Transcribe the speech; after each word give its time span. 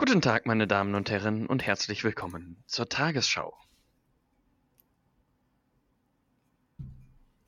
Guten 0.00 0.20
Tag, 0.20 0.46
meine 0.46 0.68
Damen 0.68 0.94
und 0.94 1.10
Herren, 1.10 1.48
und 1.48 1.66
herzlich 1.66 2.04
willkommen 2.04 2.62
zur 2.66 2.88
Tagesschau. 2.88 3.52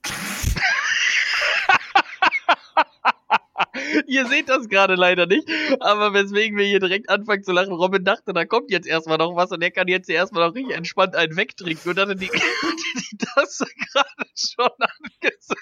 Ihr 4.08 4.26
seht 4.26 4.48
das 4.48 4.68
gerade 4.68 4.96
leider 4.96 5.26
nicht, 5.26 5.48
aber 5.78 6.12
weswegen 6.12 6.58
wir 6.58 6.66
hier 6.66 6.80
direkt 6.80 7.08
anfangen 7.08 7.44
zu 7.44 7.52
lachen. 7.52 7.72
Robin 7.72 8.04
dachte, 8.04 8.33
da 8.33 8.44
kommt 8.44 8.72
jetzt 8.72 8.88
erstmal 8.88 9.19
noch 9.19 9.37
was 9.37 9.53
und 9.53 9.62
er 9.62 9.71
kann 9.71 9.87
jetzt 9.87 10.06
hier 10.06 10.17
erstmal 10.17 10.48
noch 10.48 10.56
richtig 10.56 10.74
entspannt 10.74 11.14
einen 11.14 11.37
wegtrinken 11.37 11.92
und 11.92 12.01
hatte 12.01 12.17
die, 12.21 12.30
die 12.30 13.17
Tasse 13.17 13.67
gerade 13.92 14.28
schon 14.35 14.72
angesetzt. 14.76 15.54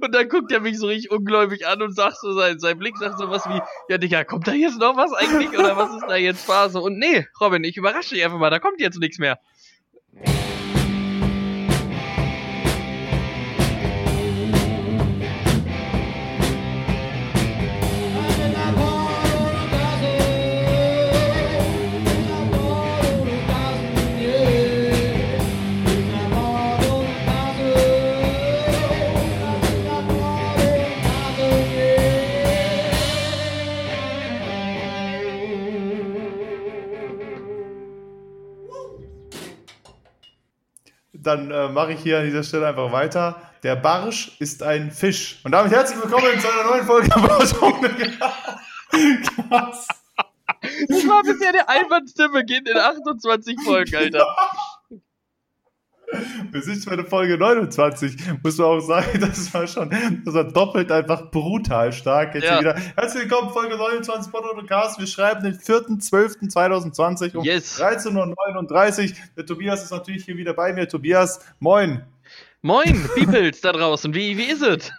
Und 0.00 0.14
dann 0.14 0.28
guckt 0.28 0.52
er 0.52 0.60
mich 0.60 0.78
so 0.78 0.86
richtig 0.86 1.10
ungläubig 1.10 1.66
an 1.66 1.82
und 1.82 1.94
sagt 1.94 2.18
so, 2.18 2.32
sein, 2.32 2.58
sein 2.58 2.78
Blick 2.78 2.96
sagt 2.96 3.18
so 3.18 3.28
was 3.30 3.48
wie, 3.48 3.60
ja 3.88 3.98
Digga, 3.98 4.24
kommt 4.24 4.46
da 4.48 4.52
jetzt 4.52 4.78
noch 4.78 4.96
was 4.96 5.12
eigentlich 5.12 5.50
oder 5.58 5.76
was 5.76 5.94
ist 5.94 6.06
da 6.08 6.16
jetzt 6.16 6.44
Phase? 6.44 6.80
Und 6.80 6.98
nee, 6.98 7.26
Robin, 7.40 7.64
ich 7.64 7.76
überrasche 7.76 8.14
dich 8.14 8.24
einfach 8.24 8.38
mal, 8.38 8.50
da 8.50 8.58
kommt 8.58 8.80
jetzt 8.80 8.98
nichts 8.98 9.18
mehr. 9.18 9.38
Dann 41.22 41.50
äh, 41.50 41.68
mache 41.68 41.92
ich 41.92 42.00
hier 42.00 42.18
an 42.18 42.24
dieser 42.24 42.42
Stelle 42.42 42.68
einfach 42.68 42.92
weiter. 42.92 43.40
Der 43.62 43.76
Barsch 43.76 44.32
ist 44.40 44.62
ein 44.62 44.90
Fisch. 44.90 45.40
Und 45.44 45.52
damit 45.52 45.72
herzlich 45.72 46.02
willkommen 46.02 46.38
zu 46.40 46.52
einer 46.52 46.64
neuen 46.64 46.84
Folge 46.84 47.08
Krass. 49.48 49.88
Das 50.88 51.08
war 51.08 51.22
bisher 51.22 51.52
der 51.52 51.68
einwandste 51.68 52.28
Beginn 52.28 52.66
in 52.66 52.76
28 52.76 53.56
Folgen, 53.64 53.96
Alter. 53.96 54.26
Wir 56.50 56.62
sind 56.62 56.84
bei 56.84 56.96
der 56.96 57.06
Folge 57.06 57.38
29, 57.38 58.16
muss 58.42 58.58
man 58.58 58.66
auch 58.66 58.80
sagen, 58.80 59.06
das 59.20 59.52
war 59.54 59.66
schon, 59.66 59.90
das 60.24 60.34
war 60.34 60.44
doppelt 60.44 60.92
einfach 60.92 61.30
brutal 61.30 61.92
stark. 61.92 62.34
Jetzt 62.34 62.44
ja. 62.44 62.60
wieder. 62.60 62.74
Herzlich 62.96 63.24
willkommen, 63.24 63.50
Folge 63.50 63.76
29 63.76 64.32
Podcast. 64.32 64.98
Wir 64.98 65.06
schreiben 65.06 65.42
den 65.42 65.54
4.12.2020 65.54 67.36
um 67.36 67.44
yes. 67.44 67.80
13.39 67.80 69.10
Uhr. 69.10 69.16
Der 69.36 69.46
Tobias 69.46 69.82
ist 69.82 69.90
natürlich 69.90 70.24
hier 70.24 70.36
wieder 70.36 70.52
bei 70.52 70.72
mir. 70.72 70.88
Tobias, 70.88 71.40
moin. 71.60 72.02
Moin, 72.64 73.08
Peoples 73.16 73.60
da 73.60 73.72
draußen. 73.72 74.14
Wie, 74.14 74.38
wie 74.38 74.44
ist 74.44 74.62
es? 74.62 74.92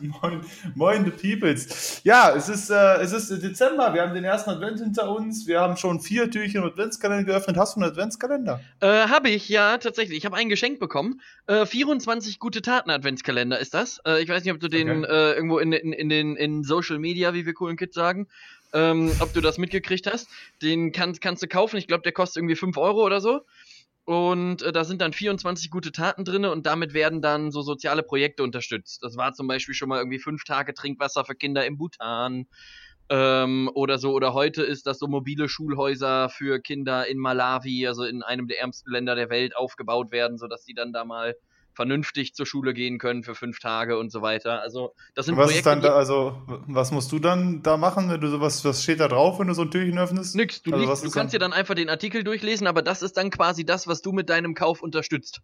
moin, 0.00 0.44
moin, 0.76 1.04
the 1.04 1.10
Peoples. 1.10 2.00
Ja, 2.04 2.32
es 2.36 2.48
ist, 2.48 2.70
äh, 2.70 2.98
es 2.98 3.10
ist 3.10 3.42
Dezember. 3.42 3.92
Wir 3.92 4.02
haben 4.02 4.14
den 4.14 4.22
ersten 4.22 4.50
Advent 4.50 4.78
hinter 4.78 5.10
uns. 5.10 5.48
Wir 5.48 5.60
haben 5.60 5.76
schon 5.76 6.00
vier 6.00 6.30
Türchen 6.30 6.62
mit 6.62 6.74
Adventskalender 6.74 7.24
geöffnet. 7.24 7.56
Hast 7.56 7.74
du 7.74 7.80
einen 7.80 7.90
Adventskalender? 7.90 8.60
Äh, 8.78 9.08
habe 9.08 9.28
ich, 9.28 9.48
ja, 9.48 9.76
tatsächlich. 9.78 10.18
Ich 10.18 10.24
habe 10.24 10.36
ein 10.36 10.48
Geschenk 10.48 10.78
bekommen. 10.78 11.20
Äh, 11.48 11.66
24 11.66 12.38
gute 12.38 12.62
Taten 12.62 12.90
Adventskalender 12.90 13.58
ist 13.58 13.74
das. 13.74 14.00
Äh, 14.06 14.22
ich 14.22 14.28
weiß 14.28 14.44
nicht, 14.44 14.54
ob 14.54 14.60
du 14.60 14.68
den 14.68 15.04
okay. 15.04 15.12
äh, 15.12 15.32
irgendwo 15.34 15.58
in, 15.58 15.72
in, 15.72 15.92
in, 15.92 16.08
den 16.08 16.36
in 16.36 16.62
Social 16.62 17.00
Media, 17.00 17.34
wie 17.34 17.44
wir 17.44 17.54
coolen 17.54 17.76
Kids 17.76 17.96
sagen, 17.96 18.28
ähm, 18.72 19.10
ob 19.18 19.32
du 19.32 19.40
das 19.40 19.58
mitgekriegt 19.58 20.06
hast. 20.06 20.28
Den 20.62 20.92
kannst, 20.92 21.20
kannst 21.20 21.42
du 21.42 21.48
kaufen. 21.48 21.76
Ich 21.76 21.88
glaube, 21.88 22.04
der 22.04 22.12
kostet 22.12 22.36
irgendwie 22.36 22.54
5 22.54 22.76
Euro 22.76 23.04
oder 23.04 23.20
so. 23.20 23.40
Und 24.04 24.62
äh, 24.62 24.72
da 24.72 24.84
sind 24.84 25.00
dann 25.00 25.12
24 25.12 25.70
gute 25.70 25.92
Taten 25.92 26.24
drin 26.24 26.44
und 26.44 26.66
damit 26.66 26.94
werden 26.94 27.22
dann 27.22 27.50
so 27.50 27.62
soziale 27.62 28.02
Projekte 28.02 28.42
unterstützt. 28.42 29.02
Das 29.02 29.16
war 29.16 29.32
zum 29.32 29.46
Beispiel 29.46 29.74
schon 29.74 29.88
mal 29.88 29.98
irgendwie 29.98 30.18
fünf 30.18 30.44
Tage 30.44 30.74
Trinkwasser 30.74 31.24
für 31.24 31.34
Kinder 31.34 31.64
im 31.66 31.76
Bhutan 31.76 32.46
ähm, 33.10 33.70
oder 33.74 33.98
so. 33.98 34.12
Oder 34.12 34.32
heute 34.32 34.62
ist 34.62 34.86
das 34.86 34.98
so 34.98 35.06
mobile 35.06 35.48
Schulhäuser 35.48 36.28
für 36.28 36.60
Kinder 36.60 37.06
in 37.06 37.18
Malawi, 37.18 37.86
also 37.86 38.04
in 38.04 38.22
einem 38.22 38.48
der 38.48 38.60
ärmsten 38.60 38.90
Länder 38.90 39.14
der 39.14 39.30
Welt, 39.30 39.56
aufgebaut 39.56 40.12
werden, 40.12 40.38
sodass 40.38 40.64
die 40.64 40.74
dann 40.74 40.92
da 40.92 41.04
mal 41.04 41.36
vernünftig 41.74 42.34
zur 42.34 42.46
Schule 42.46 42.74
gehen 42.74 42.98
können 42.98 43.22
für 43.22 43.34
fünf 43.34 43.58
Tage 43.58 43.98
und 43.98 44.10
so 44.10 44.22
weiter. 44.22 44.60
Also 44.60 44.94
das 45.14 45.26
sind 45.26 45.36
was 45.36 45.46
Projekte, 45.46 45.58
ist 45.58 45.66
dann 45.66 45.82
da, 45.82 45.94
also 45.94 46.42
was 46.66 46.90
musst 46.90 47.12
du 47.12 47.18
dann 47.18 47.62
da 47.62 47.76
machen, 47.76 48.10
wenn 48.10 48.20
du 48.20 48.28
sowas, 48.28 48.64
was 48.64 48.82
steht 48.82 49.00
da 49.00 49.08
drauf, 49.08 49.38
wenn 49.38 49.48
du 49.48 49.54
so 49.54 49.62
ein 49.62 49.70
Türchen 49.70 49.98
öffnest? 49.98 50.36
Nix, 50.36 50.62
du, 50.62 50.72
also 50.72 50.84
liest, 50.84 51.04
du 51.04 51.10
kannst 51.10 51.34
dir 51.34 51.38
dann 51.38 51.52
einfach 51.52 51.74
den 51.74 51.88
Artikel 51.88 52.24
durchlesen, 52.24 52.66
aber 52.66 52.82
das 52.82 53.02
ist 53.02 53.16
dann 53.16 53.30
quasi 53.30 53.64
das, 53.64 53.86
was 53.86 54.02
du 54.02 54.12
mit 54.12 54.28
deinem 54.28 54.54
Kauf 54.54 54.82
unterstützt. 54.82 55.40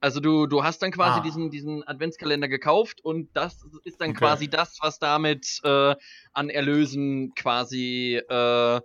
Also 0.00 0.20
du, 0.20 0.46
du 0.46 0.62
hast 0.62 0.80
dann 0.82 0.92
quasi 0.92 1.18
ah. 1.18 1.22
diesen, 1.22 1.50
diesen 1.50 1.86
Adventskalender 1.86 2.48
gekauft 2.48 3.00
und 3.04 3.30
das 3.34 3.66
ist 3.84 4.00
dann 4.00 4.10
okay. 4.10 4.18
quasi 4.18 4.48
das, 4.48 4.78
was 4.80 5.00
damit 5.00 5.60
äh, 5.64 5.96
an 6.32 6.50
Erlösen 6.50 7.34
quasi 7.34 8.20
äh, 8.28 8.80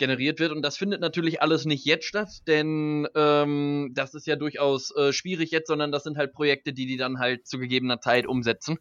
generiert 0.00 0.40
wird. 0.40 0.50
Und 0.50 0.62
das 0.62 0.76
findet 0.76 1.00
natürlich 1.00 1.40
alles 1.40 1.64
nicht 1.64 1.84
jetzt 1.84 2.06
statt, 2.06 2.28
denn 2.48 3.06
ähm, 3.14 3.92
das 3.94 4.14
ist 4.14 4.26
ja 4.26 4.34
durchaus 4.34 4.90
äh, 4.96 5.12
schwierig 5.12 5.52
jetzt, 5.52 5.68
sondern 5.68 5.92
das 5.92 6.02
sind 6.02 6.16
halt 6.16 6.32
Projekte, 6.32 6.72
die 6.72 6.86
die 6.86 6.96
dann 6.96 7.20
halt 7.20 7.46
zu 7.46 7.58
gegebener 7.60 8.00
Zeit 8.00 8.26
umsetzen. 8.26 8.80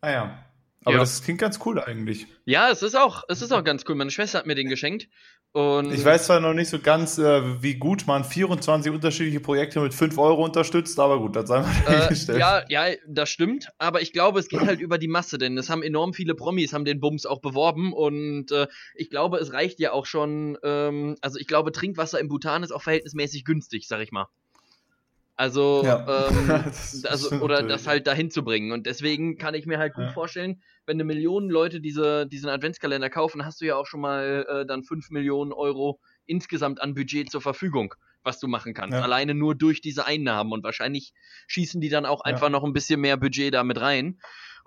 Ah 0.00 0.10
ja. 0.12 0.45
Aber 0.86 0.94
ja. 0.94 1.00
das 1.00 1.20
klingt 1.20 1.40
ganz 1.40 1.58
cool 1.66 1.80
eigentlich. 1.80 2.28
Ja, 2.44 2.70
es 2.70 2.80
ist 2.80 2.96
auch, 2.96 3.24
es 3.26 3.42
ist 3.42 3.50
auch 3.50 3.64
ganz 3.64 3.84
cool. 3.88 3.96
Meine 3.96 4.12
Schwester 4.12 4.38
hat 4.38 4.46
mir 4.46 4.54
den 4.54 4.68
geschenkt. 4.68 5.08
Und 5.50 5.92
ich 5.92 6.04
weiß 6.04 6.26
zwar 6.26 6.38
noch 6.38 6.54
nicht 6.54 6.68
so 6.68 6.78
ganz, 6.78 7.18
äh, 7.18 7.60
wie 7.60 7.74
gut 7.74 8.06
man 8.06 8.22
24 8.22 8.92
unterschiedliche 8.92 9.40
Projekte 9.40 9.80
mit 9.80 9.94
5 9.94 10.16
Euro 10.16 10.44
unterstützt, 10.44 11.00
aber 11.00 11.18
gut, 11.18 11.34
das 11.34 11.48
sei 11.48 11.62
mal 11.62 12.08
äh, 12.28 12.38
Ja, 12.38 12.62
ja, 12.68 12.94
das 13.08 13.30
stimmt. 13.30 13.68
Aber 13.78 14.00
ich 14.00 14.12
glaube, 14.12 14.38
es 14.38 14.46
geht 14.46 14.60
halt 14.60 14.78
über 14.78 14.96
die 14.96 15.08
Masse, 15.08 15.38
denn 15.38 15.58
es 15.58 15.68
haben 15.68 15.82
enorm 15.82 16.14
viele 16.14 16.36
Promis, 16.36 16.72
haben 16.72 16.84
den 16.84 17.00
Bums 17.00 17.26
auch 17.26 17.40
beworben. 17.40 17.92
Und 17.92 18.52
äh, 18.52 18.68
ich 18.94 19.10
glaube, 19.10 19.38
es 19.38 19.52
reicht 19.52 19.80
ja 19.80 19.90
auch 19.90 20.06
schon. 20.06 20.56
Ähm, 20.62 21.16
also 21.20 21.40
ich 21.40 21.48
glaube, 21.48 21.72
Trinkwasser 21.72 22.20
im 22.20 22.28
Bhutan 22.28 22.62
ist 22.62 22.70
auch 22.70 22.82
verhältnismäßig 22.82 23.44
günstig, 23.44 23.88
sag 23.88 24.02
ich 24.02 24.12
mal. 24.12 24.28
Also, 25.38 25.82
ja. 25.84 26.28
ähm, 26.28 26.50
also 27.04 27.36
oder 27.40 27.62
das 27.62 27.86
halt 27.86 28.06
dahin 28.06 28.30
zu 28.30 28.42
bringen. 28.42 28.72
Und 28.72 28.86
deswegen 28.86 29.36
kann 29.36 29.54
ich 29.54 29.66
mir 29.66 29.78
halt 29.78 29.92
gut 29.94 30.04
ja. 30.04 30.12
vorstellen, 30.12 30.62
wenn 30.86 30.96
eine 30.96 31.04
Million 31.04 31.50
Leute 31.50 31.80
diese, 31.80 32.26
diesen 32.26 32.48
Adventskalender 32.48 33.10
kaufen, 33.10 33.44
hast 33.44 33.60
du 33.60 33.66
ja 33.66 33.76
auch 33.76 33.86
schon 33.86 34.00
mal 34.00 34.46
äh, 34.48 34.66
dann 34.66 34.82
5 34.82 35.10
Millionen 35.10 35.52
Euro 35.52 36.00
insgesamt 36.24 36.80
an 36.80 36.94
Budget 36.94 37.30
zur 37.30 37.42
Verfügung, 37.42 37.94
was 38.22 38.40
du 38.40 38.48
machen 38.48 38.72
kannst. 38.72 38.94
Ja. 38.94 39.02
Alleine 39.02 39.34
nur 39.34 39.54
durch 39.54 39.82
diese 39.82 40.06
Einnahmen. 40.06 40.52
Und 40.52 40.64
wahrscheinlich 40.64 41.12
schießen 41.48 41.82
die 41.82 41.90
dann 41.90 42.06
auch 42.06 42.22
einfach 42.22 42.48
noch 42.48 42.64
ein 42.64 42.72
bisschen 42.72 43.00
mehr 43.00 43.18
Budget 43.18 43.52
damit 43.52 43.78
rein. 43.78 44.18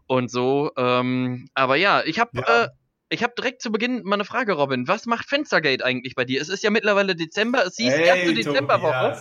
Und 0.05 0.29
so. 0.29 0.71
Ähm, 0.77 1.47
aber 1.55 1.77
ja, 1.77 2.03
ich 2.05 2.19
habe 2.19 2.43
äh, 2.45 2.67
ich 3.09 3.23
habe 3.23 3.33
direkt 3.35 3.63
zu 3.63 3.71
Beginn 3.71 4.03
mal 4.03 4.15
eine 4.15 4.25
Frage, 4.25 4.53
Robin. 4.53 4.87
Was 4.87 5.07
macht 5.07 5.27
Fenstergate 5.27 5.83
eigentlich 5.83 6.13
bei 6.13 6.25
dir? 6.25 6.39
Es 6.39 6.49
ist 6.49 6.63
ja 6.63 6.69
mittlerweile 6.69 7.15
Dezember, 7.15 7.65
es 7.65 7.75
hieß 7.75 7.91
hey, 7.91 8.05
erste 8.05 8.35
Dezemberwoche. 8.35 9.17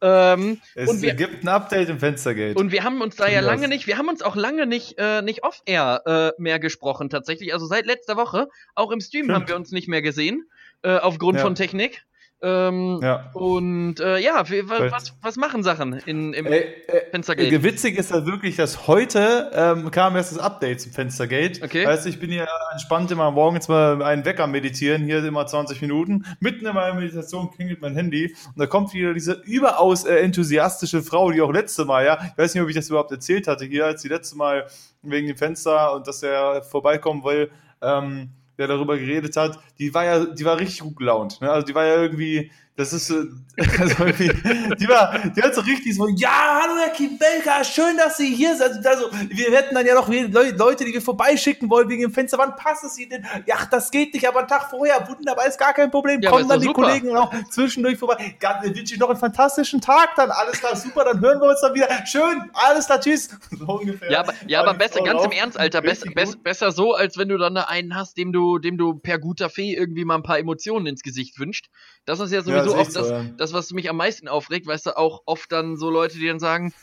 Ähm, 0.00 0.60
es 0.74 1.02
wir, 1.02 1.14
gibt 1.14 1.44
ein 1.44 1.48
Update 1.48 1.88
im 1.88 1.98
Fenstergate. 1.98 2.56
Und 2.56 2.72
wir 2.72 2.84
haben 2.84 3.00
uns 3.00 3.16
da 3.16 3.28
ja 3.28 3.40
lange 3.40 3.68
nicht, 3.68 3.86
wir 3.86 3.98
haben 3.98 4.08
uns 4.08 4.22
auch 4.22 4.36
lange 4.36 4.66
nicht, 4.66 4.98
äh, 4.98 5.22
nicht 5.22 5.44
off-air 5.44 6.34
äh, 6.36 6.42
mehr 6.42 6.58
gesprochen 6.58 7.10
tatsächlich. 7.10 7.52
Also 7.52 7.66
seit 7.66 7.86
letzter 7.86 8.16
Woche, 8.16 8.48
auch 8.74 8.90
im 8.90 9.00
Stream 9.00 9.24
Stimmt. 9.24 9.34
haben 9.34 9.48
wir 9.48 9.56
uns 9.56 9.72
nicht 9.72 9.88
mehr 9.88 10.02
gesehen, 10.02 10.48
äh, 10.82 10.96
aufgrund 10.96 11.38
ja. 11.38 11.42
von 11.42 11.54
Technik. 11.54 12.04
Ähm, 12.44 13.00
ja. 13.02 13.30
Und 13.32 14.00
äh, 14.00 14.18
ja, 14.18 14.44
was, 14.44 15.14
was 15.22 15.36
machen 15.36 15.62
Sachen 15.62 15.94
in, 15.94 16.34
im 16.34 16.44
äh, 16.44 16.62
Fenstergate? 17.10 17.62
Witzig 17.62 17.96
ist 17.96 18.12
halt 18.12 18.26
wirklich, 18.26 18.56
dass 18.56 18.86
heute 18.86 19.50
ähm, 19.54 19.90
kam 19.90 20.14
erst 20.14 20.32
das 20.32 20.38
Update 20.38 20.82
zum 20.82 20.92
Fenstergate. 20.92 21.62
Okay. 21.62 21.86
Heißt, 21.86 22.06
ich 22.06 22.20
bin 22.20 22.30
hier 22.30 22.46
entspannt 22.72 23.10
immer 23.10 23.30
morgens 23.30 23.68
mal 23.68 24.02
einen 24.02 24.26
Wecker 24.26 24.46
meditieren, 24.46 25.04
hier 25.04 25.24
immer 25.24 25.46
20 25.46 25.80
Minuten. 25.80 26.26
Mitten 26.40 26.66
in 26.66 26.74
meiner 26.74 26.94
Meditation 26.94 27.50
klingelt 27.50 27.80
mein 27.80 27.94
Handy 27.94 28.34
und 28.48 28.58
da 28.58 28.66
kommt 28.66 28.92
wieder 28.92 29.14
diese 29.14 29.40
überaus 29.44 30.04
äh, 30.04 30.16
enthusiastische 30.16 31.02
Frau, 31.02 31.30
die 31.30 31.40
auch 31.40 31.52
letzte 31.52 31.86
Mal, 31.86 32.04
ja, 32.04 32.18
ich 32.30 32.36
weiß 32.36 32.54
nicht, 32.54 32.62
ob 32.62 32.68
ich 32.68 32.76
das 32.76 32.90
überhaupt 32.90 33.10
erzählt 33.10 33.48
hatte, 33.48 33.64
hier 33.64 33.86
als 33.86 34.02
die 34.02 34.08
letzte 34.08 34.36
Mal 34.36 34.66
wegen 35.00 35.28
dem 35.28 35.36
Fenster 35.38 35.94
und 35.94 36.06
dass 36.06 36.22
er 36.22 36.62
vorbeikommen 36.62 37.24
will. 37.24 37.50
Ähm, 37.80 38.28
der 38.58 38.68
darüber 38.68 38.96
geredet 38.96 39.36
hat, 39.36 39.58
die 39.78 39.92
war 39.94 40.04
ja, 40.04 40.24
die 40.24 40.44
war 40.44 40.58
richtig 40.58 40.80
gut 40.80 40.96
gelaunt. 40.96 41.40
Ne? 41.40 41.50
Also 41.50 41.66
die 41.66 41.74
war 41.74 41.84
ja 41.84 41.96
irgendwie, 41.96 42.50
Das 42.76 42.92
ist 42.92 43.06
so, 43.06 43.14
also 43.78 44.04
die, 44.04 44.88
war, 44.88 45.16
die 45.28 45.40
hat 45.40 45.54
so 45.54 45.60
richtig 45.60 45.94
so, 45.94 46.08
ja, 46.08 46.60
hallo 46.60 46.74
Herr 46.76 46.90
Kibelka, 46.90 47.62
schön, 47.62 47.96
dass 47.96 48.16
Sie 48.16 48.34
hier 48.34 48.56
sind. 48.56 48.84
Also, 48.84 49.12
wir 49.28 49.52
hätten 49.52 49.76
dann 49.76 49.86
ja 49.86 49.94
noch 49.94 50.08
Leute, 50.08 50.84
die 50.84 50.92
wir 50.92 51.00
vorbeischicken 51.00 51.70
wollen 51.70 51.88
wegen 51.88 52.02
dem 52.02 52.12
Fenster. 52.12 52.36
Wann 52.36 52.56
passt 52.56 52.82
es 52.82 52.98
Ihnen? 52.98 53.24
Ja, 53.46 53.58
das 53.70 53.92
geht 53.92 54.12
nicht, 54.12 54.26
aber 54.26 54.40
einen 54.40 54.48
Tag 54.48 54.70
vorher, 54.70 55.06
wunderbar, 55.08 55.46
ist 55.46 55.56
gar 55.56 55.72
kein 55.72 55.92
Problem. 55.92 56.20
Ja, 56.20 56.30
Kommen 56.30 56.48
dann 56.48 56.58
die 56.58 56.66
super. 56.66 56.82
Kollegen 56.82 57.16
auch 57.16 57.32
zwischendurch 57.48 57.96
vorbei. 57.96 58.34
Ganz, 58.40 58.64
wünsche 58.64 58.94
ich 58.94 58.98
noch 58.98 59.10
einen 59.10 59.20
fantastischen 59.20 59.80
Tag 59.80 60.16
dann. 60.16 60.32
Alles 60.32 60.58
klar, 60.58 60.74
super, 60.74 61.04
dann 61.04 61.20
hören 61.20 61.40
wir 61.40 61.50
uns 61.50 61.60
dann 61.60 61.74
wieder. 61.74 61.88
Schön, 62.06 62.50
alles 62.54 62.86
klar, 62.86 63.00
tschüss. 63.00 63.28
So 63.56 63.66
ungefähr. 63.66 64.10
Ja, 64.10 64.20
aber, 64.20 64.34
ja, 64.48 64.60
aber 64.60 64.74
besser, 64.74 65.00
ganz 65.02 65.22
im 65.22 65.30
Ernst, 65.30 65.58
Alter, 65.58 65.80
besser, 65.80 66.10
besser 66.42 66.72
so, 66.72 66.92
als 66.92 67.16
wenn 67.16 67.28
du 67.28 67.38
dann 67.38 67.56
einen 67.56 67.94
hast, 67.94 68.16
dem 68.16 68.32
du, 68.32 68.58
dem 68.58 68.76
du 68.78 68.94
per 68.94 69.20
guter 69.20 69.48
Fee 69.48 69.74
irgendwie 69.74 70.04
mal 70.04 70.16
ein 70.16 70.24
paar 70.24 70.40
Emotionen 70.40 70.86
ins 70.86 71.02
Gesicht 71.02 71.38
wünscht. 71.38 71.68
Das 72.06 72.20
ist 72.20 72.32
ja 72.32 72.42
sowieso 72.42 72.74
ja, 72.74 72.80
oft 72.80 72.94
das, 72.94 73.08
so, 73.08 73.14
ja. 73.14 73.24
das, 73.36 73.52
was 73.52 73.72
mich 73.72 73.88
am 73.88 73.96
meisten 73.96 74.28
aufregt, 74.28 74.66
weißt 74.66 74.86
du, 74.86 74.96
auch 74.96 75.22
oft 75.26 75.50
dann 75.50 75.76
so 75.76 75.90
Leute, 75.90 76.18
die 76.18 76.26
dann 76.26 76.38
sagen, 76.38 76.74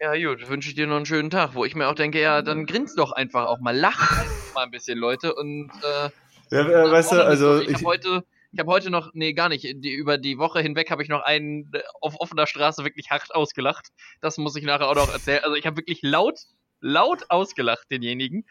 ja 0.00 0.14
gut, 0.14 0.48
wünsche 0.48 0.68
ich 0.68 0.74
dir 0.74 0.86
noch 0.86 0.96
einen 0.96 1.06
schönen 1.06 1.30
Tag, 1.30 1.54
wo 1.54 1.64
ich 1.64 1.74
mir 1.74 1.88
auch 1.88 1.94
denke, 1.94 2.20
ja, 2.20 2.42
dann 2.42 2.66
grinst 2.66 2.98
doch 2.98 3.12
einfach 3.12 3.46
auch 3.46 3.60
mal, 3.60 3.76
lach 3.76 4.24
mal 4.54 4.64
ein 4.64 4.70
bisschen, 4.70 4.98
Leute. 4.98 5.34
Und 5.34 5.70
äh, 5.82 6.10
ja, 6.50 6.68
äh, 6.68 6.90
weißt 6.90 7.12
du, 7.12 7.24
also 7.24 7.60
ich, 7.60 7.68
ich 7.68 7.74
habe 7.76 7.84
heute, 7.84 8.24
ich 8.52 8.58
habe 8.58 8.70
heute 8.70 8.90
noch, 8.90 9.10
nee, 9.14 9.32
gar 9.32 9.48
nicht, 9.48 9.64
die, 9.64 9.92
über 9.92 10.18
die 10.18 10.38
Woche 10.38 10.60
hinweg 10.60 10.90
habe 10.90 11.02
ich 11.02 11.08
noch 11.08 11.22
einen 11.22 11.70
äh, 11.72 11.80
auf 12.00 12.14
offener 12.20 12.46
Straße 12.46 12.84
wirklich 12.84 13.10
hart 13.10 13.34
ausgelacht. 13.34 13.88
Das 14.20 14.38
muss 14.38 14.56
ich 14.56 14.64
nachher 14.64 14.88
auch 14.88 14.94
noch 14.94 15.12
erzählen. 15.12 15.42
Also 15.44 15.56
ich 15.56 15.66
habe 15.66 15.76
wirklich 15.76 16.00
laut, 16.02 16.38
laut 16.80 17.24
ausgelacht, 17.30 17.90
denjenigen. 17.90 18.46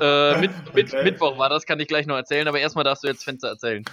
Äh, 0.00 0.40
mit, 0.40 0.74
mit, 0.74 0.88
okay. 0.94 1.04
Mittwoch 1.04 1.38
war 1.38 1.48
das, 1.48 1.66
kann 1.66 1.80
ich 1.80 1.88
gleich 1.88 2.06
noch 2.06 2.16
erzählen, 2.16 2.48
aber 2.48 2.58
erstmal 2.58 2.84
darfst 2.84 3.04
du 3.04 3.08
jetzt 3.08 3.24
Fenster 3.24 3.48
erzählen. 3.48 3.84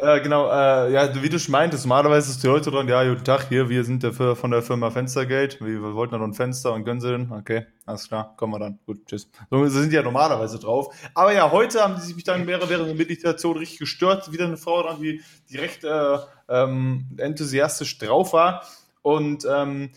Äh, 0.00 0.20
genau, 0.20 0.48
äh, 0.48 0.92
ja, 0.92 1.22
wie 1.22 1.28
du 1.28 1.40
schon 1.40 1.50
meintest, 1.50 1.84
normalerweise 1.84 2.30
ist 2.30 2.44
die 2.44 2.48
heute 2.48 2.70
dran, 2.70 2.86
ja, 2.86 3.02
guten 3.08 3.24
Tag, 3.24 3.48
hier, 3.48 3.68
wir 3.68 3.82
sind 3.82 4.04
der, 4.04 4.12
von 4.12 4.50
der 4.52 4.62
Firma 4.62 4.90
Fenstergeld, 4.90 5.60
wir, 5.60 5.94
wollten 5.94 6.16
noch 6.16 6.22
ein 6.22 6.34
Fenster 6.34 6.72
und 6.72 6.84
gönnen 6.84 7.00
sie 7.00 7.08
denn? 7.08 7.32
Okay, 7.32 7.66
alles 7.84 8.06
klar, 8.06 8.32
kommen 8.36 8.52
wir 8.52 8.60
dann. 8.60 8.78
Gut, 8.86 9.06
tschüss. 9.06 9.28
So 9.50 9.66
sind 9.66 9.90
die 9.90 9.96
ja 9.96 10.02
normalerweise 10.02 10.60
drauf. 10.60 10.94
Aber 11.14 11.32
ja, 11.32 11.50
heute 11.50 11.82
haben 11.82 11.98
sie 11.98 12.12
sich 12.12 12.22
dann 12.22 12.46
während 12.46 12.70
der 12.70 12.94
Meditation 12.94 13.56
richtig 13.56 13.80
gestört. 13.80 14.30
Wieder 14.30 14.44
eine 14.44 14.56
Frau 14.56 14.82
dran, 14.82 15.00
die, 15.00 15.20
die 15.50 15.56
recht 15.56 15.82
äh, 15.82 16.18
ähm, 16.48 17.06
enthusiastisch 17.16 17.98
drauf 17.98 18.32
war. 18.32 18.62
Und 19.02 19.46
ähm, 19.50 19.90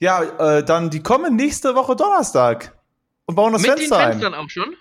ja, 0.00 0.22
äh, 0.22 0.64
dann, 0.64 0.90
die 0.90 1.04
kommen 1.04 1.36
nächste 1.36 1.76
Woche 1.76 1.94
Donnerstag 1.94 2.76
und 3.26 3.36
bauen 3.36 3.52
das 3.52 3.62
Mit 3.62 3.72
Fenster 3.72 3.98
ein. 3.98 4.08
Mit 4.08 4.14
den 4.14 4.20
Fenstern 4.22 4.34
auch 4.34 4.50
schon? 4.50 4.76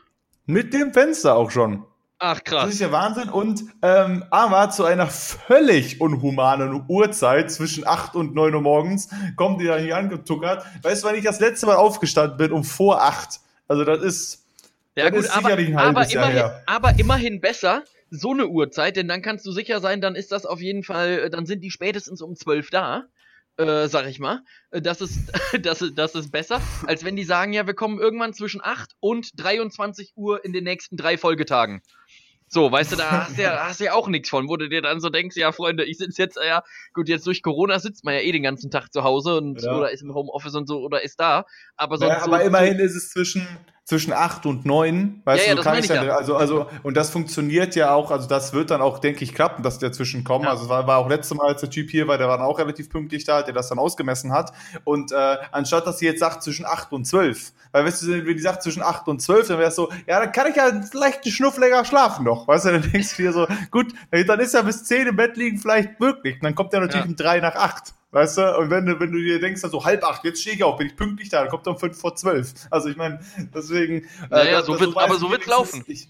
Mit 0.48 0.74
dem 0.74 0.94
Fenster 0.94 1.36
auch 1.36 1.52
schon. 1.52 1.86
Ach 2.22 2.44
krass. 2.44 2.66
Das 2.66 2.74
ist 2.74 2.82
ja 2.82 2.92
Wahnsinn. 2.92 3.30
Und 3.30 3.64
ähm, 3.82 4.26
aber 4.30 4.70
zu 4.70 4.84
einer 4.84 5.08
völlig 5.08 6.02
unhumanen 6.02 6.84
Uhrzeit 6.90 7.50
zwischen 7.50 7.88
8 7.88 8.16
und 8.16 8.36
9 8.36 8.54
Uhr 8.56 8.62
morgens 8.62 9.10
kommt 9.38 9.62
die 9.62 9.66
da 9.66 9.78
hier 9.78 9.96
angetuckert. 9.96 10.66
Weißt 10.82 11.04
du, 11.04 11.08
wann 11.08 11.16
ich 11.16 11.24
das 11.24 11.40
letzte 11.40 11.66
Mal 11.66 11.78
aufgestanden 11.78 12.38
bin? 12.38 12.52
Um 12.52 12.66
vor 12.66 13.02
8. 13.02 13.40
Also 13.70 13.86
das 13.86 14.02
ist, 14.02 14.46
ja, 14.98 15.06
das 15.06 15.14
gut, 15.14 15.24
ist 15.24 15.32
aber, 15.32 15.42
sicherlich 15.44 15.70
ein 15.70 15.78
halbes 15.78 15.96
aber 15.96 16.12
Jahr 16.12 16.24
immerhin, 16.26 16.38
her. 16.38 16.64
Aber 16.66 17.00
immerhin 17.00 17.40
besser, 17.40 17.84
so 18.10 18.32
eine 18.32 18.48
Uhrzeit, 18.48 18.98
denn 18.98 19.08
dann 19.08 19.22
kannst 19.22 19.46
du 19.46 19.52
sicher 19.52 19.80
sein, 19.80 20.02
dann 20.02 20.16
ist 20.16 20.34
das 20.34 20.46
auf 20.46 20.60
jeden 20.60 20.84
Fall, 20.84 21.30
dann 21.30 21.46
sind 21.46 21.64
die 21.64 21.72
spätestens 21.72 22.22
um 22.22 22.36
12 22.36 22.70
da. 22.70 23.06
Äh, 23.58 23.90
sag 23.90 24.08
ich 24.08 24.20
mal. 24.20 24.42
Äh, 24.72 24.82
das 24.82 25.02
ist, 25.02 25.20
das, 25.62 25.82
ist, 25.82 25.98
das 25.98 26.16
ist 26.16 26.32
besser, 26.32 26.62
als 26.88 27.04
wenn 27.04 27.18
die 27.18 27.26
sagen, 27.26 27.52
ja, 27.52 27.68
wir 27.68 27.74
kommen 27.74 28.00
irgendwann 28.00 28.34
zwischen 28.34 28.62
8 28.64 28.96
und 29.02 29.32
23 29.36 30.14
Uhr 30.16 30.46
in 30.46 30.54
den 30.54 30.64
nächsten 30.64 30.96
drei 30.96 31.18
Folgetagen. 31.18 31.82
So, 32.50 32.72
weißt 32.72 32.92
du, 32.92 32.96
da 32.96 33.12
hast 33.28 33.38
du 33.38 33.42
ja, 33.44 33.68
hast 33.68 33.80
du 33.80 33.86
ja 33.86 33.94
auch 33.94 34.08
nichts 34.08 34.30
von, 34.30 34.50
wo 34.50 34.58
du 34.58 34.68
dir 34.68 34.82
dann 34.82 35.00
so 35.00 35.10
denkst, 35.10 35.38
ja, 35.38 35.52
Freunde, 35.52 35.86
ich 35.86 35.98
sitze 35.98 36.22
jetzt, 36.22 36.38
ja, 36.38 36.64
gut, 36.94 37.08
jetzt 37.08 37.26
durch 37.28 37.44
Corona 37.44 37.80
sitzt 37.80 38.04
man 38.04 38.16
ja 38.16 38.22
eh 38.22 38.32
den 38.32 38.44
ganzen 38.44 38.72
Tag 38.72 38.92
zu 38.92 39.04
Hause 39.04 39.38
und 39.38 39.62
ja. 39.62 39.78
oder 39.78 39.92
ist 39.92 40.02
im 40.02 40.14
Homeoffice 40.14 40.56
und 40.56 40.68
so 40.68 40.80
oder 40.80 41.04
ist 41.04 41.20
da. 41.20 41.46
Aber 41.78 41.98
sonst. 41.98 42.12
Ja, 42.12 42.24
aber 42.24 42.40
so, 42.40 42.46
immerhin 42.46 42.80
ist 42.80 42.96
es 42.96 43.12
zwischen, 43.12 43.48
zwischen 43.90 44.14
acht 44.14 44.46
und 44.46 44.68
neun, 44.68 45.20
weißt 45.26 45.48
ja, 45.48 45.56
du, 45.56 45.58
ja, 45.58 45.64
kann 45.64 45.80
ich 45.80 45.88
dann, 45.88 46.06
ja. 46.06 46.16
also, 46.16 46.36
also, 46.36 46.68
und 46.84 46.96
das 46.96 47.10
funktioniert 47.10 47.76
ja 47.76 47.92
auch, 47.92 48.12
also 48.12 48.30
das 48.30 48.54
wird 48.54 48.70
dann 48.70 48.82
auch, 48.82 49.00
denke 49.00 49.24
ich, 49.24 49.34
klappen, 49.34 49.64
dass 49.64 49.80
der 49.80 49.90
kommen. 50.24 50.46
Ja. 50.46 50.52
Also 50.52 50.66
es 50.66 50.70
war, 50.70 50.86
war 50.86 51.00
auch 51.00 51.10
letzte 51.10 51.34
Mal, 51.34 51.48
als 51.48 51.62
der 51.62 51.72
Typ 51.72 51.90
hier 51.90 52.08
war, 52.08 52.20
der 52.20 52.28
war 52.28 52.38
dann 52.38 52.46
auch 52.46 52.60
relativ 52.60 52.92
pünktlich 52.92 53.24
da, 53.24 53.42
der 53.42 53.52
das 53.52 53.68
dann 53.70 53.80
ausgemessen 53.80 54.32
hat. 54.32 54.54
Und 54.84 55.12
äh, 55.12 55.38
anstatt, 55.52 55.88
dass 55.88 55.98
sie 55.98 56.06
jetzt 56.06 56.20
sagt 56.20 56.44
zwischen 56.44 56.68
acht 56.68 56.92
und 56.92 57.06
zwölf, 57.06 57.52
weil 57.72 57.84
weißt 57.84 58.04
du, 58.04 58.28
wenn 58.28 58.38
die 58.38 58.44
sagt 58.44 58.62
zwischen 58.62 58.84
acht 58.84 59.08
und 59.08 59.24
zwölf, 59.24 59.48
dann 59.48 59.58
wäre 59.58 59.70
es 59.70 59.76
so, 59.76 59.90
ja, 60.06 60.20
dann 60.20 60.32
kann 60.32 60.46
ich 60.46 60.58
ja 60.58 60.72
vielleicht 60.84 61.26
einen 61.26 61.34
Schnuff 61.34 61.58
länger 61.58 61.84
schlafen 61.84 62.26
noch, 62.26 62.48
weißt 62.48 62.66
du, 62.66 62.74
dann 62.74 62.92
denkst 62.92 63.18
du 63.18 63.24
dir 63.24 63.34
so, 63.34 63.48
gut, 63.72 63.92
dann 64.12 64.40
ist 64.40 64.54
ja 64.54 64.62
bis 64.62 64.84
zehn 64.84 65.08
im 65.08 65.16
Bett 65.16 65.36
liegen 65.36 65.58
vielleicht 65.58 66.00
möglich. 66.00 66.36
Und 66.36 66.44
dann 66.44 66.54
kommt 66.54 66.76
er 66.76 66.82
natürlich 66.82 67.08
um 67.08 67.16
drei 67.16 67.40
nach 67.40 67.56
acht. 67.56 67.96
Weißt 68.12 68.38
du? 68.40 68.58
Und 68.58 68.72
wenn 68.72 68.86
du, 68.86 69.00
wenn 69.00 69.12
du 69.12 69.20
dir 69.20 69.40
denkst, 69.40 69.64
also 69.64 69.86
halb 69.86 70.04
acht, 70.04 70.24
jetzt 70.24 70.42
stehe 70.42 70.56
ich 70.56 70.64
auf, 70.64 70.78
bin 70.78 70.88
ich 70.88 70.96
pünktlich 70.96 71.30
da, 71.30 71.42
dann 71.42 71.50
kommt 71.50 71.68
dann 71.68 71.78
fünf 71.78 72.00
vor 72.00 72.16
zwölf. 72.16 72.54
Also 72.72 72.90
ich 72.90 72.98
meine, 72.98 73.20
deswegen. 73.54 74.08
Naja, 74.30 74.60
äh, 74.60 74.64
so 74.64 74.80
wird, 74.80 74.98
aber 74.98 75.16
so 75.16 75.30
wird's 75.30 75.46
laufen. 75.46 75.84
Ich, 75.86 76.08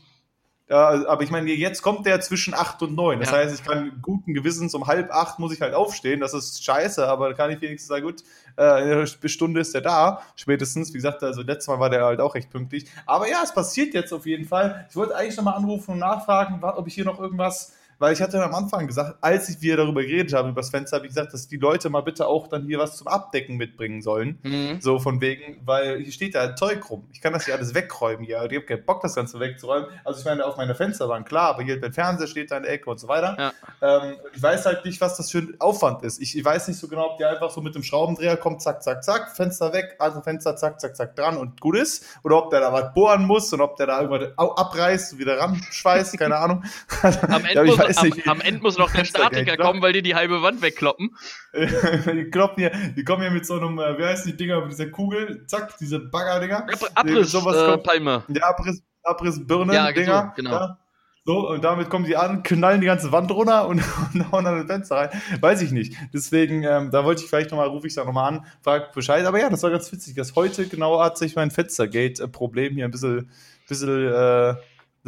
ja, 0.70 1.08
aber 1.08 1.24
ich 1.24 1.32
meine, 1.32 1.52
jetzt 1.52 1.82
kommt 1.82 2.06
der 2.06 2.22
zwischen 2.22 2.54
acht 2.54 2.82
und 2.84 2.96
neun. 2.96 3.20
Das 3.20 3.32
ja. 3.32 3.38
heißt, 3.38 3.60
ich 3.60 3.66
kann 3.66 4.00
guten 4.04 4.36
Gewissens 4.36 4.76
um 4.76 4.86
halb 4.86 5.12
acht 5.12 5.40
muss 5.40 5.52
ich 5.52 5.62
halt 5.62 5.74
aufstehen. 5.74 6.20
Das 6.20 6.34
ist 6.34 6.64
scheiße, 6.64 7.06
aber 7.08 7.30
da 7.30 7.36
kann 7.36 7.50
ich 7.50 7.60
wenigstens 7.60 7.88
sagen, 7.88 8.06
gut, 8.06 8.24
äh, 8.56 8.84
in 8.84 8.92
einer 8.92 9.08
Stunde 9.08 9.60
ist 9.60 9.74
der 9.74 9.82
da, 9.82 10.22
spätestens. 10.36 10.90
Wie 10.94 10.98
gesagt, 10.98 11.24
also 11.24 11.42
letztes 11.42 11.68
Mal 11.68 11.80
war 11.80 11.90
der 11.90 12.06
halt 12.06 12.22
auch 12.22 12.36
recht 12.36 12.52
pünktlich. 12.52 12.86
Aber 13.08 13.28
ja, 13.28 13.42
es 13.44 13.52
passiert 13.52 13.94
jetzt 13.96 14.14
auf 14.14 14.26
jeden 14.26 14.46
Fall. 14.46 14.86
Ich 14.90 14.96
wollte 14.96 15.16
eigentlich 15.16 15.36
nochmal 15.36 15.56
anrufen 15.56 15.94
und 15.94 16.00
nachfragen, 16.00 16.64
ob 16.64 16.88
ich 16.88 16.94
hier 16.94 17.06
noch 17.06 17.20
irgendwas 17.20 17.74
weil 18.00 18.14
ich 18.14 18.22
hatte 18.22 18.42
am 18.44 18.54
Anfang 18.56 18.88
gesagt, 18.88 19.18
als 19.22 19.62
wir 19.62 19.78
darüber 19.78 20.02
geredet 20.02 20.34
haben, 20.34 20.50
über 20.50 20.62
das 20.62 20.70
Fenster, 20.70 20.98
habe 20.98 21.06
ich 21.06 21.14
gesagt, 21.14 21.34
dass 21.34 21.48
die 21.48 21.58
Leute 21.58 21.90
mal 21.90 22.02
bitte 22.02 22.28
auch 22.28 22.48
dann 22.48 22.66
hier 22.66 22.80
was 22.80 22.98
zum 22.98 23.08
Abdecken 23.08 23.58
mitbringen 23.58 24.02
sollen. 24.02 24.40
Mhm. 24.44 24.80
So 24.80 25.00
von 25.00 25.20
wegen, 25.22 25.60
weil 25.66 26.00
hier 26.00 26.12
steht 26.12 26.34
da 26.34 26.56
Zeug 26.56 26.90
rum. 26.90 27.08
Ich 27.12 27.22
kann 27.22 27.34
das 27.34 27.46
hier 27.46 27.54
alles 27.54 27.74
wegräumen 27.76 28.26
hier. 28.26 28.38
Ich 28.50 28.56
habe 28.56 28.66
keinen 28.66 28.86
Bock, 28.86 29.02
das 29.02 29.16
Ganze 29.16 29.40
wegzuräumen. 29.40 29.90
Also 30.06 30.20
ich 30.22 30.26
meine, 30.26 30.46
auf 30.46 30.56
meine 30.56 30.76
Fenster 30.76 31.10
waren 31.10 31.26
klar, 31.26 31.50
aber 31.50 31.64
hier 31.64 31.80
der 31.80 31.92
Fernseher 31.92 32.28
steht 32.28 32.52
da 32.52 32.58
in 32.58 32.64
der 32.64 32.72
Ecke 32.72 32.90
und 32.90 33.00
so 33.00 33.08
weiter. 33.08 33.36
Ja. 33.38 33.54
Ähm, 33.82 34.16
ich 34.34 34.42
weiß 34.42 34.66
halt 34.66 34.86
nicht, 34.86 35.02
was 35.02 35.18
das 35.18 35.30
für 35.30 35.40
ein 35.40 35.56
Aufwand 35.60 36.04
ist. 36.04 36.22
Ich, 36.22 36.38
ich 36.38 36.46
weiß 36.46 36.70
nicht 36.70 36.80
so 36.80 36.88
genau, 36.88 37.12
ob 37.12 37.18
der 37.18 37.32
einfach 37.32 37.50
so 37.50 37.60
mit 37.60 37.76
dem 37.76 37.84
Schraubendreher 37.84 38.38
kommt, 38.38 38.62
zack, 38.62 38.82
zack, 38.82 39.04
zack, 39.04 39.36
Fenster 39.36 39.74
weg, 39.74 39.96
also 40.00 40.22
Fenster, 40.22 40.56
zack, 40.56 40.80
zack, 40.80 40.96
zack, 40.96 41.16
dran 41.16 41.36
und 41.36 41.60
gut 41.60 41.76
ist. 41.76 42.06
Oder 42.24 42.38
ob 42.38 42.50
der 42.50 42.62
da 42.62 42.72
was 42.72 42.94
bohren 42.94 43.26
muss 43.26 43.52
und 43.52 43.60
ob 43.60 43.76
der 43.76 43.88
da 43.88 44.02
irgendwas 44.02 44.32
abreißt, 44.38 45.18
wieder 45.18 45.38
ran 45.38 45.62
schweißt, 45.70 46.18
keine 46.18 46.38
Ahnung. 46.38 46.64
am 47.02 47.44
Ende, 47.44 47.66
muss, 47.66 47.80
am, 47.98 48.14
am 48.26 48.42
Ende 48.42 48.62
muss 48.62 48.78
noch 48.78 48.92
der 48.92 49.06
Statiker 49.06 49.58
kommen, 49.58 49.82
weil 49.82 49.94
die 49.94 50.02
die 50.02 50.16
halbe 50.16 50.42
Wand 50.42 50.62
wegkloppen. 50.62 51.16
die 51.54 52.30
kloppen 52.30 52.62
hier, 52.62 52.72
die 52.96 53.04
kommen 53.04 53.22
hier 53.22 53.32
mit 53.32 53.46
so 53.46 53.56
einem, 53.56 53.80
äh, 53.80 53.98
wie 53.98 54.04
heißt 54.04 54.26
die 54.26 54.36
Dinger, 54.36 54.62
mit 54.62 54.72
dieser 54.72 54.88
Kugel, 54.88 55.46
zack, 55.48 55.78
diese 55.78 56.00
Bagger-Dinger. 56.00 56.68
Abrisspalme. 56.96 58.24
Äh, 58.30 58.38
ja, 58.38 58.44
Abriss, 58.44 58.84
Abrissbirnen-Dinger. 59.04 60.06
Ja, 60.06 60.34
genau. 60.36 60.52
Ja. 60.52 60.78
So, 61.26 61.48
und 61.48 61.64
damit 61.64 61.92
kommen 61.92 62.06
die 62.06 62.16
an, 62.16 62.42
knallen 62.42 62.82
die 62.82 62.88
ganze 62.88 63.12
Wand 63.12 63.30
runter 63.30 63.68
und, 63.68 63.84
und 64.14 64.32
hauen 64.32 64.46
dann 64.46 64.58
das 64.58 64.66
Fenster 64.66 64.96
rein. 64.96 65.10
Weiß 65.40 65.62
ich 65.62 65.72
nicht. 65.72 65.96
Deswegen, 66.14 66.64
ähm, 66.64 66.90
da 66.92 67.06
wollte 67.06 67.22
ich 67.22 67.30
vielleicht 67.30 67.52
nochmal, 67.52 67.68
rufe 67.68 67.88
ich 67.88 67.94
da 67.94 68.04
nochmal 68.04 68.34
an, 68.34 68.46
frag 68.62 68.94
Bescheid. 68.94 69.26
Aber 69.26 69.40
ja, 69.40 69.50
das 69.50 69.62
war 69.62 69.70
ganz 69.70 69.92
witzig, 69.92 70.16
dass 70.16 70.36
heute 70.36 70.68
genau 70.68 71.00
hat 71.00 71.18
sich 71.18 71.36
mein 71.36 71.52
Fenstergate-Problem 71.52 72.74
hier 72.74 72.86
ein 72.86 72.92
bisschen, 72.92 73.30
bisschen 73.68 74.08
äh, 74.12 74.56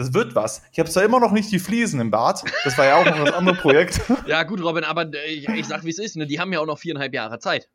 das 0.01 0.13
wird 0.13 0.36
was. 0.36 0.62
Ich 0.71 0.80
habe 0.80 0.89
zwar 0.89 1.03
immer 1.03 1.19
noch 1.19 1.31
nicht 1.31 1.51
die 1.51 1.59
Fliesen 1.59 2.00
im 2.00 2.12
Bad. 2.12 2.43
Das 2.63 2.77
war 2.77 2.86
ja 2.86 2.98
auch 2.98 3.05
noch 3.05 3.25
das 3.25 3.34
andere 3.34 3.55
Projekt. 3.55 4.01
ja, 4.27 4.43
gut, 4.43 4.62
Robin, 4.63 4.84
aber 4.84 5.10
ich, 5.27 5.48
ich 5.48 5.67
sag, 5.67 5.84
wie 5.84 5.89
es 5.89 6.00
ist. 6.00 6.15
Ne? 6.15 6.27
Die 6.27 6.39
haben 6.39 6.51
ja 6.51 6.60
auch 6.60 6.65
noch 6.65 6.79
viereinhalb 6.79 7.13
Jahre 7.13 7.39
Zeit. 7.39 7.70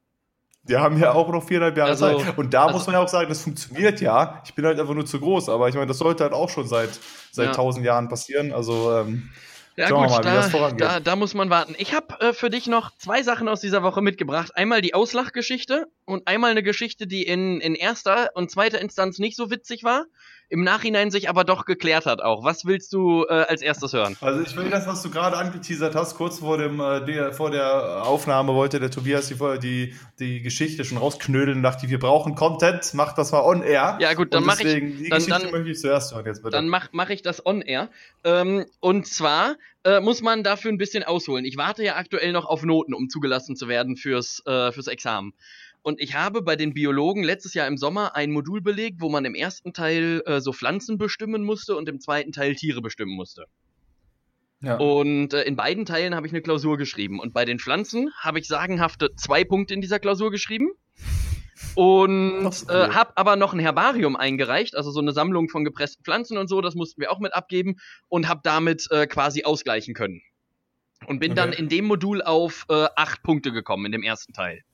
Die 0.65 0.77
haben 0.77 0.99
ja 0.99 1.13
auch 1.13 1.31
noch 1.31 1.47
viereinhalb 1.47 1.77
Jahre 1.77 1.91
also, 1.91 2.19
Zeit. 2.19 2.39
Und 2.39 2.53
da 2.53 2.67
also, 2.67 2.79
muss 2.79 2.87
man 2.87 2.95
ja 2.95 3.03
auch 3.03 3.09
sagen, 3.09 3.29
das 3.29 3.43
funktioniert 3.43 4.01
ja. 4.01 4.43
Ich 4.45 4.55
bin 4.55 4.65
halt 4.65 4.81
einfach 4.81 4.95
nur 4.95 5.07
zu 5.07 5.21
groß. 5.21 5.49
Aber 5.49 5.69
ich 5.69 5.75
meine, 5.75 5.87
das 5.87 5.99
sollte 5.99 6.25
halt 6.25 6.33
auch 6.33 6.51
schon 6.51 6.67
seit 6.67 6.91
seit 7.31 7.55
tausend 7.55 7.85
ja. 7.85 7.93
Jahren 7.93 8.09
passieren. 8.09 8.53
Also 8.53 8.93
ähm, 8.93 9.31
ja 9.77 9.91
gut, 9.91 10.09
mal, 10.09 10.23
da, 10.23 10.71
da, 10.73 11.01
da, 11.01 11.17
muss 11.17 11.35
man 11.35 11.51
warten. 11.51 11.75
Ich 11.79 11.95
habe 11.95 12.19
äh, 12.21 12.33
für 12.33 12.49
dich 12.49 12.67
noch 12.67 12.97
zwei 12.97 13.23
Sachen 13.23 13.47
aus 13.47 13.61
dieser 13.61 13.83
Woche 13.83 14.01
mitgebracht. 14.01 14.57
Einmal 14.57 14.81
die 14.81 14.95
Auslachgeschichte 14.95 15.87
und 16.07 16.27
einmal 16.27 16.51
eine 16.51 16.63
Geschichte, 16.63 17.07
die 17.07 17.25
in, 17.25 17.61
in 17.61 17.75
erster 17.75 18.31
und 18.35 18.51
zweiter 18.51 18.81
Instanz 18.81 19.19
nicht 19.19 19.37
so 19.37 19.51
witzig 19.51 19.85
war 19.85 20.07
im 20.49 20.63
Nachhinein 20.63 21.11
sich 21.11 21.29
aber 21.29 21.45
doch 21.45 21.65
geklärt 21.65 22.07
hat 22.07 22.23
auch. 22.23 22.45
Was 22.45 22.65
willst 22.65 22.93
du 22.93 23.25
äh, 23.25 23.33
als 23.33 23.63
erstes 23.63 23.93
hören? 23.93 24.17
Also 24.21 24.43
ich 24.43 24.57
will 24.57 24.71
das, 24.71 24.87
was 24.87 25.03
du 25.03 25.11
gerade 25.11 25.37
angeteasert 25.37 25.95
hast, 25.95 26.17
kurz 26.17 26.39
vor 26.39 26.59
dem 26.59 26.81
äh, 26.81 27.05
der, 27.05 27.33
vor 27.33 27.51
der 27.51 28.05
Aufnahme 28.05 28.55
wollte 28.55 28.79
der 28.79 28.91
Tobias 28.91 29.29
die, 29.29 29.37
die, 29.59 29.95
die 30.19 30.43
Geschichte 30.43 30.85
schon 30.85 30.99
rausknödeln 30.99 31.59
und 31.59 31.63
dachte, 31.63 31.89
wir 31.89 31.99
brauchen 31.99 32.35
Content, 32.35 32.93
mach 32.95 33.15
das 33.15 33.33
mal 33.33 33.41
on 33.41 33.63
air. 33.63 33.99
Ja 34.01 34.15
gut, 34.15 34.33
dann 34.33 34.45
mache 34.45 34.63
ich 34.63 34.75
die 34.75 35.09
dann, 35.09 35.19
Geschichte 35.19 35.41
dann, 35.43 35.51
möchte 35.51 35.71
ich 35.71 35.81
zuerst 35.81 36.15
hören 36.15 36.27
jetzt 36.27 36.43
bitte. 36.43 36.57
Dann 36.57 36.69
mache 36.69 36.89
mach 36.93 37.11
ich 37.11 37.23
das 37.23 37.45
on 37.45 37.63
air. 37.63 37.91
Ähm, 38.23 38.67
und 38.81 39.07
zwar 39.07 39.57
äh, 39.85 40.01
muss 40.01 40.23
man 40.23 40.45
dafür 40.45 40.71
ein 40.71 40.79
bisschen 40.79 41.03
ausholen. 41.03 41.45
Ich 41.45 41.57
warte 41.57 41.83
ja 41.83 41.97
aktuell 41.97 42.33
noch 42.33 42.47
auf 42.47 42.63
Noten, 42.63 42.95
um 42.95 43.09
zugelassen 43.09 43.57
zu 43.57 43.69
werden 43.69 43.97
fürs 43.97 44.43
äh, 44.47 44.71
fürs 44.73 44.87
Examen. 44.87 45.33
Und 45.87 46.01
ich 46.01 46.17
habe 46.17 46.43
bei 46.43 46.57
den 46.57 46.75
Biologen 46.75 47.23
letztes 47.23 47.55
Jahr 47.55 47.69
im 47.69 47.77
Sommer 47.77 48.17
ein 48.17 48.33
Modul 48.33 48.61
belegt, 48.61 49.01
wo 49.01 49.09
man 49.09 49.25
im 49.25 49.37
ersten 49.37 49.73
Teil 49.73 50.21
äh, 50.27 50.41
so 50.41 50.53
Pflanzen 50.53 50.99
bestimmen 50.99 51.45
musste 51.45 51.77
und 51.77 51.89
im 51.89 52.01
zweiten 52.01 52.33
Teil 52.33 52.57
Tiere 52.57 52.83
bestimmen 52.83 53.13
musste. 53.13 53.45
Ja. 54.63 54.79
Und 54.79 55.33
äh, 55.33 55.45
in 55.45 55.55
beiden 55.55 55.87
Teilen 55.87 56.17
habe 56.17 56.27
ich 56.27 56.33
eine 56.33 56.43
Klausur 56.43 56.77
geschrieben. 56.77 57.21
Und 57.21 57.33
bei 57.33 57.45
den 57.45 57.61
Pflanzen 57.61 58.11
habe 58.19 58.41
ich 58.41 58.49
sagenhafte 58.49 59.15
zwei 59.15 59.45
Punkte 59.45 59.75
in 59.75 59.81
dieser 59.81 60.01
Klausur 60.01 60.33
geschrieben. 60.33 60.73
Und 61.77 62.51
äh, 62.69 62.89
habe 62.89 63.17
aber 63.17 63.37
noch 63.37 63.53
ein 63.53 63.61
Herbarium 63.61 64.17
eingereicht, 64.17 64.75
also 64.75 64.91
so 64.91 64.99
eine 64.99 65.13
Sammlung 65.13 65.49
von 65.49 65.65
gepressten 65.65 66.05
Pflanzen 66.05 66.37
und 66.37 66.49
so, 66.49 66.61
das 66.63 66.75
mussten 66.75 67.01
wir 67.01 67.13
auch 67.13 67.21
mit 67.21 67.33
abgeben 67.33 67.77
und 68.09 68.27
habe 68.27 68.41
damit 68.43 68.89
äh, 68.91 69.07
quasi 69.07 69.45
ausgleichen 69.45 69.95
können. 69.95 70.21
Und 71.07 71.21
bin 71.21 71.31
okay. 71.31 71.43
dann 71.43 71.53
in 71.53 71.69
dem 71.69 71.85
Modul 71.85 72.23
auf 72.23 72.67
äh, 72.71 72.89
acht 72.97 73.23
Punkte 73.23 73.53
gekommen, 73.53 73.87
in 73.87 73.93
dem 73.93 74.03
ersten 74.03 74.33
Teil. 74.33 74.65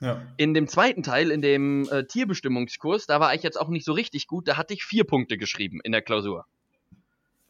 Ja. 0.00 0.22
In 0.36 0.52
dem 0.52 0.68
zweiten 0.68 1.02
Teil, 1.02 1.30
in 1.30 1.40
dem 1.40 1.88
äh, 1.90 2.04
Tierbestimmungskurs, 2.04 3.06
da 3.06 3.18
war 3.20 3.34
ich 3.34 3.42
jetzt 3.42 3.58
auch 3.58 3.68
nicht 3.68 3.84
so 3.84 3.92
richtig 3.92 4.26
gut, 4.26 4.46
da 4.46 4.56
hatte 4.56 4.74
ich 4.74 4.84
vier 4.84 5.04
Punkte 5.04 5.38
geschrieben 5.38 5.80
in 5.82 5.92
der 5.92 6.02
Klausur. 6.02 6.46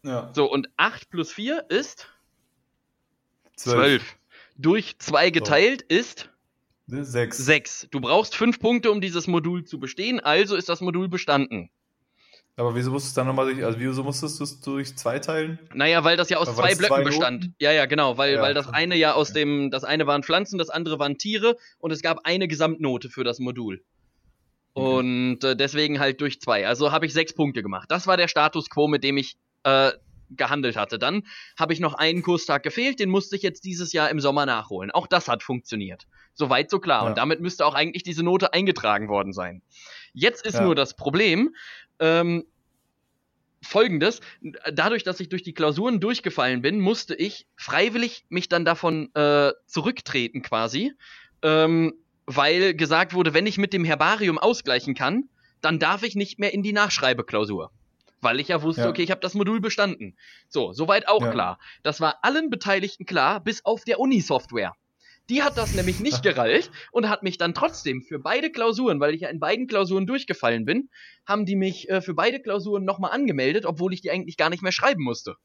Ja. 0.03 0.31
So, 0.35 0.50
und 0.50 0.69
8 0.76 1.11
plus 1.11 1.33
4 1.33 1.67
ist 1.69 2.09
12. 3.57 4.17
Durch 4.57 4.99
2 4.99 5.31
geteilt 5.31 5.85
so. 5.88 5.97
ist 5.97 6.31
6. 6.87 7.37
6. 7.37 7.88
Du 7.91 8.00
brauchst 8.00 8.37
5 8.37 8.61
Punkte, 8.61 8.93
um 8.93 9.00
dieses 9.00 9.26
Modul 9.26 9.65
zu 9.65 9.81
bestehen, 9.81 10.21
also 10.21 10.55
ist 10.55 10.69
das 10.69 10.81
Modul 10.81 11.09
bestanden. 11.09 11.71
Aber 12.58 12.75
wieso 12.75 12.90
musstest 12.90 13.16
du 13.16 13.20
dann 13.20 13.26
nochmal 13.26 13.52
durch, 13.52 13.62
also 13.62 13.78
wieso 13.78 14.02
musstest 14.02 14.40
du 14.40 14.44
es 14.44 14.60
durch 14.60 14.96
zwei 14.96 15.18
teilen? 15.18 15.58
Naja, 15.75 16.04
weil 16.04 16.16
das 16.16 16.30
ja 16.30 16.38
aus 16.38 16.54
zwei 16.54 16.75
Blöcken 16.75 16.96
zwei 16.96 17.04
bestand. 17.04 17.50
Ja, 17.58 17.70
ja, 17.70 17.84
genau, 17.84 18.16
weil, 18.16 18.34
ja. 18.34 18.42
weil 18.42 18.54
das 18.54 18.68
eine 18.68 18.96
ja 18.96 19.12
aus 19.12 19.34
dem, 19.34 19.70
das 19.70 19.84
eine 19.84 20.06
waren 20.06 20.22
Pflanzen, 20.22 20.56
das 20.56 20.70
andere 20.70 20.98
waren 20.98 21.18
Tiere 21.18 21.56
und 21.78 21.90
es 21.90 22.00
gab 22.00 22.20
eine 22.25 22.48
Gesamtnote 22.48 23.10
für 23.10 23.25
das 23.25 23.40
Modul. 23.40 23.84
Okay. 24.72 24.98
Und 24.98 25.44
äh, 25.44 25.54
deswegen 25.54 26.00
halt 26.00 26.20
durch 26.22 26.40
zwei. 26.40 26.66
Also 26.66 26.92
habe 26.92 27.04
ich 27.04 27.12
sechs 27.12 27.34
Punkte 27.34 27.62
gemacht. 27.62 27.90
Das 27.90 28.06
war 28.06 28.16
der 28.16 28.28
Status 28.28 28.70
quo, 28.70 28.88
mit 28.88 29.04
dem 29.04 29.18
ich 29.18 29.36
äh, 29.64 29.92
gehandelt 30.30 30.76
hatte. 30.76 30.98
Dann 30.98 31.25
habe 31.58 31.72
ich 31.72 31.80
noch 31.80 31.94
einen 31.94 32.22
Kurstag 32.22 32.62
gefehlt, 32.62 33.00
den 33.00 33.10
musste 33.10 33.36
ich 33.36 33.42
jetzt 33.42 33.64
dieses 33.64 33.92
Jahr 33.92 34.10
im 34.10 34.20
Sommer 34.20 34.46
nachholen. 34.46 34.90
Auch 34.90 35.06
das 35.06 35.28
hat 35.28 35.42
funktioniert. 35.42 36.06
Soweit 36.34 36.70
so 36.70 36.78
klar. 36.78 37.02
Ja. 37.02 37.08
Und 37.08 37.18
damit 37.18 37.40
müsste 37.40 37.64
auch 37.64 37.75
eigentlich 37.75 38.02
diese 38.02 38.22
Note 38.22 38.52
eingetragen 38.52 39.08
worden 39.08 39.32
sein. 39.32 39.62
Jetzt 40.12 40.44
ist 40.46 40.54
ja. 40.54 40.62
nur 40.62 40.75
das 40.75 40.96
Problem, 40.96 41.54
ähm, 42.00 42.45
folgendes, 43.62 44.21
dadurch, 44.73 45.03
dass 45.03 45.21
ich 45.21 45.29
durch 45.29 45.43
die 45.43 45.55
Klausuren 45.55 46.00
durchgefallen 46.00 46.62
bin, 46.62 46.81
musste 46.81 47.15
ich 47.15 47.47
freiwillig 47.57 48.25
mich 48.29 48.49
dann 48.49 48.65
davon 48.65 49.15
äh, 49.15 49.53
zurücktreten 49.67 50.43
quasi, 50.43 50.93
ähm, 51.43 51.95
weil 52.26 52.75
gesagt 52.75 53.15
wurde, 53.15 53.35
wenn 53.35 53.47
ich 53.47 53.59
mit 53.59 53.73
dem 53.73 53.85
Herbarium 53.85 54.38
ausgleichen 54.38 54.95
kann, 54.95 55.29
dann 55.61 55.79
darf 55.79 56.03
ich 56.03 56.15
nicht 56.15 56.38
mehr 56.38 56.53
in 56.53 56.62
die 56.62 56.73
Nachschreibeklausur 56.73 57.71
weil 58.21 58.41
ich 58.41 58.49
ja 58.49 58.62
wusste, 58.62 58.83
ja. 58.83 58.88
okay, 58.88 59.03
ich 59.03 59.11
habe 59.11 59.21
das 59.21 59.35
Modul 59.35 59.61
bestanden. 59.61 60.17
So, 60.49 60.73
soweit 60.73 61.07
auch 61.07 61.23
ja. 61.23 61.31
klar. 61.31 61.59
Das 61.83 62.00
war 62.00 62.19
allen 62.23 62.50
Beteiligten 62.50 63.07
klar, 63.07 63.41
bis 63.41 63.65
auf 63.65 63.85
der 63.85 64.00
Uni-Software. 64.00 64.75
Die 65.28 65.42
hat 65.42 65.56
das 65.56 65.75
nämlich 65.75 65.99
nicht 65.99 66.23
gereilt 66.23 66.71
und 66.92 67.09
hat 67.09 67.25
mich 67.25 67.37
dann 67.37 67.52
trotzdem 67.52 68.02
für 68.02 68.21
beide 68.21 68.50
Klausuren, 68.50 69.00
weil 69.00 69.14
ich 69.14 69.23
ja 69.23 69.28
in 69.28 69.40
beiden 69.40 69.66
Klausuren 69.66 70.06
durchgefallen 70.06 70.64
bin, 70.64 70.88
haben 71.26 71.47
die 71.47 71.56
mich 71.56 71.88
äh, 71.88 72.00
für 72.00 72.14
beide 72.14 72.40
Klausuren 72.40 72.85
nochmal 72.85 73.11
angemeldet, 73.11 73.66
obwohl 73.66 73.92
ich 73.92 74.00
die 74.00 74.11
eigentlich 74.11 74.37
gar 74.37 74.50
nicht 74.50 74.62
mehr 74.62 74.73
schreiben 74.73 75.02
musste. 75.02 75.37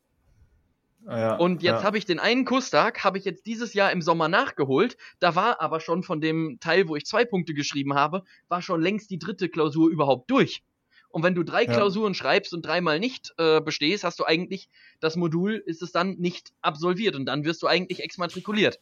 Ah 1.07 1.19
ja, 1.19 1.35
und 1.35 1.63
jetzt 1.63 1.79
ja. 1.79 1.83
habe 1.83 1.97
ich 1.97 2.05
den 2.05 2.19
einen 2.19 2.45
Kurstag, 2.45 3.03
habe 3.03 3.17
ich 3.17 3.25
jetzt 3.25 3.47
dieses 3.47 3.73
Jahr 3.73 3.91
im 3.91 4.03
Sommer 4.03 4.27
nachgeholt. 4.27 4.97
Da 5.19 5.35
war 5.35 5.59
aber 5.59 5.79
schon 5.79 6.03
von 6.03 6.21
dem 6.21 6.59
Teil, 6.59 6.87
wo 6.87 6.95
ich 6.95 7.05
zwei 7.05 7.25
Punkte 7.25 7.55
geschrieben 7.55 7.95
habe, 7.95 8.23
war 8.49 8.61
schon 8.61 8.81
längst 8.81 9.09
die 9.09 9.17
dritte 9.17 9.49
Klausur 9.49 9.89
überhaupt 9.89 10.29
durch. 10.29 10.61
Und 11.09 11.23
wenn 11.23 11.35
du 11.35 11.43
drei 11.43 11.63
ja. 11.63 11.73
Klausuren 11.73 12.13
schreibst 12.13 12.53
und 12.53 12.65
dreimal 12.65 12.99
nicht 12.99 13.33
äh, 13.37 13.61
bestehst, 13.61 14.03
hast 14.03 14.19
du 14.19 14.25
eigentlich 14.25 14.69
das 14.99 15.15
Modul, 15.15 15.61
ist 15.65 15.81
es 15.81 15.91
dann 15.91 16.15
nicht 16.17 16.53
absolviert 16.61 17.15
und 17.15 17.25
dann 17.25 17.43
wirst 17.43 17.61
du 17.63 17.67
eigentlich 17.67 18.01
exmatrikuliert. 18.01 18.79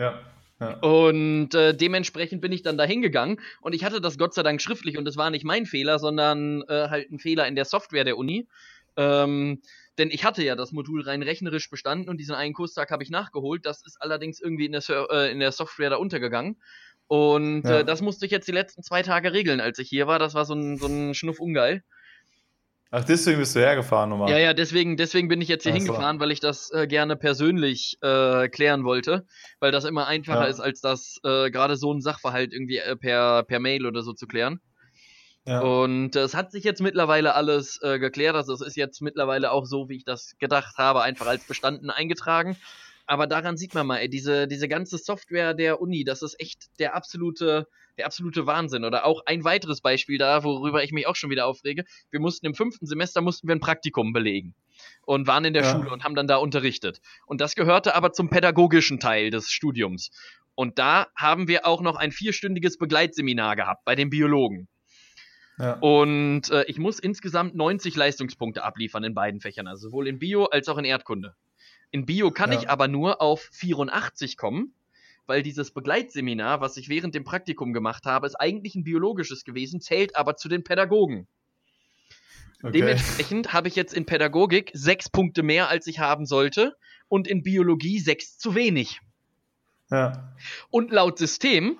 Ja. 0.00 0.18
ja. 0.60 0.78
Und 0.78 1.54
äh, 1.54 1.76
dementsprechend 1.76 2.40
bin 2.40 2.52
ich 2.52 2.62
dann 2.62 2.78
da 2.78 2.84
hingegangen 2.84 3.38
und 3.60 3.74
ich 3.74 3.84
hatte 3.84 4.00
das 4.00 4.16
Gott 4.16 4.34
sei 4.34 4.42
Dank 4.42 4.62
schriftlich 4.62 4.96
und 4.96 5.06
es 5.06 5.16
war 5.16 5.30
nicht 5.30 5.44
mein 5.44 5.66
Fehler, 5.66 5.98
sondern 5.98 6.62
äh, 6.68 6.88
halt 6.88 7.12
ein 7.12 7.18
Fehler 7.18 7.46
in 7.46 7.54
der 7.54 7.66
Software 7.66 8.04
der 8.04 8.16
Uni. 8.16 8.48
Ähm, 8.96 9.60
denn 9.98 10.10
ich 10.10 10.24
hatte 10.24 10.42
ja 10.42 10.56
das 10.56 10.72
Modul 10.72 11.02
rein 11.02 11.22
rechnerisch 11.22 11.68
bestanden 11.68 12.08
und 12.08 12.16
diesen 12.16 12.34
einen 12.34 12.54
Kurstag 12.54 12.90
habe 12.90 13.02
ich 13.02 13.10
nachgeholt. 13.10 13.66
Das 13.66 13.84
ist 13.84 14.00
allerdings 14.00 14.40
irgendwie 14.40 14.64
in 14.64 14.72
der, 14.72 14.82
äh, 14.88 15.30
in 15.30 15.38
der 15.38 15.52
Software 15.52 15.90
da 15.90 15.96
untergegangen. 15.96 16.56
Und 17.06 17.64
ja. 17.64 17.80
äh, 17.80 17.84
das 17.84 18.00
musste 18.00 18.24
ich 18.24 18.32
jetzt 18.32 18.48
die 18.48 18.52
letzten 18.52 18.82
zwei 18.82 19.02
Tage 19.02 19.32
regeln, 19.32 19.60
als 19.60 19.78
ich 19.78 19.88
hier 19.88 20.06
war. 20.06 20.18
Das 20.18 20.34
war 20.34 20.46
so 20.46 20.54
ein, 20.54 20.78
so 20.78 20.86
ein 20.86 21.12
Schnuff 21.14 21.40
ungeil. 21.40 21.82
Ach, 22.92 23.04
deswegen 23.04 23.38
bist 23.38 23.54
du 23.54 23.60
hergefahren 23.60 24.10
nochmal. 24.10 24.30
Ja, 24.30 24.38
ja, 24.38 24.52
deswegen, 24.52 24.96
deswegen 24.96 25.28
bin 25.28 25.40
ich 25.40 25.48
jetzt 25.48 25.62
hier 25.62 25.72
Ach 25.72 25.76
hingefahren, 25.76 26.16
so. 26.16 26.20
weil 26.20 26.32
ich 26.32 26.40
das 26.40 26.70
äh, 26.72 26.88
gerne 26.88 27.16
persönlich 27.16 27.98
äh, 28.02 28.48
klären 28.48 28.84
wollte, 28.84 29.26
weil 29.60 29.70
das 29.70 29.84
immer 29.84 30.08
einfacher 30.08 30.42
ja. 30.42 30.48
ist, 30.48 30.58
als 30.58 30.80
das 30.80 31.20
äh, 31.22 31.50
gerade 31.50 31.76
so 31.76 31.92
ein 31.92 32.00
Sachverhalt 32.00 32.52
irgendwie 32.52 32.78
äh, 32.78 32.96
per, 32.96 33.44
per 33.44 33.60
Mail 33.60 33.86
oder 33.86 34.02
so 34.02 34.12
zu 34.12 34.26
klären. 34.26 34.60
Ja. 35.46 35.60
Und 35.60 36.16
es 36.16 36.34
hat 36.34 36.50
sich 36.50 36.64
jetzt 36.64 36.82
mittlerweile 36.82 37.34
alles 37.34 37.80
äh, 37.82 37.98
geklärt. 37.98 38.34
Also 38.34 38.52
es 38.52 38.60
ist 38.60 38.76
jetzt 38.76 39.00
mittlerweile 39.00 39.52
auch 39.52 39.64
so, 39.64 39.88
wie 39.88 39.96
ich 39.96 40.04
das 40.04 40.36
gedacht 40.38 40.76
habe, 40.76 41.02
einfach 41.02 41.26
als 41.26 41.44
bestanden 41.44 41.90
eingetragen 41.90 42.56
aber 43.10 43.26
daran 43.26 43.56
sieht 43.56 43.74
man 43.74 43.88
mal, 43.88 43.96
ey, 43.96 44.08
diese, 44.08 44.46
diese 44.46 44.68
ganze 44.68 44.96
Software 44.96 45.52
der 45.52 45.80
Uni, 45.80 46.04
das 46.04 46.22
ist 46.22 46.38
echt 46.38 46.70
der 46.78 46.94
absolute, 46.94 47.66
der 47.98 48.06
absolute 48.06 48.46
Wahnsinn. 48.46 48.84
Oder 48.84 49.04
auch 49.04 49.22
ein 49.26 49.42
weiteres 49.42 49.80
Beispiel 49.80 50.16
da, 50.16 50.44
worüber 50.44 50.84
ich 50.84 50.92
mich 50.92 51.08
auch 51.08 51.16
schon 51.16 51.28
wieder 51.28 51.46
aufrege. 51.46 51.84
Wir 52.12 52.20
mussten 52.20 52.46
im 52.46 52.54
fünften 52.54 52.86
Semester 52.86 53.20
mussten 53.20 53.48
wir 53.48 53.56
ein 53.56 53.60
Praktikum 53.60 54.12
belegen 54.12 54.54
und 55.06 55.26
waren 55.26 55.44
in 55.44 55.54
der 55.54 55.64
ja. 55.64 55.72
Schule 55.72 55.90
und 55.90 56.04
haben 56.04 56.14
dann 56.14 56.28
da 56.28 56.36
unterrichtet. 56.36 57.00
Und 57.26 57.40
das 57.40 57.56
gehörte 57.56 57.96
aber 57.96 58.12
zum 58.12 58.30
pädagogischen 58.30 59.00
Teil 59.00 59.30
des 59.30 59.50
Studiums. 59.50 60.12
Und 60.54 60.78
da 60.78 61.08
haben 61.16 61.48
wir 61.48 61.66
auch 61.66 61.80
noch 61.80 61.96
ein 61.96 62.12
vierstündiges 62.12 62.78
Begleitseminar 62.78 63.56
gehabt 63.56 63.84
bei 63.84 63.96
den 63.96 64.10
Biologen. 64.10 64.68
Ja. 65.58 65.72
Und 65.80 66.48
äh, 66.50 66.62
ich 66.68 66.78
muss 66.78 67.00
insgesamt 67.00 67.56
90 67.56 67.96
Leistungspunkte 67.96 68.62
abliefern 68.62 69.02
in 69.02 69.14
beiden 69.14 69.40
Fächern, 69.40 69.66
also 69.66 69.88
sowohl 69.88 70.06
in 70.06 70.20
Bio 70.20 70.44
als 70.44 70.68
auch 70.68 70.78
in 70.78 70.84
Erdkunde. 70.84 71.34
In 71.90 72.06
Bio 72.06 72.30
kann 72.30 72.52
ja. 72.52 72.60
ich 72.60 72.68
aber 72.68 72.88
nur 72.88 73.20
auf 73.20 73.48
84 73.52 74.36
kommen, 74.36 74.74
weil 75.26 75.42
dieses 75.42 75.72
Begleitseminar, 75.72 76.60
was 76.60 76.76
ich 76.76 76.88
während 76.88 77.14
dem 77.14 77.24
Praktikum 77.24 77.72
gemacht 77.72 78.04
habe, 78.04 78.26
ist 78.26 78.36
eigentlich 78.36 78.74
ein 78.74 78.84
biologisches 78.84 79.44
gewesen, 79.44 79.80
zählt 79.80 80.16
aber 80.16 80.36
zu 80.36 80.48
den 80.48 80.64
Pädagogen. 80.64 81.26
Okay. 82.62 82.72
Dementsprechend 82.72 83.52
habe 83.52 83.68
ich 83.68 83.76
jetzt 83.76 83.94
in 83.94 84.06
Pädagogik 84.06 84.70
sechs 84.74 85.08
Punkte 85.08 85.42
mehr, 85.42 85.68
als 85.68 85.86
ich 85.86 85.98
haben 85.98 86.26
sollte, 86.26 86.76
und 87.08 87.26
in 87.26 87.42
Biologie 87.42 87.98
sechs 87.98 88.38
zu 88.38 88.54
wenig. 88.54 89.00
Ja. 89.90 90.34
Und 90.70 90.92
laut 90.92 91.18
System 91.18 91.78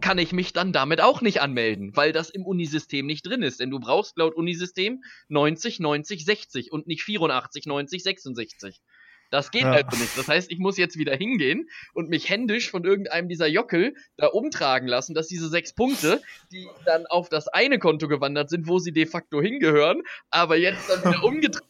kann 0.00 0.18
ich 0.18 0.32
mich 0.32 0.52
dann 0.52 0.72
damit 0.72 1.00
auch 1.00 1.22
nicht 1.22 1.40
anmelden, 1.40 1.96
weil 1.96 2.12
das 2.12 2.28
im 2.28 2.44
Unisystem 2.44 3.06
nicht 3.06 3.26
drin 3.26 3.42
ist. 3.42 3.60
Denn 3.60 3.70
du 3.70 3.80
brauchst 3.80 4.18
laut 4.18 4.34
Unisystem 4.34 5.02
90, 5.28 5.80
90, 5.80 6.24
60 6.24 6.72
und 6.72 6.86
nicht 6.86 7.02
84, 7.02 7.64
90, 7.66 8.02
66. 8.02 8.82
Das 9.30 9.50
geht 9.50 9.62
ja. 9.62 9.72
also 9.72 9.96
nicht. 9.96 10.16
Das 10.16 10.28
heißt, 10.28 10.50
ich 10.50 10.58
muss 10.58 10.76
jetzt 10.76 10.98
wieder 10.98 11.16
hingehen 11.16 11.68
und 11.94 12.08
mich 12.08 12.28
händisch 12.28 12.70
von 12.70 12.84
irgendeinem 12.84 13.28
dieser 13.28 13.46
Jockel 13.46 13.94
da 14.16 14.28
umtragen 14.28 14.88
lassen, 14.88 15.14
dass 15.14 15.26
diese 15.26 15.48
sechs 15.48 15.72
Punkte, 15.72 16.22
die 16.52 16.68
dann 16.84 17.06
auf 17.06 17.28
das 17.28 17.48
eine 17.48 17.78
Konto 17.78 18.08
gewandert 18.08 18.50
sind, 18.50 18.68
wo 18.68 18.78
sie 18.78 18.92
de 18.92 19.06
facto 19.06 19.40
hingehören, 19.40 20.02
aber 20.30 20.56
jetzt 20.56 20.88
dann 20.88 21.00
wieder 21.00 21.24
umgedreht 21.24 21.62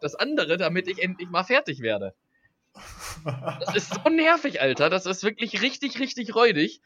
das 0.00 0.14
andere, 0.14 0.56
damit 0.56 0.88
ich 0.88 1.02
endlich 1.02 1.28
mal 1.30 1.44
fertig 1.44 1.80
werde. 1.80 2.14
Das 3.24 3.74
ist 3.74 3.92
so 3.92 4.08
nervig, 4.08 4.60
Alter. 4.60 4.90
Das 4.90 5.06
ist 5.06 5.24
wirklich 5.24 5.62
richtig, 5.62 5.98
richtig 5.98 6.34
räudig. 6.34 6.80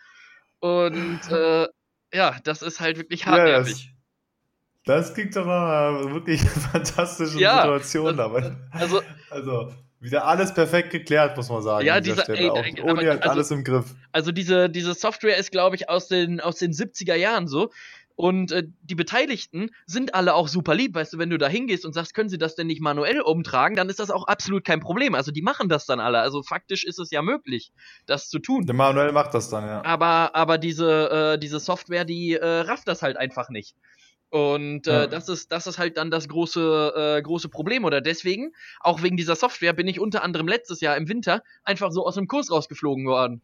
Und 0.61 1.21
äh, 1.31 1.69
ja, 2.13 2.39
das 2.45 2.63
ist 2.63 2.81
halt 2.81 2.99
wirklich 2.99 3.27
hart 3.27 3.39
ja, 3.39 3.45
nervig. 3.45 3.93
Das, 4.85 5.07
das 5.07 5.15
klingt 5.15 5.37
doch 5.37 5.47
mal 5.47 6.13
wirklich 6.13 6.41
fantastische 6.73 7.39
ja, 7.39 7.63
Situation 7.63 8.17
dabei. 8.17 8.57
Also, 8.71 9.03
also 9.31 9.73
wieder 10.03 10.27
alles 10.27 10.53
perfekt 10.53 10.91
geklärt, 10.91 11.37
muss 11.37 11.49
man 11.49 11.63
sagen. 11.63 11.87
Ja, 11.87 12.01
diese, 12.01 12.29
ey, 12.29 12.51
Auch, 12.51 12.59
Uni 12.85 13.05
hat 13.05 13.23
also, 13.23 13.31
alles 13.31 13.51
im 13.51 13.65
Griff. 13.65 13.95
Also 14.11 14.33
diese, 14.33 14.69
diese 14.69 14.95
Software 14.95 15.37
ist, 15.37 15.53
glaube 15.53 15.77
ich, 15.77 15.89
aus 15.89 16.09
den, 16.09 16.41
aus 16.41 16.57
den 16.57 16.73
70er 16.73 17.15
Jahren 17.15 17.47
so. 17.47 17.71
Und 18.15 18.53
äh, 18.53 18.65
die 18.83 18.95
Beteiligten 18.95 19.71
sind 19.87 20.15
alle 20.15 20.35
auch 20.35 20.49
super 20.49 20.75
lieb. 20.75 20.95
Weißt 20.95 21.13
du, 21.13 21.19
wenn 21.19 21.31
du 21.31 21.39
da 21.39 21.49
hingehst 21.49 21.87
und 21.87 21.93
sagst, 21.93 22.15
können 22.15 22.29
sie 22.29 22.39
das 22.39 22.55
denn 22.55 22.67
nicht 22.67 22.81
manuell 22.81 23.21
umtragen, 23.21 23.77
dann 23.77 23.89
ist 23.89 24.01
das 24.01 24.11
auch 24.11 24.27
absolut 24.27 24.65
kein 24.65 24.81
Problem. 24.81 25.15
Also 25.15 25.33
die 25.33 25.43
machen 25.43 25.69
das 25.69 25.87
dann 25.87 26.01
alle. 26.01 26.21
Also 26.21 26.43
faktisch 26.43 26.85
ist 26.85 26.99
es 26.99 27.11
ja 27.11 27.23
möglich, 27.23 27.73
das 28.07 28.29
zu 28.29 28.39
tun. 28.39 28.67
Der 28.67 28.75
manuell 28.75 29.13
macht 29.13 29.35
das 29.35 29.49
dann, 29.49 29.67
ja. 29.67 29.85
Aber, 29.85 30.35
aber 30.35 30.59
diese, 30.59 31.35
äh, 31.35 31.39
diese 31.39 31.59
Software, 31.59 32.05
die 32.05 32.35
äh, 32.35 32.47
rafft 32.47 32.87
das 32.89 33.03
halt 33.03 33.17
einfach 33.17 33.49
nicht. 33.49 33.77
Und 34.33 34.87
äh, 34.87 34.93
ja. 34.93 35.07
das 35.07 35.29
ist 35.29 35.53
das 35.53 35.67
ist 35.67 35.77
halt 35.77 35.99
dann 35.99 36.11
das 36.11 36.27
große 36.27 37.19
äh, 37.19 37.21
große 37.21 37.51
Problem 37.51 37.85
oder 37.85 38.01
deswegen 38.01 38.55
auch 38.81 39.03
wegen 39.03 39.19
dieser 39.19 39.37
Software 39.37 39.75
bin 39.75 39.87
ich 39.87 40.01
unter 40.01 40.25
anderem 40.25 40.49
letztes 40.49 40.81
Jahr 40.81 40.97
im 40.97 41.07
Winter 41.07 41.43
einfach 41.65 41.93
so 41.93 42.07
aus 42.07 42.15
dem 42.15 42.29
Kurs 42.29 42.51
rausgeflogen 42.51 43.05
worden. 43.05 43.43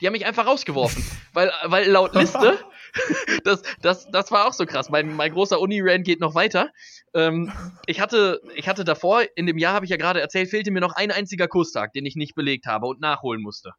Die 0.00 0.06
haben 0.08 0.12
mich 0.12 0.26
einfach 0.26 0.44
rausgeworfen. 0.44 1.04
weil, 1.34 1.52
weil 1.66 1.88
laut 1.88 2.16
Liste, 2.16 2.58
das, 3.44 3.62
das, 3.80 4.10
das 4.10 4.32
war 4.32 4.48
auch 4.48 4.52
so 4.52 4.66
krass. 4.66 4.90
Mein, 4.90 5.14
mein 5.14 5.32
großer 5.32 5.60
Uni-Ran 5.60 6.02
geht 6.02 6.18
noch 6.18 6.34
weiter. 6.34 6.72
Ähm, 7.14 7.52
ich, 7.86 8.00
hatte, 8.00 8.40
ich 8.56 8.68
hatte 8.68 8.82
davor, 8.82 9.22
in 9.36 9.46
dem 9.46 9.56
Jahr 9.56 9.74
habe 9.74 9.86
ich 9.86 9.90
ja 9.90 9.96
gerade 9.96 10.20
erzählt, 10.20 10.50
fehlte 10.50 10.72
mir 10.72 10.80
noch 10.80 10.96
ein 10.96 11.12
einziger 11.12 11.46
Kurstag, 11.46 11.92
den 11.92 12.06
ich 12.06 12.16
nicht 12.16 12.34
belegt 12.34 12.66
habe 12.66 12.86
und 12.86 13.00
nachholen 13.00 13.40
musste. 13.40 13.70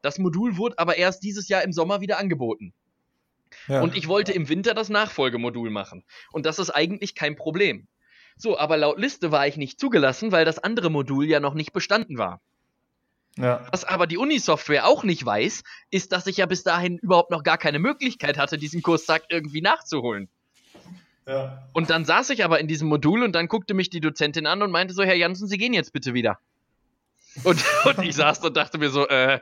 Das 0.00 0.20
Modul 0.20 0.58
wurde 0.58 0.78
aber 0.78 0.96
erst 0.96 1.24
dieses 1.24 1.48
Jahr 1.48 1.64
im 1.64 1.72
Sommer 1.72 2.00
wieder 2.00 2.20
angeboten. 2.20 2.72
Ja. 3.68 3.80
Und 3.80 3.96
ich 3.96 4.08
wollte 4.08 4.32
im 4.32 4.48
Winter 4.48 4.74
das 4.74 4.88
Nachfolgemodul 4.88 5.70
machen. 5.70 6.04
Und 6.32 6.46
das 6.46 6.58
ist 6.58 6.70
eigentlich 6.70 7.14
kein 7.14 7.36
Problem. 7.36 7.86
So, 8.36 8.58
aber 8.58 8.76
laut 8.76 8.98
Liste 8.98 9.30
war 9.30 9.46
ich 9.46 9.56
nicht 9.56 9.78
zugelassen, 9.78 10.32
weil 10.32 10.44
das 10.44 10.58
andere 10.58 10.90
Modul 10.90 11.26
ja 11.26 11.40
noch 11.40 11.54
nicht 11.54 11.72
bestanden 11.72 12.18
war. 12.18 12.40
Ja. 13.36 13.66
Was 13.72 13.84
aber 13.84 14.06
die 14.06 14.18
Uni-Software 14.18 14.86
auch 14.86 15.02
nicht 15.02 15.24
weiß, 15.24 15.62
ist, 15.90 16.12
dass 16.12 16.26
ich 16.26 16.36
ja 16.36 16.46
bis 16.46 16.62
dahin 16.62 16.98
überhaupt 16.98 17.30
noch 17.30 17.42
gar 17.42 17.58
keine 17.58 17.78
Möglichkeit 17.78 18.38
hatte, 18.38 18.58
diesen 18.58 18.82
Kurstag 18.82 19.24
irgendwie 19.28 19.60
nachzuholen. 19.60 20.28
Ja. 21.26 21.66
Und 21.72 21.90
dann 21.90 22.04
saß 22.04 22.30
ich 22.30 22.44
aber 22.44 22.60
in 22.60 22.68
diesem 22.68 22.88
Modul 22.88 23.22
und 23.22 23.32
dann 23.32 23.48
guckte 23.48 23.74
mich 23.74 23.90
die 23.90 24.00
Dozentin 24.00 24.46
an 24.46 24.62
und 24.62 24.70
meinte 24.70 24.94
so, 24.94 25.02
Herr 25.02 25.16
Janssen, 25.16 25.48
Sie 25.48 25.58
gehen 25.58 25.72
jetzt 25.72 25.92
bitte 25.92 26.14
wieder. 26.14 26.38
Und, 27.42 27.64
und 27.84 27.98
ich 28.04 28.14
saß 28.14 28.40
und 28.40 28.56
dachte 28.56 28.78
mir 28.78 28.90
so, 28.90 29.08
äh, 29.08 29.40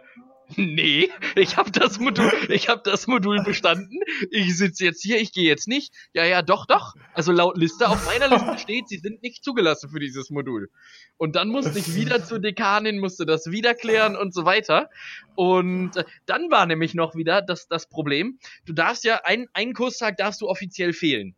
Nee, 0.56 1.10
ich 1.36 1.56
habe 1.56 1.70
das 1.70 1.98
Modul, 1.98 2.32
ich 2.48 2.68
habe 2.68 2.82
das 2.84 3.06
Modul 3.06 3.42
bestanden. 3.42 4.00
Ich 4.30 4.56
sitze 4.56 4.84
jetzt 4.84 5.02
hier, 5.02 5.20
ich 5.20 5.32
gehe 5.32 5.44
jetzt 5.44 5.68
nicht. 5.68 5.92
Ja, 6.12 6.24
ja, 6.24 6.42
doch, 6.42 6.66
doch. 6.66 6.94
Also 7.14 7.32
laut 7.32 7.56
Liste 7.56 7.88
auf 7.88 8.04
meiner 8.06 8.28
Liste 8.28 8.58
steht, 8.58 8.88
sie 8.88 8.98
sind 8.98 9.22
nicht 9.22 9.44
zugelassen 9.44 9.90
für 9.90 10.00
dieses 10.00 10.30
Modul. 10.30 10.70
Und 11.16 11.36
dann 11.36 11.48
musste 11.48 11.78
ich 11.78 11.94
wieder 11.94 12.24
zur 12.24 12.38
Dekanin, 12.38 12.98
musste 12.98 13.26
das 13.26 13.50
wieder 13.50 13.74
klären 13.74 14.16
und 14.16 14.34
so 14.34 14.44
weiter. 14.44 14.90
Und 15.34 15.96
äh, 15.96 16.04
dann 16.26 16.50
war 16.50 16.66
nämlich 16.66 16.94
noch 16.94 17.14
wieder 17.14 17.42
das, 17.42 17.68
das 17.68 17.88
Problem. 17.88 18.38
Du 18.66 18.72
darfst 18.72 19.04
ja 19.04 19.20
ein, 19.24 19.48
einen 19.52 19.74
Kurstag 19.74 20.16
darfst 20.16 20.40
du 20.40 20.48
offiziell 20.48 20.92
fehlen. 20.92 21.34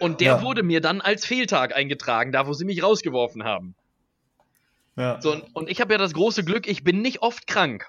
Und 0.00 0.20
der 0.20 0.36
ja. 0.36 0.42
wurde 0.42 0.62
mir 0.62 0.80
dann 0.80 1.00
als 1.00 1.26
Fehltag 1.26 1.74
eingetragen, 1.74 2.32
da 2.32 2.46
wo 2.46 2.52
sie 2.52 2.64
mich 2.64 2.82
rausgeworfen 2.82 3.44
haben. 3.44 3.74
Ja. 4.98 5.20
So, 5.20 5.40
und 5.52 5.70
ich 5.70 5.80
habe 5.80 5.94
ja 5.94 5.98
das 5.98 6.12
große 6.12 6.44
Glück, 6.44 6.66
ich 6.66 6.82
bin 6.82 7.00
nicht 7.02 7.22
oft 7.22 7.46
krank. 7.46 7.86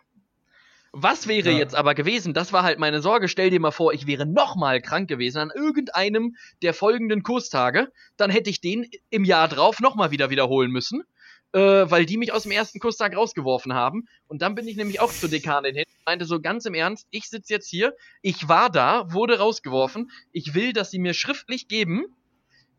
Was 0.92 1.28
wäre 1.28 1.52
ja. 1.52 1.58
jetzt 1.58 1.76
aber 1.76 1.96
gewesen? 1.96 2.34
Das 2.34 2.54
war 2.54 2.64
halt 2.64 2.80
meine 2.80 3.02
Sorge. 3.02 3.28
Stell 3.28 3.50
dir 3.50 3.60
mal 3.60 3.72
vor, 3.72 3.94
ich 3.94 4.08
wäre 4.08 4.26
nochmal 4.26 4.82
krank 4.82 5.08
gewesen 5.08 5.40
an 5.40 5.52
irgendeinem 5.54 6.36
der 6.62 6.74
folgenden 6.74 7.24
Kurstage. 7.24 7.92
Dann 8.18 8.30
hätte 8.30 8.50
ich 8.50 8.62
den 8.62 8.88
im 9.10 9.24
Jahr 9.24 9.48
drauf 9.48 9.80
nochmal 9.80 10.12
wieder 10.12 10.30
wiederholen 10.30 10.72
müssen, 10.72 11.04
äh, 11.52 11.60
weil 11.60 12.06
die 12.06 12.18
mich 12.18 12.32
aus 12.32 12.44
dem 12.44 12.52
ersten 12.52 12.80
Kurstag 12.80 13.16
rausgeworfen 13.16 13.74
haben. 13.74 14.08
Und 14.28 14.42
dann 14.42 14.56
bin 14.56 14.68
ich 14.68 14.78
nämlich 14.78 15.00
auch 15.00 15.12
zur 15.12 15.30
Dekanin 15.30 15.76
hin. 15.76 15.86
Meinte 16.06 16.26
so 16.26 16.40
ganz 16.40 16.66
im 16.66 16.74
Ernst, 16.74 17.08
ich 17.12 17.30
sitze 17.30 17.54
jetzt 17.54 17.70
hier, 17.70 17.96
ich 18.22 18.48
war 18.48 18.72
da, 18.72 19.12
wurde 19.14 19.38
rausgeworfen. 19.38 20.10
Ich 20.32 20.56
will, 20.56 20.74
dass 20.74 20.90
sie 20.90 21.00
mir 21.00 21.14
schriftlich 21.14 21.68
geben, 21.68 22.06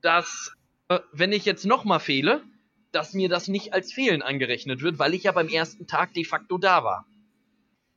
dass, 0.02 0.52
äh, 0.88 0.98
wenn 1.12 1.32
ich 1.32 1.44
jetzt 1.44 1.64
nochmal 1.64 2.00
fehle, 2.00 2.42
dass 2.92 3.14
mir 3.14 3.28
das 3.28 3.48
nicht 3.48 3.72
als 3.72 3.92
Fehlen 3.92 4.22
angerechnet 4.22 4.82
wird, 4.82 4.98
weil 4.98 5.14
ich 5.14 5.24
ja 5.24 5.32
beim 5.32 5.48
ersten 5.48 5.86
Tag 5.86 6.14
de 6.14 6.24
facto 6.24 6.58
da 6.58 6.84
war. 6.84 7.06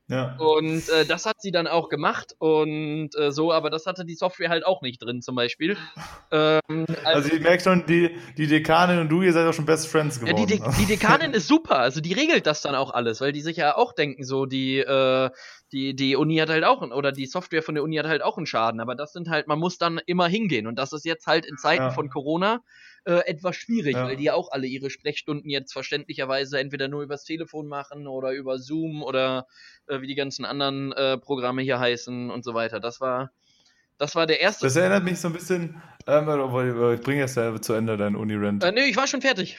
Ja. 0.09 0.35
Und 0.37 0.89
äh, 0.89 1.05
das 1.05 1.25
hat 1.25 1.41
sie 1.41 1.51
dann 1.51 1.65
auch 1.65 1.87
gemacht 1.87 2.35
und 2.37 3.11
äh, 3.15 3.31
so, 3.31 3.53
aber 3.53 3.69
das 3.69 3.85
hatte 3.85 4.03
die 4.03 4.15
Software 4.15 4.49
halt 4.49 4.65
auch 4.65 4.81
nicht 4.81 5.01
drin, 5.01 5.21
zum 5.21 5.35
Beispiel. 5.35 5.77
Ähm, 6.29 6.59
also, 6.67 7.03
also 7.03 7.33
ich 7.33 7.41
merke 7.41 7.63
schon, 7.63 7.85
die, 7.85 8.11
die 8.37 8.47
Dekanin 8.47 8.99
und 8.99 9.09
du, 9.09 9.21
ihr 9.21 9.31
seid 9.31 9.47
auch 9.47 9.53
schon 9.53 9.65
Best 9.65 9.87
Friends 9.87 10.19
geworden. 10.19 10.37
Ja, 10.37 10.45
die, 10.45 10.59
De 10.59 10.71
die 10.77 10.85
Dekanin 10.85 11.31
ist 11.33 11.47
super, 11.47 11.79
also 11.79 12.01
die 12.01 12.11
regelt 12.11 12.45
das 12.47 12.61
dann 12.61 12.75
auch 12.75 12.93
alles, 12.93 13.21
weil 13.21 13.31
die 13.31 13.41
sich 13.41 13.57
ja 13.57 13.77
auch 13.77 13.93
denken, 13.93 14.25
so, 14.25 14.45
die, 14.45 14.79
äh, 14.79 15.29
die, 15.71 15.95
die 15.95 16.17
Uni 16.17 16.35
hat 16.35 16.49
halt 16.49 16.65
auch, 16.65 16.81
oder 16.81 17.13
die 17.13 17.25
Software 17.25 17.63
von 17.63 17.75
der 17.75 17.83
Uni 17.83 17.95
hat 17.95 18.05
halt 18.05 18.23
auch 18.23 18.37
einen 18.37 18.45
Schaden, 18.45 18.81
aber 18.81 18.95
das 18.95 19.13
sind 19.13 19.29
halt, 19.29 19.47
man 19.47 19.57
muss 19.57 19.77
dann 19.77 20.01
immer 20.05 20.27
hingehen 20.27 20.67
und 20.67 20.77
das 20.77 20.91
ist 20.91 21.05
jetzt 21.05 21.27
halt 21.27 21.45
in 21.45 21.57
Zeiten 21.57 21.83
ja. 21.83 21.91
von 21.91 22.09
Corona 22.09 22.59
äh, 23.05 23.25
etwas 23.25 23.55
schwierig, 23.55 23.95
ja. 23.95 24.05
weil 24.05 24.15
die 24.15 24.23
ja 24.23 24.33
auch 24.33 24.51
alle 24.51 24.67
ihre 24.67 24.89
Sprechstunden 24.89 25.49
jetzt 25.49 25.73
verständlicherweise 25.73 26.59
entweder 26.59 26.87
nur 26.87 27.03
übers 27.03 27.23
Telefon 27.23 27.67
machen 27.67 28.07
oder 28.07 28.31
über 28.31 28.59
Zoom 28.59 29.03
oder 29.03 29.47
äh, 29.87 30.01
wie 30.01 30.07
die 30.07 30.15
ganzen 30.15 30.45
anderen 30.45 30.91
äh, 30.93 31.17
Programme 31.17 31.61
hier 31.61 31.79
heißen 31.79 32.29
und 32.29 32.43
so 32.43 32.53
weiter. 32.53 32.79
Das 32.79 33.01
war, 33.01 33.31
das 33.97 34.15
war 34.15 34.25
der 34.25 34.39
erste. 34.39 34.65
Das 34.65 34.75
erinnert 34.75 35.03
mich 35.03 35.19
so 35.19 35.27
ein 35.27 35.33
bisschen, 35.33 35.81
ähm, 36.07 36.29
ich 36.93 37.01
bringe 37.01 37.19
jetzt 37.19 37.65
zu 37.65 37.73
Ende 37.73 37.97
dein 37.97 38.15
Uni-Rent. 38.15 38.63
Äh, 38.63 38.71
nee, 38.71 38.85
ich 38.85 38.95
war 38.95 39.07
schon 39.07 39.21
fertig. 39.21 39.57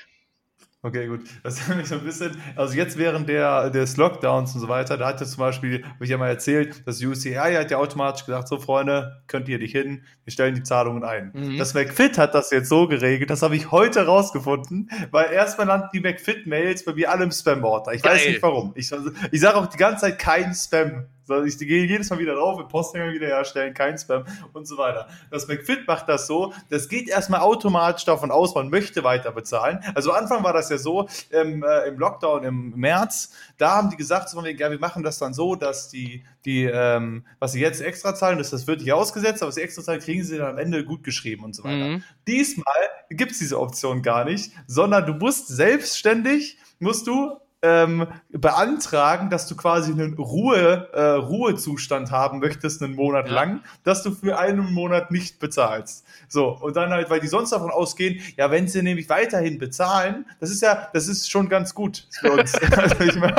Okay, 0.85 1.07
gut. 1.07 1.23
Das 1.43 1.59
ist 1.59 1.69
nämlich 1.71 1.89
so 1.89 1.95
ein 1.95 2.05
bisschen, 2.05 2.37
also 2.57 2.75
jetzt 2.75 2.99
während 2.99 3.27
der, 3.27 3.71
des 3.71 3.97
Lockdowns 3.97 4.55
und 4.55 4.61
so 4.61 4.69
weiter, 4.69 4.99
da 4.99 5.07
hat 5.07 5.19
ja 5.19 5.27
zum 5.27 5.39
Beispiel, 5.39 5.83
habe 5.83 6.05
ich 6.05 6.11
ja 6.11 6.19
mal 6.19 6.29
erzählt, 6.29 6.83
das 6.85 7.03
UCI 7.03 7.33
hat 7.33 7.71
ja 7.71 7.79
automatisch 7.79 8.27
gesagt, 8.27 8.49
so 8.49 8.59
Freunde, 8.59 9.23
könnt 9.27 9.49
ihr 9.49 9.59
nicht 9.59 9.73
hin, 9.73 10.03
wir 10.25 10.31
stellen 10.31 10.55
die 10.55 10.63
Zahlungen 10.63 11.03
ein. 11.03 11.31
Mhm. 11.33 11.57
Das 11.57 11.73
McFit 11.73 12.19
hat 12.19 12.35
das 12.35 12.51
jetzt 12.51 12.69
so 12.69 12.87
geregelt, 12.87 13.31
das 13.31 13.41
habe 13.41 13.57
ich 13.57 13.71
heute 13.71 14.05
rausgefunden, 14.05 14.91
weil 15.11 15.33
erstmal 15.33 15.69
landen 15.69 15.89
die 15.95 16.01
McFit-Mails 16.01 16.85
bei 16.85 16.93
mir 16.93 17.11
alle 17.11 17.25
im 17.25 17.31
Spam-Ordner. 17.31 17.95
Ich 17.95 18.03
Geil. 18.03 18.17
weiß 18.17 18.27
nicht 18.27 18.43
warum. 18.43 18.73
Ich, 18.75 18.93
ich 19.31 19.41
sage 19.41 19.57
auch 19.57 19.67
die 19.67 19.79
ganze 19.79 20.03
Zeit 20.03 20.19
kein 20.19 20.53
Spam. 20.53 21.07
Ich 21.47 21.59
gehe 21.59 21.85
jedes 21.85 22.11
Mal 22.11 22.19
wieder 22.19 22.35
drauf, 22.35 22.61
im 22.61 22.69
Postgänger 22.69 23.13
wieder 23.13 23.27
herstellen, 23.27 23.73
kein 23.75 23.97
Spam 23.97 24.25
und 24.53 24.67
so 24.67 24.77
weiter. 24.77 25.09
Das 25.31 25.49
McFit 25.49 25.87
macht 25.87 26.09
das 26.09 26.27
so, 26.27 26.53
das 26.71 26.89
geht 26.89 27.09
erstmal 27.09 27.41
automatisch 27.41 28.05
davon 28.05 28.31
aus, 28.31 28.55
man 28.55 28.69
möchte 28.69 29.05
weiter 29.05 29.33
bezahlen. 29.33 29.81
Also 29.95 30.13
am 30.13 30.23
Anfang 30.25 30.45
war 30.45 30.53
das 30.53 30.71
ja 30.71 30.79
so, 30.79 31.09
ähm, 31.33 31.65
äh, 31.65 31.89
im 31.89 31.99
Lockdown 31.99 32.45
im 32.45 32.71
März, 32.77 33.33
da 33.59 33.77
haben 33.77 33.91
die 33.91 33.97
gesagt, 33.97 34.29
so 34.29 34.45
ja, 34.45 34.71
wir 34.71 34.79
machen 34.79 35.03
das 35.03 35.19
dann 35.19 35.33
so, 35.33 35.55
dass 35.55 35.89
die, 35.89 36.25
die 36.45 36.65
ähm, 36.65 37.25
was 37.39 37.53
sie 37.53 37.61
jetzt 37.61 37.81
extra 37.81 38.15
zahlen, 38.15 38.39
das, 38.39 38.51
das 38.51 38.67
wird 38.67 38.81
nicht 38.81 38.93
ausgesetzt, 38.93 39.43
aber 39.43 39.49
was 39.49 39.55
sie 39.55 39.63
extra 39.63 39.83
zahlen, 39.83 40.01
kriegen 40.01 40.25
sie 40.25 40.39
dann 40.39 40.51
am 40.51 40.59
Ende 40.59 40.85
gut 40.85 41.05
geschrieben 41.05 41.45
und 41.45 41.55
so 41.55 41.65
weiter. 41.65 41.89
Mhm. 41.89 42.05
Diesmal 42.27 42.75
gibt 43.11 43.33
es 43.33 43.39
diese 43.39 43.59
Option 43.59 44.03
gar 44.03 44.25
nicht, 44.25 44.53
sondern 44.67 45.07
du 45.07 45.15
musst 45.15 45.49
selbstständig, 45.49 46.59
musst 46.79 47.07
du 47.07 47.39
ähm, 47.65 48.07
beantragen, 48.31 49.31
dass 49.31 49.49
du 49.49 49.57
quasi 49.57 49.91
einen 49.93 50.15
Ruhe, 50.15 50.89
äh, 50.93 51.01
Ruhezustand 51.01 52.11
haben 52.11 52.39
möchtest, 52.39 52.83
einen 52.83 52.95
Monat 52.95 53.29
ja. 53.29 53.35
lang, 53.35 53.61
dass 53.85 54.03
du 54.03 54.11
für 54.11 54.39
einen 54.39 54.73
Monat 54.73 55.11
nicht 55.11 55.41
bezahlst. 55.41 56.05
So, 56.29 56.49
und 56.49 56.77
dann 56.77 56.91
halt, 56.91 57.09
weil 57.09 57.21
die 57.21 57.27
sonst 57.27 57.51
davon 57.51 57.71
ausgehen, 57.71 58.21
ja, 58.37 58.51
wenn 58.51 58.69
sie 58.69 58.83
nämlich 58.83 59.09
weiterhin 59.09 59.59
bezahlen, 59.59 60.27
das 60.41 60.51
ist 60.51 60.61
ja, 60.61 60.89
das 60.93 61.09
ist 61.09 61.31
schon 61.31 61.49
ganz 61.49 61.75
gut 61.75 62.07
für 62.21 62.33
uns. 62.33 62.55
also 62.77 63.01
ich 63.03 63.17
meine, 63.17 63.35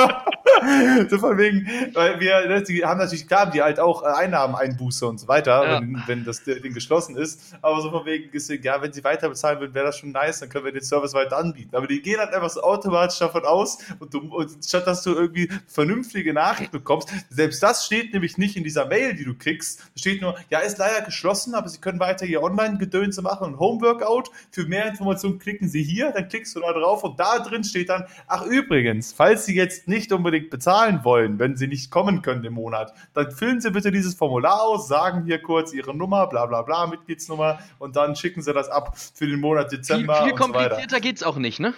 so 1.09 1.17
von 1.17 1.37
wegen, 1.37 1.67
weil 1.93 2.19
wir, 2.19 2.47
ne, 2.47 2.63
die 2.63 2.83
haben 2.85 2.99
natürlich, 2.99 3.27
klar, 3.27 3.49
die 3.49 3.61
halt 3.61 3.79
auch 3.79 4.03
äh, 4.03 4.07
Einnahmen 4.07 4.55
einbuße 4.55 5.05
und 5.07 5.19
so 5.19 5.27
weiter, 5.27 5.63
ja. 5.63 5.81
wenn, 5.81 6.03
wenn 6.07 6.25
das 6.25 6.43
Ding 6.43 6.73
geschlossen 6.73 7.15
ist. 7.17 7.55
Aber 7.61 7.81
so 7.81 7.91
von 7.91 8.05
wegen, 8.05 8.29
ja, 8.63 8.81
wenn 8.81 8.93
sie 8.93 9.03
weiter 9.03 9.29
bezahlen 9.29 9.59
würden, 9.59 9.73
wäre 9.73 9.87
das 9.87 9.97
schon 9.97 10.11
nice, 10.11 10.39
dann 10.39 10.49
können 10.49 10.65
wir 10.65 10.71
den 10.71 10.83
Service 10.83 11.13
weiter 11.13 11.37
anbieten. 11.37 11.75
Aber 11.75 11.87
die 11.87 12.01
gehen 12.01 12.19
halt 12.19 12.33
einfach 12.33 12.49
so 12.49 12.61
automatisch 12.61 13.19
davon 13.19 13.45
aus 13.45 13.77
und, 13.99 14.13
du, 14.13 14.19
und 14.19 14.51
statt 14.63 14.87
dass 14.87 15.03
du 15.03 15.13
irgendwie 15.13 15.49
vernünftige 15.67 16.33
Nachricht 16.33 16.71
bekommst, 16.71 17.09
selbst 17.29 17.61
das 17.63 17.85
steht 17.85 18.13
nämlich 18.13 18.37
nicht 18.37 18.55
in 18.57 18.63
dieser 18.63 18.85
Mail, 18.85 19.15
die 19.15 19.25
du 19.25 19.35
kriegst. 19.37 19.79
Da 19.79 19.85
steht 19.99 20.21
nur, 20.21 20.35
ja, 20.49 20.59
ist 20.59 20.77
leider 20.77 21.01
geschlossen, 21.05 21.55
aber 21.55 21.69
sie 21.69 21.79
können 21.79 21.99
weiter 21.99 22.25
ihr 22.25 22.41
Online-Gedönse 22.41 23.21
machen 23.21 23.47
und 23.47 23.59
Homeworkout. 23.59 24.29
Für 24.51 24.65
mehr 24.65 24.87
Informationen 24.87 25.39
klicken 25.39 25.67
sie 25.69 25.83
hier, 25.83 26.11
dann 26.11 26.27
klickst 26.27 26.55
du 26.55 26.59
da 26.59 26.73
drauf 26.73 27.03
und 27.03 27.19
da 27.19 27.39
drin 27.39 27.63
steht 27.63 27.89
dann, 27.89 28.05
ach 28.27 28.45
übrigens, 28.45 29.13
falls 29.13 29.45
sie 29.45 29.55
jetzt 29.55 29.87
nicht 29.87 30.11
unbedingt 30.11 30.49
bezahlen 30.55 31.03
wollen, 31.03 31.37
wenn 31.37 31.57
sie 31.57 31.67
nicht 31.67 31.91
kommen 31.91 32.21
können 32.21 32.45
im 32.45 32.53
Monat, 32.53 32.93
dann 33.13 33.29
füllen 33.29 33.59
sie 33.59 33.71
bitte 33.71 33.91
dieses 33.91 34.15
Formular 34.15 34.61
aus, 34.61 34.87
sagen 34.87 35.25
hier 35.25 35.41
kurz 35.41 35.73
ihre 35.73 35.93
Nummer, 35.93 36.27
bla 36.27 36.45
bla 36.45 36.61
bla, 36.61 36.87
Mitgliedsnummer 36.87 37.59
und 37.77 37.97
dann 37.97 38.15
schicken 38.15 38.41
sie 38.41 38.53
das 38.53 38.69
ab 38.69 38.97
für 38.97 39.27
den 39.27 39.41
Monat 39.41 39.73
Dezember. 39.73 40.15
Viel, 40.15 40.27
viel 40.27 40.35
komplizierter 40.35 40.95
so 40.95 41.01
geht's 41.01 41.23
auch 41.23 41.35
nicht, 41.35 41.59
ne? 41.59 41.73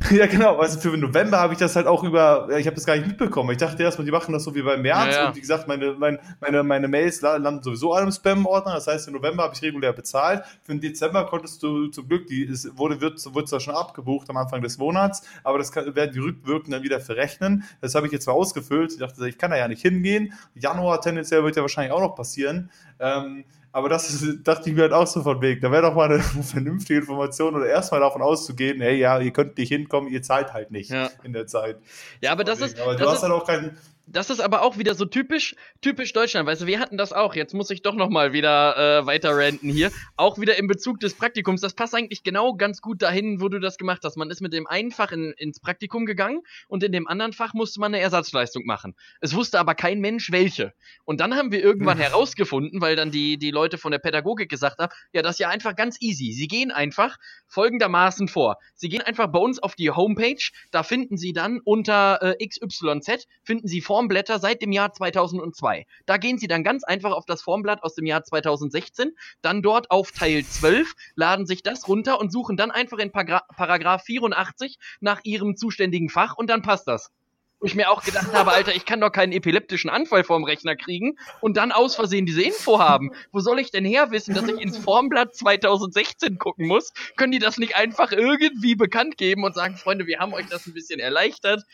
Ja, 0.10 0.26
genau. 0.26 0.56
Also 0.58 0.78
für 0.78 0.96
November 0.96 1.38
habe 1.38 1.52
ich 1.52 1.58
das 1.58 1.76
halt 1.76 1.86
auch 1.86 2.02
über, 2.04 2.48
ich 2.56 2.66
habe 2.66 2.74
das 2.74 2.84
gar 2.84 2.96
nicht 2.96 3.06
mitbekommen. 3.06 3.50
Ich 3.50 3.58
dachte 3.58 3.82
erstmal, 3.82 4.04
die 4.04 4.12
machen 4.12 4.32
das 4.32 4.44
so 4.44 4.54
wie 4.54 4.62
beim 4.62 4.82
März. 4.82 5.14
Ja, 5.14 5.22
ja. 5.22 5.28
Und 5.28 5.36
wie 5.36 5.40
gesagt, 5.40 5.68
meine, 5.68 5.92
meine, 5.94 6.18
meine, 6.40 6.62
meine 6.62 6.88
Mails 6.88 7.20
landen 7.20 7.62
sowieso 7.62 7.92
alle 7.92 8.04
im 8.04 8.12
Spam-Ordner. 8.12 8.74
Das 8.74 8.86
heißt, 8.86 9.08
im 9.08 9.14
November 9.14 9.44
habe 9.44 9.54
ich 9.54 9.62
regulär 9.62 9.92
bezahlt. 9.92 10.44
Für 10.62 10.72
den 10.72 10.80
Dezember 10.80 11.26
konntest 11.26 11.62
du 11.62 11.88
zum 11.88 12.08
Glück, 12.08 12.26
die 12.26 12.44
ist, 12.44 12.76
wurde, 12.76 13.00
wird, 13.00 13.22
wird 13.34 13.48
zwar 13.48 13.60
schon 13.60 13.74
abgebucht 13.74 14.28
am 14.30 14.36
Anfang 14.36 14.62
des 14.62 14.78
Monats, 14.78 15.22
aber 15.42 15.58
das 15.58 15.72
kann, 15.72 15.94
werden 15.94 16.12
die 16.12 16.20
Rückwirkungen 16.20 16.72
dann 16.72 16.82
wieder 16.82 17.00
verrechnen. 17.00 17.64
Das 17.80 17.94
habe 17.94 18.06
ich 18.06 18.12
jetzt 18.12 18.26
mal 18.26 18.32
ausgefüllt. 18.32 18.92
Ich 18.92 18.98
dachte, 18.98 19.28
ich 19.28 19.38
kann 19.38 19.50
da 19.50 19.56
ja 19.56 19.68
nicht 19.68 19.82
hingehen. 19.82 20.32
Januar 20.54 21.00
tendenziell 21.00 21.42
wird 21.44 21.56
ja 21.56 21.62
wahrscheinlich 21.62 21.92
auch 21.92 22.00
noch 22.00 22.14
passieren. 22.14 22.70
Ähm, 22.98 23.44
aber 23.76 23.90
das 23.90 24.08
ist, 24.08 24.38
dachte 24.48 24.70
ich 24.70 24.74
mir 24.74 24.82
halt 24.82 24.94
auch 24.94 25.06
so 25.06 25.22
von 25.22 25.42
Weg. 25.42 25.60
Da 25.60 25.70
wäre 25.70 25.82
doch 25.82 25.94
mal 25.94 26.10
eine 26.10 26.22
vernünftige 26.42 27.00
Information 27.00 27.54
oder 27.54 27.66
erstmal 27.66 28.00
davon 28.00 28.22
auszugehen, 28.22 28.80
hey, 28.80 28.98
ja, 28.98 29.20
ihr 29.20 29.32
könnt 29.34 29.58
nicht 29.58 29.68
hinkommen, 29.68 30.10
ihr 30.10 30.22
zahlt 30.22 30.54
halt 30.54 30.70
nicht 30.70 30.90
ja. 30.90 31.10
in 31.22 31.34
der 31.34 31.46
Zeit. 31.46 31.76
Ja, 32.22 32.32
aber 32.32 32.42
das 32.42 32.62
ist. 32.62 32.80
Aber 32.80 32.96
du 32.96 33.06
hast 33.06 33.22
halt 33.22 33.32
auch 33.34 33.46
keinen 33.46 33.76
das 34.16 34.30
ist 34.30 34.40
aber 34.40 34.62
auch 34.62 34.78
wieder 34.78 34.94
so 34.94 35.04
typisch, 35.04 35.54
typisch 35.82 36.14
Deutschland. 36.14 36.48
Weißt 36.48 36.62
du, 36.62 36.66
wir 36.66 36.80
hatten 36.80 36.96
das 36.96 37.12
auch. 37.12 37.34
Jetzt 37.34 37.52
muss 37.52 37.68
ich 37.70 37.82
doch 37.82 37.94
noch 37.94 38.08
mal 38.08 38.32
wieder 38.32 39.00
äh, 39.02 39.06
weiter 39.06 39.36
ranten 39.36 39.68
hier. 39.68 39.92
Auch 40.16 40.38
wieder 40.38 40.56
im 40.56 40.68
Bezug 40.68 41.00
des 41.00 41.12
Praktikums. 41.12 41.60
Das 41.60 41.74
passt 41.74 41.94
eigentlich 41.94 42.22
genau 42.22 42.54
ganz 42.54 42.80
gut 42.80 43.02
dahin, 43.02 43.42
wo 43.42 43.50
du 43.50 43.60
das 43.60 43.76
gemacht 43.76 44.00
hast. 44.04 44.16
Man 44.16 44.30
ist 44.30 44.40
mit 44.40 44.54
dem 44.54 44.66
einen 44.66 44.90
Fach 44.90 45.12
in, 45.12 45.34
ins 45.36 45.60
Praktikum 45.60 46.06
gegangen 46.06 46.40
und 46.66 46.82
in 46.82 46.92
dem 46.92 47.06
anderen 47.06 47.34
Fach 47.34 47.52
musste 47.52 47.78
man 47.78 47.92
eine 47.92 48.02
Ersatzleistung 48.02 48.64
machen. 48.64 48.94
Es 49.20 49.34
wusste 49.34 49.60
aber 49.60 49.74
kein 49.74 50.00
Mensch 50.00 50.32
welche. 50.32 50.72
Und 51.04 51.20
dann 51.20 51.34
haben 51.34 51.52
wir 51.52 51.62
irgendwann 51.62 51.98
herausgefunden, 51.98 52.80
weil 52.80 52.96
dann 52.96 53.10
die, 53.10 53.36
die 53.36 53.50
Leute 53.50 53.76
von 53.76 53.92
der 53.92 53.98
Pädagogik 53.98 54.48
gesagt 54.48 54.78
haben, 54.78 54.92
ja, 55.12 55.20
das 55.20 55.32
ist 55.32 55.40
ja 55.40 55.50
einfach 55.50 55.76
ganz 55.76 56.00
easy. 56.00 56.32
Sie 56.32 56.48
gehen 56.48 56.70
einfach 56.70 57.18
folgendermaßen 57.48 58.28
vor. 58.28 58.56
Sie 58.74 58.88
gehen 58.88 59.02
einfach 59.02 59.26
bei 59.26 59.38
uns 59.38 59.58
auf 59.58 59.74
die 59.74 59.90
Homepage, 59.90 60.42
da 60.70 60.82
finden 60.82 61.18
Sie 61.18 61.34
dann 61.34 61.60
unter 61.62 62.22
äh, 62.22 62.46
XYZ, 62.46 63.26
finden 63.42 63.68
Sie 63.68 63.82
Formblätter 64.06 64.38
seit 64.38 64.62
dem 64.62 64.70
Jahr 64.70 64.92
2002. 64.92 65.84
Da 66.06 66.16
gehen 66.16 66.38
Sie 66.38 66.46
dann 66.46 66.62
ganz 66.62 66.84
einfach 66.84 67.10
auf 67.10 67.26
das 67.26 67.42
Formblatt 67.42 67.82
aus 67.82 67.96
dem 67.96 68.06
Jahr 68.06 68.22
2016, 68.22 69.16
dann 69.42 69.62
dort 69.62 69.90
auf 69.90 70.12
Teil 70.12 70.44
12, 70.44 70.94
laden 71.16 71.44
sich 71.44 71.64
das 71.64 71.88
runter 71.88 72.20
und 72.20 72.30
suchen 72.30 72.56
dann 72.56 72.70
einfach 72.70 72.98
in 72.98 73.10
Paragra 73.10 73.42
Paragraph 73.56 74.04
84 74.04 74.78
nach 75.00 75.20
Ihrem 75.24 75.56
zuständigen 75.56 76.08
Fach 76.08 76.36
und 76.36 76.48
dann 76.48 76.62
passt 76.62 76.86
das. 76.86 77.10
Wo 77.58 77.66
ich 77.66 77.74
mir 77.74 77.90
auch 77.90 78.04
gedacht 78.04 78.32
habe, 78.32 78.52
Alter, 78.52 78.76
ich 78.76 78.84
kann 78.84 79.00
doch 79.00 79.10
keinen 79.10 79.32
epileptischen 79.32 79.90
Anfall 79.90 80.22
vorm 80.22 80.44
Rechner 80.44 80.76
kriegen 80.76 81.16
und 81.40 81.56
dann 81.56 81.72
aus 81.72 81.96
Versehen 81.96 82.26
diese 82.26 82.42
Info 82.42 82.78
haben. 82.78 83.10
Wo 83.32 83.40
soll 83.40 83.58
ich 83.58 83.72
denn 83.72 83.84
herwissen, 83.84 84.34
dass 84.34 84.46
ich 84.46 84.60
ins 84.60 84.78
Formblatt 84.78 85.34
2016 85.34 86.38
gucken 86.38 86.68
muss? 86.68 86.92
Können 87.16 87.32
die 87.32 87.40
das 87.40 87.58
nicht 87.58 87.74
einfach 87.74 88.12
irgendwie 88.12 88.76
bekannt 88.76 89.16
geben 89.16 89.42
und 89.42 89.56
sagen, 89.56 89.76
Freunde, 89.76 90.06
wir 90.06 90.20
haben 90.20 90.32
euch 90.32 90.46
das 90.46 90.66
ein 90.66 90.74
bisschen 90.74 91.00
erleichtert? 91.00 91.64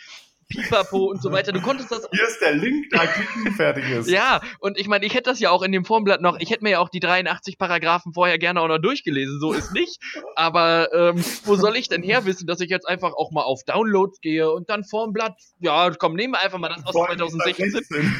Pipapo 0.53 1.07
und 1.07 1.23
so 1.23 1.33
weiter. 1.33 1.53
Du 1.53 1.61
konntest 1.61 1.91
das. 1.91 2.09
Hier 2.11 2.27
ist 2.27 2.41
der 2.41 2.53
Link, 2.53 2.91
da 2.91 3.07
klicken 3.07 3.53
fertig 3.55 3.89
ist. 3.91 4.11
Ja, 4.11 4.41
und 4.61 4.79
ich 4.79 4.89
meine, 4.89 5.05
ich 5.07 5.15
hätte 5.15 5.31
das 5.31 5.41
ja 5.41 5.51
auch 5.51 5.63
in 5.63 5.73
dem 5.73 5.85
Formblatt 5.85 6.21
noch, 6.21 6.39
ich 6.39 6.51
hätte 6.51 6.63
mir 6.63 6.71
ja 6.71 6.79
auch 6.81 6.89
die 6.89 7.01
83 7.01 7.59
Paragraphen 7.59 8.13
vorher 8.13 8.39
gerne 8.39 8.61
auch 8.61 8.69
noch 8.69 8.79
durchgelesen, 8.79 9.41
so 9.41 9.53
ist 9.53 9.73
nicht. 9.73 9.99
Aber 10.37 10.93
ähm, 10.93 11.25
wo 11.45 11.57
soll 11.57 11.77
ich 11.77 11.89
denn 11.89 12.03
her 12.03 12.25
wissen, 12.25 12.47
dass 12.47 12.61
ich 12.61 12.71
jetzt 12.71 12.89
einfach 12.89 13.15
auch 13.15 13.31
mal 13.31 13.43
auf 13.43 13.65
Downloads 13.65 14.21
gehe 14.21 14.51
und 14.51 14.71
dann 14.71 14.85
Formblatt, 14.85 15.37
ja, 15.59 15.91
komm, 15.91 16.15
nehmen 16.15 16.35
wir 16.35 16.43
einfach 16.43 16.59
mal 16.59 16.69
das 16.69 16.85
aus 16.87 16.95
2016. 16.95 18.15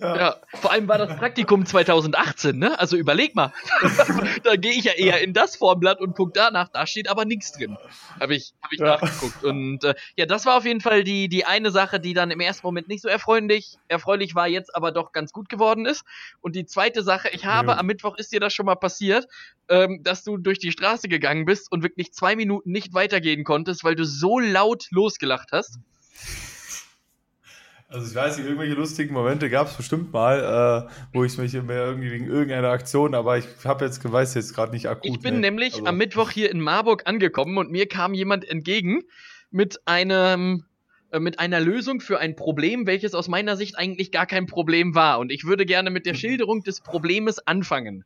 Ja. 0.00 0.16
ja. 0.16 0.36
vor 0.54 0.72
allem 0.72 0.88
war 0.88 0.98
das 0.98 1.16
Praktikum 1.16 1.64
2018, 1.64 2.58
ne? 2.58 2.78
Also 2.78 2.96
überleg 2.96 3.34
mal. 3.34 3.52
da 4.42 4.56
gehe 4.56 4.72
ich 4.72 4.84
ja 4.84 4.92
eher 4.92 5.22
in 5.22 5.32
das 5.32 5.56
Formblatt 5.56 6.00
und 6.00 6.16
guck 6.16 6.34
danach, 6.34 6.68
da 6.68 6.86
steht 6.86 7.08
aber 7.08 7.24
nichts 7.24 7.52
drin. 7.52 7.76
Habe 8.20 8.34
ich, 8.34 8.52
hab 8.62 8.72
ich 8.72 8.80
ja. 8.80 8.86
nachgeguckt. 8.86 9.44
Und 9.44 9.84
äh, 9.84 9.94
ja, 10.16 10.26
das 10.26 10.44
war 10.44 10.56
auf 10.56 10.64
jeden 10.64 10.80
Fall 10.80 11.04
die, 11.04 11.28
die 11.28 11.44
eine 11.44 11.70
Sache, 11.70 12.00
die 12.00 12.14
dann 12.14 12.30
im 12.30 12.40
ersten 12.40 12.66
Moment 12.66 12.88
nicht 12.88 13.00
so 13.00 13.08
erfreulich, 13.08 13.78
erfreulich 13.88 14.34
war, 14.34 14.48
jetzt 14.48 14.74
aber 14.74 14.92
doch 14.92 15.12
ganz 15.12 15.32
gut 15.32 15.48
geworden 15.48 15.86
ist. 15.86 16.04
Und 16.40 16.56
die 16.56 16.66
zweite 16.66 17.02
Sache, 17.02 17.28
ich 17.32 17.46
habe 17.46 17.72
ja. 17.72 17.78
am 17.78 17.86
Mittwoch 17.86 18.16
ist 18.16 18.32
dir 18.32 18.40
das 18.40 18.52
schon 18.52 18.66
mal 18.66 18.76
passiert, 18.76 19.28
ähm, 19.68 20.02
dass 20.02 20.24
du 20.24 20.36
durch 20.36 20.58
die 20.58 20.72
Straße 20.72 21.08
gegangen 21.08 21.44
bist 21.44 21.70
und 21.70 21.82
wirklich 21.82 22.12
zwei 22.12 22.36
Minuten 22.36 22.72
nicht 22.72 22.92
weitergehen 22.92 23.44
konntest, 23.44 23.84
weil 23.84 23.94
du 23.94 24.04
so 24.04 24.38
laut 24.38 24.88
losgelacht 24.90 25.50
hast. 25.52 25.78
Also 27.90 28.06
ich 28.06 28.14
weiß 28.14 28.36
nicht, 28.36 28.44
irgendwelche 28.44 28.74
lustigen 28.74 29.14
Momente 29.14 29.48
gab 29.48 29.68
es 29.68 29.74
bestimmt 29.74 30.12
mal, 30.12 30.86
äh, 30.86 30.92
wo 31.14 31.24
ich 31.24 31.38
mich 31.38 31.54
mehr 31.54 31.86
irgendwie 31.86 32.10
wegen 32.10 32.26
irgendeiner 32.26 32.68
Aktion, 32.68 33.14
aber 33.14 33.38
ich 33.38 33.46
habe 33.64 33.86
jetzt 33.86 34.04
weiß 34.04 34.34
jetzt 34.34 34.54
gerade 34.54 34.72
nicht 34.72 34.86
akut. 34.86 35.06
Ich 35.06 35.20
bin 35.20 35.34
ne? 35.34 35.40
nämlich 35.40 35.74
also. 35.76 35.86
am 35.86 35.96
Mittwoch 35.96 36.30
hier 36.30 36.50
in 36.50 36.60
Marburg 36.60 37.06
angekommen 37.06 37.56
und 37.56 37.70
mir 37.70 37.88
kam 37.88 38.12
jemand 38.12 38.46
entgegen 38.46 39.04
mit 39.50 39.80
einem 39.86 40.64
äh, 41.12 41.18
mit 41.18 41.38
einer 41.38 41.60
Lösung 41.60 42.02
für 42.02 42.18
ein 42.18 42.36
Problem, 42.36 42.86
welches 42.86 43.14
aus 43.14 43.26
meiner 43.26 43.56
Sicht 43.56 43.78
eigentlich 43.78 44.12
gar 44.12 44.26
kein 44.26 44.44
Problem 44.44 44.94
war. 44.94 45.18
Und 45.18 45.32
ich 45.32 45.44
würde 45.44 45.64
gerne 45.64 45.88
mit 45.88 46.04
der 46.04 46.12
mhm. 46.12 46.18
Schilderung 46.18 46.62
des 46.62 46.82
Problems 46.82 47.38
anfangen. 47.38 48.04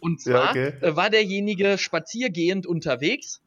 Und 0.00 0.22
zwar 0.22 0.56
ja, 0.56 0.70
okay. 0.70 0.72
Äh, 0.80 0.96
war 0.96 1.10
derjenige 1.10 1.76
spaziergehend 1.76 2.66
unterwegs 2.66 3.42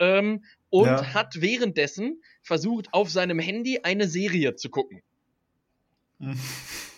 ähm, 0.00 0.42
und 0.68 0.86
ja. 0.86 1.14
hat 1.14 1.40
währenddessen 1.40 2.20
versucht, 2.42 2.88
auf 2.90 3.08
seinem 3.08 3.38
Handy 3.38 3.80
eine 3.84 4.08
Serie 4.08 4.56
zu 4.56 4.68
gucken. 4.68 5.00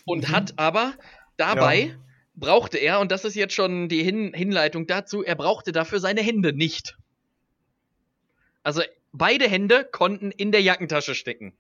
Und 0.04 0.28
mhm. 0.28 0.32
hat 0.32 0.58
aber 0.58 0.94
dabei 1.36 1.80
ja. 1.80 1.94
brauchte 2.34 2.78
er, 2.78 3.00
und 3.00 3.10
das 3.10 3.24
ist 3.24 3.34
jetzt 3.34 3.54
schon 3.54 3.88
die 3.88 4.02
Hin 4.02 4.32
Hinleitung 4.34 4.86
dazu, 4.86 5.22
er 5.22 5.34
brauchte 5.34 5.72
dafür 5.72 6.00
seine 6.00 6.22
Hände 6.22 6.52
nicht. 6.52 6.96
Also 8.62 8.82
beide 9.12 9.48
Hände 9.48 9.84
konnten 9.90 10.30
in 10.30 10.52
der 10.52 10.62
Jackentasche 10.62 11.14
stecken 11.14 11.54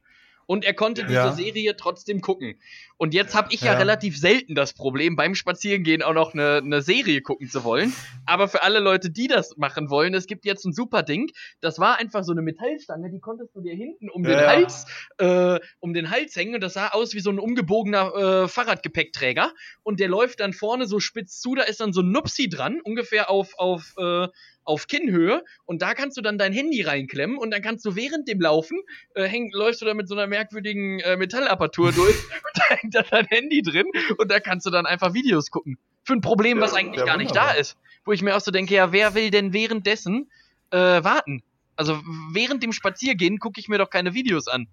und 0.46 0.64
er 0.64 0.74
konnte 0.74 1.04
diese 1.04 1.32
Serie 1.32 1.76
trotzdem 1.76 2.20
gucken. 2.20 2.58
Und 2.96 3.12
jetzt 3.12 3.34
habe 3.34 3.48
ich 3.52 3.62
ja, 3.62 3.72
ja, 3.72 3.78
relativ 3.78 4.18
selten 4.18 4.54
das 4.54 4.72
Problem, 4.72 5.16
beim 5.16 5.34
Spazierengehen 5.34 6.02
auch 6.02 6.14
noch 6.14 6.32
eine, 6.32 6.58
eine 6.58 6.80
Serie 6.80 7.22
gucken 7.22 7.48
zu 7.48 7.64
wollen. 7.64 7.92
Aber 8.24 8.46
für 8.48 8.62
alle 8.62 8.78
Leute, 8.78 9.10
die 9.10 9.26
das 9.26 9.56
machen 9.56 9.90
wollen, 9.90 10.14
es 10.14 10.26
gibt 10.26 10.44
jetzt 10.44 10.64
ein 10.64 10.72
super 10.72 11.02
Ding. 11.02 11.30
Das 11.60 11.78
war 11.78 11.98
einfach 11.98 12.22
so 12.22 12.32
eine 12.32 12.42
Metallstange, 12.42 13.10
die 13.10 13.18
konntest 13.18 13.54
du 13.56 13.60
dir 13.60 13.74
hinten 13.74 14.08
um 14.10 14.24
ja, 14.24 14.30
den 14.30 14.46
Hals, 14.46 14.86
äh, 15.18 15.58
um 15.80 15.92
den 15.92 16.10
Hals 16.10 16.36
hängen 16.36 16.54
und 16.54 16.60
das 16.60 16.74
sah 16.74 16.88
aus 16.88 17.14
wie 17.14 17.20
so 17.20 17.30
ein 17.30 17.38
umgebogener 17.38 18.14
äh, 18.44 18.48
Fahrradgepäckträger. 18.48 19.52
Und 19.82 19.98
der 19.98 20.08
läuft 20.08 20.40
dann 20.40 20.52
vorne 20.52 20.86
so 20.86 21.00
spitz 21.00 21.40
zu, 21.40 21.54
da 21.54 21.62
ist 21.62 21.80
dann 21.80 21.92
so 21.92 22.00
ein 22.00 22.12
Nupsi 22.12 22.48
dran, 22.48 22.80
ungefähr 22.82 23.28
auf, 23.28 23.54
auf 23.58 23.94
äh, 23.98 24.28
auf 24.64 24.86
Kinnhöhe 24.86 25.44
und 25.64 25.82
da 25.82 25.94
kannst 25.94 26.16
du 26.16 26.22
dann 26.22 26.38
dein 26.38 26.52
Handy 26.52 26.82
reinklemmen 26.82 27.36
und 27.38 27.50
dann 27.50 27.62
kannst 27.62 27.84
du 27.84 27.96
während 27.96 28.28
dem 28.28 28.40
Laufen 28.40 28.80
äh, 29.14 29.24
häng, 29.24 29.50
läufst 29.52 29.82
du 29.82 29.86
da 29.86 29.94
mit 29.94 30.08
so 30.08 30.14
einer 30.14 30.26
merkwürdigen 30.26 31.00
äh, 31.00 31.16
Metallapparatur 31.16 31.92
durch 31.92 32.16
und 32.24 32.56
da 32.56 32.74
hängt 32.76 32.94
da 32.94 33.02
dein 33.02 33.26
Handy 33.26 33.62
drin 33.62 33.86
und 34.18 34.30
da 34.30 34.40
kannst 34.40 34.66
du 34.66 34.70
dann 34.70 34.86
einfach 34.86 35.14
Videos 35.14 35.50
gucken. 35.50 35.78
Für 36.04 36.14
ein 36.14 36.20
Problem, 36.20 36.58
ja, 36.58 36.64
was 36.64 36.74
eigentlich 36.74 37.00
ja, 37.00 37.06
gar 37.06 37.16
nicht 37.16 37.34
da 37.34 37.52
ist. 37.52 37.76
Wo 38.04 38.12
ich 38.12 38.22
mir 38.22 38.36
auch 38.36 38.40
so 38.40 38.50
denke, 38.50 38.74
ja, 38.74 38.92
wer 38.92 39.14
will 39.14 39.30
denn 39.30 39.52
währenddessen 39.52 40.30
äh, 40.70 40.76
warten? 40.78 41.42
Also 41.76 42.00
während 42.32 42.62
dem 42.62 42.72
Spaziergehen 42.72 43.38
gucke 43.38 43.58
ich 43.58 43.68
mir 43.68 43.78
doch 43.78 43.90
keine 43.90 44.14
Videos 44.14 44.48
an. 44.48 44.68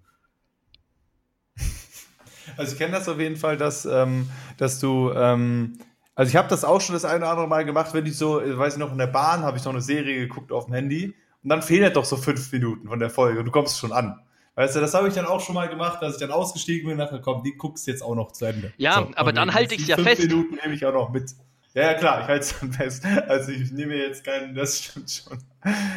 Also 2.56 2.72
ich 2.72 2.78
kenne 2.78 2.92
das 2.92 3.08
auf 3.08 3.18
jeden 3.18 3.36
Fall, 3.36 3.56
dass, 3.56 3.86
ähm, 3.86 4.28
dass 4.58 4.80
du 4.80 5.10
ähm, 5.14 5.78
also 6.14 6.30
ich 6.30 6.36
habe 6.36 6.48
das 6.48 6.64
auch 6.64 6.80
schon 6.80 6.94
das 6.94 7.04
eine 7.04 7.18
oder 7.18 7.30
andere 7.30 7.48
Mal 7.48 7.64
gemacht, 7.64 7.94
wenn 7.94 8.06
ich 8.06 8.16
so, 8.16 8.40
weiß 8.44 8.74
ich 8.74 8.78
noch, 8.78 8.92
in 8.92 8.98
der 8.98 9.06
Bahn 9.06 9.42
habe 9.42 9.56
ich 9.56 9.64
noch 9.64 9.72
eine 9.72 9.80
Serie 9.80 10.20
geguckt 10.20 10.52
auf 10.52 10.66
dem 10.66 10.74
Handy 10.74 11.14
und 11.42 11.48
dann 11.48 11.62
fehlen 11.62 11.92
doch 11.92 12.04
so 12.04 12.16
fünf 12.16 12.52
Minuten 12.52 12.88
von 12.88 12.98
der 12.98 13.10
Folge 13.10 13.40
und 13.40 13.46
du 13.46 13.50
kommst 13.50 13.78
schon 13.78 13.92
an. 13.92 14.20
Weißt 14.54 14.76
du, 14.76 14.80
das 14.80 14.92
habe 14.92 15.08
ich 15.08 15.14
dann 15.14 15.24
auch 15.24 15.40
schon 15.40 15.54
mal 15.54 15.68
gemacht, 15.68 16.02
dass 16.02 16.14
ich 16.14 16.20
dann 16.20 16.30
ausgestiegen 16.30 16.86
bin 16.86 16.92
und 16.92 16.98
dachte, 16.98 17.22
komm, 17.22 17.42
die 17.42 17.56
guckst 17.56 17.86
jetzt 17.86 18.02
auch 18.02 18.14
noch 18.14 18.32
zu 18.32 18.44
Ende. 18.44 18.72
Ja, 18.76 18.96
so, 18.96 19.10
aber 19.16 19.32
dann 19.32 19.54
halte 19.54 19.74
ich 19.74 19.82
es 19.82 19.88
ja 19.88 19.96
fünf 19.96 20.08
fest. 20.08 20.20
Fünf 20.20 20.32
Minuten 20.32 20.58
nehme 20.62 20.74
ich 20.74 20.84
auch 20.84 20.92
noch 20.92 21.10
mit. 21.10 21.30
Ja, 21.74 21.84
ja, 21.84 21.94
klar, 21.94 22.20
ich 22.20 22.26
halte 22.26 22.44
es 22.44 22.60
dann 22.60 22.72
fest. 22.72 23.04
Also 23.28 23.50
ich 23.50 23.72
nehme 23.72 23.96
jetzt 23.96 24.24
keinen, 24.24 24.54
das 24.54 24.78
stimmt 24.78 25.10
schon. 25.10 25.38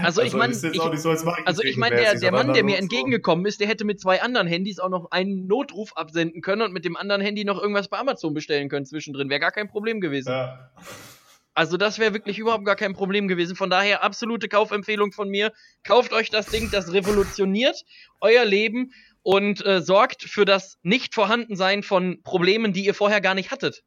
Also, 0.02 0.22
ich 0.22 0.34
meine, 0.34 0.54
so, 0.54 0.68
also 0.70 1.64
ich 1.64 1.76
meine, 1.76 1.96
der, 1.96 2.16
der 2.16 2.32
Mann, 2.32 2.54
der 2.54 2.64
mir 2.64 2.78
entgegengekommen 2.78 3.46
ist, 3.46 3.60
der 3.60 3.68
hätte 3.68 3.84
mit 3.84 4.00
zwei 4.00 4.22
anderen 4.22 4.48
Handys 4.48 4.80
auch 4.80 4.90
noch 4.90 5.12
einen 5.12 5.48
Notruf 5.48 5.98
absenden 5.98 6.42
können 6.42 6.62
und 6.62 6.72
mit 6.72 6.86
dem 6.86 6.96
anderen 6.96 7.22
Handy 7.22 7.44
noch 7.44 7.60
irgendwas 7.60 7.88
bei 7.88 7.98
Amazon 7.98 8.34
bestellen 8.34 8.70
können 8.70 8.86
zwischendrin. 8.86 9.30
Wäre 9.30 9.40
gar 9.40 9.52
kein 9.52 9.68
Problem 9.68 10.00
gewesen. 10.02 10.30
Ja. 10.30 10.72
Also 11.56 11.78
das 11.78 12.00
wäre 12.00 12.14
wirklich 12.14 12.38
überhaupt 12.38 12.66
gar 12.66 12.76
kein 12.76 12.94
Problem 12.94 13.28
gewesen. 13.28 13.56
Von 13.56 13.70
daher 13.70 14.04
absolute 14.04 14.50
Kaufempfehlung 14.50 15.14
von 15.14 15.30
mir. 15.30 15.52
Kauft 15.84 16.14
euch 16.14 16.30
das 16.30 16.48
Ding, 16.48 16.70
das 16.70 16.94
revolutioniert 16.94 17.84
euer 18.22 18.46
Leben 18.46 18.92
und 19.24 19.66
äh, 19.66 19.82
sorgt 19.82 20.24
für 20.24 20.46
das 20.46 20.78
Nicht-Vorhandensein 20.84 21.82
von 21.82 22.22
Problemen, 22.24 22.74
die 22.74 22.86
ihr 22.86 22.94
vorher 22.94 23.22
gar 23.22 23.36
nicht 23.36 23.52
hattet. 23.52 23.84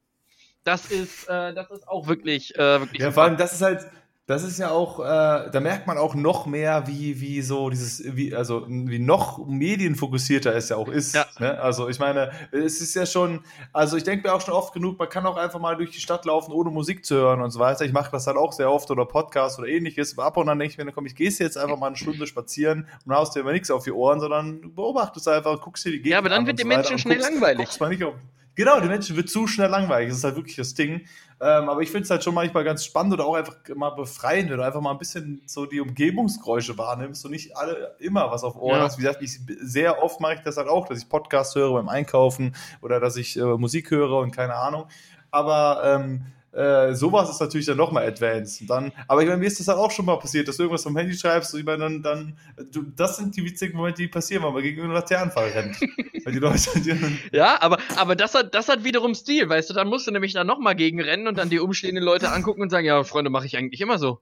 Das 0.68 0.90
ist, 0.90 1.26
äh, 1.30 1.54
das 1.54 1.70
ist 1.70 1.88
auch 1.88 2.08
wirklich, 2.08 2.54
äh, 2.56 2.80
wirklich. 2.80 3.00
Ja, 3.00 3.10
vor 3.10 3.22
allem, 3.22 3.38
das 3.38 3.54
ist 3.54 3.62
halt, 3.62 3.86
das 4.26 4.42
ist 4.42 4.58
ja 4.58 4.70
auch, 4.70 5.00
äh, 5.00 5.50
da 5.50 5.60
merkt 5.60 5.86
man 5.86 5.96
auch 5.96 6.14
noch 6.14 6.44
mehr, 6.44 6.86
wie, 6.86 7.22
wie 7.22 7.40
so 7.40 7.70
dieses, 7.70 8.14
wie, 8.14 8.34
also 8.34 8.66
wie 8.68 8.98
noch 8.98 9.46
medienfokussierter 9.46 10.54
es 10.54 10.68
ja 10.68 10.76
auch 10.76 10.88
ist. 10.88 11.14
Ja. 11.14 11.24
Ne? 11.38 11.58
Also 11.58 11.88
ich 11.88 11.98
meine, 11.98 12.30
es 12.52 12.82
ist 12.82 12.94
ja 12.94 13.06
schon, 13.06 13.40
also 13.72 13.96
ich 13.96 14.04
denke 14.04 14.28
mir 14.28 14.34
auch 14.34 14.42
schon 14.42 14.52
oft 14.52 14.74
genug, 14.74 14.98
man 14.98 15.08
kann 15.08 15.24
auch 15.24 15.38
einfach 15.38 15.58
mal 15.58 15.78
durch 15.78 15.92
die 15.92 16.00
Stadt 16.00 16.26
laufen, 16.26 16.52
ohne 16.52 16.68
Musik 16.68 17.06
zu 17.06 17.14
hören 17.14 17.40
und 17.40 17.50
so 17.50 17.60
weiter. 17.60 17.86
Ich 17.86 17.92
mache 17.94 18.10
das 18.12 18.26
halt 18.26 18.36
auch 18.36 18.52
sehr 18.52 18.70
oft 18.70 18.90
oder 18.90 19.06
Podcast 19.06 19.58
oder 19.58 19.68
ähnliches. 19.68 20.18
Aber 20.18 20.26
ab 20.26 20.36
und 20.36 20.50
an 20.50 20.58
denke 20.58 20.72
ich 20.72 20.84
mir, 20.84 20.92
komm, 20.92 21.06
ich 21.06 21.16
gehe 21.16 21.30
jetzt 21.30 21.56
einfach 21.56 21.78
mal 21.78 21.86
eine 21.86 21.96
Stunde 21.96 22.26
spazieren 22.26 22.86
und 23.06 23.14
haust 23.14 23.34
dir 23.34 23.40
immer 23.40 23.52
nichts 23.52 23.70
auf 23.70 23.84
die 23.84 23.92
Ohren, 23.92 24.20
sondern 24.20 24.74
beobachtest 24.74 25.26
einfach, 25.28 25.58
guckst 25.58 25.86
dir 25.86 25.92
die 25.92 25.98
Gegend 26.00 26.12
Ja, 26.12 26.18
aber 26.18 26.28
dann 26.28 26.46
wird 26.46 26.58
den 26.58 26.68
Menschen 26.68 26.98
schnell 26.98 27.16
guckst, 27.16 27.32
langweilig. 27.32 27.64
Guckst 27.64 27.80
mal 27.80 27.88
nicht 27.88 28.04
auf, 28.04 28.12
Genau, 28.58 28.80
die 28.80 28.88
Menschen 28.88 29.14
wird 29.14 29.30
zu 29.30 29.46
schnell 29.46 29.70
langweilig. 29.70 30.08
Das 30.08 30.18
ist 30.18 30.24
halt 30.24 30.34
wirklich 30.34 30.56
das 30.56 30.74
Ding. 30.74 31.02
Ähm, 31.40 31.68
aber 31.68 31.80
ich 31.80 31.92
finde 31.92 32.02
es 32.02 32.10
halt 32.10 32.24
schon 32.24 32.34
manchmal 32.34 32.64
ganz 32.64 32.84
spannend 32.84 33.12
oder 33.12 33.24
auch 33.24 33.36
einfach 33.36 33.54
mal 33.76 33.90
befreiend, 33.90 34.50
wenn 34.50 34.56
du 34.56 34.64
einfach 34.64 34.80
mal 34.80 34.90
ein 34.90 34.98
bisschen 34.98 35.40
so 35.46 35.64
die 35.64 35.78
Umgebungsgeräusche 35.78 36.76
wahrnimmst 36.76 37.24
und 37.24 37.30
nicht 37.30 37.56
alle 37.56 37.94
immer 38.00 38.32
was 38.32 38.42
auf 38.42 38.56
Ohren 38.56 38.78
ja. 38.78 38.82
hast. 38.82 38.98
Wie 38.98 39.02
gesagt, 39.02 39.22
ich, 39.22 39.38
sehr 39.60 40.02
oft 40.02 40.20
mache 40.20 40.34
ich 40.34 40.40
das 40.40 40.56
halt 40.56 40.66
auch, 40.66 40.88
dass 40.88 40.98
ich 40.98 41.08
Podcast 41.08 41.54
höre 41.54 41.72
beim 41.72 41.88
Einkaufen 41.88 42.56
oder 42.82 42.98
dass 42.98 43.16
ich 43.16 43.36
äh, 43.36 43.44
Musik 43.44 43.92
höre 43.92 44.18
und 44.18 44.32
keine 44.32 44.56
Ahnung. 44.56 44.86
Aber 45.30 45.82
ähm, 45.84 46.26
äh, 46.52 46.94
sowas 46.94 47.30
ist 47.30 47.40
natürlich 47.40 47.66
dann 47.66 47.76
nochmal 47.76 48.06
advanced. 48.06 48.62
Und 48.62 48.70
dann, 48.70 48.92
aber 49.06 49.22
ich 49.22 49.28
meine, 49.28 49.38
mir 49.38 49.46
ist 49.46 49.60
das 49.60 49.68
halt 49.68 49.78
auch 49.78 49.90
schon 49.90 50.06
mal 50.06 50.16
passiert, 50.16 50.48
dass 50.48 50.56
du 50.56 50.64
irgendwas 50.64 50.82
vom 50.82 50.96
Handy 50.96 51.14
schreibst 51.14 51.52
und 51.54 51.60
ich 51.60 51.66
meine, 51.66 51.84
dann, 51.84 52.02
dann 52.02 52.38
du, 52.72 52.82
das 52.96 53.16
sind 53.16 53.36
die 53.36 53.44
witzigen 53.44 53.76
Momente, 53.76 54.02
die 54.02 54.08
passieren, 54.08 54.42
wenn 54.44 54.52
man 54.52 54.62
gegen 54.62 54.78
irgendeinen 54.78 55.02
Laternenfall 55.02 55.50
rennt. 55.50 55.80
Weil 56.24 56.32
die 56.32 56.38
Leute, 56.38 56.80
die 56.80 57.36
ja, 57.36 57.60
aber, 57.60 57.78
aber 57.96 58.16
das 58.16 58.34
hat, 58.34 58.54
das 58.54 58.68
hat 58.68 58.84
wiederum 58.84 59.14
Stil, 59.14 59.48
weißt 59.48 59.70
du, 59.70 59.74
dann 59.74 59.88
musst 59.88 60.06
du 60.06 60.10
nämlich 60.10 60.32
da 60.32 60.44
nochmal 60.44 60.74
gegen 60.74 61.00
rennen 61.00 61.28
und 61.28 61.38
dann 61.38 61.50
die 61.50 61.60
umstehenden 61.60 62.04
Leute 62.04 62.32
angucken 62.32 62.62
und 62.62 62.70
sagen, 62.70 62.86
ja, 62.86 63.04
Freunde, 63.04 63.30
mache 63.30 63.46
ich 63.46 63.56
eigentlich 63.56 63.80
immer 63.80 63.98
so. 63.98 64.20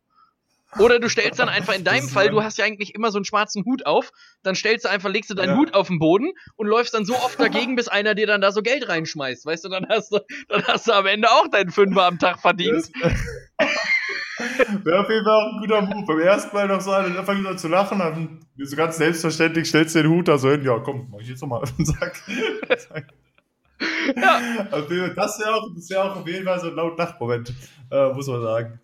Oder 0.78 0.98
du 0.98 1.08
stellst 1.08 1.38
dann 1.38 1.48
einfach 1.48 1.74
in 1.74 1.84
deinem 1.84 2.08
Fall, 2.08 2.28
du 2.30 2.42
hast 2.42 2.58
ja 2.58 2.64
eigentlich 2.64 2.94
immer 2.94 3.10
so 3.10 3.18
einen 3.18 3.24
schwarzen 3.24 3.64
Hut 3.64 3.86
auf, 3.86 4.10
dann 4.42 4.54
stellst 4.54 4.84
du 4.84 4.90
einfach, 4.90 5.08
legst 5.08 5.30
du 5.30 5.34
deinen 5.34 5.50
ja. 5.50 5.56
Hut 5.56 5.74
auf 5.74 5.88
den 5.88 5.98
Boden 5.98 6.32
und 6.56 6.66
läufst 6.66 6.92
dann 6.92 7.04
so 7.04 7.14
oft 7.14 7.40
dagegen, 7.40 7.76
bis 7.76 7.88
einer 7.88 8.14
dir 8.14 8.26
dann 8.26 8.40
da 8.40 8.52
so 8.52 8.62
Geld 8.62 8.88
reinschmeißt. 8.88 9.46
Weißt 9.46 9.64
du, 9.64 9.68
dann 9.68 9.86
hast 9.88 10.12
du, 10.12 10.20
dann 10.48 10.66
hast 10.66 10.88
du 10.88 10.92
am 10.92 11.06
Ende 11.06 11.30
auch 11.30 11.48
deinen 11.48 11.70
Fünfer 11.70 12.04
am 12.04 12.18
Tag 12.18 12.40
verdient. 12.40 12.90
Wäre 14.84 15.00
auf 15.00 15.08
jeden 15.08 15.24
Fall 15.24 15.34
auch 15.34 15.52
ein 15.52 15.60
guter 15.60 15.82
Move. 15.82 16.06
Beim 16.06 16.20
ersten 16.20 16.54
Mal 16.54 16.68
noch 16.68 16.80
so 16.80 16.90
einen 16.90 17.16
einfach 17.16 17.38
wieder 17.38 17.56
zu 17.56 17.68
lachen, 17.68 17.98
dann 17.98 18.46
so 18.58 18.76
ganz 18.76 18.98
selbstverständlich 18.98 19.68
stellst 19.68 19.94
du 19.94 20.02
den 20.02 20.10
Hut 20.10 20.28
da 20.28 20.36
so 20.36 20.50
hin, 20.50 20.62
ja 20.64 20.78
komm, 20.78 21.08
mach 21.10 21.20
ich 21.20 21.28
jetzt 21.28 21.40
nochmal 21.40 21.62
auf 21.62 21.74
den 21.74 21.86
Sack. 21.86 22.22
ja. 24.16 24.40
Das 25.14 25.38
wäre 25.38 25.54
auch, 25.54 25.68
wär 25.74 26.04
auch 26.04 26.16
auf 26.16 26.26
jeden 26.26 26.44
Fall 26.44 26.60
so 26.60 26.68
ein 26.68 26.74
laut 26.74 26.98
Nachtmoment, 26.98 27.52
äh, 27.90 28.12
muss 28.12 28.26
man 28.26 28.42
sagen. 28.42 28.80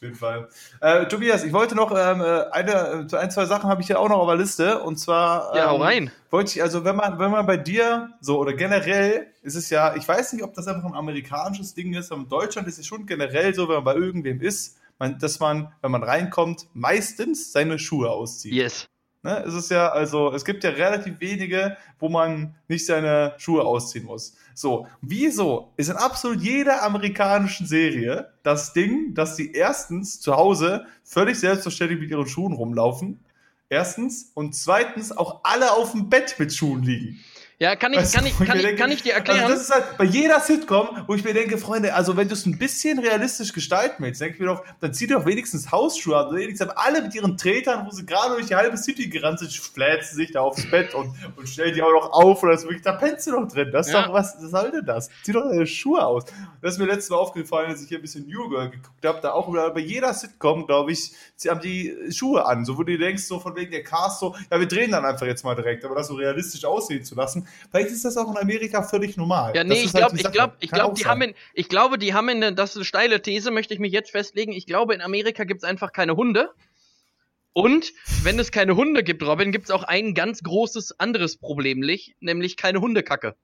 Auf 0.00 0.04
jeden 0.04 0.16
Fall. 0.16 0.48
Äh, 0.80 1.08
Tobias, 1.08 1.44
ich 1.44 1.52
wollte 1.52 1.74
noch 1.74 1.90
ähm, 1.90 2.22
äh, 2.22 2.44
eine, 2.52 3.06
äh, 3.12 3.16
ein, 3.18 3.30
zwei 3.30 3.44
Sachen 3.44 3.68
habe 3.68 3.82
ich 3.82 3.88
ja 3.88 3.98
auch 3.98 4.08
noch 4.08 4.16
auf 4.16 4.28
der 4.28 4.36
Liste. 4.36 4.78
Und 4.78 4.96
zwar. 4.96 5.50
Ähm, 5.50 5.58
ja, 5.58 5.68
hau 5.68 5.76
ähm, 5.76 5.82
rein. 5.82 6.10
Wollte 6.30 6.52
ich, 6.52 6.62
also 6.62 6.86
wenn 6.86 6.96
man, 6.96 7.18
wenn 7.18 7.30
man 7.30 7.44
bei 7.44 7.58
dir 7.58 8.08
so 8.22 8.38
oder 8.38 8.54
generell 8.54 9.26
ist 9.42 9.56
es 9.56 9.68
ja, 9.68 9.94
ich 9.94 10.08
weiß 10.08 10.32
nicht, 10.32 10.42
ob 10.42 10.54
das 10.54 10.68
einfach 10.68 10.88
ein 10.88 10.94
amerikanisches 10.94 11.74
Ding 11.74 11.92
ist, 11.92 12.10
aber 12.12 12.22
in 12.22 12.30
Deutschland 12.30 12.66
ist 12.66 12.78
es 12.78 12.86
schon 12.86 13.04
generell 13.04 13.52
so, 13.52 13.68
wenn 13.68 13.74
man 13.74 13.84
bei 13.84 13.94
irgendwem 13.94 14.40
ist, 14.40 14.78
man, 14.98 15.18
dass 15.18 15.38
man, 15.38 15.70
wenn 15.82 15.90
man 15.90 16.02
reinkommt, 16.02 16.68
meistens 16.72 17.52
seine 17.52 17.78
Schuhe 17.78 18.08
auszieht. 18.08 18.54
Yes. 18.54 18.88
Ne, 19.22 19.44
es 19.46 19.52
ist 19.52 19.70
ja, 19.70 19.90
also, 19.90 20.32
es 20.32 20.46
gibt 20.46 20.64
ja 20.64 20.70
relativ 20.70 21.20
wenige, 21.20 21.76
wo 21.98 22.08
man 22.08 22.54
nicht 22.68 22.86
seine 22.86 23.34
Schuhe 23.36 23.64
ausziehen 23.64 24.06
muss. 24.06 24.34
So, 24.54 24.86
wieso 25.02 25.74
ist 25.76 25.90
in 25.90 25.96
absolut 25.96 26.40
jeder 26.40 26.82
amerikanischen 26.82 27.66
Serie 27.66 28.32
das 28.42 28.72
Ding, 28.72 29.12
dass 29.14 29.36
sie 29.36 29.52
erstens 29.52 30.20
zu 30.20 30.36
Hause 30.36 30.86
völlig 31.04 31.38
selbstverständlich 31.38 32.00
mit 32.00 32.10
ihren 32.10 32.26
Schuhen 32.26 32.54
rumlaufen? 32.54 33.20
Erstens. 33.68 34.32
Und 34.34 34.54
zweitens 34.54 35.12
auch 35.16 35.40
alle 35.44 35.72
auf 35.72 35.92
dem 35.92 36.08
Bett 36.08 36.36
mit 36.38 36.54
Schuhen 36.54 36.82
liegen. 36.82 37.20
Ja, 37.62 37.76
kann 37.76 37.92
ich, 37.92 37.98
weißt 37.98 38.14
kann, 38.14 38.24
ich, 38.24 38.38
kann, 38.38 38.56
ich, 38.56 38.64
denke, 38.64 38.76
kann 38.76 38.90
ich 38.90 39.02
dir 39.02 39.12
erklären. 39.12 39.40
Also 39.40 39.52
das 39.52 39.62
ist 39.64 39.70
halt 39.70 39.98
bei 39.98 40.04
jeder 40.04 40.40
Sitcom, 40.40 41.04
wo 41.06 41.14
ich 41.14 41.22
mir 41.24 41.34
denke, 41.34 41.58
Freunde, 41.58 41.92
also 41.92 42.16
wenn 42.16 42.26
du 42.26 42.32
es 42.32 42.46
ein 42.46 42.56
bisschen 42.56 42.98
realistisch 42.98 43.52
gestalten 43.52 44.02
willst, 44.02 44.22
denke 44.22 44.36
ich 44.36 44.40
mir 44.40 44.46
doch, 44.46 44.64
dann 44.80 44.94
zieh 44.94 45.06
doch 45.06 45.26
wenigstens 45.26 45.70
Hausschuhe 45.70 46.16
an. 46.16 46.34
Wenigstens 46.34 46.70
alle 46.70 47.02
mit 47.02 47.14
ihren 47.14 47.36
Tretern, 47.36 47.86
wo 47.86 47.90
sie 47.90 48.06
gerade 48.06 48.36
durch 48.36 48.46
die 48.46 48.54
halbe 48.54 48.78
City 48.78 49.10
gerannt 49.10 49.40
sind, 49.40 49.52
flätzen 49.52 50.16
sich 50.16 50.32
da 50.32 50.40
aufs 50.40 50.70
Bett 50.70 50.94
und, 50.94 51.14
und 51.36 51.46
stellen 51.50 51.74
die 51.74 51.82
auch 51.82 51.92
noch 51.92 52.10
auf 52.14 52.40
das 52.40 52.62
wirklich, 52.62 52.80
da 52.80 52.92
pennst 52.92 53.26
du 53.26 53.32
noch 53.32 53.46
drin. 53.46 53.68
Das 53.70 53.88
ist 53.88 53.92
ja. 53.92 54.06
doch, 54.06 54.14
was, 54.14 54.36
was 54.40 54.50
soll 54.50 54.70
denn 54.70 54.86
das? 54.86 55.10
Zieh 55.22 55.32
doch 55.32 55.42
deine 55.42 55.66
Schuhe 55.66 56.02
aus. 56.02 56.24
Das 56.62 56.72
ist 56.72 56.78
mir 56.78 56.86
letztes 56.86 57.10
Mal 57.10 57.18
aufgefallen, 57.18 57.68
als 57.68 57.82
ich 57.82 57.88
hier 57.88 57.98
ein 57.98 58.02
bisschen 58.02 58.26
New 58.26 58.48
Girl 58.48 58.70
geguckt 58.70 59.04
habe, 59.04 59.20
da 59.20 59.32
auch 59.32 59.52
bei 59.52 59.80
jeder 59.80 60.14
Sitcom, 60.14 60.66
glaube 60.66 60.92
ich, 60.92 61.12
sie 61.36 61.50
haben 61.50 61.60
die 61.60 61.94
Schuhe 62.10 62.46
an. 62.46 62.64
So, 62.64 62.78
wo 62.78 62.84
du 62.84 62.96
denkst, 62.96 63.24
so 63.24 63.38
von 63.38 63.54
wegen 63.54 63.70
der 63.70 63.84
Cast, 63.84 64.20
so, 64.20 64.34
ja, 64.50 64.58
wir 64.58 64.66
drehen 64.66 64.92
dann 64.92 65.04
einfach 65.04 65.26
jetzt 65.26 65.44
mal 65.44 65.54
direkt, 65.54 65.84
aber 65.84 65.96
das 65.96 66.08
so 66.08 66.14
realistisch 66.14 66.64
aussehen 66.64 67.04
zu 67.04 67.14
lassen. 67.14 67.46
Vielleicht 67.70 67.90
ist 67.90 68.04
das 68.04 68.16
auch 68.16 68.30
in 68.30 68.36
Amerika 68.36 68.82
völlig 68.82 69.16
normal. 69.16 69.54
Ja, 69.54 69.64
nee, 69.64 69.82
ich 69.82 69.92
glaube, 69.92 70.12
halt 70.12 70.20
ich 70.20 70.32
glaube, 70.32 70.56
ich 70.60 70.70
glaube, 70.70 70.94
die 70.94 71.06
haben 71.06 71.22
in, 71.22 71.34
ich 71.54 71.68
glaube, 71.68 71.98
die 71.98 72.14
haben 72.14 72.28
in, 72.28 72.56
das 72.56 72.70
ist 72.70 72.76
eine 72.76 72.84
steile 72.84 73.22
These, 73.22 73.50
möchte 73.50 73.74
ich 73.74 73.80
mich 73.80 73.92
jetzt 73.92 74.10
festlegen. 74.10 74.52
Ich 74.52 74.66
glaube, 74.66 74.94
in 74.94 75.00
Amerika 75.00 75.44
gibt 75.44 75.62
es 75.62 75.68
einfach 75.68 75.92
keine 75.92 76.16
Hunde. 76.16 76.50
Und 77.52 77.92
wenn 78.22 78.38
es 78.38 78.52
keine 78.52 78.76
Hunde 78.76 79.02
gibt, 79.02 79.22
Robin, 79.22 79.50
gibt 79.50 79.64
es 79.64 79.70
auch 79.70 79.82
ein 79.82 80.14
ganz 80.14 80.42
großes 80.42 81.00
anderes 81.00 81.36
Problem, 81.36 81.80
nämlich 82.20 82.56
keine 82.56 82.80
Hundekacke. 82.80 83.36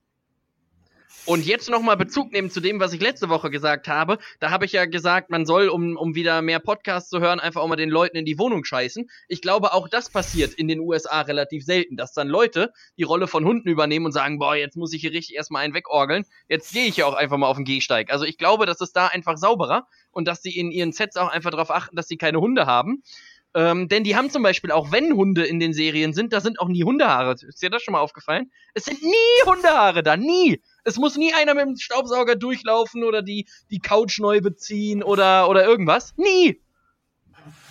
Und 1.26 1.44
jetzt 1.44 1.68
nochmal 1.68 1.96
Bezug 1.96 2.30
nehmen 2.30 2.50
zu 2.50 2.60
dem, 2.60 2.78
was 2.78 2.92
ich 2.92 3.00
letzte 3.00 3.28
Woche 3.28 3.50
gesagt 3.50 3.88
habe. 3.88 4.18
Da 4.38 4.50
habe 4.52 4.64
ich 4.64 4.70
ja 4.70 4.84
gesagt, 4.84 5.28
man 5.28 5.44
soll, 5.44 5.68
um, 5.68 5.96
um 5.96 6.14
wieder 6.14 6.40
mehr 6.40 6.60
Podcasts 6.60 7.10
zu 7.10 7.18
hören, 7.18 7.40
einfach 7.40 7.62
auch 7.62 7.66
mal 7.66 7.74
den 7.74 7.90
Leuten 7.90 8.16
in 8.16 8.24
die 8.24 8.38
Wohnung 8.38 8.64
scheißen. 8.64 9.10
Ich 9.26 9.42
glaube, 9.42 9.74
auch 9.74 9.88
das 9.88 10.08
passiert 10.08 10.54
in 10.54 10.68
den 10.68 10.78
USA 10.78 11.22
relativ 11.22 11.64
selten, 11.64 11.96
dass 11.96 12.12
dann 12.12 12.28
Leute 12.28 12.72
die 12.96 13.02
Rolle 13.02 13.26
von 13.26 13.44
Hunden 13.44 13.68
übernehmen 13.68 14.06
und 14.06 14.12
sagen, 14.12 14.38
boah, 14.38 14.54
jetzt 14.54 14.76
muss 14.76 14.92
ich 14.92 15.00
hier 15.00 15.10
richtig 15.10 15.34
erstmal 15.34 15.64
einen 15.64 15.74
wegorgeln. 15.74 16.24
Jetzt 16.48 16.72
gehe 16.72 16.86
ich 16.86 16.98
ja 16.98 17.06
auch 17.06 17.14
einfach 17.14 17.38
mal 17.38 17.48
auf 17.48 17.56
den 17.56 17.64
Gehsteig. 17.64 18.12
Also 18.12 18.24
ich 18.24 18.38
glaube, 18.38 18.64
das 18.64 18.80
ist 18.80 18.92
da 18.92 19.08
einfach 19.08 19.36
sauberer 19.36 19.88
und 20.12 20.28
dass 20.28 20.42
sie 20.42 20.56
in 20.56 20.70
ihren 20.70 20.92
Sets 20.92 21.16
auch 21.16 21.28
einfach 21.28 21.50
darauf 21.50 21.72
achten, 21.72 21.96
dass 21.96 22.06
sie 22.06 22.18
keine 22.18 22.38
Hunde 22.38 22.66
haben. 22.66 23.02
Ähm, 23.56 23.88
denn 23.88 24.04
die 24.04 24.14
haben 24.14 24.28
zum 24.28 24.42
Beispiel, 24.42 24.70
auch 24.70 24.92
wenn 24.92 25.14
Hunde 25.14 25.46
in 25.46 25.58
den 25.58 25.72
Serien 25.72 26.12
sind, 26.12 26.34
da 26.34 26.42
sind 26.42 26.60
auch 26.60 26.68
nie 26.68 26.84
Hundehaare. 26.84 27.32
Ist 27.32 27.62
dir 27.62 27.70
das 27.70 27.82
schon 27.82 27.92
mal 27.92 28.00
aufgefallen? 28.00 28.50
Es 28.74 28.84
sind 28.84 29.02
nie 29.02 29.46
Hundehaare 29.46 30.02
da, 30.02 30.14
nie. 30.14 30.60
Es 30.84 30.98
muss 30.98 31.16
nie 31.16 31.32
einer 31.32 31.54
mit 31.54 31.64
dem 31.64 31.76
Staubsauger 31.76 32.36
durchlaufen 32.36 33.02
oder 33.02 33.22
die, 33.22 33.46
die 33.70 33.78
Couch 33.78 34.20
neu 34.20 34.42
beziehen 34.42 35.02
oder, 35.02 35.48
oder 35.48 35.64
irgendwas. 35.64 36.12
Nie! 36.18 36.60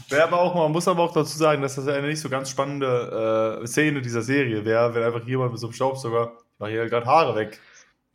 Wäre 0.09 0.23
aber 0.23 0.39
auch, 0.39 0.55
man 0.55 0.71
muss 0.71 0.87
aber 0.87 1.03
auch 1.03 1.13
dazu 1.13 1.37
sagen, 1.37 1.61
dass 1.61 1.75
das 1.75 1.87
eine 1.87 2.07
nicht 2.07 2.19
so 2.19 2.29
ganz 2.29 2.49
spannende 2.49 3.61
äh, 3.61 3.67
Szene 3.67 4.01
dieser 4.01 4.23
Serie 4.23 4.65
wäre, 4.65 4.95
wenn 4.95 5.03
einfach 5.03 5.27
jemand 5.27 5.51
mit 5.51 5.59
so 5.59 5.67
einem 5.67 5.73
Staubsauger, 5.73 6.33
ich 6.35 6.59
mache 6.59 6.71
hier 6.71 6.85
gerade 6.87 7.05
Haare 7.05 7.35
weg. 7.35 7.59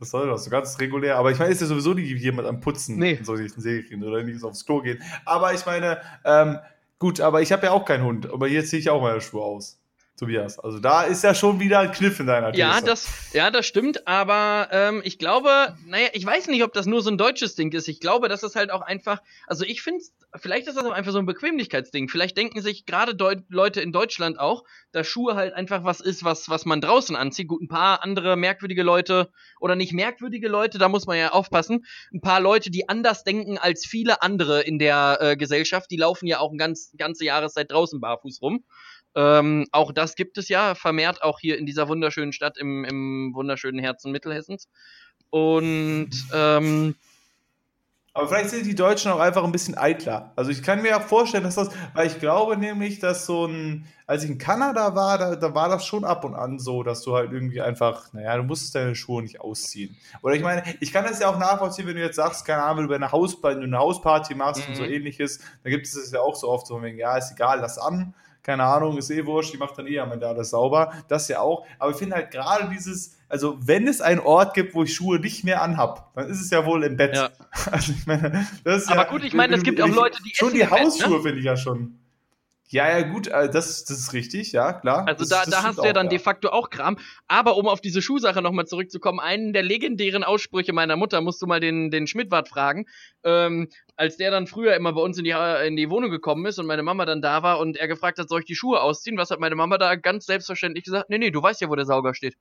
Was 0.00 0.10
soll 0.10 0.28
das? 0.28 0.42
So 0.42 0.50
ganz 0.50 0.76
regulär. 0.80 1.18
Aber 1.18 1.30
ich 1.30 1.38
meine, 1.38 1.52
ist 1.52 1.60
ja 1.60 1.68
sowieso 1.68 1.94
nicht 1.94 2.20
jemand 2.20 2.48
am 2.48 2.58
Putzen 2.60 2.98
nee. 2.98 3.12
in 3.12 3.24
solchen 3.24 3.60
Serien 3.60 4.02
oder 4.02 4.24
nicht 4.24 4.42
aufs 4.42 4.66
Klo 4.66 4.80
gehen. 4.80 5.00
Aber 5.24 5.54
ich 5.54 5.64
meine, 5.66 6.00
ähm, 6.24 6.58
gut, 7.00 7.20
aber 7.20 7.42
ich 7.42 7.50
habe 7.52 7.66
ja 7.66 7.72
auch 7.72 7.84
keinen 7.84 8.04
Hund. 8.04 8.30
Aber 8.30 8.46
jetzt 8.48 8.70
ziehe 8.70 8.80
ich 8.80 8.90
auch 8.90 9.02
meine 9.02 9.20
Schuhe 9.20 9.42
aus. 9.42 9.79
Tobias. 10.20 10.58
Also 10.58 10.78
da 10.78 11.04
ist 11.04 11.24
ja 11.24 11.34
schon 11.34 11.60
wieder 11.60 11.78
ein 11.78 11.92
Kniff 11.92 12.20
in 12.20 12.26
deiner 12.26 12.52
These. 12.52 12.60
Ja, 12.60 12.80
das, 12.82 13.08
ja, 13.32 13.50
das 13.50 13.66
stimmt, 13.66 14.06
aber 14.06 14.68
ähm, 14.70 15.00
ich 15.02 15.18
glaube, 15.18 15.74
naja, 15.86 16.08
ich 16.12 16.24
weiß 16.24 16.48
nicht, 16.48 16.62
ob 16.62 16.74
das 16.74 16.84
nur 16.84 17.00
so 17.00 17.10
ein 17.10 17.16
deutsches 17.16 17.54
Ding 17.54 17.72
ist. 17.72 17.88
Ich 17.88 18.00
glaube, 18.00 18.28
das 18.28 18.42
ist 18.42 18.54
halt 18.54 18.70
auch 18.70 18.82
einfach, 18.82 19.22
also 19.46 19.64
ich 19.64 19.80
finde, 19.80 20.04
vielleicht 20.36 20.68
ist 20.68 20.76
das 20.76 20.84
auch 20.84 20.92
einfach 20.92 21.12
so 21.12 21.18
ein 21.18 21.26
Bequemlichkeitsding. 21.26 22.10
Vielleicht 22.10 22.36
denken 22.36 22.60
sich 22.60 22.84
gerade 22.84 23.16
Leute 23.48 23.80
in 23.80 23.92
Deutschland 23.92 24.38
auch, 24.38 24.64
dass 24.92 25.06
Schuhe 25.06 25.36
halt 25.36 25.54
einfach 25.54 25.84
was 25.84 26.00
ist, 26.00 26.22
was, 26.22 26.50
was 26.50 26.66
man 26.66 26.82
draußen 26.82 27.16
anzieht. 27.16 27.48
Gut, 27.48 27.62
ein 27.62 27.68
paar 27.68 28.04
andere 28.04 28.36
merkwürdige 28.36 28.82
Leute 28.82 29.30
oder 29.58 29.74
nicht 29.74 29.94
merkwürdige 29.94 30.48
Leute, 30.48 30.76
da 30.78 30.90
muss 30.90 31.06
man 31.06 31.16
ja 31.16 31.30
aufpassen. 31.30 31.86
Ein 32.12 32.20
paar 32.20 32.40
Leute, 32.40 32.70
die 32.70 32.90
anders 32.90 33.24
denken 33.24 33.56
als 33.56 33.86
viele 33.86 34.20
andere 34.20 34.60
in 34.60 34.78
der 34.78 35.18
äh, 35.20 35.36
Gesellschaft, 35.36 35.90
die 35.90 35.96
laufen 35.96 36.26
ja 36.26 36.40
auch 36.40 36.50
eine 36.50 36.58
ganz, 36.58 36.92
ganze 36.98 37.24
Jahreszeit 37.24 37.70
draußen 37.70 38.00
barfuß 38.00 38.42
rum. 38.42 38.64
Ähm, 39.14 39.66
auch 39.72 39.92
das 39.92 40.14
gibt 40.14 40.38
es 40.38 40.48
ja 40.48 40.74
vermehrt 40.74 41.22
auch 41.22 41.40
hier 41.40 41.58
in 41.58 41.66
dieser 41.66 41.88
wunderschönen 41.88 42.32
Stadt 42.32 42.58
im, 42.58 42.84
im 42.84 43.32
wunderschönen 43.34 43.80
Herzen 43.80 44.12
Mittelhessens. 44.12 44.68
Und 45.30 46.10
ähm, 46.32 46.94
aber 48.12 48.26
vielleicht 48.26 48.50
sind 48.50 48.66
die 48.66 48.74
Deutschen 48.74 49.12
auch 49.12 49.20
einfach 49.20 49.44
ein 49.44 49.52
bisschen 49.52 49.78
eitler. 49.78 50.32
Also 50.34 50.50
ich 50.50 50.64
kann 50.64 50.82
mir 50.82 50.96
auch 50.96 51.02
vorstellen, 51.02 51.44
dass 51.44 51.54
das, 51.54 51.70
weil 51.94 52.08
ich 52.08 52.18
glaube 52.18 52.56
nämlich, 52.56 52.98
dass 52.98 53.24
so 53.24 53.46
ein, 53.46 53.86
als 54.04 54.24
ich 54.24 54.30
in 54.30 54.38
Kanada 54.38 54.96
war, 54.96 55.16
da, 55.16 55.36
da 55.36 55.54
war 55.54 55.68
das 55.68 55.86
schon 55.86 56.04
ab 56.04 56.24
und 56.24 56.34
an 56.34 56.58
so, 56.58 56.82
dass 56.82 57.02
du 57.02 57.14
halt 57.14 57.30
irgendwie 57.32 57.60
einfach, 57.60 58.12
naja, 58.12 58.36
du 58.36 58.42
musstest 58.42 58.74
deine 58.74 58.96
Schuhe 58.96 59.22
nicht 59.22 59.40
ausziehen. 59.40 59.96
Oder 60.22 60.34
ich 60.34 60.42
meine, 60.42 60.64
ich 60.80 60.92
kann 60.92 61.04
das 61.04 61.20
ja 61.20 61.28
auch 61.28 61.38
nachvollziehen, 61.38 61.86
wenn 61.86 61.94
du 61.94 62.02
jetzt 62.02 62.16
sagst, 62.16 62.44
keine 62.44 62.64
Ahnung, 62.64 62.78
wenn 62.78 62.88
du 62.88 62.94
eine, 62.94 63.12
Hausparty, 63.12 63.62
eine 63.62 63.78
Hausparty 63.78 64.34
machst 64.34 64.64
mhm. 64.64 64.70
und 64.70 64.76
so 64.76 64.82
mhm. 64.82 64.90
ähnliches, 64.90 65.38
da 65.62 65.70
gibt 65.70 65.86
es 65.86 65.94
das 65.94 66.10
ja 66.10 66.20
auch 66.20 66.34
so 66.34 66.48
oft 66.48 66.66
so, 66.66 66.80
ja, 66.80 67.16
ist 67.16 67.30
egal, 67.30 67.60
lass 67.60 67.78
an 67.78 68.12
keine 68.42 68.64
Ahnung, 68.64 68.96
ist 68.96 69.10
eh 69.10 69.24
wurscht, 69.26 69.52
die 69.52 69.58
macht 69.58 69.76
dann 69.78 69.86
eh 69.86 69.98
am 69.98 70.12
Ende 70.12 70.26
alles 70.26 70.50
sauber. 70.50 70.92
Das 71.08 71.28
ja 71.28 71.40
auch. 71.40 71.66
Aber 71.78 71.90
ich 71.90 71.96
finde 71.96 72.16
halt 72.16 72.30
gerade 72.30 72.68
dieses, 72.70 73.16
also 73.28 73.58
wenn 73.60 73.86
es 73.86 74.00
einen 74.00 74.20
Ort 74.20 74.54
gibt, 74.54 74.74
wo 74.74 74.82
ich 74.84 74.94
Schuhe 74.94 75.18
nicht 75.18 75.44
mehr 75.44 75.62
anhab, 75.62 76.12
dann 76.14 76.28
ist 76.28 76.40
es 76.40 76.50
ja 76.50 76.64
wohl 76.64 76.84
im 76.84 76.96
Bett. 76.96 77.16
Ja. 77.16 77.30
Also 77.70 77.92
ich 77.92 78.06
meine, 78.06 78.46
das 78.64 78.82
ist 78.82 78.88
Aber 78.90 79.02
ja, 79.02 79.08
gut, 79.08 79.24
ich 79.24 79.34
meine, 79.34 79.56
es 79.56 79.62
gibt 79.62 79.80
auch 79.80 79.88
Leute, 79.88 80.18
die 80.24 80.32
schon 80.34 80.52
die 80.54 80.66
Hausschuhe 80.66 81.16
ne? 81.16 81.22
finde 81.22 81.38
ich 81.38 81.44
ja 81.44 81.56
schon. 81.56 81.98
Ja, 82.72 82.88
ja, 82.88 83.02
gut, 83.04 83.26
äh, 83.26 83.50
das, 83.50 83.84
das 83.84 83.98
ist 83.98 84.12
richtig, 84.12 84.52
ja, 84.52 84.72
klar. 84.72 85.04
Also 85.08 85.24
das, 85.24 85.28
da, 85.28 85.38
das 85.44 85.50
da 85.50 85.62
hast 85.64 85.78
du 85.80 85.84
ja 85.84 85.92
dann 85.92 86.06
ja. 86.06 86.10
de 86.10 86.18
facto 86.20 86.50
auch 86.50 86.70
Kram. 86.70 86.98
Aber 87.26 87.56
um 87.56 87.66
auf 87.66 87.80
diese 87.80 88.00
Schuhsache 88.00 88.40
nochmal 88.42 88.66
zurückzukommen, 88.66 89.18
einen 89.18 89.52
der 89.52 89.64
legendären 89.64 90.22
Aussprüche 90.22 90.72
meiner 90.72 90.94
Mutter 90.94 91.20
musst 91.20 91.42
du 91.42 91.48
mal 91.48 91.58
den, 91.58 91.90
den 91.90 92.06
Schmidtwart 92.06 92.48
fragen. 92.48 92.86
Ähm, 93.24 93.68
als 93.96 94.18
der 94.18 94.30
dann 94.30 94.46
früher 94.46 94.76
immer 94.76 94.92
bei 94.92 95.00
uns 95.00 95.18
in 95.18 95.24
die, 95.24 95.34
in 95.66 95.74
die 95.74 95.90
Wohnung 95.90 96.12
gekommen 96.12 96.46
ist 96.46 96.60
und 96.60 96.66
meine 96.66 96.84
Mama 96.84 97.06
dann 97.06 97.20
da 97.20 97.42
war 97.42 97.58
und 97.58 97.76
er 97.76 97.88
gefragt 97.88 98.20
hat, 98.20 98.28
soll 98.28 98.40
ich 98.40 98.46
die 98.46 98.54
Schuhe 98.54 98.80
ausziehen? 98.80 99.18
Was 99.18 99.32
hat 99.32 99.40
meine 99.40 99.56
Mama 99.56 99.76
da 99.76 99.96
ganz 99.96 100.26
selbstverständlich 100.26 100.84
gesagt? 100.84 101.10
Nee, 101.10 101.18
nee, 101.18 101.32
du 101.32 101.42
weißt 101.42 101.60
ja, 101.60 101.68
wo 101.68 101.74
der 101.74 101.86
Sauger 101.86 102.14
steht. 102.14 102.36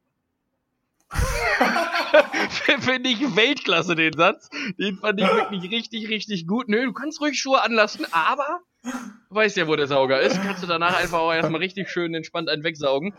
Finde 2.80 3.10
ich 3.10 3.36
Weltklasse, 3.36 3.96
den 3.96 4.14
Satz. 4.14 4.50
Den 4.78 4.98
fand 4.98 5.20
ich 5.20 5.28
wirklich 5.28 5.72
richtig, 5.72 6.08
richtig 6.10 6.46
gut. 6.46 6.70
Nö, 6.70 6.86
du 6.86 6.94
kannst 6.94 7.20
ruhig 7.20 7.40
Schuhe 7.40 7.64
anlassen, 7.64 8.06
aber 8.12 8.62
weißt 9.30 9.58
ja, 9.58 9.68
wo 9.68 9.76
der 9.76 9.88
Sauger 9.88 10.22
ist. 10.22 10.42
Kannst 10.42 10.64
du 10.64 10.68
danach 10.68 11.00
einfach 11.00 11.20
auch 11.20 11.34
erstmal 11.34 11.62
richtig 11.62 11.90
schön 11.90 12.14
entspannt 12.14 12.50
einen 12.50 12.64
wegsaugen. 12.64 13.14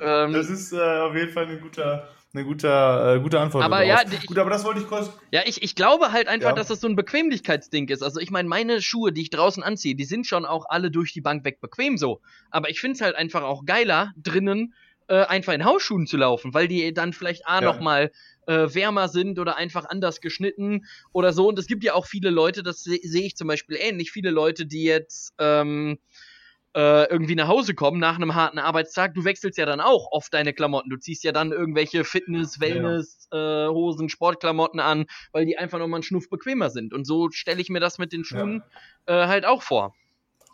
Ähm, 0.00 0.32
das 0.32 0.50
ist 0.50 0.72
äh, 0.72 0.76
auf 0.76 1.14
jeden 1.14 1.32
Fall 1.32 1.46
ein 1.46 1.60
guter, 1.60 2.08
eine 2.34 2.44
gute, 2.44 2.68
äh, 2.68 3.20
gute 3.20 3.40
Antwort. 3.40 3.64
Aber 3.64 3.82
ja, 3.82 4.02
ich, 4.10 4.26
gut, 4.26 4.38
aber 4.38 4.50
das 4.50 4.64
wollte 4.64 4.80
ich 4.80 4.86
kurz. 4.86 5.10
Ja, 5.30 5.42
ich, 5.46 5.62
ich 5.62 5.74
glaube 5.74 6.12
halt 6.12 6.28
einfach, 6.28 6.50
ja. 6.50 6.54
dass 6.54 6.68
das 6.68 6.80
so 6.80 6.88
ein 6.88 6.96
Bequemlichkeitsding 6.96 7.88
ist. 7.88 8.02
Also 8.02 8.20
ich 8.20 8.30
meine, 8.30 8.48
meine 8.48 8.82
Schuhe, 8.82 9.12
die 9.12 9.22
ich 9.22 9.30
draußen 9.30 9.62
anziehe, 9.62 9.94
die 9.94 10.04
sind 10.04 10.26
schon 10.26 10.44
auch 10.44 10.66
alle 10.68 10.90
durch 10.90 11.12
die 11.12 11.20
Bank 11.22 11.44
weg 11.44 11.60
bequem 11.60 11.96
so. 11.96 12.20
Aber 12.50 12.68
ich 12.68 12.80
finde 12.80 12.96
es 12.96 13.00
halt 13.00 13.16
einfach 13.16 13.42
auch 13.42 13.64
geiler, 13.64 14.12
drinnen 14.16 14.74
äh, 15.08 15.22
einfach 15.24 15.52
in 15.52 15.64
Hausschuhen 15.64 16.06
zu 16.06 16.16
laufen, 16.16 16.54
weil 16.54 16.68
die 16.68 16.92
dann 16.92 17.12
vielleicht 17.12 17.46
A 17.46 17.60
ja. 17.60 17.60
nochmal 17.60 18.10
äh, 18.46 18.74
wärmer 18.74 19.08
sind 19.08 19.38
oder 19.38 19.56
einfach 19.56 19.84
anders 19.88 20.20
geschnitten 20.20 20.86
oder 21.12 21.32
so. 21.32 21.48
Und 21.48 21.58
es 21.58 21.66
gibt 21.66 21.84
ja 21.84 21.94
auch 21.94 22.06
viele 22.06 22.30
Leute, 22.30 22.62
das 22.62 22.82
sehe 22.82 23.00
seh 23.02 23.26
ich 23.26 23.36
zum 23.36 23.48
Beispiel 23.48 23.76
ähnlich, 23.80 24.10
viele 24.10 24.30
Leute, 24.30 24.66
die 24.66 24.84
jetzt 24.84 25.34
ähm, 25.38 25.98
äh, 26.76 27.08
irgendwie 27.10 27.34
nach 27.34 27.48
Hause 27.48 27.74
kommen 27.74 27.98
nach 27.98 28.16
einem 28.16 28.34
harten 28.34 28.58
Arbeitstag, 28.58 29.14
du 29.14 29.24
wechselst 29.24 29.56
ja 29.56 29.64
dann 29.64 29.80
auch 29.80 30.08
oft 30.12 30.32
deine 30.34 30.52
Klamotten. 30.52 30.90
Du 30.90 30.98
ziehst 30.98 31.24
ja 31.24 31.32
dann 31.32 31.50
irgendwelche 31.50 32.04
Fitness, 32.04 32.60
Wellness, 32.60 33.28
ja. 33.32 33.66
äh, 33.66 33.68
Hosen, 33.68 34.10
Sportklamotten 34.10 34.78
an, 34.78 35.06
weil 35.32 35.46
die 35.46 35.56
einfach 35.56 35.78
nochmal 35.78 35.98
einen 35.98 36.02
Schnuff 36.02 36.28
bequemer 36.28 36.68
sind. 36.68 36.92
Und 36.92 37.06
so 37.06 37.30
stelle 37.30 37.62
ich 37.62 37.70
mir 37.70 37.80
das 37.80 37.96
mit 37.98 38.12
den 38.12 38.24
Schuhen 38.24 38.62
ja. 39.08 39.24
äh, 39.24 39.26
halt 39.26 39.46
auch 39.46 39.62
vor. 39.62 39.94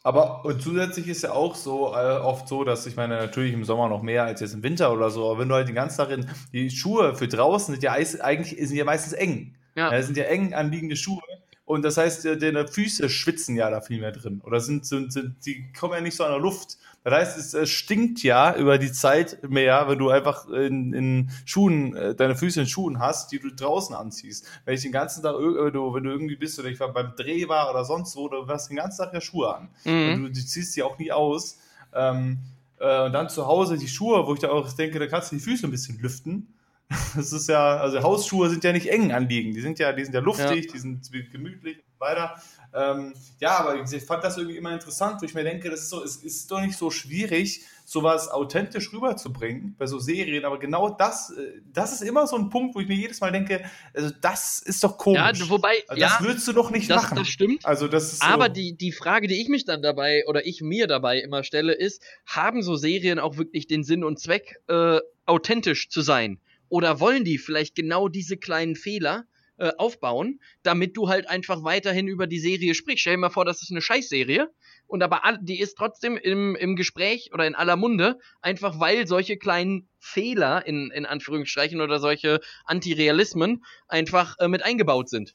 Aber 0.04 0.44
und 0.44 0.60
zusätzlich 0.60 1.06
ist 1.06 1.22
ja 1.22 1.32
auch 1.32 1.54
so 1.54 1.94
äh, 1.94 2.18
oft 2.18 2.48
so, 2.48 2.64
dass 2.64 2.86
ich 2.86 2.96
meine, 2.96 3.16
natürlich 3.16 3.52
im 3.52 3.64
Sommer 3.64 3.88
noch 3.88 4.02
mehr 4.02 4.24
als 4.24 4.40
jetzt 4.40 4.54
im 4.54 4.62
Winter 4.62 4.92
oder 4.92 5.10
so, 5.10 5.30
aber 5.30 5.40
wenn 5.40 5.48
du 5.48 5.54
halt 5.54 5.68
den 5.68 5.76
ganzen 5.76 5.98
Tag 5.98 6.10
in 6.10 6.28
die 6.52 6.70
Schuhe 6.70 7.14
für 7.14 7.28
draußen 7.28 7.72
sind 7.72 7.82
ja 7.84 7.92
eigentlich 7.92 8.56
sind 8.68 8.76
ja 8.76 8.84
meistens 8.84 9.12
eng. 9.12 9.54
Ja. 9.76 9.92
ja 9.92 10.02
sind 10.02 10.16
ja 10.16 10.24
eng 10.24 10.54
anliegende 10.54 10.96
Schuhe 10.96 11.22
und 11.64 11.82
das 11.82 11.96
heißt, 11.96 12.24
deine 12.24 12.66
Füße 12.66 13.08
schwitzen 13.08 13.56
ja 13.56 13.70
da 13.70 13.80
viel 13.80 14.00
mehr 14.00 14.12
drin. 14.12 14.40
Oder 14.44 14.60
sind, 14.60 14.84
sind, 14.84 15.12
sind 15.12 15.46
die 15.46 15.72
kommen 15.72 15.94
ja 15.94 16.00
nicht 16.00 16.16
so 16.16 16.24
an 16.24 16.32
der 16.32 16.40
Luft. 16.40 16.76
Das 17.04 17.14
heißt, 17.14 17.54
es 17.54 17.70
stinkt 17.70 18.22
ja 18.22 18.54
über 18.56 18.78
die 18.78 18.92
Zeit 18.92 19.48
mehr, 19.48 19.88
wenn 19.88 19.98
du 19.98 20.10
einfach 20.10 20.48
in, 20.48 20.92
in 20.92 21.30
Schuhen, 21.44 21.96
äh, 21.96 22.14
deine 22.14 22.36
Füße 22.36 22.60
in 22.60 22.66
Schuhen 22.66 22.98
hast, 22.98 23.32
die 23.32 23.38
du 23.38 23.50
draußen 23.50 23.94
anziehst. 23.94 24.46
Wenn 24.64 24.74
ich 24.74 24.82
den 24.82 24.92
ganzen 24.92 25.22
Tag, 25.22 25.36
wenn 25.38 25.72
du, 25.72 25.94
wenn 25.94 26.04
du 26.04 26.10
irgendwie 26.10 26.36
bist 26.36 26.58
oder 26.58 26.68
ich 26.68 26.78
war 26.78 26.92
beim 26.92 27.14
Dreh 27.16 27.48
war 27.48 27.70
oder 27.70 27.84
sonst 27.84 28.16
wo, 28.16 28.28
du 28.28 28.46
hast 28.46 28.68
den 28.68 28.76
ganzen 28.76 29.04
Tag 29.04 29.14
ja 29.14 29.20
Schuhe 29.20 29.54
an. 29.54 29.68
Mhm. 29.84 30.14
Und 30.14 30.22
du, 30.24 30.28
du 30.32 30.46
ziehst 30.46 30.76
die 30.76 30.82
auch 30.82 30.98
nie 30.98 31.12
aus. 31.12 31.58
Ähm, 31.94 32.38
äh, 32.78 33.04
und 33.06 33.12
dann 33.12 33.28
zu 33.28 33.46
Hause 33.46 33.78
die 33.78 33.88
Schuhe, 33.88 34.26
wo 34.26 34.34
ich 34.34 34.40
da 34.40 34.50
auch 34.50 34.72
denke, 34.72 34.98
da 34.98 35.06
kannst 35.06 35.32
du 35.32 35.36
die 35.36 35.42
Füße 35.42 35.66
ein 35.66 35.70
bisschen 35.70 35.98
lüften. 36.00 36.54
Das 37.16 37.32
ist 37.32 37.48
ja, 37.48 37.76
also 37.76 38.02
Hausschuhe 38.02 38.48
sind 38.48 38.64
ja 38.64 38.72
nicht 38.72 38.88
eng 38.88 39.12
anliegen. 39.12 39.54
Die 39.54 39.60
sind 39.60 39.78
ja, 39.78 39.92
die 39.92 40.04
sind 40.04 40.14
ja 40.14 40.20
luftig, 40.20 40.66
ja. 40.66 40.72
die 40.72 40.78
sind 40.78 41.10
gemütlich 41.30 41.78
und 41.78 42.00
weiter. 42.00 42.36
Ähm, 42.74 43.12
ja, 43.38 43.58
aber 43.58 43.82
ich 43.82 44.04
fand 44.04 44.24
das 44.24 44.38
irgendwie 44.38 44.56
immer 44.56 44.72
interessant, 44.72 45.20
wo 45.20 45.26
ich 45.26 45.34
mir 45.34 45.44
denke, 45.44 45.68
das 45.68 45.80
ist 45.80 45.90
so, 45.90 46.02
es 46.02 46.16
ist 46.16 46.50
doch 46.50 46.60
nicht 46.60 46.76
so 46.76 46.90
schwierig, 46.90 47.62
sowas 47.84 48.30
authentisch 48.30 48.92
rüberzubringen 48.94 49.74
bei 49.78 49.86
so 49.86 49.98
Serien, 49.98 50.46
aber 50.46 50.58
genau 50.58 50.88
das, 50.88 51.30
äh, 51.30 51.60
das 51.70 51.92
ist 51.92 52.00
immer 52.00 52.26
so 52.26 52.36
ein 52.36 52.48
Punkt, 52.48 52.74
wo 52.74 52.80
ich 52.80 52.88
mir 52.88 52.96
jedes 52.96 53.20
Mal 53.20 53.30
denke, 53.30 53.62
also 53.92 54.10
das 54.22 54.60
ist 54.60 54.82
doch 54.82 54.96
komisch. 54.96 55.40
Ja, 55.40 55.50
wobei, 55.50 55.82
also 55.86 56.00
das 56.00 56.18
ja, 56.18 56.26
würdest 56.26 56.48
du 56.48 56.52
doch 56.54 56.70
nicht 56.70 56.88
das, 56.88 57.02
machen. 57.02 57.18
Das 57.18 57.28
stimmt. 57.28 57.66
Also 57.66 57.88
das 57.88 58.14
ist 58.14 58.22
so. 58.22 58.26
Aber 58.26 58.48
die, 58.48 58.74
die 58.74 58.92
Frage, 58.92 59.28
die 59.28 59.42
ich 59.42 59.48
mich 59.48 59.66
dann 59.66 59.82
dabei 59.82 60.24
oder 60.26 60.46
ich 60.46 60.62
mir 60.62 60.86
dabei 60.86 61.18
immer 61.18 61.44
stelle, 61.44 61.74
ist, 61.74 62.02
haben 62.24 62.62
so 62.62 62.76
Serien 62.76 63.18
auch 63.18 63.36
wirklich 63.36 63.66
den 63.66 63.84
Sinn 63.84 64.02
und 64.02 64.18
Zweck, 64.18 64.60
äh, 64.68 64.98
authentisch 65.26 65.90
zu 65.90 66.00
sein? 66.00 66.40
Oder 66.72 67.00
wollen 67.00 67.22
die 67.22 67.36
vielleicht 67.36 67.74
genau 67.74 68.08
diese 68.08 68.38
kleinen 68.38 68.76
Fehler 68.76 69.26
äh, 69.58 69.72
aufbauen, 69.76 70.40
damit 70.62 70.96
du 70.96 71.10
halt 71.10 71.28
einfach 71.28 71.64
weiterhin 71.64 72.08
über 72.08 72.26
die 72.26 72.38
Serie 72.38 72.74
sprichst? 72.74 73.02
Stell 73.02 73.12
dir 73.16 73.18
mal 73.18 73.28
vor, 73.28 73.44
das 73.44 73.60
ist 73.60 73.70
eine 73.70 73.82
Scheißserie 73.82 74.48
und 74.86 75.02
aber 75.02 75.20
die 75.42 75.60
ist 75.60 75.74
trotzdem 75.76 76.16
im, 76.16 76.56
im 76.56 76.74
Gespräch 76.74 77.28
oder 77.34 77.46
in 77.46 77.54
aller 77.54 77.76
Munde, 77.76 78.18
einfach 78.40 78.80
weil 78.80 79.06
solche 79.06 79.36
kleinen 79.36 79.86
Fehler 79.98 80.66
in, 80.66 80.90
in 80.94 81.04
Anführungsstrichen 81.04 81.82
oder 81.82 81.98
solche 81.98 82.40
Antirealismen 82.64 83.62
einfach 83.86 84.38
äh, 84.38 84.48
mit 84.48 84.62
eingebaut 84.64 85.10
sind. 85.10 85.34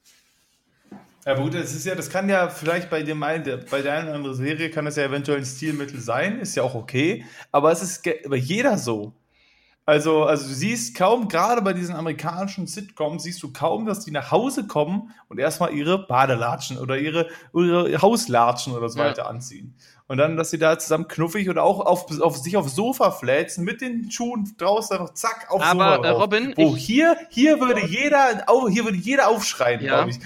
Ja 1.24 1.36
gut, 1.36 1.54
das 1.54 1.76
ist 1.76 1.86
ja, 1.86 1.94
das 1.94 2.10
kann 2.10 2.30
ja 2.30 2.50
vielleicht 2.50 2.90
bei 2.90 3.04
dem 3.04 3.22
einen, 3.22 3.64
bei 3.70 3.84
der 3.84 3.94
einen 3.94 4.08
oder 4.08 4.16
anderen 4.16 4.36
Serie 4.36 4.72
kann 4.72 4.86
das 4.86 4.96
ja 4.96 5.04
eventuell 5.04 5.38
ein 5.38 5.46
Stilmittel 5.46 6.00
sein, 6.00 6.40
ist 6.40 6.56
ja 6.56 6.64
auch 6.64 6.74
okay, 6.74 7.26
aber 7.52 7.72
es 7.72 7.84
ist 7.84 8.04
bei 8.28 8.38
jeder 8.38 8.80
so. 8.80 9.14
Also, 9.88 10.26
also 10.26 10.50
du 10.50 10.54
siehst 10.54 10.98
kaum, 10.98 11.30
gerade 11.30 11.62
bei 11.62 11.72
diesen 11.72 11.96
amerikanischen 11.96 12.68
Sitcoms, 12.68 13.24
siehst 13.24 13.42
du 13.42 13.54
kaum, 13.54 13.86
dass 13.86 14.04
die 14.04 14.12
nach 14.12 14.32
Hause 14.32 14.68
kommen 14.68 15.14
und 15.30 15.40
erstmal 15.40 15.74
ihre 15.74 16.06
Badelatschen 16.06 16.78
oder 16.78 16.98
ihre, 16.98 17.30
ihre 17.54 18.02
Hauslatschen 18.02 18.74
oder 18.74 18.90
so 18.90 19.00
ja. 19.00 19.06
weiter 19.06 19.30
anziehen. 19.30 19.76
Und 20.08 20.18
dann, 20.18 20.38
dass 20.38 20.52
sie 20.52 20.58
da 20.58 20.80
zusammen 20.80 21.10
knuffig 21.10 21.50
oder 21.50 21.64
auch 21.64 21.82
auf, 21.82 22.22
auf 22.22 22.38
sich 22.38 22.56
aufs 22.56 22.76
Sofa 22.76 23.12
fläzen, 23.12 23.66
mit 23.66 23.82
den 23.82 24.10
Schuhen 24.10 24.56
draußen 24.58 24.98
einfach 24.98 25.14
zack 25.14 25.48
aufs 25.50 25.66
Aber, 25.66 25.84
Sofa. 25.84 25.96
Aber 25.96 26.08
äh, 26.08 26.12
Robin, 26.12 26.54
Wo 26.56 26.78
hier, 26.78 27.18
hier 27.30 27.60
würde 27.60 27.86
jeder, 27.86 28.46
hier 28.70 28.86
würde 28.86 28.98
jeder 28.98 29.28
aufschreien, 29.28 29.82
ja. 29.82 30.06
glaube 30.06 30.12
ich. 30.12 30.20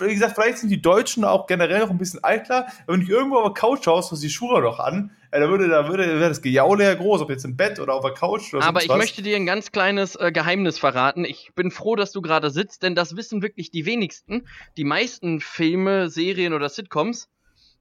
Wie 0.00 0.14
gesagt, 0.14 0.34
vielleicht 0.34 0.58
sind 0.58 0.68
die 0.68 0.82
Deutschen 0.82 1.24
auch 1.24 1.46
generell 1.46 1.80
noch 1.80 1.90
ein 1.90 1.96
bisschen 1.96 2.22
eitler. 2.24 2.66
Wenn 2.86 3.00
du 3.00 3.06
irgendwo 3.06 3.38
auf 3.38 3.54
der 3.54 3.54
Couch 3.54 3.86
haust, 3.86 4.12
hast 4.12 4.22
du 4.22 4.26
die 4.26 4.32
Schuhe 4.32 4.60
noch 4.60 4.80
an, 4.80 5.10
da 5.30 5.48
würde, 5.48 5.68
da 5.68 5.88
würde, 5.88 6.06
wäre 6.06 6.28
das 6.28 6.42
Gejaule 6.42 6.84
ja 6.84 6.94
groß, 6.94 7.20
ob 7.22 7.30
jetzt 7.30 7.44
im 7.44 7.56
Bett 7.56 7.80
oder 7.80 7.94
auf 7.94 8.02
der 8.02 8.14
Couch 8.14 8.54
oder 8.54 8.64
Aber 8.64 8.82
ich 8.82 8.88
was. 8.88 8.98
möchte 8.98 9.22
dir 9.22 9.36
ein 9.36 9.46
ganz 9.46 9.72
kleines 9.72 10.16
äh, 10.16 10.32
Geheimnis 10.32 10.78
verraten. 10.78 11.24
Ich 11.24 11.52
bin 11.54 11.70
froh, 11.70 11.96
dass 11.96 12.12
du 12.12 12.22
gerade 12.22 12.50
sitzt, 12.50 12.82
denn 12.82 12.94
das 12.94 13.16
wissen 13.16 13.42
wirklich 13.42 13.70
die 13.70 13.86
wenigsten. 13.86 14.46
Die 14.76 14.84
meisten 14.84 15.40
Filme, 15.40 16.08
Serien 16.08 16.52
oder 16.52 16.68
Sitcoms 16.68 17.28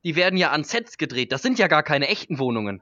die 0.05 0.15
werden 0.15 0.37
ja 0.37 0.51
an 0.51 0.63
Sets 0.63 0.97
gedreht. 0.97 1.31
Das 1.31 1.41
sind 1.41 1.59
ja 1.59 1.67
gar 1.67 1.83
keine 1.83 2.07
echten 2.07 2.37
Wohnungen. 2.39 2.81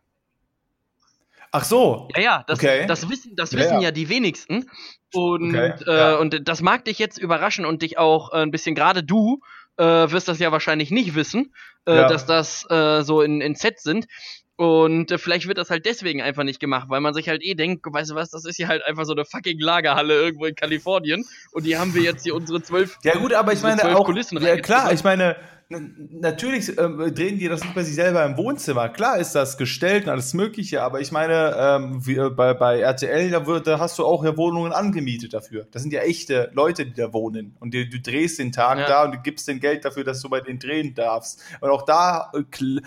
Ach 1.51 1.63
so. 1.63 2.09
Ja, 2.15 2.21
ja, 2.21 2.43
das, 2.47 2.59
okay. 2.59 2.85
das 2.85 3.09
wissen, 3.09 3.35
das 3.35 3.53
wissen 3.53 3.75
ja, 3.75 3.83
ja. 3.83 3.91
die 3.91 4.09
wenigsten. 4.09 4.69
Und, 5.13 5.55
okay. 5.55 5.73
äh, 5.87 5.97
ja. 5.97 6.15
und 6.15 6.47
das 6.47 6.61
mag 6.61 6.83
dich 6.85 6.99
jetzt 6.99 7.17
überraschen 7.17 7.65
und 7.65 7.81
dich 7.81 7.97
auch 7.97 8.33
äh, 8.33 8.37
ein 8.37 8.51
bisschen, 8.51 8.75
gerade 8.75 9.03
du 9.03 9.39
äh, 9.77 9.83
wirst 9.83 10.27
das 10.27 10.39
ja 10.39 10.51
wahrscheinlich 10.51 10.91
nicht 10.91 11.15
wissen, 11.15 11.53
äh, 11.85 11.95
ja. 11.95 12.07
dass 12.07 12.25
das 12.25 12.69
äh, 12.69 13.03
so 13.03 13.21
in, 13.21 13.39
in 13.39 13.55
Sets 13.55 13.83
sind. 13.83 14.07
Und 14.55 15.11
äh, 15.11 15.17
vielleicht 15.17 15.47
wird 15.47 15.57
das 15.57 15.69
halt 15.69 15.85
deswegen 15.85 16.21
einfach 16.21 16.43
nicht 16.43 16.59
gemacht, 16.59 16.87
weil 16.89 17.01
man 17.01 17.13
sich 17.13 17.29
halt 17.29 17.43
eh 17.43 17.55
denkt, 17.55 17.85
weißt 17.85 18.11
du 18.11 18.15
was, 18.15 18.31
das 18.31 18.45
ist 18.45 18.57
ja 18.59 18.67
halt 18.67 18.85
einfach 18.85 19.05
so 19.05 19.13
eine 19.13 19.25
fucking 19.25 19.59
Lagerhalle 19.59 20.13
irgendwo 20.13 20.45
in 20.45 20.55
Kalifornien 20.55 21.25
und 21.53 21.65
die 21.65 21.77
haben 21.77 21.95
wir 21.95 22.03
jetzt 22.03 22.23
hier 22.23 22.35
unsere 22.35 22.61
zwölf. 22.61 22.99
Ja 23.03 23.15
gut, 23.15 23.33
aber 23.33 23.53
ich 23.53 23.61
meine 23.63 23.97
auch, 23.97 24.05
Kulissen 24.05 24.39
ja 24.41 24.57
klar, 24.57 24.93
ich 24.93 25.03
meine, 25.03 25.37
natürlich 26.11 26.77
ähm, 26.77 27.13
drehen 27.13 27.37
die 27.37 27.47
das 27.47 27.61
nicht 27.61 27.75
bei 27.75 27.83
sich 27.83 27.95
selber 27.95 28.25
im 28.25 28.37
Wohnzimmer. 28.37 28.89
Klar 28.89 29.17
ist 29.17 29.33
das 29.33 29.57
gestellt 29.57 30.05
und 30.05 30.09
alles 30.09 30.33
Mögliche, 30.33 30.81
aber 30.81 31.01
ich 31.01 31.11
meine, 31.11 31.55
ähm, 31.57 32.05
wie, 32.05 32.15
äh, 32.15 32.29
bei, 32.29 32.53
bei 32.53 32.79
RTL, 32.79 33.31
da, 33.31 33.45
wird, 33.45 33.67
da 33.67 33.79
hast 33.79 33.99
du 33.99 34.05
auch 34.05 34.23
ja 34.23 34.35
Wohnungen 34.37 34.71
angemietet 34.71 35.33
dafür. 35.33 35.67
Das 35.71 35.81
sind 35.81 35.93
ja 35.93 36.01
echte 36.01 36.51
Leute, 36.53 36.85
die 36.85 36.93
da 36.93 37.13
wohnen. 37.13 37.55
Und 37.59 37.73
die, 37.73 37.89
du 37.89 37.99
drehst 37.99 38.39
den 38.39 38.51
Tag 38.51 38.79
ja. 38.79 38.87
da 38.87 39.03
und 39.05 39.13
du 39.13 39.19
gibst 39.19 39.47
den 39.47 39.59
Geld 39.59 39.85
dafür, 39.85 40.03
dass 40.03 40.21
du 40.21 40.29
bei 40.29 40.41
denen 40.41 40.59
drehen 40.59 40.93
darfst. 40.95 41.41
Und 41.61 41.69
auch 41.69 41.83
da 41.83 42.31
äh, 42.33 42.81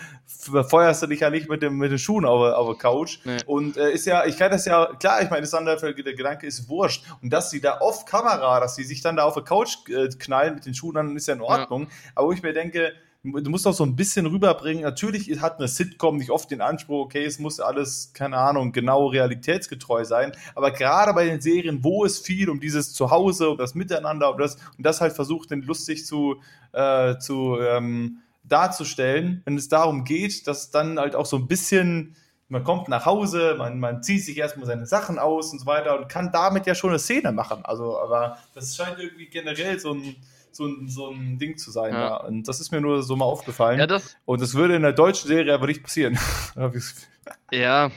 feuerst 0.63 1.01
du 1.03 1.07
dich 1.07 1.21
ja 1.21 1.29
nicht 1.29 1.49
mit, 1.49 1.61
dem, 1.61 1.77
mit 1.77 1.91
den 1.91 1.99
Schuhen 1.99 2.25
auf, 2.25 2.41
auf 2.53 2.67
der 2.67 2.77
Couch. 2.77 3.19
Nee. 3.23 3.37
Und 3.45 3.77
äh, 3.77 3.91
ist 3.91 4.05
ja, 4.05 4.25
ich 4.25 4.37
kann 4.37 4.51
das 4.51 4.65
ja, 4.65 4.85
klar, 4.99 5.21
ich 5.21 5.29
meine, 5.29 5.41
das 5.41 5.53
andere, 5.53 5.93
der 5.93 6.13
Gedanke 6.13 6.47
ist 6.47 6.69
wurscht. 6.69 7.05
Und 7.21 7.31
dass 7.31 7.49
sie 7.49 7.61
da 7.61 7.79
off 7.79 8.05
Kamera, 8.05 8.59
dass 8.59 8.75
sie 8.75 8.83
sich 8.83 9.01
dann 9.01 9.15
da 9.15 9.23
auf 9.23 9.33
der 9.33 9.43
Couch 9.43 9.77
äh, 9.89 10.07
knallen 10.09 10.55
mit 10.55 10.65
den 10.65 10.73
Schuhen, 10.73 10.95
dann 10.95 11.15
ist 11.15 11.27
ja 11.27 11.33
in 11.33 11.41
Ordnung. 11.41 11.83
Ja. 11.83 11.89
Aber 12.15 12.27
wo 12.27 12.31
ich 12.31 12.41
mir 12.43 12.53
denke, 12.53 12.76
denke, 12.77 12.93
du 13.23 13.49
musst 13.49 13.67
auch 13.67 13.73
so 13.73 13.83
ein 13.83 13.95
bisschen 13.95 14.25
rüberbringen. 14.25 14.83
Natürlich 14.83 15.41
hat 15.41 15.57
eine 15.57 15.67
Sitcom 15.67 16.17
nicht 16.17 16.29
oft 16.29 16.49
den 16.51 16.61
Anspruch, 16.61 17.05
okay, 17.05 17.25
es 17.25 17.39
muss 17.39 17.59
alles, 17.59 18.11
keine 18.13 18.37
Ahnung, 18.37 18.71
genau 18.71 19.07
realitätsgetreu 19.07 20.05
sein. 20.05 20.31
Aber 20.55 20.71
gerade 20.71 21.13
bei 21.13 21.25
den 21.25 21.41
Serien, 21.41 21.83
wo 21.83 22.05
es 22.05 22.19
viel 22.19 22.49
um 22.49 22.59
dieses 22.59 22.93
Zuhause, 22.93 23.49
um 23.49 23.57
das 23.57 23.75
Miteinander, 23.75 24.31
um 24.31 24.37
das, 24.37 24.55
und 24.77 24.85
das 24.85 25.01
halt 25.01 25.13
versucht, 25.13 25.51
den 25.51 25.61
lustig 25.61 26.05
zu, 26.05 26.41
äh, 26.73 27.17
zu 27.17 27.57
ähm, 27.59 28.19
darzustellen, 28.43 29.41
wenn 29.45 29.57
es 29.57 29.67
darum 29.67 30.03
geht, 30.03 30.47
dass 30.47 30.71
dann 30.71 30.99
halt 30.99 31.15
auch 31.15 31.25
so 31.25 31.37
ein 31.37 31.47
bisschen 31.47 32.15
man 32.49 32.63
kommt 32.63 32.87
nach 32.87 33.05
Hause, 33.05 33.55
man, 33.57 33.77
man 33.77 34.03
zieht 34.03 34.23
sich 34.23 34.37
erstmal 34.37 34.65
seine 34.65 34.85
Sachen 34.85 35.19
aus 35.19 35.51
und 35.51 35.59
so 35.59 35.65
weiter 35.65 35.99
und 35.99 36.07
kann 36.07 36.31
damit 36.31 36.65
ja 36.65 36.75
schon 36.75 36.91
eine 36.91 36.99
Szene 36.99 37.33
machen. 37.33 37.65
Also, 37.65 37.99
aber 37.99 38.37
das 38.55 38.73
scheint 38.73 38.97
irgendwie 38.99 39.27
generell 39.27 39.77
so 39.81 39.93
ein, 39.93 40.15
so 40.57 40.65
ein, 40.65 40.87
so 40.87 41.09
ein 41.09 41.37
Ding 41.39 41.57
zu 41.57 41.71
sein. 41.71 41.93
Ja. 41.93 42.17
Und 42.17 42.47
das 42.47 42.59
ist 42.59 42.71
mir 42.71 42.81
nur 42.81 43.03
so 43.03 43.15
mal 43.15 43.25
aufgefallen. 43.25 43.79
Ja, 43.79 43.87
das 43.87 44.17
und 44.25 44.41
das 44.41 44.55
würde 44.55 44.75
in 44.75 44.81
der 44.81 44.93
deutschen 44.93 45.27
Serie 45.27 45.53
aber 45.53 45.67
nicht 45.67 45.83
passieren. 45.83 46.17
ja, 47.51 47.91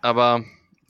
aber. 0.00 0.44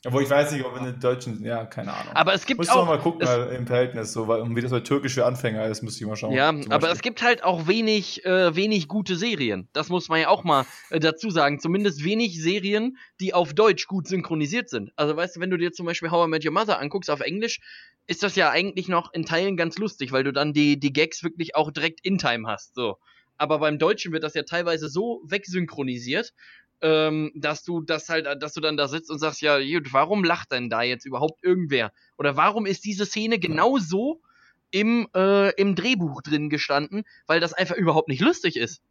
Obwohl 0.07 0.23
ich 0.23 0.31
weiß 0.31 0.53
nicht, 0.53 0.65
ob 0.65 0.77
in 0.77 0.85
den 0.85 1.01
deutschen, 1.01 1.43
ja, 1.45 1.65
keine 1.65 1.93
Ahnung. 1.93 2.13
Aber 2.15 2.33
es 2.33 2.47
gibt 2.47 2.59
Muss 2.59 2.69
auch. 2.69 2.87
mal 2.87 3.01
gucken 3.01 3.27
mal 3.27 3.49
im 3.49 3.67
Verhältnis, 3.67 4.13
so, 4.13 4.29
weil, 4.29 4.45
wie 4.55 4.61
das 4.61 4.71
bei 4.71 4.79
türkisch 4.79 5.15
für 5.15 5.27
Anfänger 5.27 5.67
ist, 5.67 5.83
müsste 5.83 6.05
ich 6.05 6.07
mal 6.07 6.15
schauen. 6.15 6.33
Ja, 6.33 6.55
aber 6.71 6.93
es 6.93 7.03
gibt 7.03 7.21
halt 7.21 7.43
auch 7.43 7.67
wenig, 7.67 8.25
äh, 8.25 8.55
wenig 8.55 8.87
gute 8.87 9.17
Serien. 9.17 9.69
Das 9.73 9.89
muss 9.89 10.09
man 10.09 10.21
ja 10.21 10.29
auch 10.29 10.45
mal 10.45 10.67
äh, 10.91 11.01
dazu 11.01 11.31
sagen. 11.31 11.59
Zumindest 11.59 12.05
wenig 12.05 12.41
Serien, 12.41 12.97
die 13.21 13.35
auf 13.35 13.55
Deutsch 13.55 13.89
gut 13.89 14.07
synchronisiert 14.07 14.69
sind. 14.69 14.93
Also 14.95 15.17
weißt 15.17 15.35
du, 15.35 15.41
wenn 15.41 15.51
du 15.51 15.57
dir 15.57 15.73
zum 15.73 15.87
Beispiel 15.87 16.13
How 16.13 16.29
I 16.29 16.31
Met 16.31 16.45
Your 16.45 16.53
Mother 16.53 16.79
anguckst 16.79 17.11
auf 17.11 17.21
Englisch, 17.21 17.61
ist 18.07 18.23
das 18.23 18.37
ja 18.37 18.51
eigentlich 18.51 18.87
noch 18.87 19.13
in 19.13 19.25
Teilen 19.25 19.57
ganz 19.57 19.79
lustig, 19.79 20.13
weil 20.13 20.23
du 20.23 20.33
dann 20.33 20.53
die, 20.53 20.79
die 20.79 20.93
Gags 20.93 21.25
wirklich 21.25 21.57
auch 21.57 21.73
direkt 21.73 22.05
in 22.05 22.19
Time 22.19 22.49
hast. 22.49 22.77
So. 22.77 22.99
Aber 23.37 23.59
beim 23.59 23.79
Deutschen 23.79 24.13
wird 24.13 24.23
das 24.23 24.35
ja 24.35 24.45
teilweise 24.45 24.89
so 24.89 25.23
wegsynchronisiert, 25.25 26.33
ähm, 26.81 27.33
dass 27.35 27.65
du 27.65 27.81
das 27.81 28.09
halt, 28.09 28.27
dass 28.43 28.53
du 28.55 28.61
dann 28.61 28.77
da 28.77 28.89
sitzt 28.89 29.11
und 29.11 29.19
sagst, 29.19 29.41
ja, 29.41 29.59
warum 29.91 30.25
lacht 30.25 30.53
denn 30.53 30.71
da 30.71 30.83
jetzt 30.83 31.05
überhaupt 31.05 31.43
irgendwer? 31.43 31.93
Oder 32.17 32.37
warum 32.37 32.67
ist 32.67 32.85
diese 32.85 33.07
Szene 33.07 33.39
genau 33.39 33.79
so 33.79 34.21
im, 34.71 35.09
äh, 35.15 35.51
im 35.55 35.75
Drehbuch 35.75 36.23
drin 36.23 36.51
gestanden, 36.51 37.05
weil 37.27 37.41
das 37.41 37.53
einfach 37.53 37.77
überhaupt 37.77 38.09
nicht 38.09 38.21
lustig 38.21 38.57
ist. 38.57 38.83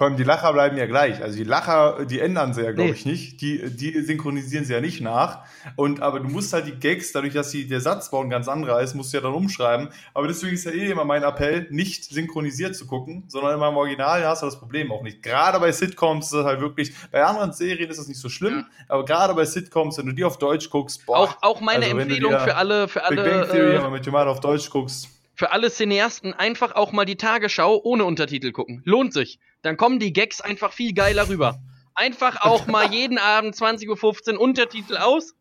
Vor 0.00 0.06
allem 0.06 0.16
die 0.16 0.24
Lacher 0.24 0.54
bleiben 0.54 0.78
ja 0.78 0.86
gleich. 0.86 1.22
Also 1.22 1.36
die 1.36 1.44
Lacher, 1.44 2.06
die 2.06 2.20
ändern 2.20 2.54
sie 2.54 2.62
ja, 2.62 2.72
glaube 2.72 2.88
nee. 2.88 2.96
ich, 2.96 3.04
nicht. 3.04 3.42
Die, 3.42 3.68
die 3.68 4.00
synchronisieren 4.00 4.64
sie 4.64 4.72
ja 4.72 4.80
nicht 4.80 5.02
nach. 5.02 5.40
Und 5.76 6.00
aber 6.00 6.20
du 6.20 6.28
musst 6.30 6.54
halt 6.54 6.66
die 6.66 6.72
Gags, 6.72 7.12
dadurch, 7.12 7.34
dass 7.34 7.50
die, 7.50 7.68
der 7.68 7.82
Satzbau 7.82 8.22
ein 8.22 8.30
ganz 8.30 8.48
anderer 8.48 8.80
ist, 8.80 8.94
musst 8.94 9.12
du 9.12 9.18
ja 9.18 9.22
dann 9.22 9.34
umschreiben. 9.34 9.90
Aber 10.14 10.26
deswegen 10.26 10.54
ist 10.54 10.64
ja 10.64 10.70
eh 10.70 10.90
immer 10.90 11.04
mein 11.04 11.22
Appell, 11.22 11.66
nicht 11.68 12.04
synchronisiert 12.04 12.76
zu 12.76 12.86
gucken, 12.86 13.24
sondern 13.28 13.56
immer 13.56 13.68
im 13.68 13.76
Original 13.76 14.24
hast 14.24 14.40
du 14.40 14.46
das 14.46 14.58
Problem 14.58 14.90
auch 14.90 15.02
nicht. 15.02 15.22
Gerade 15.22 15.60
bei 15.60 15.70
Sitcoms 15.70 16.28
ist 16.28 16.32
es 16.32 16.44
halt 16.46 16.62
wirklich, 16.62 16.94
bei 17.12 17.22
anderen 17.22 17.52
Serien 17.52 17.90
ist 17.90 18.00
das 18.00 18.08
nicht 18.08 18.20
so 18.20 18.30
schlimm, 18.30 18.54
ja. 18.54 18.84
aber 18.88 19.04
gerade 19.04 19.34
bei 19.34 19.44
Sitcoms, 19.44 19.98
wenn 19.98 20.06
du 20.06 20.12
die 20.12 20.24
auf 20.24 20.38
Deutsch 20.38 20.70
guckst, 20.70 21.04
boah. 21.04 21.18
Auch, 21.18 21.36
auch 21.42 21.60
meine 21.60 21.84
also 21.84 21.98
Empfehlung 21.98 22.32
für 22.40 22.56
alle, 22.56 22.88
für 22.88 23.04
alle. 23.04 23.22
Big 23.22 23.32
Bang 23.32 23.50
Theory, 23.50 23.74
äh, 23.74 23.92
wenn 23.92 24.02
du 24.02 24.10
mal 24.10 24.28
auf 24.28 24.40
Deutsch 24.40 24.70
guckst 24.70 25.19
für 25.40 25.52
alle 25.52 25.70
Cineasten 25.70 26.34
einfach 26.34 26.72
auch 26.72 26.92
mal 26.92 27.06
die 27.06 27.16
Tagesschau 27.16 27.80
ohne 27.82 28.04
Untertitel 28.04 28.52
gucken. 28.52 28.82
Lohnt 28.84 29.14
sich. 29.14 29.38
Dann 29.62 29.78
kommen 29.78 29.98
die 29.98 30.12
Gags 30.12 30.42
einfach 30.42 30.74
viel 30.74 30.92
geiler 30.92 31.30
rüber. 31.30 31.58
Einfach 31.94 32.42
auch 32.42 32.66
mal 32.66 32.84
jeden 32.92 33.16
Abend 33.16 33.54
20.15 33.54 34.34
Uhr 34.34 34.38
Untertitel 34.38 34.98
aus 34.98 35.34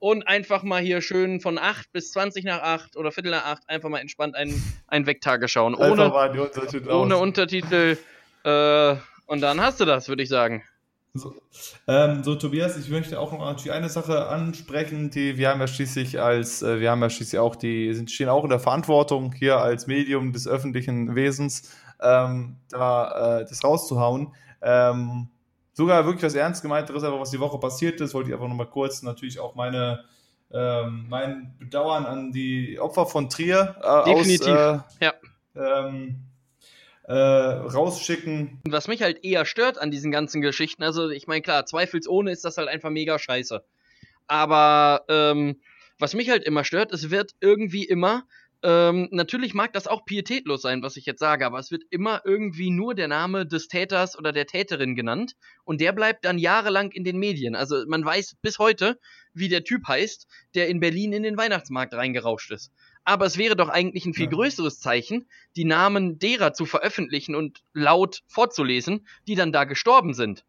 und 0.00 0.26
einfach 0.26 0.64
mal 0.64 0.82
hier 0.82 1.00
schön 1.00 1.40
von 1.40 1.58
8 1.58 1.92
bis 1.92 2.10
20 2.10 2.44
nach 2.44 2.60
8 2.60 2.96
oder 2.96 3.12
Viertel 3.12 3.30
nach 3.30 3.44
8 3.44 3.68
einfach 3.68 3.88
mal 3.88 4.00
entspannt 4.00 4.34
einen, 4.34 4.60
einen 4.88 5.06
Wegtage 5.06 5.46
schauen. 5.46 5.76
Ohne, 5.76 6.12
Untertitel, 6.12 6.90
ohne 6.90 7.16
Untertitel 7.16 7.98
äh, 8.42 8.96
und 9.26 9.40
dann 9.42 9.60
hast 9.60 9.78
du 9.78 9.84
das, 9.84 10.08
würde 10.08 10.24
ich 10.24 10.28
sagen. 10.28 10.64
So, 11.18 11.34
ähm, 11.86 12.22
so, 12.24 12.34
Tobias, 12.34 12.76
ich 12.76 12.88
möchte 12.88 13.18
auch 13.18 13.32
noch 13.32 13.40
natürlich 13.40 13.72
eine 13.72 13.88
Sache 13.88 14.26
ansprechen, 14.28 15.10
die 15.10 15.36
wir 15.36 15.50
haben 15.50 15.60
ja 15.60 15.66
schließlich 15.66 16.20
als, 16.20 16.62
äh, 16.62 16.80
wir 16.80 16.90
haben 16.90 17.02
ja 17.02 17.10
schließlich 17.10 17.38
auch 17.38 17.56
die, 17.56 17.92
sind, 17.94 18.10
stehen 18.10 18.28
auch 18.28 18.44
in 18.44 18.50
der 18.50 18.60
Verantwortung 18.60 19.32
hier 19.32 19.58
als 19.58 19.86
Medium 19.86 20.32
des 20.32 20.46
öffentlichen 20.46 21.14
Wesens, 21.14 21.70
ähm, 22.00 22.56
da 22.70 23.40
äh, 23.40 23.46
das 23.48 23.64
rauszuhauen. 23.64 24.34
Ähm, 24.62 25.28
sogar 25.72 26.04
wirklich 26.06 26.22
was 26.22 26.34
ernst 26.34 26.62
gemeinteres, 26.62 27.04
aber 27.04 27.20
was 27.20 27.30
die 27.30 27.40
Woche 27.40 27.58
passiert 27.58 28.00
ist, 28.00 28.14
wollte 28.14 28.30
ich 28.30 28.34
einfach 28.34 28.48
nochmal 28.48 28.70
kurz 28.70 29.02
natürlich 29.02 29.38
auch 29.38 29.54
meine, 29.54 30.04
ähm, 30.50 31.06
mein 31.08 31.54
Bedauern 31.58 32.06
an 32.06 32.32
die 32.32 32.78
Opfer 32.80 33.06
von 33.06 33.28
Trier 33.28 33.76
äh, 33.82 34.14
Definitiv. 34.14 34.48
Aus, 34.48 34.96
äh, 35.00 35.04
ja. 35.04 35.14
Äh, 37.08 37.14
rausschicken. 37.14 38.60
Was 38.66 38.88
mich 38.88 39.00
halt 39.00 39.24
eher 39.24 39.44
stört 39.44 39.78
an 39.78 39.92
diesen 39.92 40.10
ganzen 40.10 40.40
Geschichten, 40.40 40.82
also 40.82 41.08
ich 41.08 41.28
meine, 41.28 41.40
klar, 41.40 41.64
zweifelsohne 41.64 42.32
ist 42.32 42.44
das 42.44 42.58
halt 42.58 42.68
einfach 42.68 42.90
mega 42.90 43.16
scheiße. 43.16 43.64
Aber 44.26 45.04
ähm, 45.08 45.60
was 46.00 46.14
mich 46.14 46.30
halt 46.30 46.42
immer 46.42 46.64
stört, 46.64 46.92
es 46.92 47.10
wird 47.10 47.32
irgendwie 47.40 47.84
immer, 47.84 48.24
ähm, 48.64 49.08
natürlich 49.12 49.54
mag 49.54 49.72
das 49.72 49.86
auch 49.86 50.04
pietätlos 50.04 50.62
sein, 50.62 50.82
was 50.82 50.96
ich 50.96 51.06
jetzt 51.06 51.20
sage, 51.20 51.46
aber 51.46 51.60
es 51.60 51.70
wird 51.70 51.84
immer 51.90 52.22
irgendwie 52.24 52.70
nur 52.70 52.94
der 52.94 53.06
Name 53.06 53.46
des 53.46 53.68
Täters 53.68 54.18
oder 54.18 54.32
der 54.32 54.46
Täterin 54.46 54.96
genannt 54.96 55.36
und 55.64 55.80
der 55.80 55.92
bleibt 55.92 56.24
dann 56.24 56.38
jahrelang 56.38 56.90
in 56.90 57.04
den 57.04 57.18
Medien. 57.18 57.54
Also 57.54 57.84
man 57.86 58.04
weiß 58.04 58.34
bis 58.42 58.58
heute, 58.58 58.98
wie 59.32 59.48
der 59.48 59.62
Typ 59.62 59.86
heißt, 59.86 60.26
der 60.56 60.68
in 60.68 60.80
Berlin 60.80 61.12
in 61.12 61.22
den 61.22 61.36
Weihnachtsmarkt 61.36 61.94
reingerauscht 61.94 62.50
ist. 62.50 62.72
Aber 63.06 63.24
es 63.24 63.38
wäre 63.38 63.54
doch 63.54 63.68
eigentlich 63.68 64.04
ein 64.04 64.14
viel 64.14 64.26
größeres 64.26 64.80
Zeichen, 64.80 65.28
die 65.54 65.64
Namen 65.64 66.18
derer 66.18 66.52
zu 66.52 66.66
veröffentlichen 66.66 67.36
und 67.36 67.62
laut 67.72 68.24
vorzulesen, 68.26 69.06
die 69.28 69.36
dann 69.36 69.52
da 69.52 69.62
gestorben 69.62 70.12
sind. 70.12 70.44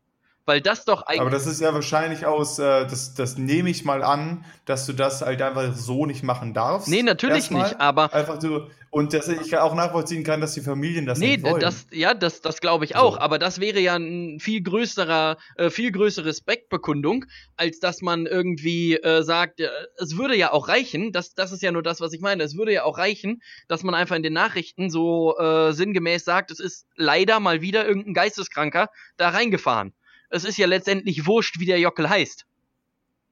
Weil 0.48 0.62
das 0.62 0.86
doch 0.86 1.02
eigentlich. 1.02 1.20
Aber 1.20 1.30
das 1.30 1.46
ist 1.46 1.60
ja 1.60 1.74
wahrscheinlich 1.74 2.26
aus, 2.26 2.58
äh, 2.58 2.88
das, 2.88 3.14
das 3.14 3.38
nehme 3.38 3.70
ich 3.70 3.84
mal 3.84 4.02
an, 4.02 4.46
dass 4.64 4.86
du 4.86 4.94
das 4.94 5.22
halt 5.22 5.42
einfach 5.42 5.76
so 5.76 6.06
nicht 6.06 6.24
machen 6.24 6.54
darfst. 6.54 6.88
Nee, 6.88 7.04
natürlich 7.04 7.52
Erstmal. 7.52 7.64
nicht, 7.64 7.82
aber. 7.82 8.14
Einfach 8.14 8.40
so, 8.40 8.66
und 8.90 9.12
dass 9.14 9.28
ich 9.28 9.58
auch 9.58 9.76
nachvollziehen 9.76 10.24
kann, 10.24 10.40
dass 10.40 10.54
die 10.54 10.62
Familien 10.62 11.06
das 11.06 11.20
nee, 11.20 11.36
nicht 11.36 11.44
wollen. 11.44 11.60
Das, 11.60 11.88
ja, 11.92 12.14
das, 12.14 12.40
das 12.40 12.62
glaube 12.62 12.86
ich 12.86 12.96
auch, 12.96 13.16
so. 13.16 13.20
aber 13.20 13.40
das 13.40 13.60
wäre 13.60 13.82
ja 13.82 13.98
ein 13.98 14.40
viel 14.40 14.62
größerer, 14.64 15.36
äh, 15.58 15.70
viel 15.70 15.92
größere 15.92 16.28
Respektbekundung, 16.28 17.26
als 17.58 17.82
dass 17.82 18.02
man 18.02 18.26
irgendwie 18.26 18.96
äh, 18.96 19.24
sagt, 19.24 19.60
äh, 19.60 19.68
es 19.98 20.18
würde 20.18 20.38
ja 20.38 20.54
auch 20.54 20.70
reichen, 20.70 21.12
das, 21.12 21.34
das 21.34 21.52
ist 21.52 21.62
ja 21.62 21.74
nur 21.74 21.84
das, 21.84 22.00
was 22.00 22.14
ich 22.14 22.22
meine, 22.22 22.42
es 22.44 22.56
würde 22.56 22.72
ja 22.72 22.84
auch 22.86 22.98
reichen, 22.98 23.42
dass 23.68 23.84
man 23.84 23.96
einfach 23.96 24.16
in 24.16 24.24
den 24.24 24.34
Nachrichten 24.34 24.90
so 24.90 25.38
äh, 25.38 25.74
sinngemäß 25.74 26.24
sagt, 26.24 26.52
es 26.52 26.62
ist 26.62 26.88
leider 26.96 27.42
mal 27.42 27.60
wieder 27.60 27.86
irgendein 27.86 28.14
Geisteskranker 28.14 28.88
da 29.18 29.30
reingefahren 29.30 29.94
es 30.30 30.44
ist 30.44 30.58
ja 30.58 30.68
letztendlich 30.68 31.26
wurscht, 31.26 31.60
wie 31.60 31.66
der 31.66 31.80
Jockel 31.80 32.10
heißt. 32.10 32.46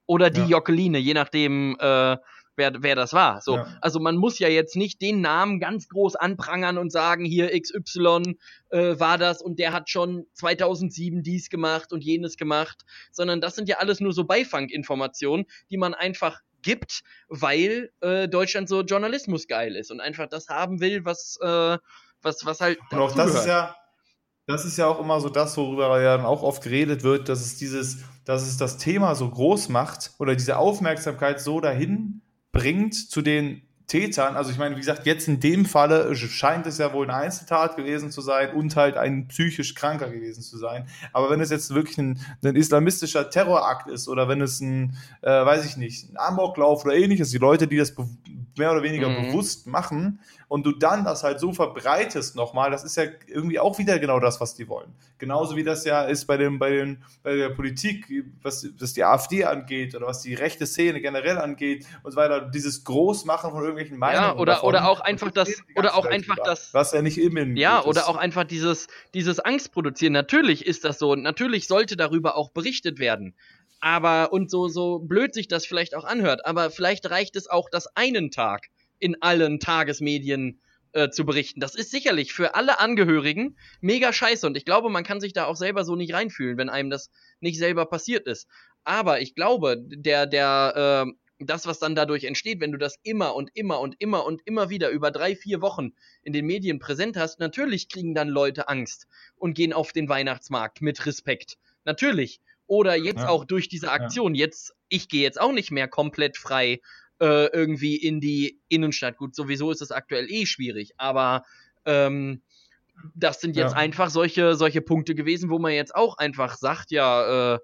Oder 0.06 0.30
die 0.30 0.40
ja. 0.42 0.46
Jockeline, 0.46 0.98
je 0.98 1.14
nachdem, 1.14 1.76
äh, 1.80 2.16
wer, 2.56 2.72
wer 2.82 2.94
das 2.94 3.12
war. 3.12 3.40
So, 3.40 3.56
ja. 3.56 3.66
also 3.80 4.00
man 4.00 4.16
muss 4.16 4.38
ja 4.38 4.48
jetzt 4.48 4.76
nicht 4.76 5.00
den 5.02 5.20
Namen 5.20 5.60
ganz 5.60 5.88
groß 5.88 6.16
anprangern 6.16 6.78
und 6.78 6.90
sagen, 6.90 7.24
hier 7.24 7.50
XY 7.60 8.36
äh, 8.70 8.98
war 8.98 9.18
das 9.18 9.42
und 9.42 9.58
der 9.58 9.72
hat 9.72 9.90
schon 9.90 10.26
2007 10.34 11.22
dies 11.22 11.50
gemacht 11.50 11.92
und 11.92 12.02
jenes 12.02 12.36
gemacht, 12.36 12.84
sondern 13.10 13.40
das 13.40 13.54
sind 13.54 13.68
ja 13.68 13.78
alles 13.78 14.00
nur 14.00 14.12
so 14.12 14.24
Beifanginformationen, 14.24 15.46
die 15.70 15.76
man 15.76 15.94
einfach 15.94 16.40
gibt, 16.62 17.02
weil 17.28 17.90
äh, 18.00 18.28
Deutschland 18.28 18.68
so 18.68 18.82
Journalismus 18.82 19.46
geil 19.46 19.76
ist 19.76 19.90
und 19.90 20.00
einfach 20.00 20.26
das 20.28 20.48
haben 20.48 20.80
will, 20.80 21.04
was 21.04 21.38
äh, 21.40 21.78
was 22.22 22.44
was 22.44 22.60
halt. 22.60 22.78
Und 22.90 22.98
auch 22.98 23.14
das 23.14 23.34
ist 23.34 23.46
ja 23.46 23.76
das 24.46 24.64
ist 24.64 24.78
ja 24.78 24.86
auch 24.86 25.00
immer 25.00 25.20
so 25.20 25.28
das, 25.28 25.56
worüber 25.56 26.00
ja 26.00 26.16
dann 26.16 26.26
auch 26.26 26.42
oft 26.42 26.62
geredet 26.62 27.02
wird, 27.02 27.28
dass 27.28 27.40
es 27.40 27.56
dieses, 27.56 27.98
dass 28.24 28.42
es 28.42 28.56
das 28.56 28.78
Thema 28.78 29.14
so 29.14 29.28
groß 29.28 29.68
macht 29.68 30.12
oder 30.18 30.34
diese 30.36 30.56
Aufmerksamkeit 30.56 31.40
so 31.40 31.60
dahin 31.60 32.22
bringt 32.52 32.94
zu 32.94 33.22
den 33.22 33.62
Tätern. 33.88 34.36
Also 34.36 34.50
ich 34.50 34.58
meine, 34.58 34.74
wie 34.74 34.80
gesagt, 34.80 35.06
jetzt 35.06 35.28
in 35.28 35.38
dem 35.38 35.64
Falle 35.64 36.14
scheint 36.16 36.66
es 36.66 36.78
ja 36.78 36.92
wohl 36.92 37.08
eine 37.08 37.14
Einzeltat 37.14 37.76
gewesen 37.76 38.10
zu 38.10 38.20
sein 38.20 38.52
und 38.52 38.74
halt 38.74 38.96
ein 38.96 39.28
psychisch 39.28 39.74
Kranker 39.74 40.10
gewesen 40.10 40.42
zu 40.42 40.58
sein. 40.58 40.88
Aber 41.12 41.30
wenn 41.30 41.40
es 41.40 41.50
jetzt 41.50 41.72
wirklich 41.72 41.98
ein, 41.98 42.20
ein 42.44 42.56
islamistischer 42.56 43.30
Terrorakt 43.30 43.88
ist 43.88 44.08
oder 44.08 44.28
wenn 44.28 44.40
es 44.40 44.60
ein, 44.60 44.96
äh, 45.22 45.28
weiß 45.30 45.64
ich 45.66 45.76
nicht, 45.76 46.10
ein 46.10 46.16
Amoklauf 46.16 46.84
oder 46.84 46.94
ähnliches, 46.94 47.30
die 47.30 47.38
Leute, 47.38 47.68
die 47.68 47.76
das 47.76 47.94
mehr 48.56 48.72
oder 48.72 48.82
weniger 48.82 49.08
mhm. 49.08 49.26
bewusst 49.26 49.66
machen 49.66 50.20
und 50.48 50.64
du 50.64 50.72
dann 50.72 51.04
das 51.04 51.24
halt 51.24 51.40
so 51.40 51.52
verbreitest 51.52 52.36
nochmal, 52.36 52.70
das 52.70 52.84
ist 52.84 52.96
ja 52.96 53.04
irgendwie 53.26 53.58
auch 53.58 53.78
wieder 53.78 53.98
genau 53.98 54.20
das, 54.20 54.40
was 54.40 54.54
die 54.54 54.68
wollen. 54.68 54.94
Genauso 55.18 55.56
wie 55.56 55.64
das 55.64 55.84
ja 55.84 56.02
ist 56.02 56.26
bei, 56.26 56.36
dem, 56.36 56.58
bei, 56.58 56.70
den, 56.70 57.02
bei 57.22 57.34
der 57.34 57.50
Politik, 57.50 58.06
was, 58.42 58.68
was 58.78 58.92
die 58.92 59.02
AfD 59.02 59.44
angeht 59.44 59.94
oder 59.94 60.06
was 60.06 60.22
die 60.22 60.34
rechte 60.34 60.66
Szene 60.66 61.00
generell 61.00 61.38
angeht 61.38 61.84
und 62.04 62.12
so 62.12 62.16
weiter, 62.16 62.42
dieses 62.42 62.84
Großmachen 62.84 63.50
von 63.50 63.60
irgendwelchen 63.60 63.98
Meinungen. 63.98 64.24
Ja, 64.24 64.36
oder, 64.36 64.52
davon, 64.54 64.68
oder 64.68 64.88
auch 64.88 65.00
einfach 65.00 65.32
das, 65.32 65.50
oder 65.74 65.96
auch 65.96 66.06
einfach 66.06 66.36
das. 66.44 66.72
Was 66.72 66.92
ja 66.92 67.02
nicht 67.02 67.18
immer. 67.18 67.36
Ja, 67.58 67.84
oder 67.84 68.02
ist. 68.02 68.08
auch 68.08 68.16
einfach 68.16 68.44
dieses, 68.44 68.86
dieses 69.14 69.40
Angst 69.40 69.72
produzieren. 69.72 70.12
Natürlich 70.12 70.64
ist 70.64 70.84
das 70.84 70.98
so. 70.98 71.14
Natürlich 71.16 71.66
sollte 71.66 71.96
darüber 71.96 72.36
auch 72.36 72.50
berichtet 72.50 72.98
werden. 72.98 73.34
Aber, 73.80 74.32
und 74.32 74.50
so, 74.50 74.68
so 74.68 75.00
blöd 75.00 75.34
sich 75.34 75.48
das 75.48 75.66
vielleicht 75.66 75.94
auch 75.94 76.04
anhört, 76.04 76.46
aber 76.46 76.70
vielleicht 76.70 77.10
reicht 77.10 77.36
es 77.36 77.48
auch, 77.48 77.68
das 77.70 77.88
einen 77.94 78.30
Tag 78.30 78.68
in 78.98 79.20
allen 79.22 79.60
Tagesmedien 79.60 80.60
äh, 80.92 81.10
zu 81.10 81.26
berichten. 81.26 81.60
Das 81.60 81.74
ist 81.74 81.90
sicherlich 81.90 82.32
für 82.32 82.54
alle 82.54 82.80
Angehörigen 82.80 83.56
mega 83.80 84.12
scheiße 84.12 84.46
und 84.46 84.56
ich 84.56 84.64
glaube, 84.64 84.88
man 84.88 85.04
kann 85.04 85.20
sich 85.20 85.32
da 85.32 85.44
auch 85.44 85.56
selber 85.56 85.84
so 85.84 85.94
nicht 85.94 86.14
reinfühlen, 86.14 86.56
wenn 86.56 86.70
einem 86.70 86.90
das 86.90 87.10
nicht 87.40 87.58
selber 87.58 87.86
passiert 87.86 88.26
ist. 88.26 88.48
Aber 88.84 89.20
ich 89.20 89.34
glaube, 89.34 89.76
der, 89.78 90.26
der, 90.26 91.06
äh, 91.06 91.44
das, 91.44 91.66
was 91.66 91.78
dann 91.78 91.94
dadurch 91.94 92.24
entsteht, 92.24 92.60
wenn 92.60 92.72
du 92.72 92.78
das 92.78 92.96
immer 93.02 93.34
und 93.34 93.50
immer 93.54 93.80
und 93.80 93.96
immer 93.98 94.24
und 94.24 94.40
immer 94.46 94.70
wieder 94.70 94.90
über 94.90 95.10
drei, 95.10 95.36
vier 95.36 95.60
Wochen 95.60 95.92
in 96.22 96.32
den 96.32 96.46
Medien 96.46 96.78
präsent 96.78 97.16
hast, 97.16 97.40
natürlich 97.40 97.88
kriegen 97.88 98.14
dann 98.14 98.28
Leute 98.28 98.68
Angst 98.68 99.06
und 99.36 99.54
gehen 99.54 99.72
auf 99.72 99.92
den 99.92 100.08
Weihnachtsmarkt 100.08 100.80
mit 100.80 101.04
Respekt. 101.04 101.58
Natürlich. 101.84 102.40
Oder 102.68 102.96
jetzt 102.96 103.18
ja. 103.18 103.28
auch 103.28 103.44
durch 103.44 103.68
diese 103.68 103.92
Aktion. 103.92 104.34
Jetzt, 104.34 104.74
ich 104.88 105.08
gehe 105.08 105.22
jetzt 105.22 105.40
auch 105.40 105.52
nicht 105.52 105.70
mehr 105.70 105.88
komplett 105.88 106.36
frei 106.36 106.80
äh, 107.20 107.46
irgendwie 107.46 107.96
in 107.96 108.20
die 108.20 108.60
Innenstadt. 108.68 109.16
Gut, 109.16 109.34
sowieso 109.34 109.70
ist 109.70 109.82
es 109.82 109.90
aktuell 109.90 110.30
eh 110.30 110.46
schwierig, 110.46 110.92
aber 110.96 111.44
ähm, 111.84 112.42
das 113.14 113.40
sind 113.40 113.56
jetzt 113.56 113.72
ja. 113.72 113.78
einfach 113.78 114.10
solche, 114.10 114.54
solche 114.54 114.80
Punkte 114.80 115.14
gewesen, 115.14 115.50
wo 115.50 115.58
man 115.58 115.72
jetzt 115.72 115.94
auch 115.94 116.18
einfach 116.18 116.56
sagt, 116.56 116.90
ja, 116.90 117.54
äh, 117.54 117.58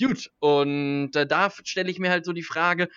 gut, 0.00 0.30
und 0.38 1.14
äh, 1.14 1.26
da 1.26 1.50
stelle 1.64 1.90
ich 1.90 1.98
mir 1.98 2.10
halt 2.10 2.24
so 2.24 2.32
die 2.32 2.42
Frage, 2.42 2.88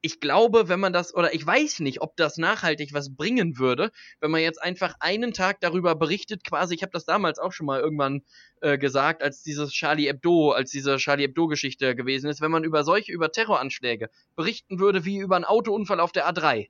ich 0.00 0.20
glaube, 0.20 0.68
wenn 0.68 0.78
man 0.78 0.92
das, 0.92 1.14
oder 1.14 1.34
ich 1.34 1.44
weiß 1.44 1.80
nicht, 1.80 2.00
ob 2.00 2.16
das 2.16 2.36
nachhaltig 2.36 2.92
was 2.92 3.14
bringen 3.16 3.58
würde, 3.58 3.90
wenn 4.20 4.30
man 4.30 4.40
jetzt 4.40 4.62
einfach 4.62 4.94
einen 5.00 5.32
Tag 5.32 5.60
darüber 5.60 5.96
berichtet, 5.96 6.44
quasi, 6.44 6.74
ich 6.74 6.82
habe 6.82 6.92
das 6.92 7.04
damals 7.04 7.38
auch 7.38 7.52
schon 7.52 7.66
mal 7.66 7.80
irgendwann 7.80 8.22
äh, 8.60 8.78
gesagt, 8.78 9.22
als 9.22 9.42
dieses 9.42 9.72
Charlie 9.72 10.06
Hebdo, 10.06 10.52
als 10.52 10.70
diese 10.70 10.96
Charlie 10.98 11.24
Hebdo-Geschichte 11.24 11.96
gewesen 11.96 12.30
ist, 12.30 12.40
wenn 12.40 12.50
man 12.50 12.64
über 12.64 12.84
solche, 12.84 13.12
über 13.12 13.32
Terroranschläge 13.32 14.08
berichten 14.36 14.78
würde, 14.78 15.04
wie 15.04 15.18
über 15.18 15.36
einen 15.36 15.44
Autounfall 15.44 16.00
auf 16.00 16.12
der 16.12 16.28
A3. 16.32 16.68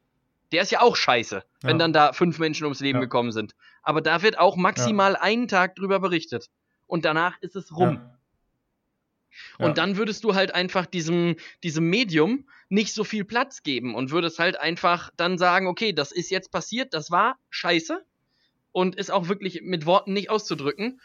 Der 0.52 0.62
ist 0.62 0.72
ja 0.72 0.80
auch 0.80 0.96
scheiße, 0.96 1.36
ja. 1.36 1.42
wenn 1.68 1.78
dann 1.78 1.92
da 1.92 2.14
fünf 2.14 2.38
Menschen 2.38 2.64
ums 2.64 2.80
Leben 2.80 2.98
ja. 2.98 3.04
gekommen 3.04 3.32
sind. 3.32 3.54
Aber 3.82 4.00
da 4.00 4.22
wird 4.22 4.38
auch 4.38 4.56
maximal 4.56 5.12
ja. 5.12 5.20
einen 5.20 5.48
Tag 5.48 5.76
drüber 5.76 6.00
berichtet. 6.00 6.48
Und 6.86 7.04
danach 7.04 7.36
ist 7.42 7.54
es 7.54 7.76
rum. 7.76 8.00
Ja. 9.58 9.66
Und 9.66 9.78
dann 9.78 9.96
würdest 9.96 10.24
du 10.24 10.34
halt 10.34 10.54
einfach 10.54 10.86
diesem, 10.86 11.36
diesem 11.62 11.88
Medium 11.88 12.46
nicht 12.68 12.92
so 12.92 13.04
viel 13.04 13.24
Platz 13.24 13.62
geben 13.62 13.94
und 13.94 14.10
würdest 14.10 14.38
halt 14.38 14.58
einfach 14.58 15.10
dann 15.16 15.38
sagen, 15.38 15.66
okay, 15.66 15.92
das 15.92 16.12
ist 16.12 16.30
jetzt 16.30 16.50
passiert, 16.50 16.94
das 16.94 17.10
war 17.10 17.36
scheiße 17.50 18.04
und 18.72 18.96
ist 18.96 19.10
auch 19.10 19.28
wirklich 19.28 19.60
mit 19.62 19.86
Worten 19.86 20.12
nicht 20.12 20.30
auszudrücken. 20.30 21.00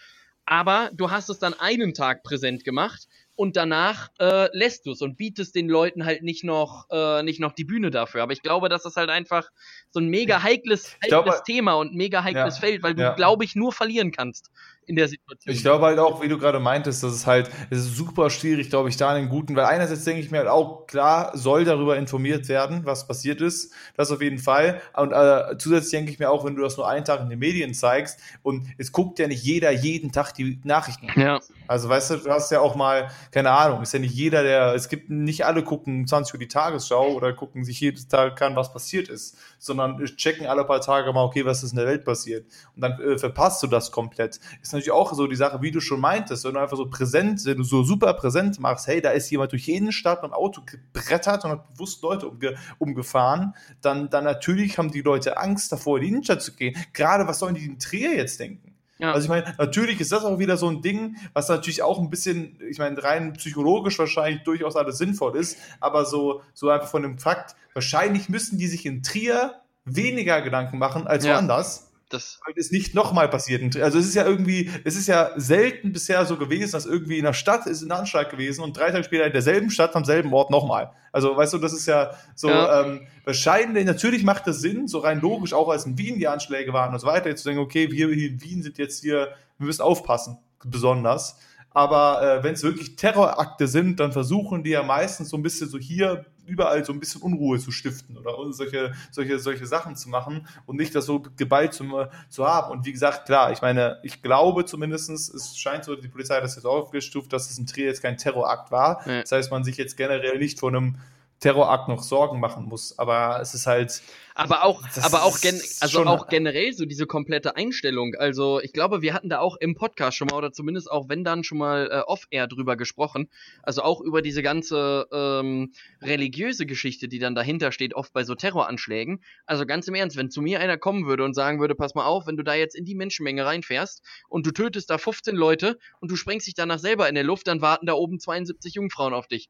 Aber 0.46 0.90
du 0.94 1.10
hast 1.10 1.30
es 1.30 1.40
dann 1.40 1.54
einen 1.54 1.94
Tag 1.94 2.22
präsent 2.22 2.66
gemacht 2.66 3.08
und 3.36 3.56
danach 3.56 4.10
äh, 4.20 4.50
lässt 4.56 4.86
du 4.86 4.92
es 4.92 5.02
und 5.02 5.16
bietest 5.16 5.56
den 5.56 5.70
Leuten 5.70 6.06
halt 6.06 6.22
nicht 6.22 6.44
noch, 6.44 6.86
äh, 6.92 7.24
nicht 7.24 7.40
noch 7.40 7.54
die 7.54 7.64
Bühne 7.64 7.92
dafür. 7.92 8.24
Aber 8.24 8.34
ich 8.34 8.42
glaube, 8.42 8.68
das 8.68 8.86
ist 8.86 8.98
halt 8.98 9.10
einfach 9.10 9.50
so 9.90 10.02
ein 10.02 10.08
mega 10.08 10.44
heikles, 10.44 10.96
heikles 10.96 11.08
glaube, 11.08 11.42
Thema 11.46 11.74
und 11.76 11.96
mega 11.96 12.24
heikles 12.24 12.56
ja, 12.56 12.60
Feld, 12.60 12.84
weil 12.84 12.94
du, 12.94 13.04
ja. 13.04 13.14
glaube 13.14 13.46
ich, 13.46 13.56
nur 13.56 13.72
verlieren 13.72 14.12
kannst 14.12 14.52
in 14.86 14.96
der 14.96 15.08
Situation. 15.08 15.54
Ich 15.54 15.62
glaube 15.62 15.86
halt 15.86 16.00
auch, 16.00 16.22
wie 16.22 16.28
du 16.28 16.38
gerade 16.38 16.60
meintest, 16.60 17.04
dass 17.04 17.14
es 17.14 17.28
halt, 17.28 17.50
es 17.70 17.80
ist 17.80 17.96
super 17.96 18.30
schwierig, 18.30 18.70
glaube 18.70 18.90
ich, 18.90 18.98
da 18.98 19.12
einen 19.12 19.30
guten, 19.30 19.56
weil 19.56 19.66
einerseits 19.66 20.04
denke 20.04 20.22
ich 20.22 20.32
mir 20.32 20.40
halt 20.40 20.48
auch, 20.48 20.88
klar, 20.88 21.32
soll 21.38 21.66
darüber 21.66 21.98
informiert 21.98 22.48
werden, 22.48 22.86
was 22.86 23.08
passiert 23.08 23.42
ist, 23.42 23.74
das 23.96 24.12
auf 24.12 24.22
jeden 24.22 24.40
Fall. 24.40 24.82
Und 24.96 25.12
äh, 25.12 25.58
zusätzlich 25.58 25.92
denke 25.92 26.12
ich 26.12 26.20
mir 26.20 26.30
auch, 26.30 26.46
wenn 26.46 26.56
du 26.56 26.62
das 26.62 26.78
nur 26.78 26.88
einen 26.88 27.06
Tag 27.06 27.22
in 27.22 27.30
den 27.30 27.40
Medien 27.40 27.74
zeigst 27.74 28.20
und 28.42 28.68
es 28.78 28.92
guckt 28.92 29.20
ja 29.20 29.28
nicht 29.28 29.44
jeder 29.44 29.72
jeden 29.72 30.12
Tag 30.12 30.34
die 30.34 30.60
Nachrichten. 30.64 31.10
Ja. 31.20 31.40
Also 31.68 31.90
weißt 31.90 32.12
du, 32.12 32.18
du 32.18 32.30
hast 32.30 32.52
ja 32.52 32.60
auch 32.60 32.76
mal, 32.76 33.10
keine 33.32 33.52
Ahnung, 33.52 33.82
ist 33.82 33.94
ja 33.94 34.00
nicht 34.00 34.14
jeder, 34.14 34.44
der, 34.44 34.74
es 34.74 34.90
gibt 34.90 35.10
nicht 35.10 35.46
alle 35.46 35.64
gucken 35.64 36.06
20 36.06 36.34
Uhr 36.34 36.40
die 36.40 36.48
Tagesschau 36.48 37.14
oder 37.14 37.34
gucken 37.34 37.64
sich 37.64 37.80
jeden 37.80 38.08
Tag 38.10 38.42
an, 38.42 38.56
was 38.56 38.74
passiert 38.74 39.10
ist, 39.10 39.38
sondern 39.60 40.04
checken 40.04 40.46
alle 40.46 40.66
paar 40.66 40.82
Tage 40.82 41.12
mal, 41.14 41.24
okay, 41.24 41.46
was 41.46 41.64
ist 41.64 41.72
in 41.72 41.78
der 41.78 41.88
Welt 41.88 42.04
passiert. 42.04 42.46
Und 42.76 42.82
dann 42.82 43.00
äh, 43.00 43.18
verpasst 43.18 43.64
du 43.64 43.68
das 43.68 43.92
komplett. 43.92 44.40
Ist 44.62 44.73
natürlich 44.74 44.92
auch 44.92 45.14
so 45.14 45.28
die 45.28 45.36
Sache, 45.36 45.62
wie 45.62 45.72
du 45.72 45.80
schon 45.80 46.00
meintest, 46.00 46.44
wenn 46.46 46.54
du 46.54 46.60
einfach 46.60 46.78
so 46.78 46.90
präsent, 46.90 47.46
wenn 47.46 47.58
du 47.58 47.64
so 47.64 47.84
super 47.84 48.14
präsent 48.14 48.60
machst, 48.60 48.88
hey, 48.88 49.02
da 49.02 49.12
ist 49.12 49.30
jemand 49.30 49.52
durch 49.52 49.68
jeden 49.68 49.92
Stadt 49.92 50.22
mit 50.22 50.32
dem 50.32 50.34
Auto 50.34 50.62
gebrettert 50.66 51.46
und 51.46 51.52
hat 51.52 51.70
bewusst 51.74 52.02
Leute 52.02 52.28
umge 52.28 52.56
umgefahren, 52.80 53.54
dann, 53.82 54.10
dann 54.10 54.24
natürlich 54.24 54.78
haben 54.78 54.92
die 54.92 55.02
Leute 55.02 55.38
Angst 55.38 55.72
davor, 55.72 55.98
in 55.98 56.04
die 56.04 56.10
Innenstadt 56.10 56.42
zu 56.42 56.54
gehen. 56.54 56.76
Gerade 56.94 57.28
was 57.28 57.40
sollen 57.40 57.56
die 57.56 57.66
in 57.66 57.80
Trier 57.80 58.16
jetzt 58.16 58.40
denken? 58.40 58.74
Ja. 59.00 59.12
Also 59.12 59.26
ich 59.26 59.30
meine, 59.30 59.54
natürlich 59.58 60.00
ist 60.00 60.12
das 60.12 60.24
auch 60.24 60.40
wieder 60.40 60.56
so 60.56 60.70
ein 60.70 60.82
Ding, 60.82 61.18
was 61.34 61.50
natürlich 61.50 61.82
auch 61.82 62.00
ein 62.00 62.10
bisschen, 62.10 62.60
ich 62.70 62.78
meine, 62.78 63.02
rein 63.04 63.34
psychologisch 63.34 64.00
wahrscheinlich 64.00 64.44
durchaus 64.44 64.76
alles 64.76 64.98
sinnvoll 64.98 65.36
ist, 65.36 65.58
aber 65.80 66.06
so, 66.06 66.42
so 66.54 66.70
einfach 66.70 66.88
von 66.88 67.02
dem 67.02 67.18
Fakt, 67.18 67.56
wahrscheinlich 67.74 68.30
müssen 68.30 68.58
die 68.58 68.68
sich 68.68 68.86
in 68.86 69.04
Trier 69.04 69.56
weniger 69.86 70.42
Gedanken 70.42 70.78
machen 70.78 71.08
als 71.08 71.26
ja. 71.26 71.34
woanders 71.34 71.93
das 72.14 72.40
ist 72.56 72.72
nicht 72.72 72.94
nochmal 72.94 73.28
passiert. 73.28 73.76
Also 73.78 73.98
es 73.98 74.06
ist 74.06 74.16
ja 74.16 74.26
irgendwie, 74.26 74.70
es 74.84 74.96
ist 74.96 75.08
ja 75.08 75.32
selten 75.36 75.92
bisher 75.92 76.26
so 76.26 76.38
gewesen, 76.38 76.72
dass 76.72 76.86
irgendwie 76.86 77.18
in 77.18 77.26
der 77.26 77.34
Stadt 77.34 77.66
ist 77.66 77.84
eine 77.84 77.96
Anschlag 77.96 78.30
gewesen 78.30 78.64
und 78.64 78.78
drei 78.78 78.92
Tage 78.92 79.04
später 79.04 79.26
in 79.26 79.34
derselben 79.34 79.70
Stadt 79.70 79.96
am 79.96 80.06
selben 80.06 80.32
Ort 80.34 80.52
nochmal. 80.52 80.92
Also 81.12 81.36
weißt 81.36 81.54
du, 81.54 81.58
das 81.58 81.74
ist 81.74 81.88
ja 81.88 82.12
so 82.36 82.50
ja. 82.50 82.82
Ähm, 82.82 83.08
wahrscheinlich, 83.24 83.86
natürlich 83.86 84.24
macht 84.24 84.48
das 84.48 84.62
Sinn, 84.62 84.88
so 84.88 85.00
rein 85.00 85.22
logisch, 85.22 85.54
auch 85.54 85.70
als 85.70 85.86
in 85.86 85.98
Wien 85.98 86.20
die 86.20 86.28
Anschläge 86.28 86.74
waren 86.74 86.94
und 86.94 87.00
so 87.00 87.08
weiter, 87.08 87.30
jetzt 87.30 87.44
zu 87.44 87.50
denken, 87.50 87.64
okay, 87.64 87.92
wir 87.92 88.08
hier 88.14 88.30
in 88.30 88.42
Wien 88.42 88.64
sind 88.64 88.78
jetzt 88.78 89.02
hier, 89.02 89.30
wir 89.58 89.68
müssen 89.68 89.82
aufpassen, 89.82 90.38
besonders. 90.66 91.38
Aber 91.72 92.22
äh, 92.22 92.44
wenn 92.44 92.54
es 92.54 92.64
wirklich 92.64 92.96
Terrorakte 92.96 93.68
sind, 93.68 94.00
dann 94.00 94.12
versuchen 94.12 94.64
die 94.64 94.72
ja 94.72 94.84
meistens 94.84 95.30
so 95.30 95.38
ein 95.38 95.44
bisschen 95.44 95.70
so 95.70 95.80
hier 95.80 96.26
überall 96.46 96.84
so 96.84 96.94
ein 96.94 97.00
bisschen 97.00 97.22
Unruhe 97.22 97.60
zu 97.60 97.72
stiften 97.72 98.18
oder 98.18 98.36
solche, 98.52 98.94
solche, 99.12 99.40
solche 99.40 99.66
Sachen 99.66 99.96
zu 99.96 100.10
machen 100.10 100.48
und 100.66 100.78
nicht 100.78 100.94
das 100.96 101.06
so 101.06 101.24
geballt 101.38 101.74
zu, 101.74 101.86
zu 102.30 102.48
haben. 102.48 102.72
Und 102.72 102.86
wie 102.86 102.92
gesagt, 102.92 103.26
klar, 103.26 103.52
ich 103.52 103.62
meine, 103.62 104.00
ich 104.04 104.22
glaube 104.22 104.66
zumindest, 104.66 105.10
es 105.10 105.58
scheint 105.58 105.86
so, 105.86 105.96
die 105.96 106.08
Polizei 106.08 106.36
hat 106.36 106.44
das 106.44 106.56
jetzt 106.56 106.66
aufgestuft, 106.66 107.32
dass 107.34 107.50
es 107.50 107.58
in 107.58 107.66
Trier 107.66 107.86
jetzt 107.86 108.02
kein 108.02 108.18
Terrorakt 108.18 108.72
war. 108.72 109.08
Ja. 109.08 109.22
Das 109.22 109.32
heißt, 109.32 109.52
man 109.52 109.64
sich 109.64 109.78
jetzt 109.78 109.98
generell 109.98 110.38
nicht 110.38 110.60
vor 110.60 110.70
einem 110.70 110.98
Terrorakt 111.40 111.90
noch 111.90 112.04
Sorgen 112.04 112.40
machen 112.40 112.66
muss. 112.66 112.98
Aber 112.98 113.40
es 113.42 113.54
ist 113.54 113.68
halt. 113.68 114.02
Aber 114.36 114.64
auch, 114.64 114.84
aber 115.02 115.24
auch, 115.24 115.40
gen 115.40 115.62
also 115.80 116.06
auch 116.06 116.28
generell 116.28 116.74
so 116.74 116.86
diese 116.86 117.06
komplette 117.06 117.56
Einstellung. 117.56 118.16
Also 118.16 118.60
ich 118.62 118.74
glaube, 118.74 119.02
wir 119.02 119.14
hatten 119.14 119.30
da 119.30 119.40
auch 119.40 119.58
im 119.58 119.76
Podcast 119.76 120.18
schon 120.18 120.28
mal 120.32 120.38
oder 120.38 120.52
zumindest 120.52 120.90
auch 120.90 121.10
wenn 121.10 121.24
dann 121.24 121.44
schon 121.44 121.60
mal 121.60 121.90
äh, 121.92 122.00
off-air 122.00 122.48
drüber 122.48 122.76
gesprochen. 122.76 123.30
Also 123.62 123.84
auch 123.84 124.02
über 124.02 124.22
diese 124.22 124.42
ganze 124.42 125.08
ähm, 125.12 125.74
religiöse 126.02 126.66
Geschichte, 126.66 127.08
die 127.08 127.20
dann 127.20 127.36
dahinter 127.36 127.72
steht, 127.72 127.94
oft 127.94 128.12
bei 128.14 128.24
so 128.24 128.34
Terroranschlägen. 128.36 129.24
Also 129.46 129.66
ganz 129.66 129.88
im 129.88 129.96
Ernst, 129.96 130.18
wenn 130.18 130.32
zu 130.32 130.42
mir 130.42 130.60
einer 130.60 130.78
kommen 130.78 131.06
würde 131.06 131.24
und 131.24 131.34
sagen 131.34 131.60
würde, 131.60 131.76
pass 131.76 131.94
mal 131.94 132.06
auf, 132.06 132.26
wenn 132.28 132.38
du 132.38 132.44
da 132.44 132.56
jetzt 132.56 132.76
in 132.76 132.86
die 132.86 132.96
Menschenmenge 132.96 133.46
reinfährst 133.46 134.02
und 134.30 134.46
du 134.48 134.52
tötest 134.52 134.90
da 134.90 134.98
15 134.98 135.36
Leute 135.36 135.78
und 136.00 136.10
du 136.10 136.16
sprengst 136.16 136.48
dich 136.48 136.56
danach 136.56 136.80
selber 136.80 137.08
in 137.08 137.16
der 137.16 137.24
Luft, 137.24 137.48
dann 137.48 137.62
warten 137.62 137.86
da 137.86 137.94
oben 137.94 138.20
72 138.20 138.74
Jungfrauen 138.74 139.14
auf 139.14 139.28
dich. 139.28 139.50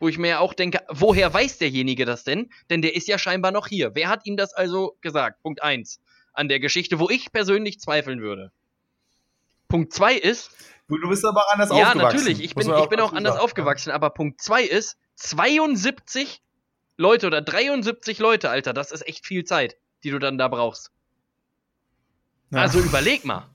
Wo 0.00 0.08
ich 0.08 0.18
mir 0.18 0.40
auch 0.40 0.54
denke, 0.54 0.80
woher 0.88 1.32
weiß 1.32 1.58
derjenige 1.58 2.04
das 2.04 2.24
denn? 2.24 2.50
Denn 2.70 2.82
der 2.82 2.94
ist 2.94 3.08
ja 3.08 3.18
scheinbar 3.18 3.50
noch 3.50 3.66
hier. 3.66 3.94
Wer 3.94 4.08
hat 4.08 4.26
ihm 4.26 4.36
das 4.36 4.54
also 4.54 4.96
gesagt? 5.00 5.42
Punkt 5.42 5.62
eins 5.62 6.00
An 6.32 6.48
der 6.48 6.60
Geschichte, 6.60 7.00
wo 7.00 7.10
ich 7.10 7.32
persönlich 7.32 7.80
zweifeln 7.80 8.20
würde. 8.20 8.52
Punkt 9.68 9.92
zwei 9.92 10.14
ist. 10.14 10.50
Du, 10.88 10.96
du 10.96 11.08
bist 11.08 11.24
aber 11.24 11.52
anders 11.52 11.70
ja, 11.70 11.88
aufgewachsen. 11.88 11.98
Ja, 11.98 12.04
natürlich. 12.04 12.42
Ich 12.42 12.54
bin, 12.54 12.72
ich 12.72 12.88
bin 12.88 13.00
auch 13.00 13.12
anders 13.12 13.34
sagen. 13.34 13.44
aufgewachsen. 13.44 13.90
Aber 13.90 14.10
Punkt 14.10 14.40
zwei 14.40 14.62
ist, 14.62 14.96
72 15.16 16.42
Leute 16.96 17.26
oder 17.26 17.42
73 17.42 18.18
Leute, 18.18 18.50
Alter, 18.50 18.72
das 18.72 18.92
ist 18.92 19.06
echt 19.06 19.26
viel 19.26 19.44
Zeit, 19.44 19.76
die 20.04 20.10
du 20.10 20.18
dann 20.18 20.38
da 20.38 20.48
brauchst. 20.48 20.90
Ja. 22.50 22.60
Also 22.60 22.80
überleg 22.80 23.24
mal. 23.24 23.48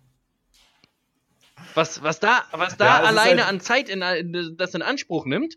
Was, 1.73 2.03
was 2.03 2.19
da, 2.19 2.43
was 2.51 2.77
da 2.77 2.85
ja, 2.85 3.01
alleine 3.01 3.45
halt 3.45 3.53
an 3.53 3.59
Zeit 3.59 3.89
in, 3.89 4.55
das 4.57 4.73
in 4.75 4.81
Anspruch 4.81 5.25
nimmt. 5.25 5.55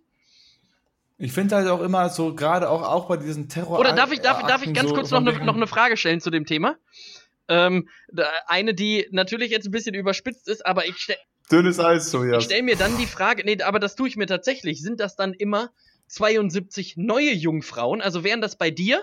Ich 1.18 1.32
finde 1.32 1.56
halt 1.56 1.68
auch 1.68 1.80
immer 1.80 2.10
so, 2.10 2.34
gerade 2.34 2.68
auch, 2.68 2.82
auch 2.82 3.08
bei 3.08 3.16
diesen 3.16 3.48
Terror. 3.48 3.78
Oder 3.78 3.94
darf 3.94 4.12
ich, 4.12 4.20
darf, 4.20 4.46
darf 4.46 4.62
ich 4.62 4.74
ganz 4.74 4.90
so 4.90 4.94
kurz 4.94 5.10
noch 5.10 5.20
eine, 5.20 5.44
noch 5.44 5.56
eine 5.56 5.66
Frage 5.66 5.96
stellen 5.96 6.20
zu 6.20 6.30
dem 6.30 6.44
Thema? 6.44 6.76
Ähm, 7.48 7.88
eine, 8.46 8.74
die 8.74 9.06
natürlich 9.12 9.50
jetzt 9.50 9.66
ein 9.66 9.70
bisschen 9.70 9.94
überspitzt 9.94 10.48
ist, 10.48 10.66
aber 10.66 10.86
ich 10.86 10.98
stelle. 10.98 11.18
Dünnes 11.50 11.78
Eis, 11.78 12.10
so, 12.10 12.24
ja. 12.24 12.38
Ich 12.38 12.44
stelle 12.44 12.64
mir 12.64 12.76
dann 12.76 12.98
die 12.98 13.06
Frage, 13.06 13.44
nee, 13.44 13.62
aber 13.62 13.78
das 13.78 13.94
tue 13.94 14.08
ich 14.08 14.16
mir 14.16 14.26
tatsächlich. 14.26 14.82
Sind 14.82 15.00
das 15.00 15.16
dann 15.16 15.32
immer 15.32 15.70
72 16.08 16.96
neue 16.96 17.32
Jungfrauen? 17.32 18.02
Also 18.02 18.24
wären 18.24 18.40
das 18.40 18.56
bei 18.56 18.70
dir 18.70 19.02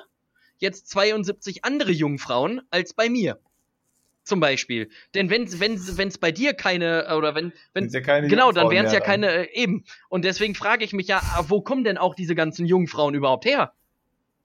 jetzt 0.57 0.89
72 0.89 1.65
andere 1.65 1.91
Jungfrauen 1.91 2.61
als 2.69 2.93
bei 2.93 3.09
mir? 3.09 3.39
Zum 4.23 4.39
Beispiel. 4.39 4.89
Denn 5.13 5.29
wenn 5.29 5.43
es 5.43 6.17
bei 6.17 6.31
dir 6.31 6.53
keine 6.53 7.15
oder 7.17 7.35
wenn 7.35 7.53
wenn 7.73 7.89
ja 7.89 8.01
keine 8.01 8.27
genau, 8.27 8.51
dann 8.51 8.69
wären 8.69 8.85
es 8.85 8.93
ja 8.93 8.99
keine 8.99 9.47
äh, 9.47 9.53
eben. 9.53 9.83
Und 10.09 10.25
deswegen 10.25 10.55
frage 10.55 10.83
ich 10.83 10.93
mich 10.93 11.07
ja, 11.07 11.21
ah, 11.21 11.45
wo 11.47 11.61
kommen 11.61 11.83
denn 11.83 11.97
auch 11.97 12.15
diese 12.15 12.35
ganzen 12.35 12.65
Jungfrauen 12.65 13.13
überhaupt 13.13 13.45
her? 13.45 13.73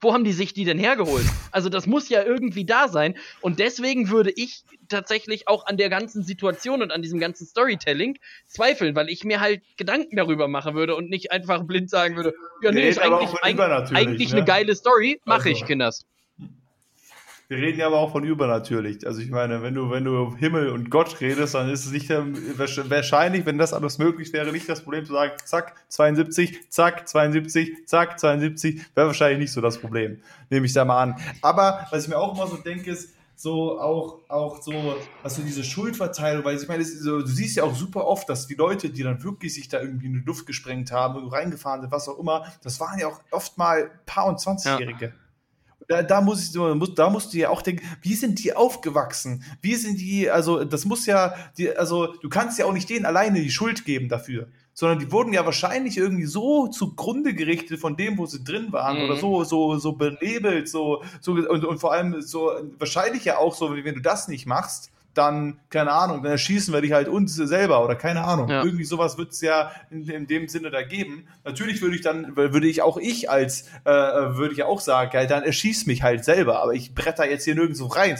Wo 0.01 0.13
haben 0.13 0.23
die 0.23 0.31
sich 0.31 0.53
die 0.53 0.63
denn 0.63 0.79
hergeholt? 0.79 1.25
Also 1.51 1.67
das 1.67 1.85
muss 1.85 2.07
ja 2.07 2.23
irgendwie 2.23 2.63
da 2.63 2.87
sein. 2.87 3.15
Und 3.41 3.59
deswegen 3.59 4.09
würde 4.09 4.31
ich 4.33 4.63
tatsächlich 4.87 5.49
auch 5.49 5.65
an 5.65 5.75
der 5.75 5.89
ganzen 5.89 6.23
Situation 6.23 6.81
und 6.81 6.91
an 6.91 7.01
diesem 7.01 7.19
ganzen 7.19 7.45
Storytelling 7.45 8.17
zweifeln, 8.47 8.95
weil 8.95 9.09
ich 9.09 9.25
mir 9.25 9.41
halt 9.41 9.61
Gedanken 9.75 10.15
darüber 10.15 10.47
machen 10.47 10.73
würde 10.73 10.95
und 10.95 11.09
nicht 11.09 11.31
einfach 11.31 11.63
blind 11.63 11.89
sagen 11.89 12.15
würde, 12.15 12.33
ja 12.61 12.71
nee, 12.71 12.81
nee 12.81 12.89
ist 12.89 12.99
eigentlich, 12.99 13.33
eigentlich, 13.41 13.97
eigentlich 13.97 14.29
ne? 14.31 14.37
eine 14.37 14.45
geile 14.45 14.75
Story, 14.75 15.19
mache 15.25 15.49
also. 15.49 15.49
ich, 15.49 15.65
Kinders. 15.65 16.05
Wir 17.49 17.57
reden 17.57 17.79
ja 17.79 17.87
aber 17.87 17.97
auch 17.97 18.11
von 18.11 18.23
übernatürlich. 18.23 19.07
Also 19.07 19.21
ich 19.21 19.31
meine, 19.31 19.63
wenn 19.63 19.73
du, 19.73 19.89
wenn 19.89 20.05
du 20.05 20.35
Himmel 20.35 20.69
und 20.69 20.91
Gott 20.91 21.19
redest, 21.19 21.55
dann 21.55 21.67
ist 21.71 21.83
es 21.83 21.91
nicht 21.91 22.07
wahrscheinlich, 22.07 23.47
wenn 23.47 23.57
das 23.57 23.73
alles 23.73 23.97
möglich 23.97 24.31
wäre, 24.33 24.51
nicht 24.51 24.69
das 24.69 24.83
Problem 24.83 25.03
zu 25.03 25.13
sagen, 25.13 25.31
zack, 25.43 25.73
72, 25.87 26.69
zack, 26.69 27.09
72, 27.09 27.87
zack, 27.87 28.19
72, 28.19 28.81
wäre 28.93 29.07
wahrscheinlich 29.07 29.39
nicht 29.39 29.51
so 29.51 29.61
das 29.61 29.79
Problem. 29.79 30.19
Nehme 30.51 30.67
ich 30.67 30.73
da 30.73 30.85
mal 30.85 31.01
an. 31.01 31.15
Aber 31.41 31.87
was 31.89 32.03
ich 32.03 32.09
mir 32.09 32.19
auch 32.19 32.35
immer 32.35 32.45
so 32.45 32.57
denke, 32.57 32.91
ist, 32.91 33.15
so 33.35 33.81
auch, 33.81 34.19
auch 34.27 34.61
so, 34.61 34.95
was 35.23 35.37
so 35.37 35.41
diese 35.41 35.63
Schuldverteilung, 35.63 36.45
weil 36.45 36.55
ich 36.55 36.67
meine, 36.67 36.83
so, 36.83 37.21
du 37.21 37.25
siehst 37.25 37.55
ja 37.55 37.63
auch 37.63 37.73
super 37.73 38.05
oft, 38.05 38.29
dass 38.29 38.45
die 38.45 38.53
Leute, 38.53 38.91
die 38.91 39.01
dann 39.01 39.23
wirklich 39.23 39.55
sich 39.55 39.69
da 39.69 39.81
irgendwie 39.81 40.05
in 40.05 40.13
die 40.13 40.23
Luft 40.23 40.45
gesprengt 40.45 40.91
haben, 40.91 41.27
reingefahren 41.27 41.81
sind, 41.81 41.91
was 41.91 42.07
auch 42.09 42.19
immer, 42.19 42.45
das 42.61 42.79
waren 42.79 42.99
ja 42.99 43.07
auch 43.07 43.21
oft 43.31 43.57
mal 43.57 43.89
paar 44.05 44.27
und 44.27 44.37
20-Jährige. 44.37 45.05
Ja 45.05 45.11
da, 45.89 46.03
da 46.03 46.21
muss 46.21 46.47
ich, 46.47 46.55
muss, 46.55 46.93
da 46.93 47.09
musst 47.09 47.33
du 47.33 47.39
ja 47.39 47.49
auch 47.49 47.63
denken, 47.63 47.83
wie 48.01 48.13
sind 48.13 48.43
die 48.43 48.55
aufgewachsen? 48.55 49.43
Wie 49.61 49.73
sind 49.73 49.99
die, 49.99 50.29
also 50.29 50.63
das 50.63 50.85
muss 50.85 51.07
ja, 51.07 51.33
die, 51.57 51.75
also 51.75 52.13
du 52.21 52.29
kannst 52.29 52.59
ja 52.59 52.65
auch 52.65 52.73
nicht 52.73 52.89
denen 52.89 53.07
alleine 53.07 53.41
die 53.41 53.49
Schuld 53.49 53.85
geben 53.85 54.07
dafür, 54.07 54.47
sondern 54.73 54.99
die 54.99 55.11
wurden 55.11 55.33
ja 55.33 55.45
wahrscheinlich 55.45 55.97
irgendwie 55.97 56.27
so 56.27 56.67
zugrunde 56.67 57.33
gerichtet 57.33 57.79
von 57.79 57.97
dem, 57.97 58.19
wo 58.19 58.27
sie 58.27 58.43
drin 58.43 58.71
waren 58.71 58.99
mhm. 58.99 59.05
oder 59.05 59.15
so, 59.15 59.43
so, 59.43 59.79
so 59.79 59.93
belabelt, 59.93 60.69
so, 60.69 61.03
so 61.21 61.31
und, 61.31 61.65
und 61.65 61.79
vor 61.79 61.91
allem 61.91 62.21
so 62.21 62.51
wahrscheinlich 62.77 63.25
ja 63.25 63.39
auch 63.39 63.55
so, 63.55 63.73
wenn 63.73 63.95
du 63.95 64.01
das 64.01 64.27
nicht 64.27 64.45
machst, 64.45 64.91
dann, 65.19 65.59
keine 65.69 65.91
Ahnung, 65.91 66.23
dann 66.23 66.31
erschießen 66.31 66.73
wir 66.73 66.79
dich 66.79 66.93
halt 66.93 67.09
uns 67.09 67.35
selber 67.35 67.83
oder 67.83 67.95
keine 67.95 68.23
Ahnung. 68.23 68.47
Ja. 68.47 68.63
Irgendwie 68.63 68.85
sowas 68.85 69.17
wird 69.17 69.33
es 69.33 69.41
ja 69.41 69.69
in, 69.91 70.07
in, 70.07 70.27
dem 70.27 70.47
Sinne 70.47 70.71
da 70.71 70.81
geben. 70.81 71.27
Natürlich 71.43 71.81
würde 71.81 71.95
ich 71.97 72.01
dann, 72.01 72.37
würde 72.37 72.67
ich 72.67 72.81
auch 72.81 72.95
ich 72.97 73.29
als, 73.29 73.67
äh, 73.83 73.91
würde 73.91 74.53
ich 74.53 74.63
auch 74.63 74.79
sagen, 74.79 75.11
halt, 75.11 75.29
dann 75.29 75.43
erschieß 75.43 75.87
mich 75.87 76.03
halt 76.03 76.23
selber, 76.23 76.63
aber 76.63 76.73
ich 76.73 76.95
bretter 76.95 77.29
jetzt 77.29 77.43
hier 77.43 77.55
nirgendwo 77.55 77.87
rein. 77.87 78.17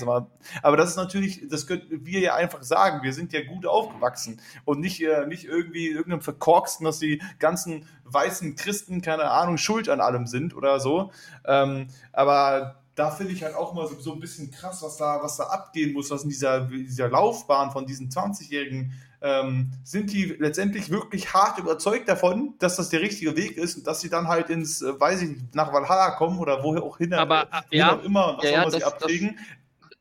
Aber 0.62 0.78
das 0.78 0.90
ist 0.90 0.98
natürlich, 0.98 1.48
das 1.50 1.68
können 1.68 1.84
wir 1.90 2.20
ja 2.20 2.36
einfach 2.36 2.64
sagen, 2.64 3.02
wir 3.02 3.14
sind 3.14 3.32
ja 3.32 3.46
gut 3.46 3.66
aufgewachsen 3.66 4.42
und 4.66 4.82
nicht, 4.82 5.02
äh, 5.02 5.26
nicht 5.26 5.46
irgendwie 5.46 5.88
irgendeinem 5.88 6.22
Verkorksten, 6.22 6.86
dass 6.86 7.00
die 7.00 7.22
ganzen 7.40 7.86
weißen 8.04 8.58
Christen, 8.58 9.02
keine 9.02 9.32
Ahnung, 9.32 9.58
schuld 9.58 9.88
an 9.88 10.02
allem 10.02 10.28
sind 10.28 10.54
oder 10.54 10.82
so. 10.82 11.12
Ähm, 11.46 11.88
aber 12.12 12.79
da 13.00 13.12
finde 13.12 13.32
ich 13.32 13.44
halt 13.44 13.56
auch 13.56 13.74
mal 13.74 13.88
so, 13.88 13.98
so, 14.00 14.12
ein 14.12 14.20
bisschen 14.20 14.52
krass, 14.52 14.84
was 14.84 14.98
da, 14.98 15.20
was 15.24 15.38
da 15.38 15.46
abgehen 15.46 15.94
muss, 15.94 16.12
was 16.12 16.24
in 16.24 16.30
dieser, 16.30 16.62
dieser 16.62 17.08
Laufbahn 17.08 17.72
von 17.72 17.86
diesen 17.86 18.10
20-Jährigen 18.10 18.92
ähm, 19.22 19.72
sind 19.86 20.12
die 20.12 20.26
letztendlich 20.26 20.90
wirklich 20.90 21.34
hart 21.34 21.60
überzeugt 21.60 22.10
davon, 22.10 22.56
dass 22.60 22.76
das 22.76 22.90
der 22.90 23.02
richtige 23.02 23.38
Weg 23.38 23.58
ist 23.58 23.78
und 23.78 23.88
dass 23.88 24.02
sie 24.02 24.10
dann 24.10 24.28
halt 24.28 24.50
ins, 24.50 24.82
äh, 24.82 25.00
weiß 25.00 25.22
ich 25.22 25.30
nicht, 25.30 25.56
nach 25.56 25.72
Valhalla 25.72 26.12
kommen 26.12 26.40
oder 26.40 26.62
woher 26.62 26.84
auch 26.84 26.98
hin, 26.98 27.14
Aber, 27.14 27.44
äh, 27.70 27.78
ja, 27.78 27.96
auch 27.96 28.04
immer, 28.04 28.38
was 28.38 28.50
ja, 28.50 28.60
auch 28.60 28.68
immer 28.68 28.72
sie 28.72 28.84
abkriegen. 28.84 29.40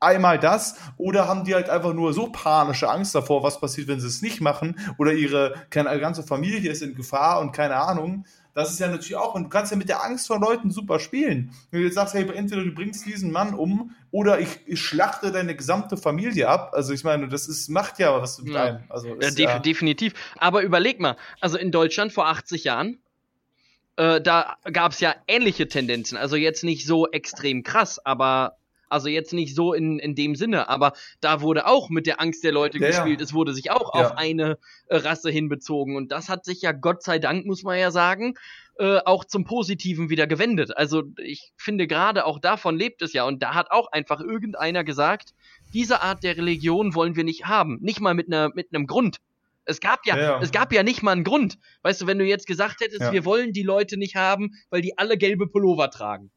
Einmal 0.01 0.39
das, 0.39 0.75
oder 0.97 1.27
haben 1.27 1.43
die 1.43 1.55
halt 1.55 1.69
einfach 1.69 1.93
nur 1.93 2.13
so 2.13 2.29
panische 2.31 2.89
Angst 2.89 3.15
davor, 3.15 3.43
was 3.43 3.59
passiert, 3.59 3.87
wenn 3.89 3.99
sie 3.99 4.07
es 4.07 4.21
nicht 4.21 4.39
machen, 4.39 4.77
oder 4.97 5.11
ihre 5.13 5.55
keine, 5.69 5.97
ganze 5.99 6.23
Familie 6.23 6.71
ist 6.71 6.81
in 6.81 6.95
Gefahr 6.95 7.39
und 7.41 7.51
keine 7.51 7.75
Ahnung. 7.75 8.25
Das 8.53 8.71
ist 8.71 8.79
ja 8.79 8.87
natürlich 8.87 9.15
auch, 9.15 9.35
und 9.35 9.45
du 9.45 9.49
kannst 9.49 9.71
ja 9.71 9.77
mit 9.77 9.89
der 9.89 10.03
Angst 10.03 10.27
vor 10.27 10.39
Leuten 10.39 10.71
super 10.71 10.99
spielen. 10.99 11.51
Wenn 11.71 11.81
du 11.81 11.85
jetzt 11.85 11.95
sagst, 11.95 12.13
hey, 12.13 12.27
entweder 12.33 12.63
du 12.63 12.71
bringst 12.71 13.05
diesen 13.05 13.31
Mann 13.31 13.53
um 13.53 13.95
oder 14.11 14.39
ich, 14.39 14.59
ich 14.65 14.81
schlachte 14.81 15.31
deine 15.31 15.55
gesamte 15.55 15.97
Familie 15.97 16.49
ab. 16.49 16.71
Also 16.73 16.93
ich 16.93 17.03
meine, 17.03 17.27
das 17.27 17.47
ist, 17.47 17.69
macht 17.69 17.99
ja 17.99 18.19
was 18.19 18.41
mit 18.41 18.53
ja. 18.53 18.63
einem. 18.63 18.83
Also 18.89 19.07
ja, 19.07 19.15
def 19.15 19.37
ja 19.37 19.59
definitiv. 19.59 20.13
Aber 20.37 20.61
überleg 20.63 20.99
mal, 20.99 21.15
also 21.39 21.57
in 21.57 21.71
Deutschland 21.71 22.11
vor 22.11 22.27
80 22.27 22.63
Jahren, 22.63 22.99
äh, 23.97 24.21
da 24.21 24.57
gab 24.71 24.93
es 24.93 24.99
ja 24.99 25.15
ähnliche 25.27 25.67
Tendenzen. 25.67 26.17
Also 26.17 26.35
jetzt 26.35 26.63
nicht 26.63 26.85
so 26.85 27.07
extrem 27.11 27.63
krass, 27.63 28.03
aber 28.03 28.58
also 28.89 29.07
jetzt 29.07 29.33
nicht 29.33 29.55
so 29.55 29.73
in, 29.73 29.99
in 29.99 30.15
dem 30.15 30.35
Sinne, 30.35 30.69
aber 30.69 30.93
da 31.21 31.41
wurde 31.41 31.67
auch 31.67 31.89
mit 31.89 32.07
der 32.07 32.19
Angst 32.19 32.43
der 32.43 32.51
Leute 32.51 32.79
ja, 32.79 32.87
gespielt. 32.87 33.19
Ja. 33.19 33.23
Es 33.23 33.33
wurde 33.33 33.53
sich 33.53 33.71
auch 33.71 33.93
ja. 33.93 34.01
auf 34.01 34.17
eine 34.17 34.57
äh, 34.87 34.97
Rasse 34.97 35.29
hinbezogen. 35.29 35.95
Und 35.95 36.11
das 36.11 36.29
hat 36.29 36.45
sich 36.45 36.61
ja 36.61 36.71
Gott 36.71 37.03
sei 37.03 37.19
Dank, 37.19 37.45
muss 37.45 37.63
man 37.63 37.77
ja 37.77 37.91
sagen, 37.91 38.35
äh, 38.79 38.99
auch 39.05 39.25
zum 39.25 39.43
Positiven 39.43 40.09
wieder 40.09 40.25
gewendet. 40.25 40.75
Also 40.75 41.03
ich 41.17 41.51
finde 41.57 41.85
gerade 41.87 42.25
auch 42.25 42.39
davon 42.39 42.77
lebt 42.77 43.01
es 43.01 43.13
ja. 43.13 43.25
Und 43.25 43.43
da 43.43 43.53
hat 43.53 43.71
auch 43.71 43.91
einfach 43.91 44.21
irgendeiner 44.21 44.83
gesagt, 44.83 45.33
diese 45.73 46.01
Art 46.01 46.23
der 46.23 46.37
Religion 46.37 46.95
wollen 46.95 47.15
wir 47.15 47.23
nicht 47.23 47.45
haben. 47.45 47.77
Nicht 47.81 47.99
mal 47.99 48.13
mit 48.13 48.27
einer 48.27 48.49
mit 48.53 48.73
einem 48.73 48.87
Grund. 48.87 49.17
Es 49.65 49.81
gab 49.81 50.05
ja, 50.07 50.17
ja, 50.17 50.39
es 50.41 50.51
gab 50.51 50.73
ja 50.73 50.81
nicht 50.81 51.03
mal 51.03 51.11
einen 51.11 51.23
Grund. 51.23 51.59
Weißt 51.83 52.01
du, 52.01 52.07
wenn 52.07 52.17
du 52.17 52.25
jetzt 52.25 52.47
gesagt 52.47 52.81
hättest, 52.81 53.01
ja. 53.01 53.11
wir 53.11 53.23
wollen 53.23 53.53
die 53.53 53.63
Leute 53.63 53.97
nicht 53.97 54.15
haben, 54.15 54.51
weil 54.71 54.81
die 54.81 54.97
alle 54.97 55.17
gelbe 55.17 55.47
Pullover 55.47 55.91
tragen. 55.91 56.31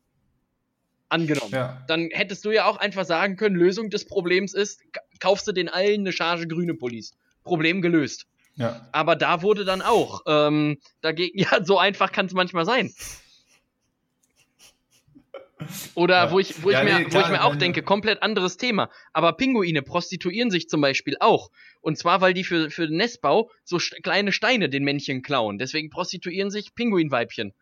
Angenommen. 1.12 1.52
Ja. 1.52 1.84
Dann 1.88 2.08
hättest 2.10 2.42
du 2.46 2.50
ja 2.52 2.64
auch 2.64 2.78
einfach 2.78 3.04
sagen 3.04 3.36
können, 3.36 3.54
Lösung 3.54 3.90
des 3.90 4.06
Problems 4.06 4.54
ist, 4.54 4.80
kaufst 5.20 5.46
du 5.46 5.52
den 5.52 5.68
allen 5.68 6.00
eine 6.00 6.12
Charge 6.12 6.48
grüne 6.48 6.72
Pullis. 6.72 7.12
Problem 7.44 7.82
gelöst. 7.82 8.26
Ja. 8.56 8.88
Aber 8.92 9.14
da 9.14 9.42
wurde 9.42 9.66
dann 9.66 9.82
auch, 9.82 10.22
ähm, 10.26 10.78
dagegen, 11.02 11.38
ja, 11.38 11.62
so 11.62 11.78
einfach 11.78 12.12
kann 12.12 12.26
es 12.26 12.32
manchmal 12.32 12.64
sein. 12.64 12.94
Oder 15.94 16.24
ja. 16.24 16.30
wo 16.30 16.38
ich, 16.38 16.62
wo 16.62 16.70
ja, 16.70 16.82
ich 16.82 16.90
mir, 16.90 16.98
nee, 17.00 17.04
klar, 17.04 17.22
wo 17.22 17.26
ich 17.26 17.32
mir 17.32 17.44
auch 17.44 17.56
denke, 17.56 17.82
komplett 17.82 18.22
anderes 18.22 18.56
Thema. 18.56 18.88
Aber 19.12 19.34
Pinguine 19.34 19.82
prostituieren 19.82 20.50
sich 20.50 20.68
zum 20.70 20.80
Beispiel 20.80 21.16
auch. 21.20 21.50
Und 21.82 21.98
zwar, 21.98 22.22
weil 22.22 22.32
die 22.32 22.44
für, 22.44 22.70
für 22.70 22.88
den 22.88 22.96
Nestbau 22.96 23.50
so 23.64 23.78
kleine 24.02 24.32
Steine 24.32 24.70
den 24.70 24.82
Männchen 24.82 25.22
klauen. 25.22 25.58
Deswegen 25.58 25.90
prostituieren 25.90 26.50
sich 26.50 26.74
Pinguinweibchen. 26.74 27.52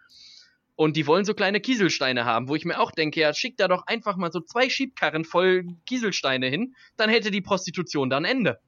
Und 0.81 0.97
die 0.97 1.07
wollen 1.07 1.27
so 1.27 1.35
kleine 1.35 1.61
Kieselsteine 1.61 2.25
haben, 2.25 2.49
wo 2.49 2.55
ich 2.57 2.65
mir 2.65 2.81
auch 2.81 2.91
denke, 2.91 3.21
ja, 3.21 3.35
schick 3.35 3.59
da 3.59 3.69
doch 3.69 3.87
einfach 3.87 4.17
mal 4.17 4.33
so 4.33 4.41
zwei 4.41 4.71
Schiebkarren 4.71 5.27
voll 5.27 5.67
Kieselsteine 5.85 6.47
hin, 6.47 6.75
dann 6.97 7.11
hätte 7.11 7.31
die 7.31 7.43
Prostitution 7.43 8.09
dann 8.09 8.25
Ende. 8.25 8.61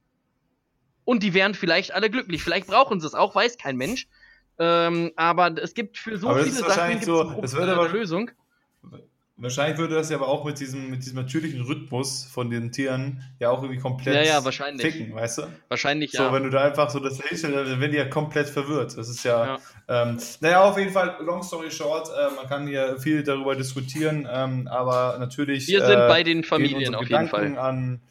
Und 1.05 1.23
die 1.23 1.33
wären 1.33 1.55
vielleicht 1.55 1.91
alle 1.91 2.11
glücklich. 2.11 2.43
Vielleicht 2.43 2.67
brauchen 2.67 2.99
sie 2.99 3.07
es 3.07 3.15
auch, 3.15 3.33
weiß 3.33 3.57
kein 3.57 3.77
Mensch. 3.77 4.07
Ähm, 4.59 5.11
aber 5.15 5.57
es 5.57 5.73
gibt 5.73 5.97
für 5.97 6.19
so 6.19 6.29
aber 6.29 6.43
viele 6.43 6.57
Sachen 6.57 7.01
so, 7.01 7.39
es 7.41 7.55
wird 7.55 7.67
aber, 7.67 7.89
Lösung. 7.89 8.29
Wahrscheinlich 9.43 9.77
würde 9.77 9.95
das 9.95 10.09
ja 10.09 10.15
aber 10.15 10.29
auch 10.29 10.45
mit 10.45 10.59
diesem, 10.59 10.89
mit 10.89 11.03
diesem 11.03 11.17
natürlichen 11.17 11.61
Rhythmus 11.61 12.23
von 12.23 12.49
den 12.49 12.71
Tieren 12.71 13.21
ja 13.39 13.49
auch 13.49 13.61
irgendwie 13.61 13.79
komplett 13.79 14.15
ja, 14.15 14.21
ja, 14.23 14.45
wahrscheinlich. 14.45 14.81
ficken, 14.81 15.13
weißt 15.13 15.39
du? 15.39 15.43
Wahrscheinlich, 15.67 16.11
so, 16.11 16.23
ja. 16.23 16.29
So, 16.29 16.33
wenn 16.33 16.43
du 16.43 16.49
da 16.49 16.63
einfach 16.63 16.89
so 16.89 16.99
das 16.99 17.21
hältst, 17.21 17.43
dann 17.43 17.53
werden 17.53 17.91
die 17.91 17.97
ja 17.97 18.05
komplett 18.05 18.47
verwirrt. 18.47 18.97
Das 18.97 19.09
ist 19.09 19.25
ja, 19.25 19.45
ja. 19.45 19.59
Ähm, 19.89 20.17
naja, 20.39 20.63
auf 20.63 20.77
jeden 20.77 20.91
Fall, 20.91 21.17
long 21.19 21.43
story 21.43 21.69
short, 21.69 22.07
äh, 22.07 22.33
man 22.35 22.47
kann 22.47 22.67
hier 22.67 22.97
viel 22.99 23.21
darüber 23.21 23.55
diskutieren, 23.55 24.27
ähm, 24.31 24.67
aber 24.67 25.17
natürlich. 25.19 25.67
Wir 25.67 25.85
sind 25.85 25.99
äh, 25.99 26.07
bei 26.07 26.23
den 26.23 26.45
Familien 26.45 26.95
auf 26.95 27.09
jeden 27.09 27.27
Fall. 27.27 27.57
An, 27.57 28.01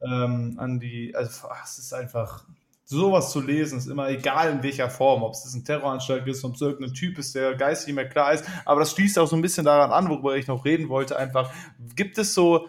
ähm, 0.00 0.54
an 0.56 0.78
die, 0.78 1.16
also, 1.16 1.48
ach, 1.50 1.64
es 1.64 1.78
ist 1.78 1.92
einfach, 1.92 2.44
sowas 2.86 3.32
zu 3.32 3.40
lesen, 3.40 3.78
ist 3.78 3.88
immer 3.88 4.08
egal 4.08 4.52
in 4.52 4.62
welcher 4.62 4.88
Form, 4.88 5.22
ob 5.24 5.32
es 5.32 5.52
ein 5.52 5.64
Terroranschlag 5.64 6.26
ist, 6.26 6.44
ob 6.44 6.54
es 6.54 6.60
irgendein 6.60 6.94
Typ 6.94 7.18
ist, 7.18 7.34
der 7.34 7.54
geistig 7.56 7.94
mehr 7.94 8.08
klar 8.08 8.32
ist. 8.32 8.44
Aber 8.64 8.80
das 8.80 8.92
schließt 8.92 9.18
auch 9.18 9.26
so 9.26 9.36
ein 9.36 9.42
bisschen 9.42 9.64
daran 9.64 9.90
an, 9.90 10.08
worüber 10.08 10.36
ich 10.36 10.46
noch 10.46 10.64
reden 10.64 10.88
wollte. 10.88 11.18
Einfach, 11.18 11.50
gibt 11.96 12.16
es 12.16 12.32
so, 12.32 12.68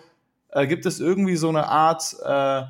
äh, 0.50 0.66
gibt 0.66 0.86
es 0.88 1.00
irgendwie 1.00 1.36
so 1.36 1.50
eine 1.50 1.68
Art, 1.68 2.16
äh, 2.26 2.64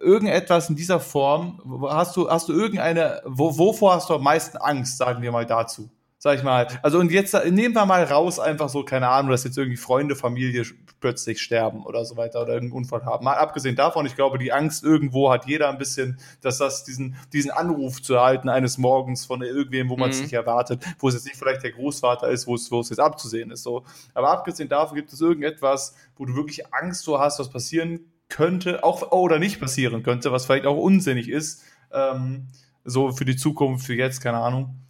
irgendetwas 0.00 0.70
in 0.70 0.76
dieser 0.76 1.00
Form? 1.00 1.60
Hast 1.90 2.16
du, 2.16 2.28
hast 2.30 2.48
du 2.48 2.54
irgendeine, 2.54 3.20
wo, 3.26 3.56
wovor 3.56 3.94
hast 3.94 4.08
du 4.08 4.14
am 4.14 4.22
meisten 4.22 4.56
Angst, 4.56 4.96
sagen 4.96 5.22
wir 5.22 5.30
mal 5.30 5.44
dazu? 5.44 5.90
Sag 6.22 6.38
ich 6.38 6.44
mal. 6.44 6.68
Also 6.82 7.00
und 7.00 7.10
jetzt 7.10 7.34
nehmen 7.50 7.74
wir 7.74 7.84
mal 7.84 8.04
raus, 8.04 8.38
einfach 8.38 8.68
so, 8.68 8.84
keine 8.84 9.08
Ahnung, 9.08 9.32
dass 9.32 9.42
jetzt 9.42 9.58
irgendwie 9.58 9.76
Freunde, 9.76 10.14
Familie 10.14 10.64
plötzlich 11.00 11.42
sterben 11.42 11.84
oder 11.84 12.04
so 12.04 12.16
weiter 12.16 12.42
oder 12.42 12.52
irgendeinen 12.52 12.84
Unfall 12.84 13.04
haben. 13.04 13.24
Mal 13.24 13.34
abgesehen 13.34 13.74
davon, 13.74 14.06
ich 14.06 14.14
glaube, 14.14 14.38
die 14.38 14.52
Angst 14.52 14.84
irgendwo 14.84 15.32
hat 15.32 15.46
jeder 15.46 15.68
ein 15.68 15.78
bisschen, 15.78 16.20
dass 16.40 16.58
das 16.58 16.84
diesen, 16.84 17.16
diesen 17.32 17.50
Anruf 17.50 18.00
zu 18.00 18.14
erhalten 18.14 18.48
eines 18.48 18.78
Morgens 18.78 19.26
von 19.26 19.42
irgendwem, 19.42 19.88
wo 19.88 19.96
man 19.96 20.10
es 20.10 20.18
mhm. 20.18 20.22
nicht 20.22 20.32
erwartet, 20.34 20.84
wo 21.00 21.08
es 21.08 21.14
jetzt 21.14 21.24
nicht 21.24 21.34
vielleicht 21.34 21.64
der 21.64 21.72
Großvater 21.72 22.28
ist, 22.28 22.46
wo 22.46 22.54
es, 22.54 22.70
wo 22.70 22.78
es 22.78 22.90
jetzt 22.90 23.00
abzusehen 23.00 23.50
ist. 23.50 23.64
So. 23.64 23.82
Aber 24.14 24.30
abgesehen 24.30 24.68
davon 24.68 24.94
gibt 24.94 25.12
es 25.12 25.20
irgendetwas, 25.20 25.96
wo 26.14 26.24
du 26.24 26.36
wirklich 26.36 26.72
Angst 26.72 27.02
so 27.02 27.18
hast, 27.18 27.40
was 27.40 27.50
passieren 27.50 27.98
könnte, 28.28 28.84
auch 28.84 29.10
oder 29.10 29.40
nicht 29.40 29.58
passieren 29.58 30.04
könnte, 30.04 30.30
was 30.30 30.46
vielleicht 30.46 30.66
auch 30.66 30.76
unsinnig 30.76 31.28
ist, 31.28 31.64
ähm, 31.92 32.46
so 32.84 33.10
für 33.10 33.24
die 33.24 33.34
Zukunft, 33.34 33.86
für 33.86 33.94
jetzt, 33.94 34.20
keine 34.20 34.38
Ahnung. 34.38 34.81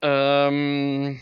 Ähm, 0.00 1.18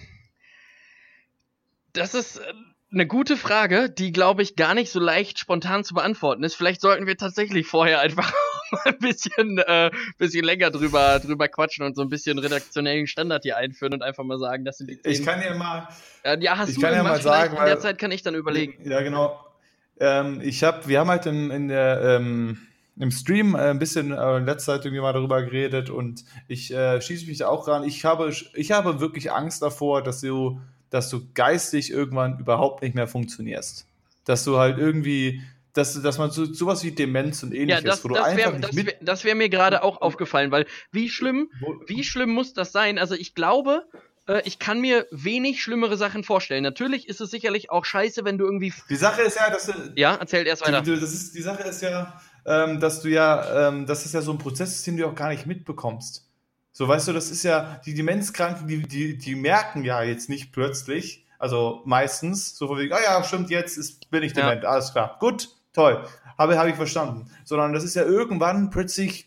das 1.93 2.15
ist 2.15 2.39
äh, 2.39 2.53
eine 2.93 3.07
gute 3.07 3.37
Frage, 3.37 3.91
die 3.91 4.13
glaube 4.13 4.43
ich 4.43 4.57
gar 4.57 4.75
nicht 4.75 4.91
so 4.91 5.01
leicht 5.01 5.39
spontan 5.39 5.85
zu 5.85 5.95
beantworten 5.95 6.43
ist. 6.45 6.55
Vielleicht 6.55 6.81
sollten 6.81 7.07
wir 7.07 7.17
tatsächlich 7.17 7.67
vorher 7.67 8.01
einfach 8.01 8.33
ein 8.85 8.99
bisschen, 8.99 9.59
äh, 9.59 9.91
bisschen 10.19 10.45
länger 10.45 10.71
drüber, 10.71 11.19
drüber 11.21 11.49
quatschen 11.49 11.85
und 11.85 11.97
so 11.97 12.03
ein 12.03 12.09
bisschen 12.09 12.39
redaktionellen 12.39 13.07
Standard 13.07 13.43
hier 13.43 13.57
einführen 13.57 13.95
und 13.95 14.03
einfach 14.03 14.25
mal 14.25 14.39
sagen, 14.39 14.65
das 14.65 14.79
sind 14.79 14.91
die. 14.91 14.99
Ich 15.05 15.25
kann 15.25 15.41
ja 15.43 15.55
mal. 15.55 15.89
Äh, 16.23 16.39
ja, 16.41 16.59
hast 16.59 16.71
ich 16.71 16.75
du 16.77 16.81
kann 16.83 16.95
ja 16.95 17.03
mal 17.03 17.21
sagen, 17.21 17.57
in 17.57 17.65
der 17.65 17.81
Zeit 17.81 17.99
kann 17.99 18.11
ich 18.11 18.23
dann 18.23 18.35
überlegen. 18.35 18.75
Ja, 18.89 19.01
genau. 19.01 19.43
Ähm, 19.99 20.41
ich 20.43 20.63
habe, 20.63 20.87
wir 20.87 21.01
haben 21.01 21.09
halt 21.09 21.27
in, 21.27 21.51
in 21.51 21.69
der 21.69 22.01
ähm, 22.03 22.59
im 22.99 23.11
Stream 23.11 23.55
äh, 23.55 23.71
ein 23.71 23.79
bisschen 23.79 24.13
äh, 24.13 24.39
letzte 24.39 24.73
Zeit 24.73 24.85
irgendwie 24.85 25.03
mal 25.03 25.13
darüber 25.13 25.43
geredet 25.43 25.91
und 25.91 26.25
ich 26.49 26.73
äh, 26.73 27.01
schieße 27.01 27.27
mich 27.27 27.39
da 27.39 27.49
auch 27.49 27.69
ran. 27.69 27.85
Ich 27.85 28.05
habe, 28.05 28.33
ich 28.55 28.73
habe 28.73 29.01
wirklich 29.01 29.33
Angst 29.33 29.63
davor, 29.63 30.03
dass 30.03 30.21
du, 30.21 30.61
dass 30.91 31.11
du 31.11 31.29
geistig 31.35 31.91
irgendwann 31.91 32.39
überhaupt 32.39 32.83
nicht 32.83 32.95
mehr 32.95 33.09
funktionierst. 33.09 33.87
Dass 34.25 34.45
du 34.45 34.59
halt 34.59 34.79
irgendwie, 34.79 35.43
dass, 35.73 36.01
dass 36.01 36.19
man 36.19 36.31
so 36.31 36.47
sowas 36.47 36.83
wie 36.85 36.91
Demenz 36.91 37.43
und 37.43 37.55
ähnliches, 37.55 37.85
ja, 37.85 37.91
das, 37.91 38.05
wo 38.05 38.09
du 38.09 38.15
das 38.15 38.37
wär, 38.37 38.53
das 38.53 38.75
wäre 38.75 38.97
wär, 39.01 39.25
wär 39.25 39.35
mir 39.35 39.49
gerade 39.49 39.83
auch 39.83 40.01
aufgefallen, 40.01 40.51
weil 40.51 40.67
wie 40.91 41.09
schlimm, 41.09 41.51
wie 41.87 42.03
schlimm 42.03 42.31
muss 42.31 42.55
das 42.55 42.73
sein? 42.73 42.99
Also 42.99 43.15
ich 43.15 43.35
glaube, 43.35 43.85
äh, 44.27 44.43
ich 44.45 44.59
kann 44.59 44.81
mir 44.81 45.07
wenig 45.11 45.63
schlimmere 45.63 45.97
Sachen 45.97 46.25
vorstellen. 46.25 46.63
Natürlich 46.63 47.09
ist 47.09 47.21
es 47.21 47.31
sicherlich 47.31 47.71
auch 47.71 47.85
scheiße, 47.85 48.25
wenn 48.25 48.39
du 48.39 48.45
irgendwie. 48.47 48.73
Die 48.89 48.97
Sache 48.97 49.23
ist 49.23 49.37
ja, 49.37 49.51
dass 49.51 49.67
du. 49.67 49.73
Ja, 49.95 50.15
erzählt 50.15 50.47
erst 50.47 50.67
weiter. 50.67 50.83
Die, 50.83 50.99
das 50.99 51.13
ist, 51.13 51.35
die 51.35 51.43
Sache 51.43 51.63
ist 51.63 51.83
ja, 51.83 52.21
ähm, 52.47 52.81
dass 52.81 53.03
du 53.03 53.09
ja, 53.09 53.69
ähm, 53.69 53.87
das 53.87 54.07
ist 54.07 54.15
ja 54.15 54.23
so 54.23 54.33
ein 54.33 54.39
Prozess, 54.39 54.83
den 54.83 54.97
du 54.97 55.07
auch 55.07 55.15
gar 55.15 55.29
nicht 55.29 55.47
mitbekommst. 55.47 56.29
So, 56.73 56.87
weißt 56.87 57.09
du, 57.09 57.13
das 57.13 57.31
ist 57.31 57.43
ja, 57.43 57.81
die 57.87 57.95
Demenzkranken, 57.95 58.69
die, 58.69 58.83
die, 58.83 59.19
die 59.19 59.35
merken 59.35 59.83
ja 59.85 60.03
jetzt 60.03 60.29
nicht 60.29 60.53
plötzlich, 60.53 61.27
also 61.39 61.83
meistens, 61.85 62.57
so 62.57 62.69
von 62.69 62.79
wegen, 62.79 62.93
ah 62.93 62.99
ja, 63.03 63.25
stimmt, 63.25 63.51
jetzt 63.51 63.77
ist, 63.77 64.11
bin 64.11 64.23
ich 64.23 64.33
dement, 64.33 64.63
ja. 64.63 64.69
alles 64.69 64.93
klar, 64.93 65.17
gut, 65.19 65.49
toll, 65.73 66.05
habe, 66.39 66.59
habe 66.59 66.71
ich 66.71 66.77
verstanden. 66.77 67.31
Sondern 67.45 67.73
das 67.73 67.85
ist 67.85 67.95
ja 67.95 68.03
irgendwann 68.03 68.71
plötzlich, 68.71 69.27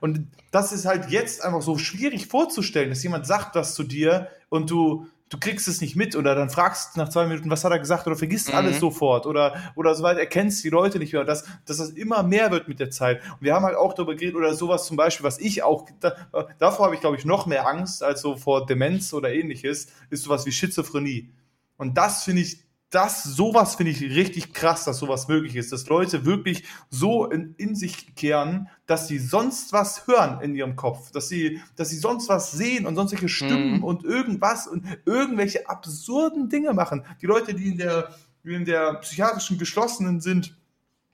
und 0.00 0.28
das 0.50 0.72
ist 0.72 0.86
halt 0.86 1.10
jetzt 1.10 1.44
einfach 1.44 1.62
so 1.62 1.78
schwierig 1.78 2.26
vorzustellen, 2.26 2.90
dass 2.90 3.02
jemand 3.02 3.26
sagt 3.26 3.56
das 3.56 3.74
zu 3.74 3.82
dir 3.82 4.28
und 4.48 4.70
du, 4.70 5.06
du 5.34 5.40
kriegst 5.40 5.66
es 5.66 5.80
nicht 5.80 5.96
mit 5.96 6.14
oder 6.14 6.36
dann 6.36 6.48
fragst 6.48 6.96
nach 6.96 7.08
zwei 7.08 7.26
Minuten, 7.26 7.50
was 7.50 7.64
hat 7.64 7.72
er 7.72 7.80
gesagt 7.80 8.06
oder 8.06 8.14
vergisst 8.14 8.50
mhm. 8.50 8.54
alles 8.54 8.78
sofort 8.78 9.26
oder, 9.26 9.72
oder 9.74 9.92
soweit 9.96 10.16
erkennst 10.16 10.62
die 10.62 10.70
Leute 10.70 11.00
nicht 11.00 11.12
mehr, 11.12 11.24
dass, 11.24 11.44
dass 11.64 11.78
das 11.78 11.90
immer 11.90 12.22
mehr 12.22 12.52
wird 12.52 12.68
mit 12.68 12.78
der 12.78 12.90
Zeit. 12.90 13.20
Und 13.32 13.42
wir 13.42 13.52
haben 13.52 13.64
halt 13.64 13.76
auch 13.76 13.94
darüber 13.94 14.14
geredet 14.14 14.36
oder 14.36 14.54
sowas 14.54 14.86
zum 14.86 14.96
Beispiel, 14.96 15.24
was 15.24 15.40
ich 15.40 15.64
auch, 15.64 15.88
da, 15.98 16.14
davor 16.58 16.86
habe 16.86 16.94
ich 16.94 17.00
glaube 17.00 17.16
ich 17.16 17.24
noch 17.24 17.46
mehr 17.46 17.66
Angst 17.66 18.04
als 18.04 18.20
so 18.20 18.36
vor 18.36 18.64
Demenz 18.64 19.12
oder 19.12 19.32
ähnliches, 19.32 19.88
ist 20.08 20.22
sowas 20.22 20.46
wie 20.46 20.52
Schizophrenie. 20.52 21.32
Und 21.76 21.98
das 21.98 22.22
finde 22.22 22.42
ich 22.42 22.62
das, 22.90 23.24
sowas 23.24 23.74
finde 23.74 23.90
ich 23.90 24.02
richtig 24.02 24.54
krass, 24.54 24.84
dass 24.84 24.98
sowas 24.98 25.26
möglich 25.26 25.56
ist, 25.56 25.72
dass 25.72 25.88
Leute 25.88 26.24
wirklich 26.24 26.62
so 26.90 27.26
in, 27.28 27.54
in 27.58 27.74
sich 27.74 28.14
kehren, 28.14 28.68
dass 28.86 29.08
sie 29.08 29.18
sonst 29.18 29.72
was 29.72 30.06
hören 30.06 30.40
in 30.42 30.54
ihrem 30.54 30.76
Kopf, 30.76 31.10
dass 31.10 31.28
sie, 31.28 31.60
dass 31.76 31.90
sie 31.90 31.96
sonst 31.96 32.28
was 32.28 32.52
sehen 32.52 32.86
und 32.86 32.96
sonstige 32.96 33.28
Stimmen 33.28 33.78
mhm. 33.78 33.84
und 33.84 34.04
irgendwas 34.04 34.66
und 34.66 34.84
irgendwelche 35.06 35.68
absurden 35.68 36.48
Dinge 36.48 36.74
machen. 36.74 37.04
Die 37.22 37.26
Leute, 37.26 37.54
die 37.54 37.68
in 37.68 37.78
der, 37.78 38.14
die 38.44 38.54
in 38.54 38.64
der 38.64 38.94
psychiatrischen 38.94 39.58
Geschlossenen 39.58 40.20
sind, 40.20 40.56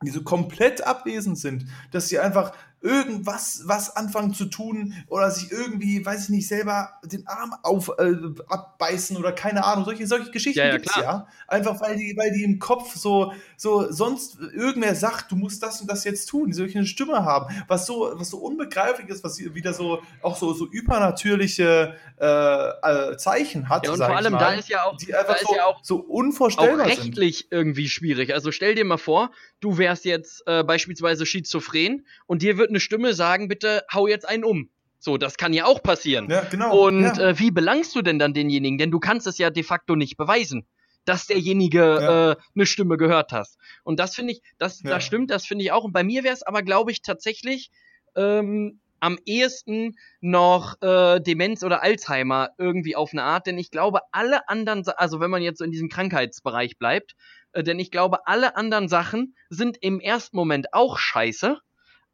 die 0.02 0.10
so 0.10 0.22
komplett 0.22 0.84
abwesend 0.84 1.38
sind, 1.38 1.66
dass 1.92 2.08
sie 2.08 2.18
einfach 2.18 2.52
irgendwas 2.82 3.62
was 3.66 3.94
anfangen 3.96 4.34
zu 4.34 4.46
tun 4.46 4.94
oder 5.08 5.30
sich 5.30 5.50
irgendwie, 5.52 6.04
weiß 6.04 6.24
ich 6.24 6.28
nicht, 6.30 6.48
selber 6.48 6.90
den 7.04 7.26
Arm 7.26 7.54
auf 7.62 7.90
äh, 7.98 8.14
abbeißen 8.48 9.16
oder 9.16 9.32
keine 9.32 9.64
Ahnung, 9.64 9.84
solche 9.84 10.06
solche 10.06 10.30
Geschichten 10.30 10.60
ja, 10.60 10.66
ja, 10.66 10.76
gibt's 10.76 10.96
ja. 10.96 11.26
Einfach 11.46 11.80
weil 11.80 11.96
die 11.96 12.16
weil 12.16 12.32
die 12.32 12.44
im 12.44 12.58
Kopf 12.58 12.96
so 12.96 13.32
so 13.56 13.90
sonst 13.92 14.38
irgendwer 14.40 14.94
sagt, 14.94 15.30
du 15.30 15.36
musst 15.36 15.62
das 15.62 15.80
und 15.80 15.90
das 15.90 16.04
jetzt 16.04 16.26
tun, 16.26 16.48
die 16.48 16.54
solche 16.54 16.78
eine 16.78 16.86
Stimme 16.86 17.24
haben, 17.24 17.54
was 17.68 17.86
so 17.86 18.12
was 18.14 18.30
so 18.30 18.38
unbegreiflich 18.38 19.08
ist, 19.08 19.22
was 19.24 19.38
wieder 19.38 19.74
so 19.74 20.02
auch 20.22 20.36
so 20.36 20.54
so 20.54 20.66
übernatürliche 20.66 21.96
äh, 22.18 22.24
äh, 22.24 23.16
Zeichen 23.16 23.68
hat. 23.68 23.84
Ja, 23.84 23.92
und 23.92 23.98
vor 23.98 24.16
allem 24.16 24.32
mal, 24.32 24.38
da 24.38 24.52
ist 24.54 24.68
ja 24.68 24.84
auch 24.84 24.96
die 24.96 25.14
einfach 25.14 25.38
so, 25.38 25.54
ja 25.54 25.66
auch 25.66 25.80
so 25.82 25.96
unvorstellbar 25.96 26.86
auch 26.86 26.90
rechtlich 26.90 27.38
sind. 27.38 27.52
irgendwie 27.52 27.88
schwierig. 27.88 28.34
Also 28.34 28.52
stell 28.52 28.74
dir 28.74 28.84
mal 28.84 28.98
vor, 28.98 29.30
du 29.60 29.78
wärst 29.78 30.04
jetzt 30.04 30.42
äh, 30.46 30.64
beispielsweise 30.64 31.26
schizophren 31.26 32.06
und 32.26 32.42
dir 32.42 32.58
wird 32.58 32.69
eine 32.70 32.80
Stimme 32.80 33.14
sagen, 33.14 33.48
bitte 33.48 33.84
hau 33.92 34.06
jetzt 34.06 34.28
einen 34.28 34.44
um. 34.44 34.70
So, 34.98 35.16
das 35.16 35.36
kann 35.36 35.52
ja 35.52 35.64
auch 35.64 35.82
passieren. 35.82 36.28
Ja, 36.30 36.42
genau. 36.42 36.86
Und 36.86 37.02
ja. 37.02 37.30
äh, 37.30 37.38
wie 37.38 37.50
belangst 37.50 37.94
du 37.96 38.02
denn 38.02 38.18
dann 38.18 38.34
denjenigen? 38.34 38.78
Denn 38.78 38.90
du 38.90 39.00
kannst 39.00 39.26
es 39.26 39.38
ja 39.38 39.50
de 39.50 39.62
facto 39.62 39.96
nicht 39.96 40.16
beweisen, 40.16 40.66
dass 41.06 41.26
derjenige 41.26 41.78
ja. 41.78 42.32
äh, 42.32 42.36
eine 42.54 42.66
Stimme 42.66 42.98
gehört 42.98 43.32
hast. 43.32 43.58
Und 43.82 43.98
das 43.98 44.14
finde 44.14 44.34
ich, 44.34 44.42
das, 44.58 44.82
ja. 44.82 44.90
das 44.90 45.04
stimmt, 45.04 45.30
das 45.30 45.46
finde 45.46 45.64
ich 45.64 45.72
auch. 45.72 45.84
Und 45.84 45.92
bei 45.92 46.04
mir 46.04 46.22
wäre 46.22 46.34
es 46.34 46.42
aber, 46.42 46.62
glaube 46.62 46.92
ich, 46.92 47.00
tatsächlich 47.00 47.70
ähm, 48.14 48.80
am 49.00 49.18
ehesten 49.24 49.96
noch 50.20 50.80
äh, 50.82 51.20
Demenz 51.20 51.64
oder 51.64 51.82
Alzheimer 51.82 52.50
irgendwie 52.58 52.96
auf 52.96 53.12
eine 53.12 53.22
Art, 53.22 53.46
denn 53.46 53.58
ich 53.58 53.70
glaube, 53.70 54.00
alle 54.12 54.48
anderen, 54.48 54.86
also 54.96 55.20
wenn 55.20 55.30
man 55.30 55.42
jetzt 55.42 55.58
so 55.58 55.64
in 55.64 55.70
diesem 55.70 55.88
Krankheitsbereich 55.88 56.78
bleibt, 56.78 57.14
äh, 57.52 57.62
denn 57.62 57.78
ich 57.78 57.90
glaube, 57.90 58.26
alle 58.26 58.56
anderen 58.56 58.88
Sachen 58.88 59.34
sind 59.48 59.78
im 59.80 60.00
ersten 60.00 60.36
Moment 60.36 60.72
auch 60.72 60.98
scheiße 60.98 61.58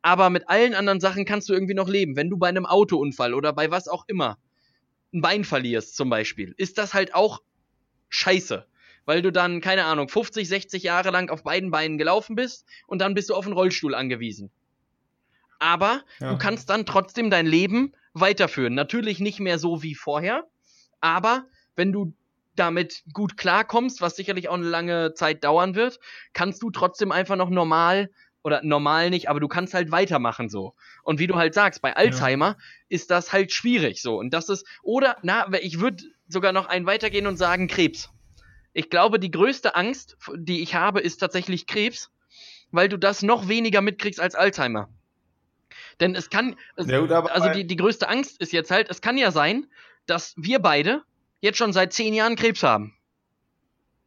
aber 0.07 0.31
mit 0.31 0.49
allen 0.49 0.73
anderen 0.73 1.01
Sachen 1.01 1.25
kannst 1.25 1.49
du 1.49 1.53
irgendwie 1.53 1.75
noch 1.75 1.89
leben. 1.89 2.15
Wenn 2.15 2.31
du 2.31 2.37
bei 2.37 2.47
einem 2.47 2.65
Autounfall 2.65 3.35
oder 3.35 3.53
bei 3.53 3.73
was 3.73 3.89
auch 3.89 4.05
immer 4.07 4.39
ein 5.13 5.21
Bein 5.21 5.43
verlierst 5.43 5.97
zum 5.97 6.11
Beispiel, 6.11 6.55
ist 6.59 6.79
das 6.79 6.95
halt 6.95 7.13
auch 7.13 7.43
scheiße. 8.09 8.69
Weil 9.05 9.21
du 9.21 9.33
dann, 9.33 9.61
keine 9.61 9.85
Ahnung, 9.85 10.09
50, 10.09 10.47
60 10.47 10.85
Jahre 10.85 11.11
lang 11.11 11.29
auf 11.29 11.43
beiden 11.43 11.73
Beinen 11.73 11.99
gelaufen 11.99 12.37
bist 12.37 12.67
und 12.87 13.01
dann 13.01 13.15
bist 13.15 13.31
du 13.31 13.35
auf 13.35 13.47
einen 13.47 13.55
Rollstuhl 13.55 13.97
angewiesen. 13.97 14.53
Aber 15.59 16.05
ja. 16.21 16.31
du 16.31 16.39
kannst 16.39 16.71
dann 16.71 16.87
trotzdem 16.87 17.29
dein 17.29 17.47
Leben 17.47 17.93
weiterführen. 18.13 18.75
Natürlich 18.75 19.19
nicht 19.19 19.41
mehr 19.41 19.59
so 19.59 19.83
wie 19.83 19.97
vorher, 19.97 20.47
aber 21.01 21.47
wenn 21.75 21.91
du 21.91 22.15
damit 22.55 23.03
gut 23.13 23.37
klarkommst, 23.37 24.01
was 24.01 24.15
sicherlich 24.15 24.49
auch 24.49 24.55
eine 24.55 24.69
lange 24.69 25.15
Zeit 25.15 25.43
dauern 25.43 25.75
wird, 25.75 25.99
kannst 26.33 26.63
du 26.63 26.71
trotzdem 26.71 27.11
einfach 27.11 27.37
noch 27.37 27.51
normal 27.51 28.09
oder 28.47 28.61
normal 28.63 29.11
nicht, 29.11 29.29
aber 29.29 29.41
du 29.41 29.49
kannst 29.49 29.75
halt 29.75 29.91
weitermachen 29.91 30.49
so. 30.49 30.77
Und 31.03 31.19
wie 31.19 31.27
du 31.27 31.35
halt 31.35 31.53
sagst, 31.53 31.83
bei 31.83 31.97
Alzheimer 31.97 32.51
ja. 32.51 32.57
ist 32.89 33.11
das 33.11 33.33
halt 33.33 33.51
schwierig 33.51 34.01
so. 34.01 34.17
Und 34.21 34.33
das 34.33 34.49
ist, 34.49 34.65
oder, 34.85 35.17
na, 35.23 35.53
ich 35.61 35.81
würde 35.81 36.05
sogar 36.29 36.53
noch 36.53 36.67
einen 36.67 36.87
weitergehen 36.87 37.27
und 37.27 37.39
sagen 37.39 37.67
Krebs. 37.67 38.09
Ich 38.73 38.89
glaube, 38.89 39.19
die 39.19 39.33
größte 39.33 39.75
Angst, 39.75 40.17
die 40.37 40.63
ich 40.63 40.77
habe, 40.77 41.01
ist 41.01 41.17
tatsächlich 41.17 41.67
Krebs, 41.67 42.13
weil 42.71 42.89
du 42.89 42.97
das 42.97 43.23
noch 43.23 43.49
weniger 43.49 43.81
mitkriegst 43.81 44.21
als 44.21 44.37
Alzheimer. 44.37 44.91
Denn 45.99 46.15
es 46.15 46.31
kann, 46.31 46.55
ja, 46.79 47.01
gut, 47.01 47.11
also 47.11 47.49
die, 47.49 47.67
die 47.67 47.77
größte 47.77 48.09
Angst 48.09 48.41
ist 48.41 48.53
jetzt 48.53 48.71
halt, 48.71 48.89
es 48.91 49.01
kann 49.01 49.19
ja 49.19 49.33
sein, 49.33 49.67
dass 50.07 50.35
wir 50.37 50.61
beide 50.61 51.03
jetzt 51.41 51.59
schon 51.59 51.73
seit 51.73 51.93
zehn 51.93 52.15
Jahren 52.15 52.37
Krebs 52.37 52.63
haben. 52.63 52.95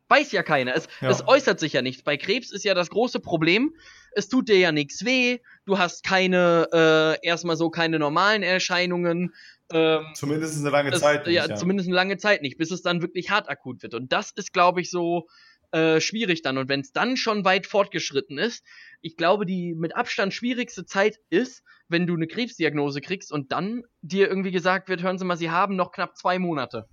Weiß 0.07 0.31
ja 0.31 0.43
keiner. 0.43 0.75
Es, 0.75 0.87
ja. 1.01 1.09
es 1.09 1.27
äußert 1.27 1.59
sich 1.59 1.73
ja 1.73 1.81
nichts. 1.81 2.03
Bei 2.03 2.15
Krebs 2.15 2.51
ist 2.51 2.63
ja 2.63 2.73
das 2.73 2.89
große 2.89 3.19
Problem, 3.19 3.73
es 4.13 4.29
tut 4.29 4.49
dir 4.49 4.57
ja 4.57 4.71
nichts 4.71 5.05
weh, 5.05 5.39
du 5.65 5.77
hast 5.77 6.03
keine, 6.03 6.67
äh, 6.73 7.27
erstmal 7.27 7.55
so 7.55 7.69
keine 7.69 7.99
normalen 7.99 8.43
Erscheinungen. 8.43 9.33
Ähm, 9.71 10.05
zumindest 10.13 10.59
eine 10.59 10.69
lange 10.69 10.91
es, 10.91 11.01
Zeit 11.01 11.25
nicht. 11.25 11.35
Ja, 11.35 11.47
ja, 11.47 11.55
zumindest 11.55 11.87
eine 11.87 11.95
lange 11.95 12.17
Zeit 12.17 12.41
nicht, 12.41 12.57
bis 12.57 12.71
es 12.71 12.81
dann 12.81 13.01
wirklich 13.01 13.29
hart 13.29 13.49
akut 13.49 13.83
wird. 13.83 13.93
Und 13.93 14.11
das 14.11 14.31
ist, 14.31 14.53
glaube 14.53 14.81
ich, 14.81 14.89
so 14.89 15.27
äh, 15.71 16.01
schwierig 16.01 16.41
dann. 16.41 16.57
Und 16.57 16.69
wenn 16.69 16.79
es 16.79 16.91
dann 16.91 17.17
schon 17.17 17.45
weit 17.45 17.67
fortgeschritten 17.67 18.37
ist, 18.37 18.63
ich 19.01 19.15
glaube, 19.15 19.45
die 19.45 19.75
mit 19.75 19.95
Abstand 19.95 20.33
schwierigste 20.33 20.85
Zeit 20.85 21.19
ist, 21.29 21.63
wenn 21.87 22.07
du 22.07 22.15
eine 22.15 22.27
Krebsdiagnose 22.27 23.01
kriegst 23.01 23.31
und 23.31 23.51
dann 23.51 23.83
dir 24.01 24.27
irgendwie 24.27 24.51
gesagt 24.51 24.89
wird, 24.89 25.03
hören 25.03 25.17
Sie 25.17 25.25
mal, 25.25 25.37
Sie 25.37 25.51
haben 25.51 25.75
noch 25.75 25.91
knapp 25.91 26.17
zwei 26.17 26.39
Monate. 26.39 26.87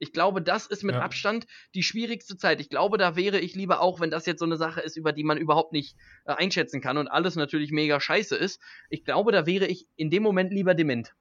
Ich 0.00 0.12
glaube, 0.12 0.42
das 0.42 0.66
ist 0.66 0.82
mit 0.82 0.96
ja. 0.96 1.02
Abstand 1.02 1.46
die 1.74 1.82
schwierigste 1.82 2.36
Zeit. 2.36 2.60
Ich 2.60 2.70
glaube, 2.70 2.98
da 2.98 3.16
wäre 3.16 3.38
ich 3.38 3.54
lieber 3.54 3.80
auch, 3.80 4.00
wenn 4.00 4.10
das 4.10 4.26
jetzt 4.26 4.40
so 4.40 4.46
eine 4.46 4.56
Sache 4.56 4.80
ist, 4.80 4.96
über 4.96 5.12
die 5.12 5.24
man 5.24 5.38
überhaupt 5.38 5.72
nicht 5.72 5.94
äh, 6.24 6.32
einschätzen 6.32 6.80
kann 6.80 6.96
und 6.96 7.06
alles 7.06 7.36
natürlich 7.36 7.70
mega 7.70 8.00
scheiße 8.00 8.34
ist. 8.34 8.60
Ich 8.88 9.04
glaube, 9.04 9.30
da 9.30 9.46
wäre 9.46 9.66
ich 9.66 9.86
in 9.96 10.10
dem 10.10 10.22
Moment 10.22 10.52
lieber 10.52 10.74
dement. 10.74 11.14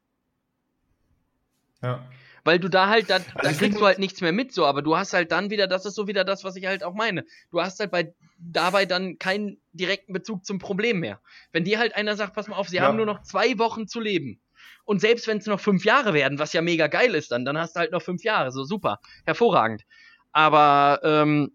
Ja. 1.83 2.09
Weil 2.45 2.57
du 2.57 2.69
da 2.69 2.87
halt, 2.87 3.09
da, 3.09 3.15
also 3.15 3.27
da 3.35 3.51
kriegst 3.51 3.79
du 3.81 3.85
halt 3.85 3.99
nichts 3.99 4.21
mehr 4.21 4.31
mit, 4.31 4.53
so, 4.53 4.65
aber 4.65 4.81
du 4.81 4.95
hast 4.95 5.11
halt 5.11 5.33
dann 5.33 5.49
wieder, 5.49 5.67
das 5.67 5.85
ist 5.85 5.95
so 5.95 6.07
wieder 6.07 6.23
das, 6.23 6.45
was 6.45 6.55
ich 6.55 6.65
halt 6.65 6.83
auch 6.85 6.93
meine. 6.93 7.25
Du 7.51 7.61
hast 7.61 7.81
halt 7.81 7.91
bei, 7.91 8.13
dabei 8.37 8.85
dann 8.85 9.19
keinen 9.19 9.61
direkten 9.73 10.13
Bezug 10.13 10.45
zum 10.45 10.57
Problem 10.57 11.01
mehr. 11.01 11.19
Wenn 11.51 11.65
dir 11.65 11.79
halt 11.79 11.95
einer 11.95 12.15
sagt, 12.15 12.33
pass 12.33 12.47
mal 12.47 12.55
auf, 12.55 12.69
sie 12.69 12.77
ja. 12.77 12.83
haben 12.83 12.95
nur 12.95 13.05
noch 13.05 13.23
zwei 13.23 13.59
Wochen 13.59 13.87
zu 13.87 13.99
leben 13.99 14.39
und 14.85 15.01
selbst 15.01 15.27
wenn 15.27 15.37
es 15.37 15.45
noch 15.45 15.59
fünf 15.59 15.85
Jahre 15.85 16.13
werden, 16.13 16.39
was 16.39 16.53
ja 16.53 16.61
mega 16.61 16.87
geil 16.87 17.15
ist, 17.15 17.31
dann, 17.31 17.45
dann 17.45 17.57
hast 17.57 17.75
du 17.75 17.79
halt 17.79 17.91
noch 17.91 18.01
fünf 18.01 18.23
Jahre. 18.23 18.51
So 18.51 18.63
super, 18.63 18.99
hervorragend. 19.25 19.83
Aber 20.31 20.99
ähm, 21.03 21.51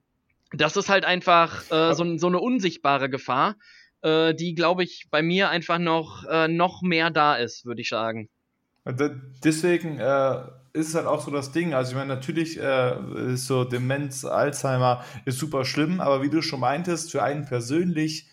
das 0.53 0.77
ist 0.77 0.89
halt 0.89 1.05
einfach 1.05 1.71
äh, 1.71 1.95
so, 1.95 2.17
so 2.19 2.27
eine 2.27 2.39
unsichtbare 2.39 3.11
Gefahr, 3.11 3.57
äh, 4.03 4.35
die, 4.35 4.55
glaube 4.55 4.85
ich, 4.85 5.09
bei 5.11 5.23
mir 5.23 5.49
einfach 5.49 5.79
noch, 5.79 6.25
äh, 6.29 6.49
noch 6.49 6.83
mehr 6.83 7.11
da 7.11 7.37
ist, 7.37 7.65
würde 7.65 7.81
ich 7.81 7.89
sagen. 7.89 8.29
Deswegen 8.87 9.99
äh, 9.99 10.43
ist 10.75 10.89
es 10.89 10.95
halt 10.95 11.07
auch 11.07 11.25
so 11.25 11.31
das 11.31 11.53
Ding. 11.53 11.73
Also 11.73 11.93
ich 11.93 11.97
meine, 11.97 12.15
natürlich 12.15 12.61
äh, 12.61 13.33
ist 13.33 13.47
so 13.47 13.65
Demenz, 13.65 14.25
Alzheimer 14.25 15.05
ist 15.25 15.39
super 15.39 15.65
schlimm, 15.65 16.01
aber 16.01 16.23
wie 16.23 16.29
du 16.29 16.43
schon 16.43 16.61
meintest, 16.61 17.13
für 17.13 17.23
einen 17.23 17.47
persönlich 17.47 18.29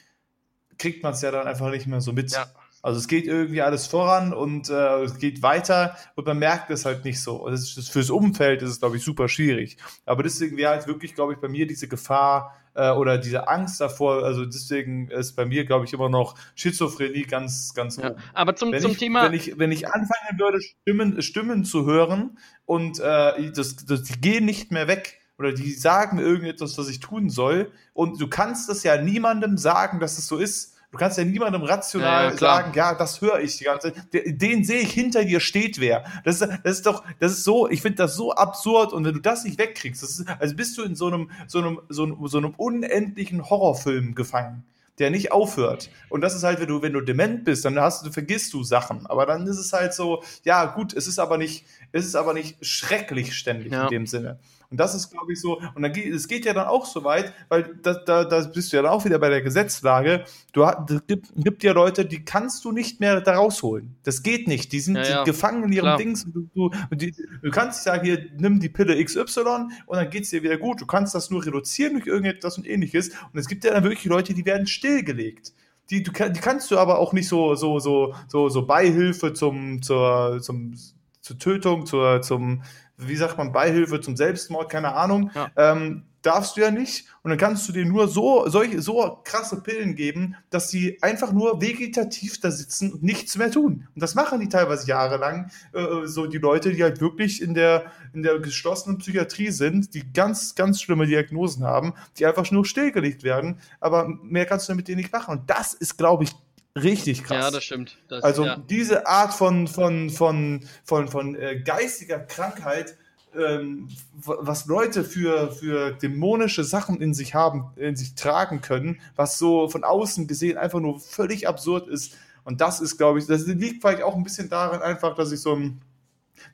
kriegt 0.78 1.04
man 1.04 1.14
es 1.14 1.22
ja 1.22 1.32
dann 1.32 1.48
einfach 1.48 1.70
nicht 1.70 1.88
mehr 1.88 2.02
so 2.02 2.12
mit. 2.12 2.32
Ja. 2.32 2.48
Also 2.82 3.00
es 3.00 3.08
geht 3.08 3.26
irgendwie 3.26 3.62
alles 3.62 3.88
voran 3.88 4.34
und 4.34 4.70
äh, 4.70 5.04
es 5.04 5.18
geht 5.18 5.44
weiter 5.44 5.96
und 6.16 6.26
man 6.26 6.40
merkt 6.40 6.70
es 6.72 6.86
halt 6.86 7.06
nicht 7.06 7.22
so. 7.22 7.48
Das 7.48 7.78
ist, 7.78 7.90
fürs 7.90 8.10
Umfeld 8.10 8.62
ist 8.62 8.70
es, 8.70 8.80
glaube 8.80 8.98
ich, 8.98 9.04
super 9.04 9.30
schwierig. 9.30 9.78
Aber 10.06 10.24
deswegen 10.24 10.58
wäre 10.58 10.72
halt 10.72 10.88
wirklich, 10.88 11.14
glaube 11.16 11.34
ich, 11.34 11.40
bei 11.40 11.48
mir 11.48 11.68
diese 11.68 11.88
Gefahr 11.88 12.56
äh, 12.74 12.90
oder 12.92 13.18
diese 13.18 13.48
Angst 13.48 13.82
davor, 13.82 14.24
also 14.24 14.46
deswegen 14.46 15.10
ist 15.10 15.36
bei 15.36 15.46
mir, 15.46 15.66
glaube 15.66 15.86
ich, 15.86 15.94
immer 15.94 16.10
noch 16.10 16.36
Schizophrenie 16.56 17.24
ganz, 17.24 17.74
ganz 17.74 17.98
ja, 17.98 18.12
oben. 18.12 18.22
Aber 18.34 18.56
zum, 18.56 18.72
wenn 18.72 18.82
zum 18.82 18.92
ich, 18.92 18.98
Thema... 18.98 19.26
Wenn 19.26 19.34
ich, 19.34 19.60
wenn 19.60 19.72
ich 19.72 19.88
anfangen 19.88 20.40
würde, 20.40 20.60
Stimmen, 20.62 21.22
Stimmen 21.22 21.66
zu 21.66 21.86
hören 21.86 22.38
und 22.66 23.00
äh, 23.00 23.52
das, 23.52 23.76
das, 23.86 24.04
die 24.04 24.20
gehen 24.20 24.46
nicht 24.46 24.72
mehr 24.72 24.88
weg, 24.88 25.20
oder 25.42 25.54
die 25.54 25.74
sagen 25.74 26.18
mir 26.18 26.22
irgendetwas, 26.22 26.78
was 26.78 26.88
ich 26.88 27.00
tun 27.00 27.32
soll. 27.32 27.72
Und 27.94 28.22
du 28.22 28.28
kannst 28.28 28.70
das 28.70 28.84
ja 28.84 29.02
niemandem 29.02 29.58
sagen, 29.58 30.00
dass 30.00 30.20
es 30.20 30.28
so 30.28 30.38
ist. 30.38 30.76
Du 30.92 30.98
kannst 30.98 31.18
ja 31.18 31.24
niemandem 31.24 31.64
rational 31.64 32.26
ja, 32.26 32.32
ja, 32.32 32.38
sagen, 32.38 32.74
ja, 32.76 32.94
das 32.94 33.22
höre 33.22 33.40
ich 33.40 33.58
die 33.58 33.64
ganze 33.64 33.94
Zeit. 33.94 34.04
Den, 34.14 34.66
sehe 34.66 34.82
ich, 34.82 34.92
hinter 34.92 35.24
dir 35.24 35.40
steht 35.40 35.80
wer. 35.80 36.04
Das 36.26 36.42
ist, 36.42 36.50
das 36.64 36.78
ist 36.78 36.86
doch, 36.86 37.04
das 37.20 37.32
ist 37.32 37.44
so, 37.46 37.70
ich 37.70 37.82
finde 37.82 37.98
das 37.98 38.16
so 38.16 38.34
absurd 38.34 38.92
und 38.92 39.06
wenn 39.06 39.14
du 39.14 39.22
das 39.22 39.46
nicht 39.46 39.58
wegkriegst, 39.58 40.04
das 40.04 40.20
ist, 40.20 40.28
also 40.40 40.56
bist 40.56 40.78
du 40.78 40.84
in 40.84 40.96
so 40.96 41.08
einem, 41.08 41.32
so 41.48 41.60
einem, 41.60 41.80
so 41.88 42.04
einem, 42.04 42.28
so 42.28 42.38
einem 42.38 42.54
unendlichen 42.58 43.50
Horrorfilm 43.50 44.16
gefangen 44.16 44.66
der 45.00 45.10
nicht 45.10 45.32
aufhört. 45.32 45.90
Und 46.10 46.22
das 46.22 46.36
ist 46.36 46.44
halt, 46.44 46.60
wenn 46.60 46.68
du, 46.68 46.82
wenn 46.84 46.94
du 46.94 47.02
dement 47.02 47.44
bist, 47.44 47.66
dann 47.66 47.80
hast 47.80 48.06
du, 48.06 48.12
vergisst 48.12 48.54
du 48.54 48.64
Sachen. 48.64 49.08
Aber 49.08 49.26
dann 49.26 49.48
ist 49.48 49.58
es 49.58 49.74
halt 49.74 49.96
so, 49.96 50.22
ja, 50.44 50.66
gut, 50.66 50.94
es 50.94 51.08
ist 51.08 51.18
aber 51.18 51.40
nicht, 51.40 51.66
es 51.92 52.06
ist 52.06 52.16
aber 52.16 52.34
nicht 52.34 52.64
schrecklich 52.64 53.36
ständig 53.36 53.72
ja. 53.72 53.84
in 53.84 53.90
dem 53.90 54.06
Sinne. 54.06 54.40
Und 54.72 54.80
das 54.80 54.96
ist, 54.96 55.12
glaube 55.12 55.34
ich, 55.34 55.40
so, 55.40 55.60
und 55.76 55.82
dann 55.82 55.92
geht, 55.94 56.12
es 56.14 56.28
geht 56.28 56.46
ja 56.46 56.54
dann 56.54 56.68
auch 56.68 56.86
so 56.86 57.04
weit, 57.04 57.34
weil 57.50 57.76
da, 57.84 57.94
da, 57.94 58.24
da 58.24 58.40
bist 58.42 58.72
du 58.72 58.78
ja 58.78 58.82
dann 58.84 58.92
auch 58.92 59.06
wieder 59.06 59.20
bei 59.20 59.30
der 59.30 59.42
Gesetzlage. 59.42 60.24
Du 60.54 60.64
es 60.64 61.06
gibt, 61.08 61.28
gibt 61.36 61.64
ja 61.64 61.74
Leute, 61.74 62.06
die 62.06 62.24
kannst 62.24 62.66
du 62.66 62.72
nicht 62.72 63.00
mehr 63.00 63.22
da 63.22 63.36
rausholen. 63.36 63.96
Das 64.04 64.24
geht 64.24 64.48
nicht. 64.48 64.72
Die 64.72 64.80
sind 64.80 64.96
ja, 64.96 65.04
ja. 65.04 65.24
gefangen 65.24 65.64
in 65.66 65.74
ihrem 65.74 65.84
Klar. 65.84 65.98
Dings. 65.98 66.24
Und 66.24 66.34
du, 66.34 66.50
du, 66.54 66.96
die, 66.96 67.14
du 67.42 67.52
kannst 67.52 67.80
nicht 67.80 67.84
sagen, 67.84 68.06
hier, 68.06 68.26
nimm 68.38 68.60
die 68.60 68.70
Pille 68.70 69.04
XY 69.04 69.68
und 69.86 69.98
dann 69.98 70.10
geht 70.10 70.24
es 70.24 70.30
dir 70.30 70.42
wieder 70.42 70.58
gut. 70.58 70.80
Du 70.82 70.86
kannst 70.86 71.14
das 71.14 71.30
nur 71.30 71.46
reduzieren 71.46 71.94
durch 71.94 72.08
irgendetwas 72.08 72.58
und 72.58 72.66
ähnliches. 72.66 73.10
Und 73.10 73.40
es 73.40 73.48
gibt 73.48 73.64
ja 73.66 73.72
dann 73.72 73.84
wirklich 73.84 74.06
Leute, 74.06 74.34
die 74.34 74.46
werden 74.46 74.68
stillgelegt 74.68 75.54
die, 75.92 76.04
du, 76.04 76.12
die 76.12 76.40
kannst 76.40 76.72
du 76.72 76.78
aber 76.78 77.00
auch 77.00 77.14
nicht 77.14 77.28
so, 77.28 77.54
so, 77.56 77.80
so, 77.80 78.16
so, 78.28 78.50
so 78.50 78.66
Beihilfe 78.66 79.34
zum, 79.34 79.82
zur, 79.82 80.40
zum, 80.42 80.74
zur 81.20 81.38
Tötung, 81.38 81.86
zur, 81.86 82.22
zum, 82.22 82.64
wie 83.08 83.16
sagt 83.16 83.38
man, 83.38 83.52
Beihilfe 83.52 84.02
zum 84.02 84.16
Selbstmord, 84.16 84.70
keine 84.70 84.94
Ahnung. 84.94 85.32
Ja. 85.34 85.52
Ähm, 85.56 86.04
darfst 86.22 86.58
du 86.58 86.62
ja 86.62 86.72
nicht. 86.72 87.08
Und 87.24 87.30
dann 87.30 87.38
kannst 87.38 87.68
du 87.68 87.74
dir 87.74 87.86
nur 87.86 88.08
so, 88.08 88.48
solche, 88.48 88.82
so 88.82 89.20
krasse 89.24 89.62
Pillen 89.62 89.96
geben, 89.96 90.36
dass 90.50 90.70
sie 90.70 91.02
einfach 91.02 91.32
nur 91.32 91.62
vegetativ 91.62 92.40
da 92.40 92.52
sitzen 92.52 92.94
und 92.94 93.04
nichts 93.04 93.38
mehr 93.38 93.52
tun. 93.52 93.88
Und 93.94 94.02
das 94.02 94.16
machen 94.16 94.40
die 94.40 94.50
teilweise 94.50 94.88
jahrelang, 94.88 95.52
äh, 95.74 96.06
so 96.06 96.26
die 96.26 96.40
Leute, 96.40 96.74
die 96.74 96.84
halt 96.84 97.02
wirklich 97.02 97.42
in 97.42 97.54
der, 97.54 97.92
in 98.14 98.24
der 98.24 98.40
geschlossenen 98.40 98.98
Psychiatrie 98.98 99.52
sind, 99.52 99.94
die 99.94 100.12
ganz, 100.14 100.56
ganz 100.56 100.82
schlimme 100.82 101.06
Diagnosen 101.06 101.64
haben, 101.64 101.94
die 102.18 102.26
einfach 102.26 102.50
nur 102.52 102.66
stillgelegt 102.66 103.24
werden. 103.24 103.60
Aber 103.80 104.08
mehr 104.08 104.46
kannst 104.46 104.68
du 104.68 104.74
damit 104.74 104.88
denen 104.88 104.98
nicht 104.98 105.14
machen. 105.14 105.40
Und 105.40 105.50
das 105.50 105.74
ist, 105.74 105.98
glaube 105.98 106.24
ich, 106.24 106.32
richtig 106.76 107.24
krass. 107.24 107.46
Ja, 107.46 107.52
das 107.52 107.64
stimmt. 107.64 107.98
Das, 108.08 108.24
also 108.24 108.46
ja. 108.46 108.58
diese 108.58 109.08
Art 109.08 109.34
von, 109.34 109.68
von, 109.68 110.10
von, 110.10 110.66
von, 110.84 111.08
von 111.08 111.36
äh, 111.36 111.62
geistiger 111.62 112.20
Krankheit 112.20 112.96
ähm, 113.36 113.88
was 114.14 114.66
Leute 114.66 115.04
für, 115.04 115.52
für 115.52 115.92
dämonische 115.94 116.64
Sachen 116.64 117.02
in 117.02 117.14
sich 117.14 117.34
haben, 117.34 117.72
in 117.76 117.96
sich 117.96 118.16
tragen 118.16 118.62
können, 118.62 119.00
was 119.16 119.38
so 119.38 119.70
von 119.70 119.84
außen 119.84 120.28
gesehen 120.28 120.58
einfach 120.58 120.80
nur 120.80 121.00
völlig 121.00 121.48
absurd 121.48 121.88
ist. 121.88 122.18
Und 122.44 122.60
das 122.62 122.82
ist, 122.82 122.98
glaube 122.98 123.20
ich, 123.20 123.28
das 123.28 123.46
liegt 123.46 123.82
vielleicht 123.82 124.04
auch 124.04 124.16
ein 124.16 124.24
bisschen 124.24 124.50
daran 124.50 124.82
einfach, 124.82 125.16
dass 125.16 125.32
ich 125.32 125.42
so 125.42 125.56
ein, 125.56 125.82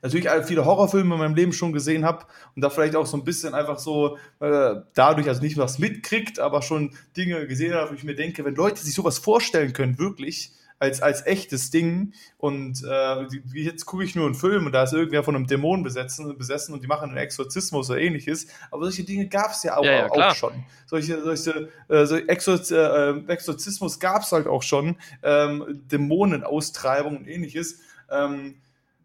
natürlich 0.01 0.29
viele 0.45 0.65
Horrorfilme 0.65 1.15
in 1.15 1.19
meinem 1.19 1.35
Leben 1.35 1.53
schon 1.53 1.73
gesehen 1.73 2.05
habe 2.05 2.25
und 2.55 2.61
da 2.61 2.69
vielleicht 2.69 2.95
auch 2.95 3.05
so 3.05 3.17
ein 3.17 3.23
bisschen 3.23 3.53
einfach 3.53 3.79
so 3.79 4.17
äh, 4.39 4.75
dadurch, 4.93 5.27
also 5.27 5.41
nicht 5.41 5.57
was 5.57 5.79
mitkriegt, 5.79 6.39
aber 6.39 6.61
schon 6.61 6.95
Dinge 7.15 7.47
gesehen 7.47 7.73
habe, 7.73 7.91
wo 7.91 7.95
ich 7.95 8.03
mir 8.03 8.15
denke, 8.15 8.45
wenn 8.45 8.55
Leute 8.55 8.83
sich 8.83 8.93
sowas 8.93 9.17
vorstellen 9.19 9.73
können, 9.73 9.97
wirklich, 9.99 10.53
als, 10.79 11.01
als 11.01 11.25
echtes 11.25 11.71
Ding. 11.71 12.13
Und 12.37 12.83
äh, 12.83 13.25
jetzt 13.53 13.85
gucke 13.85 14.03
ich 14.03 14.15
nur 14.15 14.25
einen 14.25 14.35
Film 14.35 14.65
und 14.65 14.71
da 14.71 14.83
ist 14.83 14.93
irgendwer 14.93 15.23
von 15.23 15.35
einem 15.35 15.47
Dämon 15.47 15.83
besessen, 15.83 16.37
besessen 16.37 16.73
und 16.73 16.83
die 16.83 16.87
machen 16.87 17.09
einen 17.09 17.17
Exorzismus 17.17 17.89
oder 17.89 17.99
ähnliches. 17.99 18.47
Aber 18.71 18.83
solche 18.83 19.03
Dinge 19.03 19.27
gab 19.27 19.51
es 19.51 19.63
ja 19.63 19.77
auch, 19.77 19.85
ja, 19.85 20.07
ja, 20.07 20.11
auch 20.11 20.35
schon. 20.35 20.53
Solche, 20.85 21.21
solche 21.21 21.69
äh, 21.89 22.05
so 22.05 22.17
Exorz 22.17 22.71
äh, 22.71 23.11
Exorzismus 23.27 23.99
gab 23.99 24.21
es 24.21 24.31
halt 24.31 24.47
auch 24.47 24.63
schon. 24.63 24.97
Ähm, 25.23 25.81
Dämonenaustreibung 25.91 27.17
und 27.17 27.27
ähnliches. 27.27 27.79
Ähm, 28.09 28.55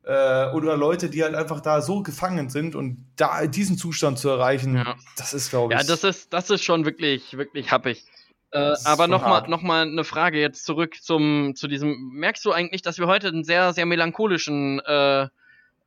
äh, 0.04 0.50
oder 0.50 0.76
Leute, 0.76 1.08
die 1.08 1.22
halt 1.22 1.34
einfach 1.34 1.60
da 1.60 1.80
so 1.80 2.02
gefangen 2.02 2.50
sind 2.50 2.74
und 2.74 3.04
da 3.16 3.46
diesen 3.46 3.78
Zustand 3.78 4.18
zu 4.18 4.28
erreichen, 4.28 4.76
ja. 4.76 4.96
das 5.16 5.32
ist, 5.32 5.50
glaube 5.50 5.74
ich. 5.74 5.80
Ja, 5.80 5.86
das 5.86 6.04
ist, 6.04 6.32
das 6.32 6.50
ist 6.50 6.64
schon 6.64 6.84
wirklich, 6.84 7.36
wirklich 7.36 7.70
happig. 7.70 8.04
Äh, 8.50 8.74
aber 8.84 9.06
nochmal 9.06 9.48
noch 9.48 9.62
mal 9.62 9.82
eine 9.82 10.04
Frage 10.04 10.38
jetzt 10.38 10.66
zurück 10.66 10.96
zum, 11.00 11.54
zu 11.54 11.68
diesem. 11.68 12.10
Merkst 12.12 12.44
du 12.44 12.52
eigentlich, 12.52 12.82
dass 12.82 12.98
wir 12.98 13.06
heute 13.06 13.28
einen 13.28 13.44
sehr, 13.44 13.72
sehr 13.72 13.86
melancholischen 13.86 14.80
äh, 14.80 15.28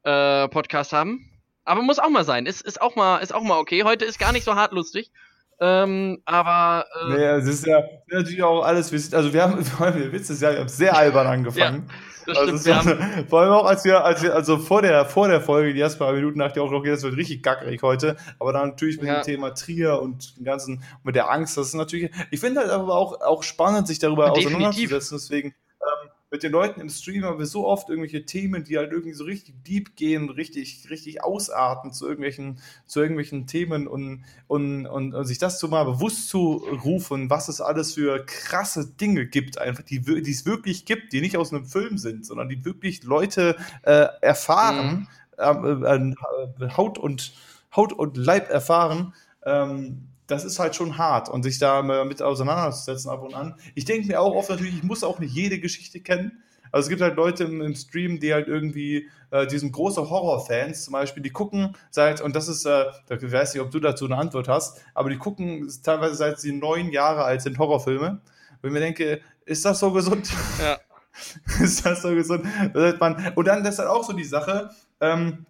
äh, 0.04 0.48
Podcast 0.48 0.92
haben? 0.92 1.30
Aber 1.64 1.82
muss 1.82 2.00
auch 2.00 2.10
mal 2.10 2.24
sein. 2.24 2.46
Ist, 2.46 2.62
ist, 2.62 2.82
auch 2.82 2.96
mal, 2.96 3.20
ist 3.20 3.34
auch 3.34 3.44
mal 3.44 3.60
okay. 3.60 3.84
Heute 3.84 4.06
ist 4.06 4.20
gar 4.20 4.32
nicht 4.32 4.46
so 4.46 4.56
hart 4.56 4.72
lustig. 4.72 5.12
Ähm, 5.60 6.22
aber. 6.26 6.86
Äh, 7.02 7.10
naja, 7.10 7.38
es 7.38 7.48
ist 7.48 7.66
ja 7.66 7.84
natürlich 8.10 8.44
auch 8.44 8.64
alles. 8.64 8.92
Also, 9.14 9.34
wir 9.34 9.44
haben, 9.44 9.64
vor 9.66 9.88
allem 9.88 10.00
der 10.00 10.12
Witz 10.12 10.30
ist 10.30 10.42
ja, 10.42 10.52
wir 10.52 10.60
haben 10.60 10.70
sehr 10.70 10.96
albern 10.98 11.28
angefangen. 11.28 11.88
Ja. 11.88 11.94
Das 12.26 12.38
also 12.38 12.58
stimmt, 12.58 13.00
ja. 13.00 13.24
vor 13.30 13.42
allem 13.42 13.52
auch, 13.52 13.66
als 13.66 13.86
wir, 13.86 14.04
als 14.04 14.24
wir, 14.24 14.34
also 14.34 14.58
vor 14.58 14.82
der, 14.82 15.06
vor 15.06 15.28
der 15.28 15.42
Folge, 15.42 15.74
die 15.74 15.80
ersten 15.80 16.00
paar 16.00 16.14
Minuten 16.14 16.40
dachte 16.40 16.60
ich 16.60 16.66
auch 16.66 16.72
noch, 16.72 16.84
das 16.84 17.04
wird 17.04 17.16
richtig 17.18 17.44
gackerig 17.44 17.84
heute. 17.84 18.18
Aber 18.40 18.52
dann 18.52 18.70
natürlich 18.70 18.98
mit 18.98 19.08
ja. 19.08 19.22
dem 19.22 19.24
Thema 19.24 19.54
Trier 19.54 20.02
und 20.02 20.38
dem 20.38 20.44
ganzen, 20.44 20.84
mit 21.04 21.16
der 21.16 21.30
Angst, 21.30 21.58
das 21.58 21.68
ist 21.68 21.76
natürlich, 21.76 22.12
ich 22.32 22.40
finde 22.40 22.62
halt 22.62 22.72
aber 22.72 22.96
auch, 22.96 23.22
auch 23.22 23.44
spannend, 23.44 23.88
sich 23.88 24.00
darüber 24.00 24.32
Definitiv. 24.32 24.56
auseinanderzusetzen. 24.56 25.18
Deswegen, 25.18 25.48
ähm, 25.50 26.10
mit 26.36 26.44
den 26.44 26.52
Leuten 26.52 26.82
im 26.82 26.90
Stream 26.90 27.24
haben 27.24 27.40
wir 27.40 27.46
so 27.46 27.66
oft 27.66 27.88
irgendwelche 27.88 28.26
Themen, 28.26 28.66
die 28.66 28.78
halt 28.78 28.92
irgendwie 28.92 29.14
so 29.14 29.24
richtig 29.24 29.56
deep 29.64 29.96
gehen, 29.96 30.30
richtig, 30.30 30.90
richtig 30.90 31.24
ausarten 31.24 31.94
zu 31.94 32.06
irgendwelchen, 32.06 32.60
zu 32.86 33.00
irgendwelchen 33.00 33.48
Themen 33.48 33.88
und, 33.88 34.26
und, 34.48 34.86
und, 34.86 35.14
und 35.14 35.26
sich 35.26 35.38
das 35.38 35.60
so 35.60 35.70
mal 35.70 35.86
bewusst 35.86 36.28
zu 36.28 36.56
rufen, 36.84 37.30
was 37.30 37.48
es 37.48 37.62
alles 37.62 37.94
für 37.94 38.26
krasse 38.26 38.86
Dinge 38.86 39.26
gibt, 39.28 39.58
einfach, 39.58 39.84
die, 39.84 40.02
die 40.02 40.32
es 40.32 40.46
wirklich 40.46 40.84
gibt, 40.84 41.14
die 41.14 41.22
nicht 41.22 41.38
aus 41.38 41.54
einem 41.54 41.66
Film 41.66 41.98
sind, 41.98 42.26
sondern 42.26 42.50
die 42.50 42.66
wirklich 42.66 43.04
Leute 43.04 43.56
äh, 43.84 44.08
erfahren, 44.20 45.08
mhm. 45.40 45.86
ähm, 45.86 46.16
äh, 46.60 46.70
Haut 46.76 46.98
und 46.98 47.32
Haut 47.74 47.94
und 47.94 48.18
Leib 48.18 48.50
erfahren. 48.50 49.14
Ähm, 49.46 50.10
das 50.28 50.44
ist 50.44 50.60
halt 50.60 50.76
schon 50.76 50.98
hart 50.98 51.30
und 51.30 51.44
sich 51.44 51.60
da 51.60 51.82
mit 51.82 52.22
auseinanderzusetzen 52.22 53.10
ab 53.12 53.24
und 53.24 53.34
an. 53.34 53.56
Ich 53.76 53.86
denke 53.86 54.08
mir 54.08 54.22
auch 54.22 54.34
oft 54.34 54.50
natürlich, 54.50 54.76
ich 54.76 54.84
muss 54.84 55.04
auch 55.04 55.20
nicht 55.20 55.34
jede 55.34 55.60
Geschichte 55.60 56.00
kennen. 56.00 56.44
Also 56.72 56.88
es 56.88 56.90
gibt 56.90 57.02
halt 57.02 57.16
Leute 57.16 57.46
im, 57.46 57.62
im 57.62 57.76
Stream, 57.76 58.20
die 58.20 58.34
halt 58.34 58.48
irgendwie, 58.48 59.08
äh, 59.32 59.48
die 59.48 59.58
sind 59.58 59.72
große 59.72 60.10
Horrorfans 60.10 60.84
zum 60.84 60.92
Beispiel, 60.92 61.24
die 61.24 61.30
gucken 61.30 61.76
seit, 61.90 62.22
und 62.22 62.36
das 62.36 62.48
ist, 62.48 62.66
äh, 62.66 62.86
ich 63.10 63.32
weiß 63.32 63.54
nicht, 63.54 63.64
ob 63.64 63.72
du 63.72 63.80
dazu 63.80 64.06
eine 64.06 64.18
Antwort 64.18 64.48
hast, 64.48 64.82
aber 64.94 65.10
die 65.10 65.18
gucken 65.18 65.72
teilweise 65.84 66.16
seit 66.16 66.40
sie 66.40 66.52
neun 66.52 66.92
Jahre 66.92 67.24
alt 67.24 67.42
sind 67.42 67.60
Horrorfilme. 67.60 68.20
Und 68.62 68.68
ich 68.68 68.72
mir 68.72 68.80
denke, 68.80 69.22
ist 69.46 69.64
das 69.64 69.80
so 69.80 69.92
gesund? 69.92 70.30
Ja. 70.60 70.78
ist 71.62 71.86
das 71.86 72.02
so 72.02 72.10
gesund? 72.10 72.46
und 72.74 73.48
dann 73.48 73.64
das 73.64 73.76
ist 73.76 73.80
halt 73.80 73.90
auch 73.90 74.04
so 74.04 74.14
die 74.14 74.26
Sache, 74.26 74.72
ähm, 75.00 75.46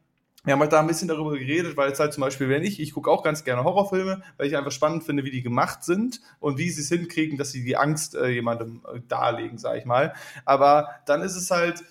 wir 0.45 0.53
haben 0.53 0.59
halt 0.61 0.73
da 0.73 0.79
ein 0.79 0.87
bisschen 0.87 1.07
darüber 1.07 1.31
geredet, 1.31 1.75
weil 1.75 1.91
es 1.91 1.99
halt 1.99 2.13
zum 2.13 2.21
Beispiel, 2.21 2.49
wenn 2.49 2.63
ich, 2.63 2.79
ich 2.79 2.93
gucke 2.93 3.09
auch 3.09 3.23
ganz 3.23 3.43
gerne 3.43 3.63
Horrorfilme, 3.63 4.21
weil 4.37 4.47
ich 4.47 4.55
einfach 4.55 4.71
spannend 4.71 5.03
finde, 5.03 5.23
wie 5.23 5.31
die 5.31 5.41
gemacht 5.41 5.83
sind 5.83 6.21
und 6.39 6.57
wie 6.57 6.69
sie 6.69 6.81
es 6.81 6.89
hinkriegen, 6.89 7.37
dass 7.37 7.51
sie 7.51 7.63
die 7.63 7.77
Angst 7.77 8.15
äh, 8.15 8.29
jemandem 8.29 8.81
äh, 8.93 8.99
darlegen, 9.07 9.57
sag 9.57 9.77
ich 9.77 9.85
mal. 9.85 10.13
Aber 10.45 10.89
dann 11.05 11.21
ist 11.21 11.35
es 11.35 11.51
halt, 11.51 11.83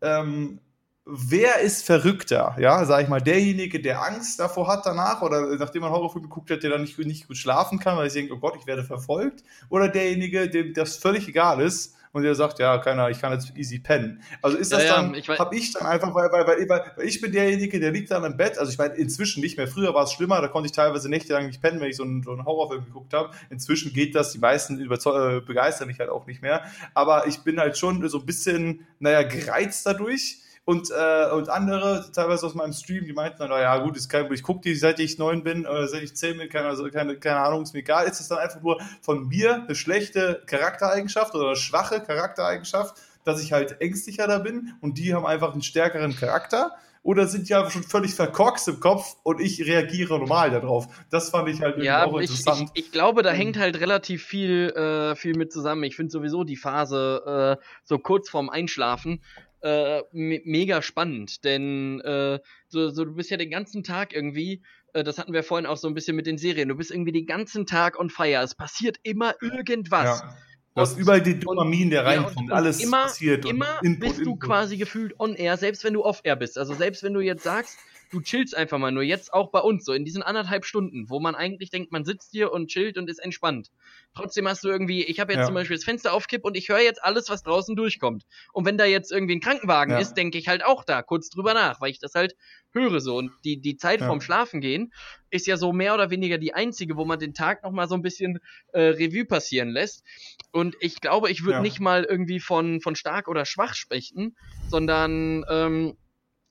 ähm, 0.00 0.60
wer 1.04 1.60
ist 1.60 1.84
verrückter? 1.84 2.56
Ja, 2.58 2.84
sag 2.84 3.02
ich 3.02 3.08
mal, 3.08 3.20
derjenige, 3.20 3.80
der 3.80 4.02
Angst 4.02 4.40
davor 4.40 4.68
hat 4.68 4.86
danach 4.86 5.22
oder 5.22 5.56
nachdem 5.56 5.82
man 5.82 5.90
Horrorfilm 5.90 6.24
geguckt 6.24 6.50
hat, 6.50 6.62
der 6.62 6.70
dann 6.70 6.82
nicht, 6.82 6.98
nicht 6.98 7.28
gut 7.28 7.36
schlafen 7.36 7.78
kann, 7.78 7.96
weil 7.96 8.08
er 8.08 8.12
denkt, 8.12 8.32
oh 8.32 8.38
Gott, 8.38 8.56
ich 8.58 8.66
werde 8.66 8.84
verfolgt, 8.84 9.42
oder 9.68 9.88
derjenige, 9.88 10.48
dem 10.48 10.74
das 10.74 10.96
völlig 10.96 11.28
egal 11.28 11.60
ist 11.60 11.97
und 12.12 12.22
der 12.22 12.34
sagt, 12.34 12.58
ja, 12.58 12.78
keiner, 12.78 13.10
ich 13.10 13.20
kann 13.20 13.32
jetzt 13.32 13.56
easy 13.56 13.78
pennen. 13.78 14.22
Also 14.42 14.56
ist 14.56 14.72
das 14.72 14.84
ja, 14.84 14.96
dann, 14.96 15.12
ja, 15.14 15.20
ich 15.20 15.28
habe 15.28 15.56
ich 15.56 15.72
dann 15.72 15.86
einfach, 15.86 16.14
weil, 16.14 16.30
weil, 16.32 16.46
weil, 16.46 16.68
weil, 16.68 17.06
ich 17.06 17.20
bin 17.20 17.32
derjenige, 17.32 17.80
der 17.80 17.90
liegt 17.90 18.10
dann 18.10 18.24
im 18.24 18.36
Bett, 18.36 18.58
also 18.58 18.70
ich 18.72 18.78
meine, 18.78 18.94
inzwischen 18.94 19.40
nicht 19.40 19.56
mehr, 19.56 19.68
früher 19.68 19.94
war 19.94 20.04
es 20.04 20.12
schlimmer, 20.12 20.40
da 20.40 20.48
konnte 20.48 20.66
ich 20.66 20.72
teilweise 20.72 21.08
nächtelang 21.08 21.46
nicht 21.46 21.60
pennen, 21.60 21.80
wenn 21.80 21.90
ich 21.90 21.96
so 21.96 22.04
einen, 22.04 22.22
so 22.22 22.32
einen 22.32 22.44
Horrorfilm 22.44 22.84
geguckt 22.84 23.12
habe. 23.14 23.30
Inzwischen 23.50 23.92
geht 23.92 24.14
das, 24.14 24.32
die 24.32 24.38
meisten 24.38 24.80
äh, 24.80 25.40
begeistern 25.40 25.88
mich 25.88 25.98
halt 25.98 26.10
auch 26.10 26.26
nicht 26.26 26.42
mehr, 26.42 26.62
aber 26.94 27.26
ich 27.26 27.40
bin 27.40 27.58
halt 27.58 27.78
schon 27.78 28.06
so 28.08 28.18
ein 28.18 28.26
bisschen, 28.26 28.86
naja, 28.98 29.22
gereizt 29.22 29.86
dadurch 29.86 30.38
und, 30.68 30.90
äh, 30.90 31.30
und 31.30 31.48
andere, 31.48 32.04
teilweise 32.12 32.44
aus 32.44 32.54
meinem 32.54 32.74
Stream, 32.74 33.06
die 33.06 33.14
meinten 33.14 33.38
dann, 33.38 33.48
naja, 33.48 33.78
gut, 33.78 33.96
ist 33.96 34.10
kein, 34.10 34.30
ich 34.30 34.42
gucke 34.42 34.60
die, 34.60 34.74
seit 34.74 35.00
ich 35.00 35.16
neun 35.16 35.42
bin 35.42 35.66
oder 35.66 35.88
seit 35.88 36.02
ich 36.02 36.14
zehn 36.14 36.36
bin, 36.36 36.50
keine, 36.50 36.68
also 36.68 36.90
keine, 36.90 37.16
keine 37.16 37.38
Ahnung, 37.38 37.62
ist 37.62 37.72
mir 37.72 37.78
egal. 37.78 38.06
Ist 38.06 38.20
das 38.20 38.28
dann 38.28 38.36
einfach 38.36 38.60
nur 38.60 38.78
von 39.00 39.28
mir 39.28 39.62
eine 39.62 39.74
schlechte 39.74 40.42
Charaktereigenschaft 40.44 41.34
oder 41.34 41.46
eine 41.46 41.56
schwache 41.56 42.02
Charaktereigenschaft, 42.02 43.00
dass 43.24 43.42
ich 43.42 43.54
halt 43.54 43.80
ängstlicher 43.80 44.26
da 44.26 44.40
bin 44.40 44.74
und 44.82 44.98
die 44.98 45.14
haben 45.14 45.24
einfach 45.24 45.52
einen 45.52 45.62
stärkeren 45.62 46.14
Charakter? 46.14 46.72
Oder 47.02 47.26
sind 47.26 47.48
die 47.48 47.54
einfach 47.54 47.70
schon 47.70 47.84
völlig 47.84 48.12
verkorkst 48.12 48.68
im 48.68 48.80
Kopf 48.80 49.16
und 49.22 49.40
ich 49.40 49.64
reagiere 49.64 50.18
normal 50.18 50.50
darauf? 50.50 50.88
Das 51.08 51.30
fand 51.30 51.48
ich 51.48 51.62
halt 51.62 51.78
ja, 51.78 52.04
auch 52.04 52.18
interessant. 52.18 52.70
Ich, 52.74 52.80
ich, 52.80 52.86
ich 52.86 52.92
glaube, 52.92 53.22
da 53.22 53.30
hängt 53.30 53.56
halt 53.56 53.80
relativ 53.80 54.22
viel, 54.22 54.68
äh, 54.76 55.16
viel 55.16 55.34
mit 55.34 55.50
zusammen. 55.50 55.84
Ich 55.84 55.96
finde 55.96 56.10
sowieso 56.10 56.44
die 56.44 56.56
Phase 56.56 57.56
äh, 57.58 57.64
so 57.84 57.98
kurz 57.98 58.28
vorm 58.28 58.50
Einschlafen 58.50 59.22
äh, 59.62 60.02
me 60.12 60.40
mega 60.44 60.82
spannend, 60.82 61.44
denn 61.44 62.00
äh, 62.00 62.38
so, 62.68 62.90
so, 62.90 63.04
du 63.04 63.14
bist 63.14 63.30
ja 63.30 63.36
den 63.36 63.50
ganzen 63.50 63.82
Tag 63.82 64.14
irgendwie, 64.14 64.62
äh, 64.92 65.04
das 65.04 65.18
hatten 65.18 65.32
wir 65.32 65.42
vorhin 65.42 65.66
auch 65.66 65.76
so 65.76 65.88
ein 65.88 65.94
bisschen 65.94 66.16
mit 66.16 66.26
den 66.26 66.38
Serien, 66.38 66.68
du 66.68 66.76
bist 66.76 66.90
irgendwie 66.90 67.12
den 67.12 67.26
ganzen 67.26 67.66
Tag 67.66 67.98
on 67.98 68.10
fire, 68.10 68.42
es 68.42 68.54
passiert 68.54 68.98
immer 69.02 69.34
irgendwas. 69.40 70.20
Ja. 70.20 70.36
Du 70.74 70.82
hast 70.82 70.96
überall 70.96 71.20
die 71.20 71.40
Dopamin, 71.40 71.90
der 71.90 72.04
reinkommt, 72.04 72.34
ja, 72.36 72.40
und, 72.40 72.50
und 72.50 72.52
alles 72.52 72.80
immer, 72.80 73.02
passiert. 73.02 73.44
Immer 73.44 73.80
Input, 73.82 74.00
bist 74.00 74.18
du 74.18 74.30
Input. 74.30 74.40
quasi 74.40 74.76
gefühlt 74.76 75.18
on 75.18 75.34
air, 75.34 75.56
selbst 75.56 75.82
wenn 75.82 75.94
du 75.94 76.04
off 76.04 76.20
air 76.22 76.36
bist. 76.36 76.56
Also 76.56 76.72
selbst 76.72 77.02
wenn 77.02 77.14
du 77.14 77.20
jetzt 77.20 77.42
sagst, 77.42 77.78
du 78.10 78.20
chillst 78.20 78.56
einfach 78.56 78.78
mal 78.78 78.92
nur. 78.92 79.02
Jetzt 79.02 79.32
auch 79.32 79.50
bei 79.50 79.60
uns, 79.60 79.84
so 79.84 79.92
in 79.92 80.04
diesen 80.04 80.22
anderthalb 80.22 80.64
Stunden, 80.64 81.08
wo 81.08 81.20
man 81.20 81.34
eigentlich 81.34 81.70
denkt, 81.70 81.92
man 81.92 82.04
sitzt 82.04 82.30
hier 82.32 82.52
und 82.52 82.68
chillt 82.68 82.98
und 82.98 83.08
ist 83.08 83.18
entspannt. 83.18 83.70
Trotzdem 84.14 84.48
hast 84.48 84.64
du 84.64 84.68
irgendwie, 84.68 85.04
ich 85.04 85.20
habe 85.20 85.32
jetzt 85.32 85.40
ja. 85.40 85.46
zum 85.46 85.54
Beispiel 85.54 85.76
das 85.76 85.84
Fenster 85.84 86.12
aufkipp 86.12 86.44
und 86.44 86.56
ich 86.56 86.68
höre 86.68 86.80
jetzt 86.80 87.02
alles, 87.02 87.28
was 87.28 87.42
draußen 87.42 87.76
durchkommt. 87.76 88.24
Und 88.52 88.64
wenn 88.64 88.78
da 88.78 88.84
jetzt 88.84 89.12
irgendwie 89.12 89.36
ein 89.36 89.40
Krankenwagen 89.40 89.92
ja. 89.92 90.00
ist, 90.00 90.14
denke 90.14 90.38
ich 90.38 90.48
halt 90.48 90.64
auch 90.64 90.84
da 90.84 91.02
kurz 91.02 91.28
drüber 91.30 91.54
nach, 91.54 91.80
weil 91.80 91.90
ich 91.90 91.98
das 91.98 92.14
halt 92.14 92.34
höre 92.72 93.00
so. 93.00 93.16
Und 93.16 93.32
die, 93.44 93.60
die 93.60 93.76
Zeit 93.76 94.00
ja. 94.00 94.06
vorm 94.06 94.20
Schlafengehen 94.20 94.92
ist 95.30 95.46
ja 95.46 95.56
so 95.56 95.72
mehr 95.72 95.94
oder 95.94 96.10
weniger 96.10 96.38
die 96.38 96.54
einzige, 96.54 96.96
wo 96.96 97.04
man 97.04 97.18
den 97.18 97.34
Tag 97.34 97.62
nochmal 97.62 97.88
so 97.88 97.94
ein 97.94 98.02
bisschen 98.02 98.40
äh, 98.72 98.80
Revue 98.80 99.24
passieren 99.24 99.68
lässt. 99.68 100.04
Und 100.52 100.76
ich 100.80 101.00
glaube, 101.00 101.30
ich 101.30 101.44
würde 101.44 101.58
ja. 101.58 101.62
nicht 101.62 101.80
mal 101.80 102.04
irgendwie 102.04 102.40
von, 102.40 102.80
von 102.80 102.96
stark 102.96 103.28
oder 103.28 103.44
schwach 103.44 103.74
sprechen, 103.74 104.36
sondern 104.68 105.44
ähm, 105.50 105.96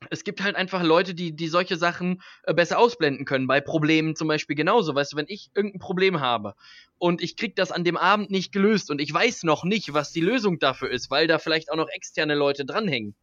es 0.09 0.23
gibt 0.23 0.41
halt 0.43 0.55
einfach 0.55 0.83
Leute, 0.83 1.13
die, 1.13 1.35
die 1.35 1.47
solche 1.47 1.75
Sachen 1.75 2.21
äh, 2.43 2.53
besser 2.53 2.79
ausblenden 2.79 3.25
können. 3.25 3.47
Bei 3.47 3.61
Problemen 3.61 4.15
zum 4.15 4.27
Beispiel 4.27 4.55
genauso. 4.55 4.93
Weißt 4.95 5.13
du, 5.13 5.17
wenn 5.17 5.25
ich 5.27 5.49
irgendein 5.55 5.79
Problem 5.79 6.19
habe 6.19 6.53
und 6.97 7.21
ich 7.21 7.35
krieg 7.35 7.55
das 7.55 7.71
an 7.71 7.83
dem 7.83 7.97
Abend 7.97 8.29
nicht 8.29 8.51
gelöst 8.51 8.91
und 8.91 9.01
ich 9.01 9.13
weiß 9.13 9.43
noch 9.43 9.63
nicht, 9.63 9.93
was 9.93 10.11
die 10.11 10.21
Lösung 10.21 10.59
dafür 10.59 10.89
ist, 10.89 11.09
weil 11.09 11.27
da 11.27 11.39
vielleicht 11.39 11.71
auch 11.71 11.77
noch 11.77 11.89
externe 11.89 12.35
Leute 12.35 12.65
dranhängen, 12.65 13.15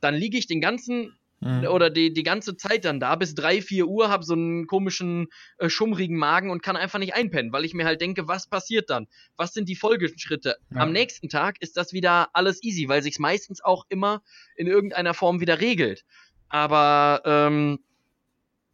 dann 0.00 0.14
liege 0.14 0.38
ich 0.38 0.46
den 0.46 0.60
ganzen 0.60 1.16
mhm. 1.42 1.66
oder 1.66 1.90
die, 1.90 2.12
die 2.12 2.22
ganze 2.22 2.56
Zeit 2.56 2.84
dann 2.84 3.00
da 3.00 3.16
bis 3.16 3.34
drei, 3.34 3.60
vier 3.60 3.86
Uhr, 3.86 4.08
habe 4.08 4.24
so 4.24 4.34
einen 4.34 4.66
komischen, 4.66 5.28
äh, 5.58 5.68
schummrigen 5.68 6.16
Magen 6.16 6.50
und 6.50 6.62
kann 6.62 6.76
einfach 6.76 6.98
nicht 6.98 7.14
einpennen, 7.14 7.52
weil 7.52 7.64
ich 7.64 7.74
mir 7.74 7.84
halt 7.84 8.00
denke, 8.00 8.28
was 8.28 8.46
passiert 8.46 8.90
dann? 8.90 9.08
Was 9.36 9.52
sind 9.52 9.68
die 9.68 9.76
Folgeschritte? 9.76 10.56
Ja. 10.70 10.80
Am 10.80 10.92
nächsten 10.92 11.28
Tag 11.28 11.56
ist 11.60 11.76
das 11.76 11.92
wieder 11.92 12.28
alles 12.32 12.62
easy, 12.62 12.88
weil 12.88 13.02
sich's 13.02 13.18
meistens 13.18 13.62
auch 13.62 13.84
immer 13.88 14.22
in 14.56 14.66
irgendeiner 14.66 15.14
Form 15.14 15.40
wieder 15.40 15.60
regelt. 15.60 16.04
Aber 16.48 17.22
ähm, 17.24 17.80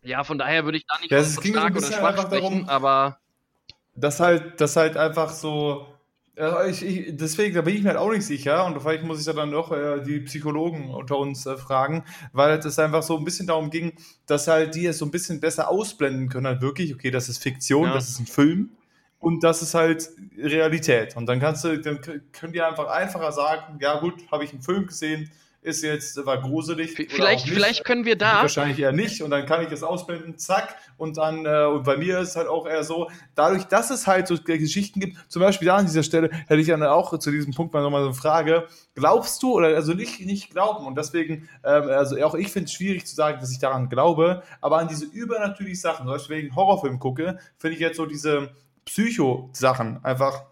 ja, 0.03 0.25
von 0.25 0.39
daher 0.39 0.65
würde 0.65 0.79
ich 0.79 0.87
da 0.87 0.99
nicht 1.01 1.11
ja, 1.11 1.23
von 1.23 1.45
stark 1.45 1.77
oder 1.77 1.87
schwach 1.87 2.23
sprechen, 2.23 2.31
darum, 2.31 2.69
aber 2.69 3.19
das 3.95 4.21
halt, 4.21 4.61
das 4.61 4.77
halt 4.77 4.97
einfach 4.97 5.31
so 5.31 5.87
ja, 6.39 6.67
ich, 6.67 6.85
ich, 6.85 7.17
deswegen, 7.17 7.55
da 7.55 7.63
bin 7.63 7.75
ich 7.75 7.83
mir 7.83 7.89
halt 7.89 7.99
auch 7.99 8.13
nicht 8.13 8.25
sicher 8.25 8.65
und 8.65 8.81
vielleicht 8.81 9.03
muss 9.03 9.21
ich 9.21 9.27
ja 9.27 9.33
dann 9.33 9.51
doch 9.51 9.73
äh, 9.73 10.01
die 10.03 10.21
Psychologen 10.21 10.91
unter 10.91 11.19
uns 11.19 11.45
äh, 11.47 11.57
fragen, 11.57 12.05
weil 12.33 12.59
es 12.59 12.79
einfach 12.79 13.03
so 13.03 13.19
ein 13.19 13.25
bisschen 13.25 13.49
darum 13.49 13.71
ging, 13.71 13.93
dass 14.27 14.47
halt 14.47 14.75
die 14.75 14.87
es 14.87 14.99
so 14.99 15.05
ein 15.05 15.11
bisschen 15.11 15.41
besser 15.41 15.69
ausblenden 15.69 16.29
können, 16.29 16.47
halt 16.47 16.63
wirklich, 16.63 16.95
okay, 16.95 17.11
das 17.11 17.29
ist 17.29 17.43
Fiktion, 17.43 17.85
ja. 17.85 17.95
das 17.95 18.09
ist 18.09 18.21
ein 18.21 18.27
Film 18.27 18.71
und 19.19 19.43
das 19.43 19.63
ist 19.63 19.75
halt 19.75 20.11
Realität. 20.37 21.17
Und 21.17 21.27
dann 21.27 21.41
kannst 21.41 21.65
du, 21.65 21.77
dann 21.81 22.01
können 22.33 22.53
die 22.53 22.63
einfach 22.63 22.87
einfacher 22.87 23.33
sagen, 23.33 23.79
ja 23.81 23.99
gut, 23.99 24.15
habe 24.31 24.45
ich 24.45 24.53
einen 24.53 24.63
Film 24.63 24.87
gesehen, 24.87 25.31
ist 25.61 25.83
jetzt, 25.83 26.25
war 26.25 26.41
gruselig. 26.41 26.93
Vielleicht, 26.93 27.49
vielleicht 27.49 27.85
können 27.85 28.05
wir 28.05 28.17
da. 28.17 28.43
Wahrscheinlich 28.43 28.79
eher 28.79 28.93
nicht. 28.93 29.23
Und 29.23 29.31
dann 29.31 29.45
kann 29.45 29.65
ich 29.65 29.73
es 29.73 29.83
ausblenden, 29.83 30.39
zack. 30.39 30.77
Und 30.97 31.17
dann, 31.17 31.47
äh, 31.47 31.65
und 31.65 31.85
bei 31.85 31.97
mir 31.97 32.21
ist 32.21 32.31
es 32.31 32.37
halt 32.37 32.49
auch 32.49 32.67
eher 32.67 32.85
so, 32.85 33.11
dadurch, 33.35 33.65
dass 33.65 33.91
es 33.91 34.07
halt 34.07 34.29
so 34.29 34.37
Geschichten 34.37 35.01
gibt, 35.01 35.19
zum 35.29 35.43
Beispiel 35.43 35.67
da 35.67 35.77
an 35.77 35.87
dieser 35.87 36.03
Stelle, 36.03 36.31
hätte 36.47 36.61
ich 36.61 36.69
dann 36.69 36.83
auch 36.85 37.19
zu 37.19 37.31
diesem 37.31 37.55
Punkt 37.55 37.75
mal 37.75 37.83
nochmal 37.83 38.03
so 38.03 38.09
eine 38.09 38.15
Frage. 38.15 38.69
Glaubst 38.95 39.43
du, 39.43 39.55
oder 39.55 39.69
also 39.69 39.95
nicht, 39.95 40.21
nicht 40.25 40.51
glauben, 40.51 40.87
und 40.87 40.97
deswegen, 40.97 41.49
ähm, 41.65 41.89
also 41.89 42.17
auch 42.25 42.35
ich 42.35 42.49
finde 42.49 42.67
es 42.67 42.73
schwierig 42.73 43.07
zu 43.07 43.15
sagen, 43.15 43.39
dass 43.41 43.51
ich 43.51 43.59
daran 43.59 43.89
glaube, 43.89 44.43
aber 44.61 44.79
an 44.79 44.89
diese 44.89 45.07
übernatürlichen 45.07 45.81
Sachen, 45.81 46.07
zum 46.07 46.15
Beispiel 46.15 46.37
wegen 46.37 46.57
Horrorfilm 46.57 46.99
gucke, 46.99 47.39
finde 47.59 47.75
ich 47.75 47.81
jetzt 47.81 47.97
so 47.97 48.07
diese 48.07 48.51
Psycho-Sachen 48.85 50.05
einfach 50.05 50.45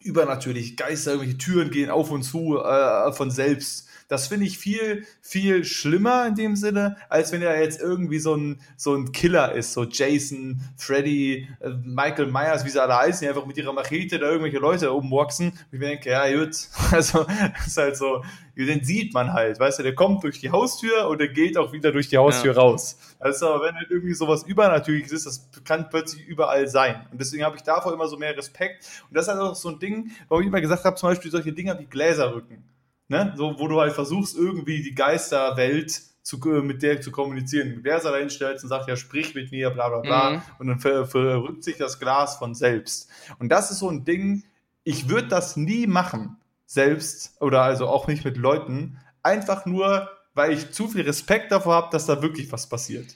übernatürlich. 0.00 0.76
Geister, 0.76 1.12
irgendwelche 1.12 1.38
Türen 1.38 1.70
gehen 1.70 1.90
auf 1.90 2.10
und 2.10 2.22
zu 2.22 2.58
äh, 2.58 3.12
von 3.12 3.30
selbst 3.30 3.87
das 4.08 4.28
finde 4.28 4.46
ich 4.46 4.58
viel, 4.58 5.06
viel 5.20 5.64
schlimmer 5.64 6.26
in 6.26 6.34
dem 6.34 6.56
Sinne, 6.56 6.96
als 7.10 7.30
wenn 7.30 7.42
er 7.42 7.60
jetzt 7.60 7.80
irgendwie 7.80 8.18
so 8.18 8.34
ein, 8.34 8.60
so 8.76 8.94
ein 8.94 9.12
Killer 9.12 9.52
ist, 9.52 9.74
so 9.74 9.84
Jason, 9.84 10.62
Freddy, 10.78 11.46
äh, 11.60 11.68
Michael 11.84 12.26
Myers, 12.26 12.64
wie 12.64 12.70
sie 12.70 12.82
alle 12.82 12.96
heißen, 12.96 13.20
die 13.20 13.28
einfach 13.28 13.44
mit 13.44 13.58
ihrer 13.58 13.74
Machete 13.74 14.18
da 14.18 14.26
irgendwelche 14.26 14.58
Leute 14.58 14.92
umwachsen. 14.92 15.48
Und 15.50 15.66
ich 15.72 15.78
mir 15.78 15.88
denke, 15.88 16.10
ja, 16.10 16.26
gut, 16.34 16.56
also, 16.90 17.24
das 17.24 17.66
ist 17.66 17.76
halt 17.76 17.96
so, 17.98 18.24
den 18.56 18.82
sieht 18.82 19.12
man 19.12 19.34
halt, 19.34 19.60
weißt 19.60 19.78
du, 19.78 19.82
der 19.82 19.94
kommt 19.94 20.24
durch 20.24 20.40
die 20.40 20.50
Haustür 20.50 21.06
und 21.08 21.18
der 21.18 21.28
geht 21.28 21.58
auch 21.58 21.72
wieder 21.72 21.92
durch 21.92 22.08
die 22.08 22.16
Haustür 22.16 22.54
ja. 22.54 22.60
raus. 22.60 22.98
Also, 23.18 23.46
wenn 23.60 23.74
halt 23.74 23.90
irgendwie 23.90 24.14
sowas 24.14 24.42
Übernatürliches 24.44 25.12
ist, 25.12 25.26
das 25.26 25.50
kann 25.64 25.90
plötzlich 25.90 26.26
überall 26.26 26.66
sein. 26.66 27.06
Und 27.12 27.20
deswegen 27.20 27.44
habe 27.44 27.56
ich 27.56 27.62
davor 27.62 27.92
immer 27.92 28.08
so 28.08 28.16
mehr 28.16 28.34
Respekt. 28.34 28.88
Und 29.10 29.16
das 29.16 29.26
ist 29.26 29.34
halt 29.34 29.40
auch 29.42 29.54
so 29.54 29.68
ein 29.68 29.78
Ding, 29.78 30.12
warum 30.28 30.42
ich 30.42 30.48
immer 30.48 30.62
gesagt 30.62 30.84
habe, 30.84 30.96
zum 30.96 31.10
Beispiel 31.10 31.30
solche 31.30 31.52
Dinger 31.52 31.78
wie 31.78 31.84
Gläserrücken 31.84 32.64
ne? 33.08 33.34
So, 33.36 33.58
wo 33.58 33.68
du 33.68 33.80
halt 33.80 33.92
versuchst, 33.92 34.36
irgendwie 34.36 34.82
die 34.82 34.94
Geisterwelt 34.94 36.00
zu, 36.22 36.38
äh, 36.44 36.62
mit 36.62 36.82
der 36.82 37.00
zu 37.00 37.10
kommunizieren. 37.10 37.80
Wer 37.82 38.00
da 38.00 38.14
hinstellt 38.16 38.62
und 38.62 38.68
sagt, 38.68 38.88
ja, 38.88 38.96
sprich 38.96 39.34
mit 39.34 39.50
mir, 39.50 39.70
bla 39.70 39.88
bla 39.88 40.00
bla. 40.00 40.30
Mhm. 40.30 40.42
Und 40.58 40.66
dann 40.68 40.78
ver 40.78 41.06
verrückt 41.06 41.64
sich 41.64 41.76
das 41.76 41.98
Glas 41.98 42.36
von 42.36 42.54
selbst. 42.54 43.08
Und 43.38 43.48
das 43.50 43.70
ist 43.70 43.78
so 43.78 43.88
ein 43.88 44.04
Ding, 44.04 44.44
ich 44.84 45.08
würde 45.08 45.28
das 45.28 45.56
nie 45.56 45.86
machen, 45.86 46.36
selbst, 46.66 47.40
oder 47.40 47.62
also 47.62 47.88
auch 47.88 48.08
nicht 48.08 48.24
mit 48.24 48.36
Leuten, 48.36 48.98
einfach 49.22 49.64
nur, 49.64 50.08
weil 50.34 50.52
ich 50.52 50.70
zu 50.70 50.88
viel 50.88 51.00
Respekt 51.00 51.50
davor 51.50 51.74
habe, 51.74 51.88
dass 51.92 52.06
da 52.06 52.20
wirklich 52.20 52.52
was 52.52 52.68
passiert. 52.68 53.06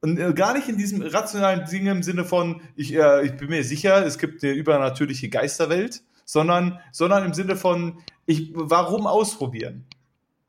Und 0.00 0.18
äh, 0.18 0.32
gar 0.32 0.54
nicht 0.54 0.68
in 0.68 0.76
diesem 0.76 1.02
rationalen 1.02 1.64
Ding 1.66 1.86
im 1.86 2.02
Sinne 2.04 2.24
von, 2.24 2.60
ich, 2.76 2.94
äh, 2.94 3.24
ich 3.26 3.36
bin 3.36 3.48
mir 3.48 3.64
sicher, 3.64 4.06
es 4.06 4.18
gibt 4.18 4.44
eine 4.44 4.52
übernatürliche 4.52 5.28
Geisterwelt, 5.28 6.02
sondern, 6.26 6.78
sondern 6.92 7.24
im 7.24 7.32
Sinne 7.32 7.56
von, 7.56 8.02
ich, 8.26 8.50
warum 8.52 9.06
ausprobieren? 9.06 9.86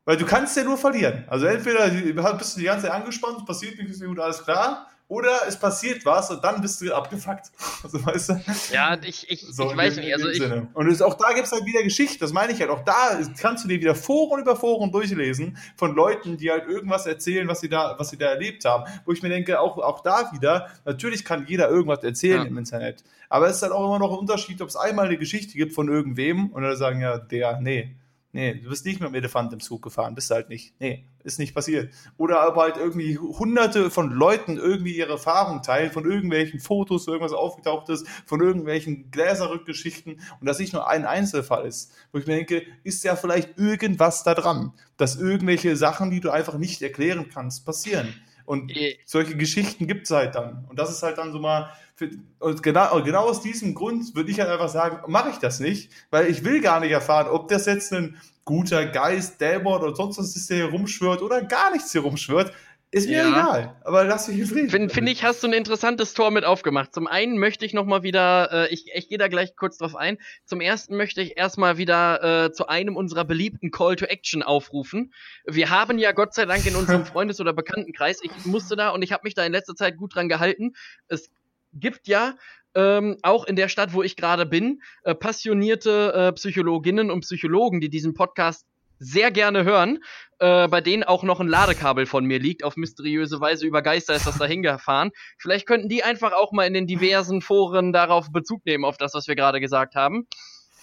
Weil 0.04 0.18
du 0.18 0.26
kannst 0.26 0.56
ja 0.56 0.64
nur 0.64 0.76
verlieren. 0.76 1.24
Also 1.28 1.46
entweder 1.46 1.88
bist 2.34 2.56
du 2.56 2.60
die 2.60 2.66
ganze 2.66 2.86
Zeit 2.86 2.94
angespannt, 2.94 3.38
es 3.38 3.46
passiert 3.46 3.78
nichts 3.78 4.00
gut, 4.02 4.18
alles 4.18 4.44
klar, 4.44 4.88
oder 5.08 5.30
es 5.48 5.58
passiert 5.58 6.04
was 6.04 6.30
und 6.30 6.44
dann 6.44 6.60
bist 6.60 6.80
du 6.80 6.94
abgefuckt. 6.94 7.50
Also, 7.82 8.04
weißt 8.04 8.28
du? 8.30 8.40
Ja, 8.72 8.98
ich, 9.02 9.30
ich, 9.30 9.46
so 9.48 9.70
ich 9.70 9.76
weiß 9.76 9.94
dem, 9.94 10.04
nicht. 10.04 10.14
Also 10.14 10.28
ich, 10.28 10.42
und 10.74 10.88
es, 10.88 11.00
auch 11.00 11.14
da 11.14 11.32
gibt 11.32 11.46
es 11.46 11.52
halt 11.52 11.64
wieder 11.64 11.82
Geschichte, 11.82 12.18
das 12.18 12.32
meine 12.32 12.52
ich 12.52 12.60
halt. 12.60 12.70
Auch 12.70 12.84
da 12.84 13.20
kannst 13.40 13.64
du 13.64 13.68
dir 13.68 13.80
wieder 13.80 13.94
Foren 13.94 14.40
über 14.40 14.56
Foren 14.56 14.90
durchlesen 14.90 15.56
von 15.76 15.94
Leuten, 15.94 16.36
die 16.36 16.50
halt 16.50 16.66
irgendwas 16.66 17.06
erzählen, 17.06 17.46
was 17.46 17.60
sie 17.60 17.68
da, 17.68 17.94
was 17.96 18.10
sie 18.10 18.18
da 18.18 18.26
erlebt 18.26 18.64
haben. 18.64 18.84
Wo 19.04 19.12
ich 19.12 19.22
mir 19.22 19.28
denke, 19.28 19.60
auch, 19.60 19.78
auch 19.78 20.02
da 20.02 20.32
wieder, 20.32 20.68
natürlich 20.84 21.24
kann 21.24 21.46
jeder 21.46 21.68
irgendwas 21.70 22.02
erzählen 22.02 22.42
ja. 22.42 22.48
im 22.48 22.58
Internet. 22.58 23.04
Aber 23.28 23.48
es 23.48 23.56
ist 23.56 23.62
halt 23.62 23.72
auch 23.72 23.86
immer 23.86 24.00
noch 24.00 24.12
ein 24.12 24.18
Unterschied, 24.18 24.60
ob 24.60 24.68
es 24.68 24.76
einmal 24.76 25.06
eine 25.06 25.18
Geschichte 25.18 25.56
gibt 25.56 25.72
von 25.72 25.88
irgendwem 25.88 26.50
und 26.50 26.62
dann 26.62 26.76
sagen 26.76 27.00
ja, 27.00 27.18
der, 27.18 27.60
nee, 27.60 27.94
Nee, 28.38 28.54
du 28.54 28.68
bist 28.68 28.84
nicht 28.86 29.00
mit 29.00 29.08
dem 29.08 29.16
Elefant 29.16 29.52
im 29.52 29.58
Zug 29.58 29.82
gefahren, 29.82 30.14
bist 30.14 30.30
halt 30.30 30.48
nicht. 30.48 30.72
Nee, 30.78 31.06
ist 31.24 31.40
nicht 31.40 31.56
passiert. 31.56 31.92
Oder 32.18 32.38
aber 32.38 32.62
halt 32.62 32.76
irgendwie 32.76 33.18
hunderte 33.18 33.90
von 33.90 34.12
Leuten 34.12 34.58
irgendwie 34.58 34.96
ihre 34.96 35.14
Erfahrung 35.14 35.60
teilen, 35.60 35.90
von 35.90 36.08
irgendwelchen 36.08 36.60
Fotos, 36.60 37.08
irgendwas 37.08 37.32
aufgetaucht 37.32 37.88
ist, 37.88 38.06
von 38.26 38.40
irgendwelchen 38.40 39.10
Gläserrückgeschichten 39.10 40.20
und 40.40 40.46
das 40.46 40.60
nicht 40.60 40.72
nur 40.72 40.88
ein 40.88 41.04
Einzelfall 41.04 41.66
ist. 41.66 41.90
Wo 42.12 42.18
ich 42.20 42.28
mir 42.28 42.36
denke, 42.36 42.62
ist 42.84 43.02
ja 43.02 43.16
vielleicht 43.16 43.58
irgendwas 43.58 44.22
da 44.22 44.34
dran, 44.34 44.72
dass 44.96 45.16
irgendwelche 45.16 45.74
Sachen, 45.74 46.12
die 46.12 46.20
du 46.20 46.30
einfach 46.30 46.58
nicht 46.58 46.80
erklären 46.80 47.30
kannst, 47.34 47.66
passieren. 47.66 48.14
Und 48.48 48.72
solche 49.04 49.36
Geschichten 49.36 49.86
gibt 49.86 50.04
es 50.04 50.10
halt 50.10 50.34
dann. 50.34 50.64
Und 50.70 50.78
das 50.78 50.90
ist 50.90 51.02
halt 51.02 51.18
dann 51.18 51.32
so 51.32 51.38
mal, 51.38 51.70
für, 51.94 52.08
und 52.38 52.62
genau, 52.62 53.02
genau 53.02 53.28
aus 53.28 53.42
diesem 53.42 53.74
Grund 53.74 54.14
würde 54.14 54.30
ich 54.30 54.40
halt 54.40 54.48
einfach 54.48 54.70
sagen, 54.70 55.00
mache 55.12 55.28
ich 55.28 55.36
das 55.36 55.60
nicht, 55.60 55.92
weil 56.10 56.30
ich 56.30 56.44
will 56.44 56.62
gar 56.62 56.80
nicht 56.80 56.92
erfahren, 56.92 57.28
ob 57.28 57.48
das 57.48 57.66
jetzt 57.66 57.92
ein 57.92 58.16
guter 58.46 58.86
Geist, 58.86 59.38
Dämon 59.42 59.82
oder 59.82 59.94
sonst 59.94 60.16
was 60.16 60.34
ist, 60.34 60.48
der 60.48 60.56
hier 60.56 60.70
rumschwört 60.70 61.20
oder 61.20 61.42
gar 61.42 61.70
nichts 61.72 61.92
hier 61.92 62.00
rumschwört. 62.00 62.50
Ist 62.90 63.06
mir 63.06 63.18
ja. 63.18 63.28
egal, 63.28 63.76
aber 63.84 64.04
lass 64.04 64.28
mich 64.28 64.38
in 64.38 64.46
Frieden. 64.46 64.70
Finde 64.70 64.94
find 64.94 65.08
ich, 65.10 65.22
hast 65.22 65.42
du 65.42 65.46
ein 65.46 65.52
interessantes 65.52 66.14
Tor 66.14 66.30
mit 66.30 66.44
aufgemacht. 66.44 66.94
Zum 66.94 67.06
einen 67.06 67.36
möchte 67.36 67.66
ich 67.66 67.74
nochmal 67.74 68.02
wieder, 68.02 68.50
äh, 68.50 68.72
ich, 68.72 68.86
ich 68.94 69.10
gehe 69.10 69.18
da 69.18 69.28
gleich 69.28 69.56
kurz 69.56 69.76
drauf 69.76 69.94
ein. 69.94 70.16
Zum 70.46 70.62
ersten 70.62 70.96
möchte 70.96 71.20
ich 71.20 71.36
erstmal 71.36 71.76
wieder 71.76 72.46
äh, 72.46 72.52
zu 72.52 72.66
einem 72.66 72.96
unserer 72.96 73.26
beliebten 73.26 73.70
Call 73.70 73.96
to 73.96 74.06
Action 74.06 74.42
aufrufen. 74.42 75.12
Wir 75.44 75.68
haben 75.68 75.98
ja 75.98 76.12
Gott 76.12 76.32
sei 76.32 76.46
Dank 76.46 76.64
in 76.64 76.76
unserem 76.76 77.04
Freundes- 77.06 77.40
oder 77.40 77.52
Bekanntenkreis, 77.52 78.20
ich 78.22 78.46
musste 78.46 78.74
da 78.74 78.88
und 78.88 79.02
ich 79.02 79.12
habe 79.12 79.22
mich 79.24 79.34
da 79.34 79.44
in 79.44 79.52
letzter 79.52 79.74
Zeit 79.74 79.98
gut 79.98 80.14
dran 80.14 80.30
gehalten. 80.30 80.74
Es 81.08 81.30
gibt 81.74 82.08
ja 82.08 82.36
ähm, 82.74 83.18
auch 83.22 83.44
in 83.44 83.56
der 83.56 83.68
Stadt, 83.68 83.92
wo 83.92 84.02
ich 84.02 84.16
gerade 84.16 84.46
bin, 84.46 84.80
äh, 85.02 85.14
passionierte 85.14 86.12
äh, 86.14 86.32
Psychologinnen 86.32 87.10
und 87.10 87.20
Psychologen, 87.20 87.82
die 87.82 87.90
diesen 87.90 88.14
Podcast 88.14 88.66
sehr 88.98 89.30
gerne 89.30 89.64
hören, 89.64 89.98
äh, 90.38 90.68
bei 90.68 90.80
denen 90.80 91.04
auch 91.04 91.22
noch 91.22 91.40
ein 91.40 91.48
Ladekabel 91.48 92.06
von 92.06 92.24
mir 92.24 92.38
liegt. 92.38 92.64
Auf 92.64 92.76
mysteriöse 92.76 93.40
Weise 93.40 93.66
über 93.66 93.82
Geister 93.82 94.14
ist 94.14 94.26
das 94.26 94.38
da 94.38 94.44
hingefahren. 94.44 95.10
Vielleicht 95.38 95.66
könnten 95.66 95.88
die 95.88 96.02
einfach 96.02 96.32
auch 96.32 96.52
mal 96.52 96.66
in 96.66 96.74
den 96.74 96.86
diversen 96.86 97.40
Foren 97.40 97.92
darauf 97.92 98.30
Bezug 98.30 98.64
nehmen, 98.66 98.84
auf 98.84 98.96
das, 98.96 99.14
was 99.14 99.28
wir 99.28 99.36
gerade 99.36 99.60
gesagt 99.60 99.94
haben. 99.94 100.26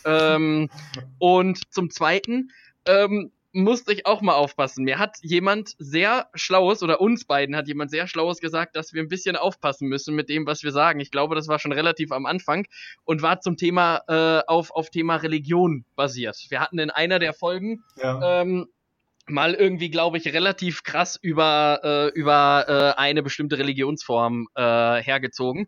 Ähm, 0.06 0.70
und 1.20 1.74
zum 1.74 1.90
Zweiten, 1.90 2.52
ähm, 2.88 3.32
musste 3.56 3.94
ich 3.94 4.06
auch 4.06 4.22
mal 4.22 4.34
aufpassen. 4.34 4.84
Mir 4.84 5.00
hat 5.00 5.18
jemand 5.22 5.76
sehr 5.80 6.28
Schlaues, 6.34 6.84
oder 6.84 7.00
uns 7.00 7.26
beiden 7.26 7.56
hat 7.56 7.68
jemand 7.68 7.90
sehr 7.90 8.06
Schlaues 8.06 8.40
gesagt, 8.40 8.76
dass 8.76 8.94
wir 8.94 9.02
ein 9.02 9.08
bisschen 9.08 9.38
aufpassen 9.38 9.88
müssen 9.88 10.14
mit 10.14 10.30
dem, 10.30 10.46
was 10.46 10.64
wir 10.64 10.72
sagen. 10.72 11.00
Ich 11.00 11.10
glaube, 11.10 11.36
das 11.36 11.48
war 11.48 11.58
schon 11.58 11.72
relativ 11.72 12.12
am 12.12 12.26
Anfang 12.26 12.68
und 13.06 13.22
war 13.22 13.40
zum 13.40 13.56
Thema, 13.56 14.02
äh, 14.08 14.44
auf, 14.46 14.72
auf 14.72 14.90
Thema 14.90 15.16
Religion 15.16 15.86
basiert. 15.96 16.38
Wir 16.50 16.60
hatten 16.60 16.80
in 16.80 16.90
einer 16.90 17.18
der 17.18 17.34
Folgen, 17.34 17.84
ja. 17.96 18.42
ähm, 18.42 18.68
mal 19.28 19.54
irgendwie, 19.54 19.90
glaube 19.90 20.18
ich, 20.18 20.34
relativ 20.34 20.84
krass 20.84 21.18
über, 21.20 21.80
äh, 21.84 22.20
über 22.20 22.66
äh, 22.68 23.00
eine 23.00 23.24
bestimmte 23.24 23.58
Religionsform 23.58 24.48
äh, 24.56 24.62
hergezogen. 25.02 25.68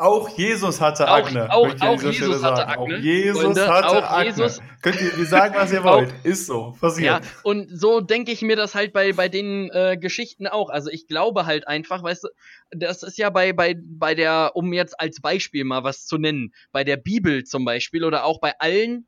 Auch 0.00 0.30
Jesus 0.30 0.80
hatte 0.80 1.06
Akne. 1.06 1.52
Auch, 1.52 1.68
auch, 1.78 1.80
auch 1.82 2.02
Jesus 2.02 2.42
hatte 2.42 2.66
Akne. 2.66 2.96
Auch 2.96 3.02
Jesus 3.02 3.42
Freunde, 3.42 3.68
hatte 3.68 3.88
auch 3.88 4.02
Akne. 4.02 4.30
Jesus. 4.30 4.60
Könnt 4.80 4.98
ihr 4.98 5.26
sagen, 5.26 5.54
was 5.54 5.70
ihr 5.72 5.84
wollt. 5.84 6.10
Auch, 6.10 6.24
Ist 6.24 6.46
so. 6.46 6.74
Passiert. 6.80 7.22
Ja, 7.22 7.30
und 7.42 7.68
so 7.68 8.00
denke 8.00 8.32
ich 8.32 8.40
mir 8.40 8.56
das 8.56 8.74
halt 8.74 8.94
bei, 8.94 9.12
bei 9.12 9.28
den 9.28 9.68
äh, 9.70 9.98
Geschichten 10.00 10.46
auch. 10.46 10.70
Also 10.70 10.88
ich 10.88 11.06
glaube 11.06 11.44
halt 11.44 11.68
einfach, 11.68 12.02
weißt 12.02 12.24
du, 12.24 12.28
das 12.70 13.02
ist 13.02 13.18
ja 13.18 13.28
bei, 13.28 13.52
bei, 13.52 13.76
bei 13.78 14.14
der, 14.14 14.52
um 14.54 14.72
jetzt 14.72 14.98
als 14.98 15.20
Beispiel 15.20 15.64
mal 15.64 15.84
was 15.84 16.06
zu 16.06 16.16
nennen, 16.16 16.54
bei 16.72 16.82
der 16.82 16.96
Bibel 16.96 17.44
zum 17.44 17.66
Beispiel 17.66 18.02
oder 18.02 18.24
auch 18.24 18.40
bei 18.40 18.58
allen 18.58 19.06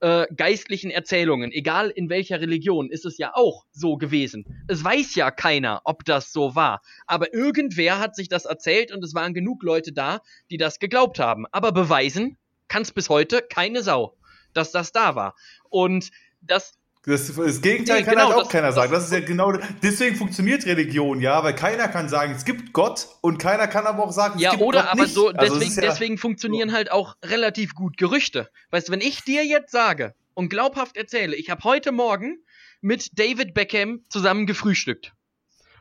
äh, 0.00 0.26
geistlichen 0.34 0.90
Erzählungen, 0.90 1.50
egal 1.52 1.90
in 1.90 2.08
welcher 2.08 2.40
Religion, 2.40 2.90
ist 2.90 3.04
es 3.04 3.18
ja 3.18 3.32
auch 3.34 3.64
so 3.72 3.96
gewesen. 3.96 4.44
Es 4.68 4.82
weiß 4.82 5.14
ja 5.16 5.30
keiner, 5.30 5.82
ob 5.84 6.04
das 6.04 6.32
so 6.32 6.54
war. 6.54 6.82
Aber 7.06 7.34
irgendwer 7.34 7.98
hat 7.98 8.14
sich 8.14 8.28
das 8.28 8.44
erzählt 8.44 8.92
und 8.92 9.02
es 9.04 9.14
waren 9.14 9.34
genug 9.34 9.62
Leute 9.62 9.92
da, 9.92 10.20
die 10.50 10.56
das 10.56 10.78
geglaubt 10.78 11.18
haben. 11.18 11.46
Aber 11.50 11.72
beweisen 11.72 12.38
kann 12.68 12.82
es 12.82 12.92
bis 12.92 13.08
heute 13.08 13.42
keine 13.42 13.82
Sau, 13.82 14.16
dass 14.52 14.70
das 14.70 14.92
da 14.92 15.14
war. 15.14 15.34
Und 15.68 16.10
das 16.40 16.77
das, 17.04 17.34
das 17.34 17.60
Gegenteil 17.62 17.98
nee, 17.98 18.04
kann 18.04 18.14
genau, 18.14 18.26
halt 18.26 18.36
auch 18.36 18.42
das, 18.42 18.48
keiner 18.52 18.72
sagen. 18.72 18.92
Das 18.92 19.04
ist 19.04 19.12
ja 19.12 19.20
genau, 19.20 19.52
deswegen 19.82 20.16
funktioniert 20.16 20.66
Religion, 20.66 21.20
ja, 21.20 21.42
weil 21.42 21.54
keiner 21.54 21.88
kann 21.88 22.08
sagen, 22.08 22.34
es 22.36 22.44
gibt 22.44 22.72
Gott 22.72 23.08
und 23.20 23.38
keiner 23.38 23.66
kann 23.66 23.86
aber 23.86 24.04
auch 24.04 24.12
sagen, 24.12 24.34
es 24.36 24.42
ja, 24.42 24.50
gibt 24.50 24.62
oder 24.62 24.82
Gott 24.82 24.90
aber 24.90 25.02
nicht. 25.02 25.14
so, 25.14 25.32
deswegen, 25.32 25.64
also 25.64 25.80
ja 25.80 25.88
deswegen 25.88 26.18
funktionieren 26.18 26.70
so. 26.70 26.76
halt 26.76 26.90
auch 26.90 27.16
relativ 27.24 27.74
gut 27.74 27.96
Gerüchte. 27.96 28.50
Weißt 28.70 28.88
du, 28.88 28.92
wenn 28.92 29.00
ich 29.00 29.22
dir 29.22 29.44
jetzt 29.44 29.70
sage 29.70 30.14
und 30.34 30.48
glaubhaft 30.48 30.96
erzähle, 30.96 31.34
ich 31.36 31.50
habe 31.50 31.64
heute 31.64 31.92
Morgen 31.92 32.38
mit 32.80 33.18
David 33.18 33.54
Beckham 33.54 34.04
zusammen 34.08 34.46
gefrühstückt 34.46 35.12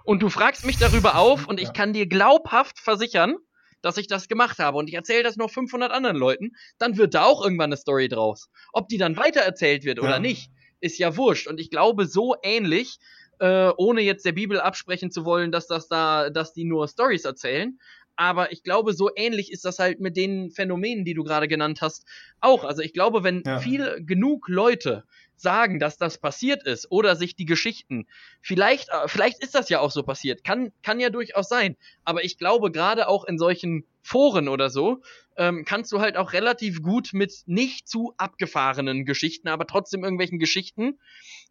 und 0.03 0.21
du 0.23 0.29
fragst 0.29 0.65
mich 0.65 0.77
darüber 0.77 1.17
auf 1.17 1.47
und 1.47 1.59
ich 1.59 1.73
kann 1.73 1.93
dir 1.93 2.07
glaubhaft 2.07 2.79
versichern, 2.79 3.35
dass 3.81 3.97
ich 3.97 4.07
das 4.07 4.27
gemacht 4.27 4.59
habe 4.59 4.77
und 4.77 4.87
ich 4.87 4.95
erzähle 4.95 5.23
das 5.23 5.35
noch 5.35 5.51
500 5.51 5.91
anderen 5.91 6.17
Leuten, 6.17 6.51
dann 6.77 6.97
wird 6.97 7.13
da 7.13 7.25
auch 7.25 7.43
irgendwann 7.43 7.69
eine 7.69 7.77
Story 7.77 8.07
draus. 8.07 8.49
Ob 8.73 8.87
die 8.87 8.97
dann 8.97 9.17
weitererzählt 9.17 9.83
wird 9.83 9.99
oder 9.99 10.11
ja. 10.11 10.19
nicht, 10.19 10.49
ist 10.79 10.97
ja 10.97 11.15
wurscht. 11.17 11.47
Und 11.47 11.59
ich 11.59 11.69
glaube, 11.69 12.05
so 12.05 12.35
ähnlich, 12.43 12.99
äh, 13.39 13.71
ohne 13.77 14.01
jetzt 14.01 14.25
der 14.25 14.31
Bibel 14.31 14.59
absprechen 14.59 15.11
zu 15.11 15.25
wollen, 15.25 15.51
dass 15.51 15.67
das 15.67 15.87
da, 15.87 16.29
dass 16.29 16.53
die 16.53 16.65
nur 16.65 16.87
Stories 16.87 17.25
erzählen. 17.25 17.77
Aber 18.15 18.51
ich 18.51 18.63
glaube, 18.63 18.93
so 18.93 19.11
ähnlich 19.15 19.51
ist 19.51 19.63
das 19.63 19.77
halt 19.77 19.99
mit 19.99 20.17
den 20.17 20.49
Phänomenen, 20.49 21.05
die 21.05 21.13
du 21.13 21.23
gerade 21.23 21.47
genannt 21.47 21.81
hast, 21.81 22.03
auch. 22.41 22.63
Also 22.63 22.81
ich 22.81 22.91
glaube, 22.93 23.23
wenn 23.23 23.43
ja. 23.45 23.59
viel 23.59 24.03
genug 24.03 24.49
Leute 24.49 25.03
sagen, 25.35 25.77
dass 25.77 25.97
das 25.97 26.17
passiert 26.17 26.63
ist 26.63 26.91
oder 26.91 27.15
sich 27.15 27.35
die 27.35 27.45
Geschichten, 27.45 28.07
vielleicht, 28.41 28.89
äh, 28.89 29.07
vielleicht 29.07 29.43
ist 29.43 29.53
das 29.53 29.69
ja 29.69 29.79
auch 29.79 29.91
so 29.91 30.01
passiert, 30.01 30.43
kann, 30.43 30.71
kann 30.81 30.99
ja 30.99 31.11
durchaus 31.11 31.47
sein. 31.47 31.77
Aber 32.03 32.25
ich 32.25 32.39
glaube, 32.39 32.71
gerade 32.71 33.07
auch 33.07 33.23
in 33.23 33.37
solchen 33.37 33.85
Foren 34.07 34.47
oder 34.47 34.69
so, 34.69 35.01
ähm, 35.35 35.65
kannst 35.65 35.91
du 35.91 35.99
halt 35.99 36.17
auch 36.17 36.33
relativ 36.33 36.81
gut 36.81 37.09
mit 37.13 37.43
nicht 37.45 37.87
zu 37.87 38.13
abgefahrenen 38.17 39.05
Geschichten, 39.05 39.49
aber 39.49 39.67
trotzdem 39.67 40.03
irgendwelchen 40.03 40.39
Geschichten, 40.39 40.99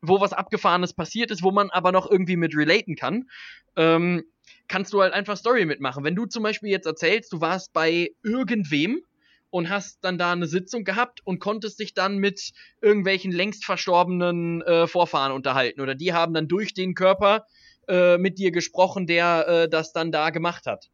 wo 0.01 0.21
was 0.21 0.33
Abgefahrenes 0.33 0.95
passiert 0.95 1.31
ist, 1.31 1.43
wo 1.43 1.51
man 1.51 1.71
aber 1.71 1.93
noch 1.93 2.11
irgendwie 2.11 2.37
mit 2.37 2.57
relaten 2.57 2.97
kann, 2.97 3.29
ähm, 3.77 4.25
kannst 4.69 4.93
du 4.93 5.03
halt 5.03 5.13
einfach 5.13 5.37
Story 5.37 5.67
mitmachen. 5.67 6.03
Wenn 6.03 6.17
du 6.17 6.27
zum 6.27 6.43
Beispiel 6.43 6.71
jetzt 6.71 6.87
erzählst, 6.87 7.33
du 7.33 7.41
warst 7.41 7.73
bei 7.73 8.11
irgendwem, 8.23 9.03
und 9.51 9.71
hast 9.71 10.05
dann 10.05 10.19
da 10.19 10.33
eine 10.33 10.47
Sitzung 10.47 10.85
gehabt 10.85 11.21
und 11.25 11.39
konntest 11.39 11.79
dich 11.79 11.95
dann 11.95 12.19
mit 12.19 12.53
irgendwelchen 12.83 13.33
längst 13.33 13.65
verstorbenen 13.65 14.61
äh, 14.63 14.87
Vorfahren 14.87 15.33
unterhalten. 15.33 15.81
Oder 15.81 15.95
die 15.95 16.13
haben 16.13 16.35
dann 16.35 16.49
durch 16.49 16.75
den 16.75 16.95
Körper 16.95 17.47
äh, 17.89 18.19
mit 18.19 18.39
dir 18.39 18.51
gesprochen, 18.51 19.07
der 19.07 19.49
äh, 19.49 19.69
das 19.69 19.93
dann 19.93 20.13
da 20.13 20.31
gemacht 20.31 20.67
hat. 20.67 20.91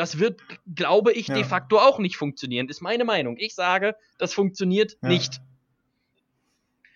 Das 0.00 0.18
wird, 0.18 0.40
glaube 0.74 1.12
ich, 1.12 1.28
ja. 1.28 1.34
de 1.34 1.44
facto 1.44 1.78
auch 1.78 1.98
nicht 1.98 2.16
funktionieren, 2.16 2.70
ist 2.70 2.80
meine 2.80 3.04
Meinung. 3.04 3.36
Ich 3.36 3.54
sage, 3.54 3.94
das 4.16 4.32
funktioniert 4.32 4.96
ja. 5.02 5.08
nicht. 5.10 5.42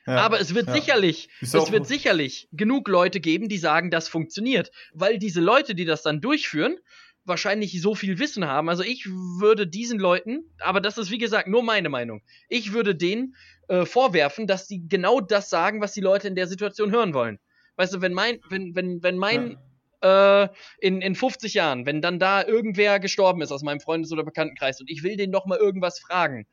Ja, 0.06 0.16
Aber 0.16 0.40
es 0.40 0.54
wird 0.54 0.68
ja. 0.68 0.72
sicherlich, 0.72 1.28
es 1.42 1.52
wird 1.52 1.86
sicherlich 1.86 2.48
genug 2.52 2.88
Leute 2.88 3.20
geben, 3.20 3.50
die 3.50 3.58
sagen, 3.58 3.90
das 3.90 4.08
funktioniert. 4.08 4.70
Weil 4.94 5.18
diese 5.18 5.42
Leute, 5.42 5.74
die 5.74 5.84
das 5.84 6.00
dann 6.00 6.22
durchführen, 6.22 6.78
wahrscheinlich 7.26 7.78
so 7.82 7.94
viel 7.94 8.18
Wissen 8.18 8.46
haben. 8.46 8.70
Also 8.70 8.82
ich 8.82 9.04
würde 9.04 9.66
diesen 9.66 9.98
Leuten, 9.98 10.44
aber 10.60 10.80
das 10.80 10.96
ist 10.96 11.10
wie 11.10 11.18
gesagt 11.18 11.46
nur 11.46 11.62
meine 11.62 11.90
Meinung, 11.90 12.22
ich 12.48 12.72
würde 12.72 12.94
denen 12.94 13.34
äh, 13.68 13.84
vorwerfen, 13.84 14.46
dass 14.46 14.66
sie 14.66 14.88
genau 14.88 15.20
das 15.20 15.50
sagen, 15.50 15.82
was 15.82 15.92
die 15.92 16.00
Leute 16.00 16.26
in 16.26 16.36
der 16.36 16.46
Situation 16.46 16.90
hören 16.90 17.12
wollen. 17.12 17.38
Weißt 17.76 17.92
du, 17.92 18.00
wenn 18.00 18.14
mein, 18.14 18.40
wenn, 18.48 18.74
wenn, 18.74 19.02
wenn 19.02 19.18
mein 19.18 19.50
ja. 19.50 19.58
Äh, 20.04 20.48
in, 20.78 21.00
in 21.00 21.14
50 21.14 21.54
Jahren, 21.54 21.86
wenn 21.86 22.00
dann 22.00 22.18
da 22.18 22.44
irgendwer 22.44 23.00
gestorben 23.00 23.42
ist 23.42 23.50
aus 23.50 23.62
meinem 23.62 23.80
Freundes- 23.80 24.12
oder 24.12 24.22
Bekanntenkreis 24.22 24.80
und 24.80 24.90
ich 24.90 25.02
will 25.02 25.16
den 25.16 25.30
noch 25.30 25.46
mal 25.46 25.58
irgendwas 25.58 25.98
fragen 25.98 26.46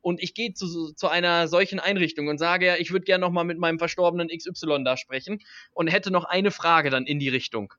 und 0.00 0.22
ich 0.22 0.34
gehe 0.34 0.52
zu, 0.52 0.92
zu 0.92 1.08
einer 1.08 1.48
solchen 1.48 1.80
Einrichtung 1.80 2.28
und 2.28 2.38
sage, 2.38 2.66
ja, 2.66 2.76
ich 2.76 2.92
würde 2.92 3.04
gerne 3.04 3.22
noch 3.22 3.32
mal 3.32 3.44
mit 3.44 3.58
meinem 3.58 3.78
verstorbenen 3.78 4.28
XY 4.28 4.84
da 4.84 4.96
sprechen 4.96 5.40
und 5.72 5.88
hätte 5.88 6.10
noch 6.10 6.24
eine 6.24 6.50
Frage 6.50 6.90
dann 6.90 7.06
in 7.06 7.18
die 7.18 7.28
Richtung 7.28 7.72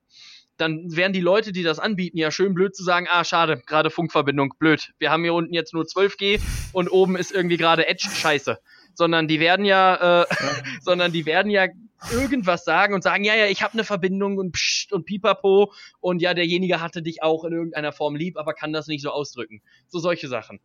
dann 0.57 0.95
wären 0.95 1.13
die 1.13 1.21
Leute, 1.21 1.51
die 1.51 1.63
das 1.63 1.79
anbieten, 1.79 2.17
ja 2.17 2.31
schön 2.31 2.53
blöd 2.53 2.75
zu 2.75 2.83
sagen, 2.83 3.07
ah, 3.09 3.23
schade, 3.23 3.61
gerade 3.65 3.89
Funkverbindung, 3.89 4.53
blöd. 4.59 4.91
Wir 4.97 5.11
haben 5.11 5.23
hier 5.23 5.33
unten 5.33 5.53
jetzt 5.53 5.73
nur 5.73 5.83
12G 5.83 6.41
und 6.73 6.91
oben 6.91 7.15
ist 7.15 7.31
irgendwie 7.31 7.57
gerade 7.57 7.87
Edge 7.87 8.09
scheiße. 8.09 8.59
Sondern 8.93 9.27
die 9.27 9.39
werden 9.39 9.65
ja, 9.65 10.23
äh, 10.23 10.25
ja. 10.29 10.51
sondern 10.81 11.11
die 11.11 11.25
werden 11.25 11.51
ja 11.51 11.67
irgendwas 12.11 12.63
sagen 12.63 12.93
und 12.93 13.03
sagen, 13.03 13.23
ja, 13.23 13.35
ja, 13.35 13.47
ich 13.47 13.63
habe 13.63 13.73
eine 13.73 13.83
Verbindung 13.83 14.37
und 14.37 14.51
psst 14.53 14.93
und 14.93 15.05
pipapo 15.05 15.71
und 15.99 16.21
ja, 16.21 16.33
derjenige 16.33 16.81
hatte 16.81 17.01
dich 17.01 17.23
auch 17.23 17.43
in 17.43 17.53
irgendeiner 17.53 17.91
Form 17.91 18.15
lieb, 18.15 18.37
aber 18.37 18.53
kann 18.53 18.73
das 18.73 18.87
nicht 18.87 19.01
so 19.01 19.09
ausdrücken. 19.09 19.61
So 19.87 19.99
solche 19.99 20.27
Sachen. 20.27 20.59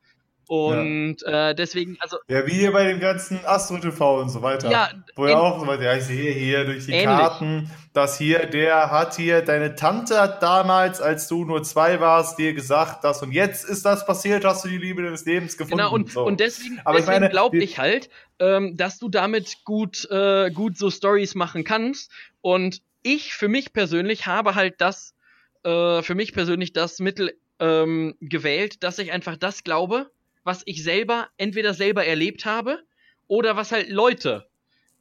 Und 0.49 1.23
ja. 1.23 1.51
äh, 1.51 1.55
deswegen, 1.55 1.97
also. 2.01 2.19
Ja, 2.29 2.47
wie 2.47 2.53
hier 2.53 2.73
bei 2.73 2.85
dem 2.85 3.01
ganzen 3.01 3.41
Astro 3.45 3.79
TV 3.79 4.21
und 4.21 4.29
so 4.29 4.43
weiter. 4.43 4.71
Ja. 4.71 4.91
Wo 5.15 5.27
ja 5.27 5.39
auch 5.39 5.61
so 5.61 5.67
weiter, 5.67 5.85
ja, 5.85 5.97
ich 5.97 6.05
sehe 6.05 6.33
hier 6.33 6.65
durch 6.65 6.85
die 6.85 6.93
ähnlich. 6.93 7.07
Karten, 7.07 7.71
dass 7.93 8.19
hier, 8.19 8.47
der 8.47 8.91
hat 8.91 9.17
hier, 9.17 9.43
deine 9.43 9.77
Tante 9.77 10.21
hat 10.21 10.43
damals, 10.43 11.01
als 11.01 11.29
du 11.29 11.45
nur 11.45 11.63
zwei 11.63 12.01
warst, 12.01 12.39
dir 12.39 12.55
gesagt, 12.55 13.05
dass 13.05 13.23
und 13.23 13.33
jetzt 13.33 13.65
ist 13.65 13.85
das 13.85 14.05
passiert, 14.05 14.45
hast 14.45 14.65
du 14.65 14.69
die 14.69 14.79
Liebe 14.79 15.03
deines 15.03 15.25
Lebens 15.25 15.57
gefunden. 15.57 15.79
Genau, 15.79 15.95
und, 15.95 16.11
so. 16.11 16.25
und 16.25 16.41
deswegen, 16.41 16.81
deswegen 16.93 17.29
glaube 17.31 17.59
ich 17.59 17.79
halt, 17.79 18.11
ähm, 18.43 18.77
dass 18.77 18.99
du 18.99 19.09
damit 19.09 19.65
gut, 19.65 20.11
äh, 20.11 20.51
gut 20.51 20.77
so 20.77 20.91
Stories 20.91 21.37
machen 21.37 21.63
kannst. 21.63 22.11
Und 22.41 22.83
ich 23.03 23.35
für 23.35 23.47
mich 23.47 23.73
persönlich 23.73 24.27
habe 24.27 24.57
halt 24.57 24.81
das, 24.81 25.15
äh, 25.63 26.03
für 26.03 26.17
mich 26.17 26.33
persönlich 26.33 26.73
das 26.73 26.99
Mittel 26.99 27.39
ähm, 27.61 28.17
gewählt, 28.21 28.83
dass 28.83 28.99
ich 28.99 29.13
einfach 29.13 29.37
das 29.37 29.63
glaube, 29.63 30.11
was 30.43 30.63
ich 30.67 30.83
selber 30.83 31.29
entweder 31.37 31.73
selber 31.73 32.05
erlebt 32.05 32.45
habe 32.45 32.83
oder 33.29 33.57
was 33.57 33.71
halt 33.71 33.89
Leute, 33.89 34.49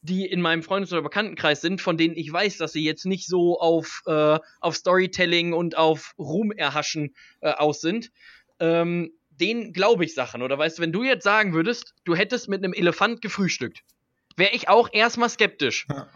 die 0.03 0.27
in 0.27 0.39
meinem 0.39 0.61
Freundes- 0.61 0.93
oder 0.93 1.01
Bekanntenkreis 1.01 1.61
sind, 1.61 1.81
von 1.81 1.97
denen 1.97 2.15
ich 2.15 2.31
weiß, 2.31 2.57
dass 2.57 2.73
sie 2.73 2.85
jetzt 2.85 3.05
nicht 3.05 3.25
so 3.25 3.59
auf, 3.59 4.03
äh, 4.05 4.37
auf 4.59 4.75
Storytelling 4.75 5.53
und 5.53 5.75
auf 5.75 6.13
Ruhm 6.19 6.51
erhaschen 6.51 7.15
äh, 7.39 7.49
aus 7.53 7.81
sind, 7.81 8.11
ähm, 8.59 9.11
denen 9.41 9.73
glaube 9.73 10.05
ich 10.05 10.13
Sachen. 10.13 10.41
Oder 10.41 10.57
weißt 10.57 10.77
du, 10.77 10.81
wenn 10.81 10.91
du 10.91 11.03
jetzt 11.03 11.23
sagen 11.23 11.53
würdest, 11.53 11.93
du 12.05 12.15
hättest 12.15 12.47
mit 12.47 12.63
einem 12.63 12.73
Elefant 12.73 13.21
gefrühstückt, 13.21 13.81
wäre 14.37 14.53
ich 14.53 14.69
auch 14.69 14.89
erstmal 14.91 15.29
skeptisch. 15.29 15.87
Ja. 15.89 16.07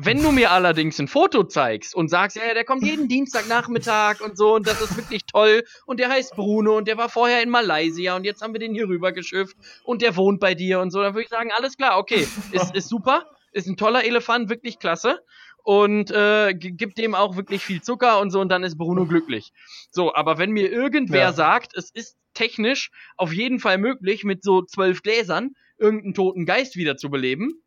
Wenn 0.00 0.22
du 0.22 0.30
mir 0.30 0.52
allerdings 0.52 1.00
ein 1.00 1.08
Foto 1.08 1.42
zeigst 1.42 1.92
und 1.92 2.08
sagst, 2.08 2.36
ja, 2.36 2.54
der 2.54 2.64
kommt 2.64 2.84
jeden 2.84 3.08
Dienstagnachmittag 3.08 4.20
und 4.20 4.38
so 4.38 4.54
und 4.54 4.64
das 4.64 4.80
ist 4.80 4.96
wirklich 4.96 5.26
toll 5.26 5.64
und 5.86 5.98
der 5.98 6.08
heißt 6.08 6.36
Bruno 6.36 6.76
und 6.76 6.86
der 6.86 6.96
war 6.96 7.08
vorher 7.08 7.42
in 7.42 7.50
Malaysia 7.50 8.14
und 8.14 8.22
jetzt 8.22 8.40
haben 8.40 8.52
wir 8.52 8.60
den 8.60 8.74
hier 8.74 8.86
rüber 8.86 9.10
geschifft 9.10 9.56
und 9.82 10.00
der 10.00 10.14
wohnt 10.14 10.38
bei 10.38 10.54
dir 10.54 10.78
und 10.78 10.92
so, 10.92 11.02
dann 11.02 11.14
würde 11.14 11.24
ich 11.24 11.28
sagen, 11.28 11.50
alles 11.52 11.76
klar, 11.76 11.98
okay, 11.98 12.28
ist, 12.52 12.76
ist 12.76 12.88
super, 12.88 13.26
ist 13.50 13.66
ein 13.66 13.76
toller 13.76 14.04
Elefant, 14.04 14.48
wirklich 14.48 14.78
klasse 14.78 15.18
und 15.64 16.12
äh, 16.12 16.54
gibt 16.54 16.96
dem 16.96 17.16
auch 17.16 17.36
wirklich 17.36 17.64
viel 17.64 17.82
Zucker 17.82 18.20
und 18.20 18.30
so 18.30 18.40
und 18.40 18.50
dann 18.50 18.62
ist 18.62 18.78
Bruno 18.78 19.04
glücklich. 19.04 19.52
So, 19.90 20.14
aber 20.14 20.38
wenn 20.38 20.52
mir 20.52 20.70
irgendwer 20.70 21.20
ja. 21.20 21.32
sagt, 21.32 21.76
es 21.76 21.90
ist 21.90 22.16
technisch 22.38 22.90
auf 23.16 23.32
jeden 23.32 23.58
Fall 23.58 23.78
möglich, 23.78 24.22
mit 24.22 24.44
so 24.44 24.62
zwölf 24.62 25.02
Gläsern 25.02 25.56
irgendeinen 25.76 26.14
toten 26.14 26.46
Geist 26.46 26.76
wiederzubeleben, 26.76 27.60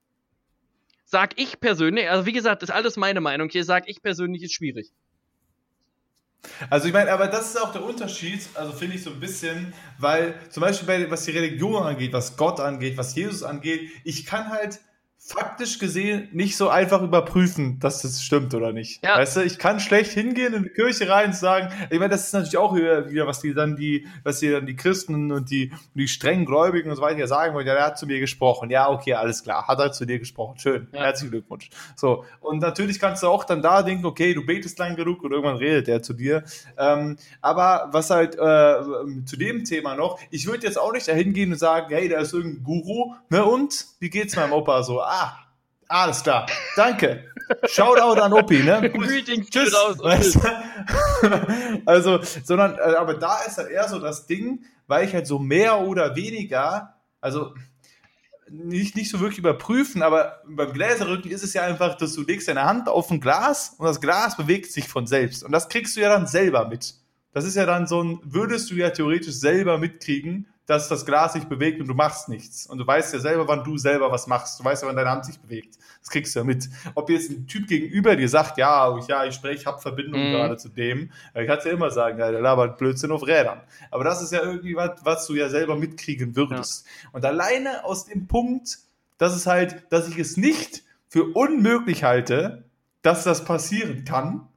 sag 1.05 1.39
ich 1.39 1.59
persönlich, 1.59 2.09
also 2.09 2.25
wie 2.25 2.31
gesagt, 2.31 2.63
ist 2.63 2.71
alles 2.71 2.95
meine 2.95 3.19
Meinung, 3.21 3.49
hier 3.49 3.65
sag 3.65 3.89
ich 3.89 4.01
persönlich, 4.01 4.43
ist 4.43 4.53
schwierig. 4.53 4.91
Also 6.69 6.87
ich 6.87 6.93
meine, 6.93 7.11
aber 7.11 7.27
das 7.27 7.49
ist 7.49 7.61
auch 7.61 7.71
der 7.71 7.83
Unterschied, 7.83 8.41
also 8.55 8.71
finde 8.71 8.95
ich 8.95 9.03
so 9.03 9.11
ein 9.11 9.19
bisschen, 9.19 9.73
weil 9.99 10.33
zum 10.49 10.61
Beispiel 10.61 10.87
bei, 10.87 11.11
was 11.11 11.25
die 11.25 11.31
Religion 11.31 11.83
angeht, 11.83 12.13
was 12.13 12.35
Gott 12.37 12.59
angeht, 12.59 12.97
was 12.97 13.13
Jesus 13.15 13.43
angeht, 13.43 13.91
ich 14.03 14.25
kann 14.25 14.49
halt 14.49 14.79
faktisch 15.23 15.77
gesehen 15.77 16.29
nicht 16.31 16.57
so 16.57 16.69
einfach 16.69 17.01
überprüfen, 17.01 17.79
dass 17.79 18.01
das 18.01 18.23
stimmt 18.23 18.53
oder 18.55 18.73
nicht. 18.73 19.03
Ja. 19.03 19.17
Weißt 19.17 19.37
du, 19.37 19.41
ich 19.41 19.59
kann 19.59 19.79
schlecht 19.79 20.11
hingehen 20.11 20.53
in 20.53 20.63
die 20.63 20.69
Kirche 20.69 21.07
rein 21.07 21.27
und 21.27 21.35
sagen, 21.35 21.69
ich 21.91 21.99
meine, 21.99 22.09
das 22.09 22.25
ist 22.25 22.33
natürlich 22.33 22.57
auch 22.57 22.75
wieder, 22.75 23.27
was 23.27 23.39
die 23.39 23.53
dann 23.53 23.75
die, 23.75 24.07
was 24.23 24.39
die 24.39 24.49
dann 24.49 24.65
die 24.65 24.75
Christen 24.75 25.31
und 25.31 25.51
die, 25.51 25.71
die 25.93 26.07
strengen 26.07 26.45
Gläubigen 26.45 26.89
und 26.89 26.95
so 26.95 27.03
weiter 27.03 27.25
sagen 27.27 27.53
wollen, 27.53 27.67
ja, 27.67 27.75
der 27.75 27.85
hat 27.85 27.99
zu 27.99 28.07
mir 28.07 28.19
gesprochen. 28.19 28.71
Ja, 28.71 28.89
okay, 28.89 29.13
alles 29.13 29.43
klar, 29.43 29.67
hat 29.67 29.79
er 29.79 29.91
zu 29.91 30.05
dir 30.05 30.17
gesprochen. 30.17 30.57
Schön, 30.57 30.87
ja. 30.91 31.01
herzlichen 31.01 31.31
Glückwunsch. 31.31 31.69
So, 31.95 32.25
und 32.39 32.59
natürlich 32.59 32.99
kannst 32.99 33.21
du 33.21 33.27
auch 33.27 33.43
dann 33.43 33.61
da 33.61 33.83
denken, 33.83 34.05
okay, 34.05 34.33
du 34.33 34.43
betest 34.43 34.79
lang 34.79 34.95
genug 34.95 35.23
und 35.23 35.31
irgendwann 35.31 35.57
redet 35.57 35.87
er 35.87 36.01
zu 36.01 36.13
dir. 36.13 36.43
Ähm, 36.77 37.17
aber 37.41 37.89
was 37.91 38.09
halt 38.09 38.35
äh, 38.35 38.81
zu 39.25 39.37
dem 39.37 39.65
Thema 39.65 39.95
noch, 39.95 40.19
ich 40.31 40.47
würde 40.47 40.65
jetzt 40.65 40.79
auch 40.79 40.91
nicht 40.91 41.07
dahin 41.07 41.33
gehen 41.33 41.51
und 41.51 41.59
sagen, 41.59 41.93
hey, 41.93 42.09
da 42.09 42.19
ist 42.19 42.33
irgendein 42.33 42.63
Guru, 42.63 43.13
ne, 43.29 43.45
und 43.45 43.85
wie 43.99 44.09
geht's 44.09 44.35
meinem 44.35 44.53
Opa 44.53 44.81
so? 44.81 44.99
Ah, 45.13 45.37
alles 45.89 46.23
klar. 46.23 46.45
Danke. 46.77 47.25
Shoutout 47.65 48.21
an 48.21 48.31
Opi, 48.31 48.63
ne? 48.63 48.89
Greetings, 48.93 49.49
Tschüss. 49.49 49.73
Weißt 49.73 50.35
du? 50.35 51.81
also, 51.85 52.21
sondern, 52.45 52.75
äh, 52.75 52.95
aber 52.95 53.15
da 53.15 53.41
ist 53.41 53.57
halt 53.57 53.69
eher 53.69 53.89
so 53.89 53.99
das 53.99 54.25
Ding, 54.25 54.63
weil 54.87 55.05
ich 55.05 55.13
halt 55.13 55.27
so 55.27 55.37
mehr 55.37 55.81
oder 55.81 56.15
weniger, 56.15 56.95
also 57.19 57.53
nicht, 58.49 58.95
nicht 58.95 59.09
so 59.09 59.19
wirklich 59.19 59.39
überprüfen, 59.39 60.01
aber 60.01 60.41
beim 60.47 60.71
Gläserrücken 60.71 61.29
ist 61.29 61.43
es 61.43 61.53
ja 61.53 61.63
einfach, 61.63 61.97
dass 61.97 62.13
du 62.13 62.21
legst 62.21 62.47
deine 62.47 62.63
Hand 62.63 62.87
auf 62.87 63.11
ein 63.11 63.19
Glas 63.19 63.75
und 63.77 63.85
das 63.85 63.99
Glas 63.99 64.37
bewegt 64.37 64.71
sich 64.71 64.87
von 64.87 65.07
selbst. 65.07 65.43
Und 65.43 65.51
das 65.51 65.67
kriegst 65.67 65.97
du 65.97 65.99
ja 65.99 66.07
dann 66.07 66.25
selber 66.25 66.69
mit. 66.69 66.95
Das 67.33 67.43
ist 67.43 67.55
ja 67.55 67.65
dann 67.65 67.85
so 67.85 68.01
ein, 68.01 68.21
würdest 68.23 68.71
du 68.71 68.75
ja 68.75 68.91
theoretisch 68.91 69.35
selber 69.35 69.77
mitkriegen, 69.77 70.47
dass 70.71 70.87
das 70.87 71.05
Glas 71.05 71.33
sich 71.33 71.43
bewegt 71.43 71.81
und 71.81 71.87
du 71.87 71.93
machst 71.93 72.29
nichts. 72.29 72.65
Und 72.65 72.77
du 72.77 72.87
weißt 72.87 73.13
ja 73.13 73.19
selber, 73.19 73.45
wann 73.45 73.65
du 73.65 73.77
selber 73.77 74.09
was 74.09 74.25
machst. 74.27 74.57
Du 74.57 74.63
weißt 74.63 74.83
ja, 74.83 74.87
wann 74.87 74.95
deine 74.95 75.09
Hand 75.09 75.25
sich 75.25 75.37
bewegt. 75.37 75.77
Das 75.99 76.09
kriegst 76.09 76.33
du 76.33 76.39
ja 76.39 76.45
mit. 76.45 76.69
Ob 76.95 77.09
jetzt 77.09 77.29
ein 77.29 77.45
Typ 77.45 77.67
gegenüber 77.67 78.15
dir 78.15 78.29
sagt, 78.29 78.57
ja, 78.57 78.97
ja, 79.05 79.25
ich 79.25 79.35
spreche, 79.35 79.55
ich 79.55 79.65
habe 79.65 79.81
Verbindung 79.81 80.21
mhm. 80.21 80.31
gerade 80.31 80.55
zu 80.55 80.69
dem, 80.69 81.11
ich 81.35 81.45
kann 81.45 81.59
ja 81.65 81.71
immer 81.71 81.91
sagen, 81.91 82.19
ja, 82.19 82.31
der 82.31 82.39
labert 82.39 82.77
Blödsinn 82.77 83.11
auf 83.11 83.27
Rädern. 83.27 83.59
Aber 83.91 84.05
das 84.05 84.21
ist 84.21 84.31
ja 84.31 84.41
irgendwie 84.41 84.77
was, 84.77 85.01
was 85.03 85.27
du 85.27 85.35
ja 85.35 85.49
selber 85.49 85.75
mitkriegen 85.75 86.37
würdest. 86.37 86.85
Ja. 86.85 87.09
Und 87.11 87.25
alleine 87.25 87.83
aus 87.83 88.05
dem 88.05 88.27
Punkt, 88.27 88.79
dass 89.17 89.35
es 89.35 89.47
halt, 89.47 89.83
dass 89.89 90.07
ich 90.07 90.17
es 90.17 90.37
nicht 90.37 90.83
für 91.09 91.25
unmöglich 91.35 92.05
halte, 92.05 92.63
dass 93.01 93.25
das 93.25 93.43
passieren 93.43 94.05
kann, 94.05 94.47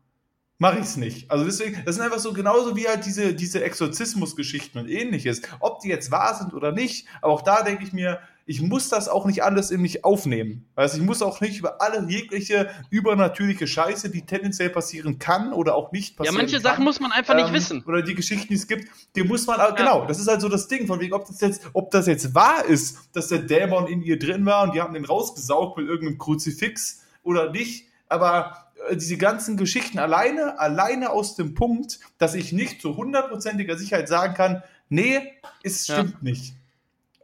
mache 0.58 0.78
ich 0.78 0.84
es 0.84 0.96
nicht. 0.96 1.30
Also 1.30 1.44
deswegen, 1.44 1.82
das 1.84 1.96
sind 1.96 2.04
einfach 2.04 2.18
so 2.18 2.32
genauso 2.32 2.76
wie 2.76 2.86
halt 2.88 3.04
diese, 3.04 3.34
diese 3.34 3.62
Exorzismus-Geschichten 3.62 4.78
und 4.78 4.88
ähnliches. 4.88 5.42
Ob 5.60 5.80
die 5.80 5.88
jetzt 5.88 6.10
wahr 6.10 6.34
sind 6.34 6.54
oder 6.54 6.72
nicht, 6.72 7.06
aber 7.20 7.32
auch 7.32 7.42
da 7.42 7.62
denke 7.62 7.84
ich 7.84 7.92
mir, 7.92 8.20
ich 8.46 8.60
muss 8.60 8.90
das 8.90 9.08
auch 9.08 9.24
nicht 9.24 9.42
alles 9.42 9.70
in 9.70 9.80
mich 9.80 10.04
aufnehmen. 10.04 10.66
Also 10.76 10.98
ich 10.98 11.02
muss 11.02 11.22
auch 11.22 11.40
nicht 11.40 11.58
über 11.58 11.80
alle 11.80 12.06
jegliche 12.10 12.68
übernatürliche 12.90 13.66
Scheiße, 13.66 14.10
die 14.10 14.26
tendenziell 14.26 14.68
passieren 14.70 15.18
kann 15.18 15.52
oder 15.52 15.74
auch 15.74 15.92
nicht 15.92 16.16
passieren 16.16 16.36
Ja, 16.36 16.42
manche 16.42 16.56
kann, 16.56 16.62
Sachen 16.62 16.84
muss 16.84 17.00
man 17.00 17.10
einfach 17.10 17.34
ähm, 17.34 17.42
nicht 17.42 17.54
wissen. 17.54 17.82
Oder 17.86 18.02
die 18.02 18.14
Geschichten, 18.14 18.48
die 18.48 18.54
es 18.54 18.66
gibt, 18.66 18.88
die 19.16 19.22
muss 19.22 19.46
man, 19.46 19.58
ja. 19.58 19.70
genau, 19.70 20.04
das 20.04 20.18
ist 20.18 20.28
halt 20.28 20.42
so 20.42 20.48
das 20.48 20.68
Ding, 20.68 20.86
von 20.86 21.00
wegen, 21.00 21.14
ob 21.14 21.26
das 21.26 21.40
jetzt, 21.40 21.62
ob 21.72 21.90
das 21.90 22.06
jetzt 22.06 22.34
wahr 22.34 22.64
ist, 22.66 22.98
dass 23.14 23.28
der 23.28 23.38
Dämon 23.38 23.86
in 23.86 24.02
ihr 24.02 24.18
drin 24.18 24.44
war 24.44 24.64
und 24.64 24.74
die 24.74 24.82
haben 24.82 24.92
den 24.92 25.06
rausgesaugt 25.06 25.78
mit 25.78 25.88
irgendeinem 25.88 26.18
Kruzifix 26.18 27.02
oder 27.22 27.50
nicht, 27.50 27.88
aber 28.08 28.63
diese 28.92 29.16
ganzen 29.16 29.56
Geschichten 29.56 29.98
alleine, 29.98 30.58
alleine 30.58 31.10
aus 31.10 31.36
dem 31.36 31.54
Punkt, 31.54 32.00
dass 32.18 32.34
ich 32.34 32.52
nicht 32.52 32.80
zu 32.80 32.96
hundertprozentiger 32.96 33.76
Sicherheit 33.76 34.08
sagen 34.08 34.34
kann, 34.34 34.62
nee, 34.88 35.20
es 35.62 35.84
stimmt 35.84 36.12
ja. 36.12 36.18
nicht. 36.20 36.54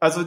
Also 0.01 0.25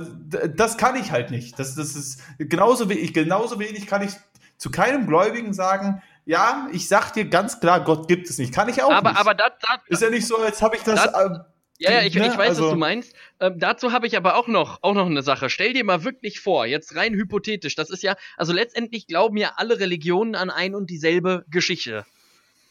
das 0.55 0.77
kann 0.77 0.95
ich 0.95 1.11
halt 1.11 1.31
nicht. 1.31 1.57
Das, 1.57 1.75
das 1.75 1.95
ist 1.95 2.21
genauso 2.37 2.89
wenig, 2.89 3.13
genauso 3.13 3.59
wenig 3.59 3.87
kann 3.87 4.03
ich 4.03 4.11
zu 4.57 4.69
keinem 4.69 5.07
Gläubigen 5.07 5.53
sagen, 5.53 6.01
ja, 6.25 6.67
ich 6.71 6.87
sag 6.87 7.11
dir 7.11 7.25
ganz 7.25 7.59
klar, 7.59 7.83
Gott 7.83 8.07
gibt 8.07 8.29
es 8.29 8.37
nicht. 8.37 8.53
Kann 8.53 8.69
ich 8.69 8.81
auch 8.81 8.91
aber, 8.91 9.09
nicht. 9.09 9.19
Aber 9.19 9.33
das, 9.33 9.51
ist 9.87 10.01
ja 10.01 10.09
nicht 10.09 10.25
so, 10.25 10.37
als 10.37 10.61
habe 10.61 10.77
ich 10.77 10.83
das. 10.83 11.03
Das, 11.03 11.13
äh, 11.13 11.39
ja, 11.79 11.91
ja, 11.91 12.01
ich, 12.03 12.15
ne? 12.15 12.27
ich 12.27 12.37
weiß, 12.37 12.49
also, 12.49 12.65
was 12.65 12.71
du 12.71 12.77
meinst. 12.77 13.15
Ähm, 13.39 13.55
dazu 13.57 13.91
habe 13.91 14.07
ich 14.07 14.15
aber 14.15 14.35
auch 14.35 14.47
noch, 14.47 14.79
auch 14.81 14.93
noch 14.93 15.05
eine 15.05 15.23
Sache. 15.23 15.49
Stell 15.49 15.73
dir 15.73 15.83
mal 15.83 16.03
wirklich 16.03 16.39
vor, 16.39 16.65
jetzt 16.65 16.95
rein 16.95 17.13
hypothetisch, 17.13 17.75
das 17.75 17.89
ist 17.89 18.03
ja, 18.03 18.15
also 18.37 18.53
letztendlich 18.53 19.07
glauben 19.07 19.37
ja 19.37 19.53
alle 19.57 19.79
Religionen 19.79 20.35
an 20.35 20.49
ein 20.49 20.75
und 20.75 20.89
dieselbe 20.89 21.45
Geschichte. 21.49 22.05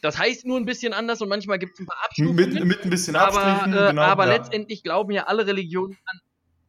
Das 0.01 0.19
heißt 0.19 0.47
nur 0.47 0.59
ein 0.59 0.65
bisschen 0.65 0.93
anders 0.93 1.21
und 1.21 1.29
manchmal 1.29 1.59
gibt 1.59 1.75
es 1.75 1.81
ein 1.81 1.87
paar 1.87 1.99
Abstufungen. 2.05 2.37
Mit, 2.37 2.65
mit 2.65 2.85
ein 2.85 2.91
bisschen 2.91 3.15
Abstrichen, 3.15 3.75
aber, 3.75 3.87
äh, 3.87 3.91
genau, 3.91 4.03
aber 4.03 4.27
ja. 4.27 4.33
letztendlich 4.35 4.83
glauben 4.83 5.13
ja 5.13 5.25
alle 5.25 5.47
Religionen 5.47 5.97
an 6.07 6.21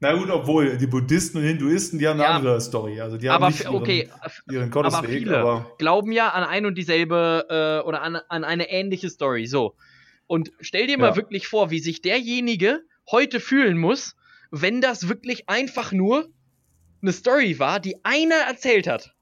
na 0.03 0.11
gut, 0.17 0.29
obwohl 0.29 0.75
die 0.75 0.85
Buddhisten 0.85 1.37
und 1.37 1.45
Hinduisten, 1.45 1.97
die 1.97 2.09
haben 2.09 2.19
eine 2.19 2.29
ja, 2.29 2.35
andere 2.35 2.59
Story. 2.59 2.99
Also 2.99 3.15
die 3.15 3.29
haben 3.29 3.41
aber 3.41 3.51
nicht 3.51 3.61
ihren, 3.61 3.73
okay, 3.73 4.09
ihren 4.51 4.69
Gottesweg. 4.69 4.99
Aber 4.99 5.07
viele 5.07 5.37
aber 5.37 5.71
glauben 5.77 6.11
ja 6.11 6.27
an 6.27 6.43
ein 6.43 6.65
und 6.65 6.77
dieselbe 6.77 7.45
äh, 7.49 7.87
oder 7.87 8.01
an, 8.01 8.17
an 8.27 8.43
eine 8.43 8.69
ähnliche 8.69 9.09
Story. 9.09 9.45
So. 9.45 9.75
Und 10.33 10.51
stell 10.61 10.87
dir 10.87 10.97
mal 10.97 11.15
wirklich 11.15 11.45
vor, 11.45 11.69
wie 11.69 11.77
sich 11.77 12.01
derjenige 12.01 12.81
heute 13.11 13.39
fühlen 13.39 13.77
muss, 13.77 14.15
wenn 14.49 14.81
das 14.81 15.07
wirklich 15.07 15.47
einfach 15.47 15.91
nur 15.91 16.27
eine 17.03 17.13
Story 17.13 17.59
war, 17.59 17.79
die 17.79 18.03
einer 18.03 18.37
erzählt 18.37 18.87
hat. 18.87 19.13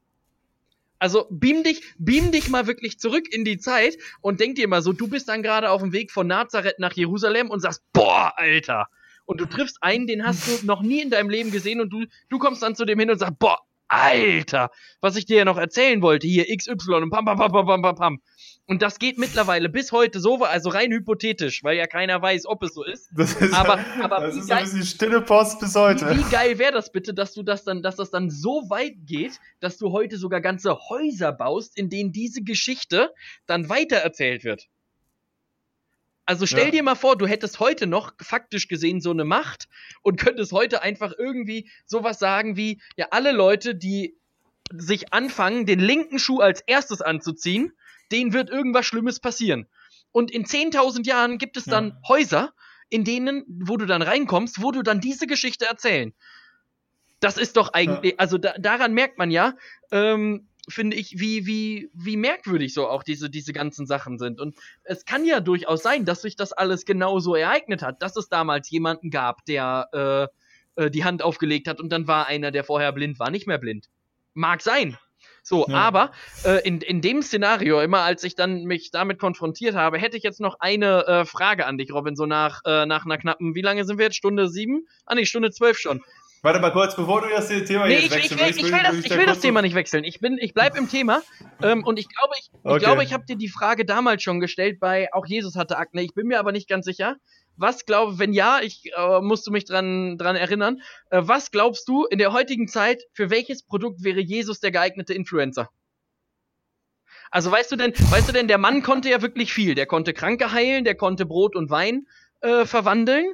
Also 0.99 1.27
beam 1.29 1.63
dich, 1.63 1.81
beam 1.97 2.31
dich 2.31 2.47
mal 2.47 2.65
wirklich 2.65 2.97
zurück 2.97 3.25
in 3.29 3.43
die 3.43 3.57
Zeit 3.57 3.97
und 4.21 4.39
denk 4.39 4.55
dir 4.55 4.69
mal 4.69 4.81
so, 4.81 4.93
du 4.93 5.09
bist 5.09 5.27
dann 5.27 5.43
gerade 5.43 5.71
auf 5.71 5.81
dem 5.81 5.91
Weg 5.91 6.11
von 6.11 6.27
Nazareth 6.27 6.79
nach 6.79 6.93
Jerusalem 6.93 7.49
und 7.49 7.59
sagst, 7.59 7.83
boah, 7.91 8.31
Alter. 8.37 8.87
Und 9.25 9.41
du 9.41 9.45
triffst 9.47 9.83
einen, 9.83 10.07
den 10.07 10.25
hast 10.25 10.47
du 10.47 10.65
noch 10.65 10.81
nie 10.81 11.01
in 11.01 11.09
deinem 11.09 11.29
Leben 11.29 11.51
gesehen 11.51 11.81
und 11.81 11.89
du, 11.89 12.05
du 12.29 12.39
kommst 12.39 12.63
dann 12.63 12.73
zu 12.73 12.85
dem 12.85 12.97
hin 12.97 13.11
und 13.11 13.19
sagst, 13.19 13.37
boah, 13.37 13.57
Alter, 13.89 14.71
was 15.01 15.17
ich 15.17 15.25
dir 15.25 15.39
ja 15.39 15.45
noch 15.45 15.57
erzählen 15.57 16.01
wollte, 16.01 16.25
hier 16.25 16.45
XY 16.55 16.93
und 16.93 17.09
pam, 17.09 17.25
pam, 17.25 17.37
pam, 17.37 17.51
pam, 17.51 17.65
pam, 17.65 17.81
pam, 17.81 17.95
pam. 17.95 18.21
Und 18.71 18.81
das 18.81 18.99
geht 18.99 19.17
mittlerweile 19.17 19.67
bis 19.67 19.91
heute 19.91 20.21
so, 20.21 20.45
also 20.45 20.69
rein 20.69 20.93
hypothetisch, 20.93 21.61
weil 21.61 21.75
ja 21.75 21.87
keiner 21.87 22.21
weiß, 22.21 22.45
ob 22.45 22.63
es 22.63 22.73
so 22.73 22.85
ist. 22.85 23.09
Das 23.13 23.33
ist, 23.33 23.53
aber, 23.53 23.83
aber 24.01 24.21
das 24.21 24.37
ist 24.37 24.47
geil, 24.47 24.59
ein 24.59 24.63
bisschen 24.63 24.85
stille 24.85 25.19
Post 25.19 25.59
bis 25.59 25.75
heute. 25.75 26.09
Wie, 26.09 26.19
wie 26.19 26.31
geil 26.31 26.57
wäre 26.57 26.71
das 26.71 26.89
bitte, 26.89 27.13
dass 27.13 27.33
du 27.33 27.43
das 27.43 27.65
dann, 27.65 27.83
dass 27.83 27.97
das 27.97 28.11
dann 28.11 28.29
so 28.29 28.69
weit 28.69 28.93
geht, 29.05 29.41
dass 29.59 29.77
du 29.77 29.91
heute 29.91 30.15
sogar 30.15 30.39
ganze 30.39 30.73
Häuser 30.87 31.33
baust, 31.33 31.77
in 31.77 31.89
denen 31.89 32.13
diese 32.13 32.43
Geschichte 32.43 33.11
dann 33.45 33.67
weitererzählt 33.67 34.45
wird. 34.45 34.69
Also 36.25 36.45
stell 36.45 36.67
ja. 36.67 36.71
dir 36.71 36.83
mal 36.83 36.95
vor, 36.95 37.17
du 37.17 37.27
hättest 37.27 37.59
heute 37.59 37.87
noch 37.87 38.13
faktisch 38.21 38.69
gesehen 38.69 39.01
so 39.01 39.11
eine 39.11 39.25
Macht 39.25 39.67
und 40.01 40.17
könntest 40.17 40.53
heute 40.53 40.81
einfach 40.81 41.11
irgendwie 41.17 41.69
sowas 41.85 42.19
sagen 42.19 42.55
wie, 42.55 42.81
ja, 42.95 43.07
alle 43.11 43.33
Leute, 43.33 43.75
die 43.75 44.15
sich 44.73 45.11
anfangen, 45.11 45.65
den 45.65 45.81
linken 45.81 46.19
Schuh 46.19 46.39
als 46.39 46.61
erstes 46.61 47.01
anzuziehen, 47.01 47.73
denen 48.11 48.33
wird 48.33 48.49
irgendwas 48.49 48.85
Schlimmes 48.85 49.19
passieren. 49.19 49.67
Und 50.11 50.31
in 50.31 50.45
10.000 50.45 51.05
Jahren 51.05 51.37
gibt 51.37 51.57
es 51.57 51.65
dann 51.65 51.89
ja. 51.89 52.09
Häuser, 52.09 52.53
in 52.89 53.03
denen, 53.03 53.43
wo 53.47 53.77
du 53.77 53.85
dann 53.85 54.01
reinkommst, 54.01 54.61
wo 54.61 54.71
du 54.71 54.81
dann 54.81 54.99
diese 54.99 55.27
Geschichte 55.27 55.65
erzählen. 55.65 56.13
Das 57.19 57.37
ist 57.37 57.55
doch 57.55 57.73
eigentlich, 57.73 58.13
ja. 58.13 58.19
also 58.19 58.37
da, 58.37 58.53
daran 58.57 58.93
merkt 58.93 59.17
man 59.17 59.31
ja, 59.31 59.53
ähm, 59.91 60.47
finde 60.67 60.97
ich, 60.97 61.19
wie, 61.19 61.45
wie, 61.45 61.89
wie 61.93 62.17
merkwürdig 62.17 62.73
so 62.73 62.87
auch 62.87 63.03
diese, 63.03 63.29
diese 63.29 63.53
ganzen 63.53 63.85
Sachen 63.85 64.17
sind. 64.17 64.39
Und 64.39 64.55
es 64.83 65.05
kann 65.05 65.25
ja 65.25 65.39
durchaus 65.39 65.83
sein, 65.83 66.05
dass 66.05 66.21
sich 66.21 66.35
das 66.35 66.51
alles 66.53 66.85
genauso 66.85 67.35
ereignet 67.35 67.81
hat, 67.81 68.01
dass 68.01 68.15
es 68.15 68.27
damals 68.29 68.69
jemanden 68.69 69.09
gab, 69.09 69.45
der 69.45 70.29
äh, 70.75 70.83
äh, 70.83 70.91
die 70.91 71.03
Hand 71.03 71.21
aufgelegt 71.21 71.67
hat 71.67 71.79
und 71.79 71.89
dann 71.89 72.07
war 72.07 72.27
einer, 72.27 72.51
der 72.51 72.63
vorher 72.63 72.91
blind 72.91 73.19
war, 73.19 73.31
nicht 73.31 73.47
mehr 73.47 73.57
blind. 73.57 73.87
Mag 74.33 74.61
sein. 74.61 74.97
So, 75.43 75.65
ja. 75.67 75.75
aber 75.75 76.11
äh, 76.43 76.65
in, 76.67 76.81
in 76.81 77.01
dem 77.01 77.21
Szenario, 77.21 77.81
immer 77.81 77.99
als 78.01 78.23
ich 78.23 78.35
dann 78.35 78.63
mich 78.63 78.91
damit 78.91 79.19
konfrontiert 79.19 79.75
habe, 79.75 79.97
hätte 79.97 80.17
ich 80.17 80.23
jetzt 80.23 80.39
noch 80.39 80.57
eine 80.59 81.07
äh, 81.07 81.25
Frage 81.25 81.65
an 81.65 81.77
dich, 81.77 81.91
Robin, 81.91 82.15
so 82.15 82.25
nach, 82.25 82.61
äh, 82.65 82.85
nach 82.85 83.05
einer 83.05 83.17
knappen, 83.17 83.55
wie 83.55 83.61
lange 83.61 83.85
sind 83.85 83.97
wir 83.97 84.05
jetzt? 84.05 84.15
Stunde 84.15 84.49
sieben? 84.49 84.87
Ah, 85.05 85.15
nee, 85.15 85.25
Stunde 85.25 85.51
zwölf 85.51 85.77
schon. 85.77 86.01
Warte 86.43 86.59
mal 86.59 86.71
kurz, 86.71 86.95
bevor 86.95 87.21
du 87.21 87.29
das 87.29 87.47
Thema 87.49 87.87
nee, 87.87 87.99
jetzt 87.99 88.11
wechselst. 88.11 88.41
Ich, 88.41 88.41
ich, 88.41 88.65
ich, 88.65 88.71
will, 88.71 88.79
das, 88.83 88.95
ich 88.95 89.11
will 89.11 89.25
das 89.27 89.39
Thema 89.41 89.61
nicht 89.61 89.75
wechseln. 89.75 90.03
Ich, 90.03 90.19
bin, 90.19 90.39
ich 90.39 90.55
bleib 90.55 90.75
im 90.75 90.89
Thema. 90.89 91.21
Ähm, 91.61 91.83
und 91.83 91.99
ich 91.99 92.09
glaube, 92.09 92.33
ich, 92.39 92.49
ich, 92.51 92.65
okay. 92.65 92.79
glaube, 92.79 93.03
ich 93.03 93.13
habe 93.13 93.25
dir 93.25 93.35
die 93.35 93.47
Frage 93.47 93.85
damals 93.85 94.23
schon 94.23 94.39
gestellt, 94.39 94.79
bei 94.79 95.13
auch 95.13 95.27
Jesus 95.27 95.55
hatte 95.55 95.77
Akne. 95.77 96.01
Ich 96.01 96.15
bin 96.15 96.25
mir 96.25 96.39
aber 96.39 96.51
nicht 96.51 96.67
ganz 96.67 96.85
sicher. 96.85 97.17
Was 97.57 97.85
glaube, 97.85 98.17
wenn 98.19 98.33
ja, 98.33 98.59
ich 98.61 98.91
äh, 98.95 99.21
musst 99.21 99.45
du 99.45 99.51
mich 99.51 99.65
dran, 99.65 100.17
dran 100.17 100.35
erinnern. 100.35 100.81
Äh, 101.09 101.21
was 101.23 101.51
glaubst 101.51 101.87
du 101.87 102.05
in 102.05 102.17
der 102.17 102.33
heutigen 102.33 102.67
Zeit, 102.67 103.03
für 103.13 103.29
welches 103.29 103.63
Produkt 103.63 104.03
wäre 104.03 104.19
Jesus 104.19 104.59
der 104.59 104.71
geeignete 104.71 105.13
Influencer? 105.13 105.69
Also 107.29 107.49
weißt 107.49 107.71
du 107.71 107.77
denn, 107.77 107.93
weißt 107.93 108.27
du 108.27 108.33
denn, 108.33 108.47
der 108.47 108.57
Mann 108.57 108.83
konnte 108.83 109.09
ja 109.09 109.21
wirklich 109.21 109.53
viel. 109.53 109.73
Der 109.73 109.85
konnte 109.85 110.13
Kranke 110.13 110.51
heilen, 110.51 110.83
der 110.83 110.95
konnte 110.95 111.25
Brot 111.25 111.55
und 111.55 111.69
Wein 111.69 112.07
äh, 112.41 112.65
verwandeln. 112.65 113.31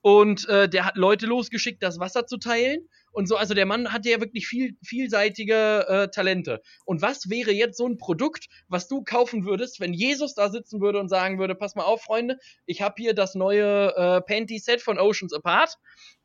Und 0.00 0.48
äh, 0.48 0.68
der 0.68 0.84
hat 0.84 0.96
Leute 0.96 1.26
losgeschickt, 1.26 1.82
das 1.82 1.98
Wasser 1.98 2.26
zu 2.26 2.36
teilen. 2.36 2.88
Und 3.12 3.28
so, 3.28 3.36
also 3.36 3.54
der 3.54 3.66
Mann 3.66 3.92
hatte 3.92 4.10
ja 4.10 4.20
wirklich 4.20 4.46
viel, 4.46 4.76
vielseitige 4.82 5.86
äh, 5.88 6.08
Talente. 6.08 6.62
Und 6.84 7.02
was 7.02 7.30
wäre 7.30 7.52
jetzt 7.52 7.76
so 7.76 7.86
ein 7.86 7.98
Produkt, 7.98 8.46
was 8.68 8.88
du 8.88 9.04
kaufen 9.04 9.44
würdest, 9.44 9.80
wenn 9.80 9.92
Jesus 9.92 10.34
da 10.34 10.50
sitzen 10.50 10.80
würde 10.80 10.98
und 10.98 11.08
sagen 11.08 11.38
würde, 11.38 11.54
pass 11.54 11.74
mal 11.74 11.84
auf, 11.84 12.02
Freunde, 12.02 12.38
ich 12.66 12.82
habe 12.82 12.94
hier 12.98 13.14
das 13.14 13.34
neue 13.34 13.94
äh, 13.96 14.20
Panty-Set 14.22 14.80
von 14.80 14.98
Oceans 14.98 15.32
Apart. 15.32 15.76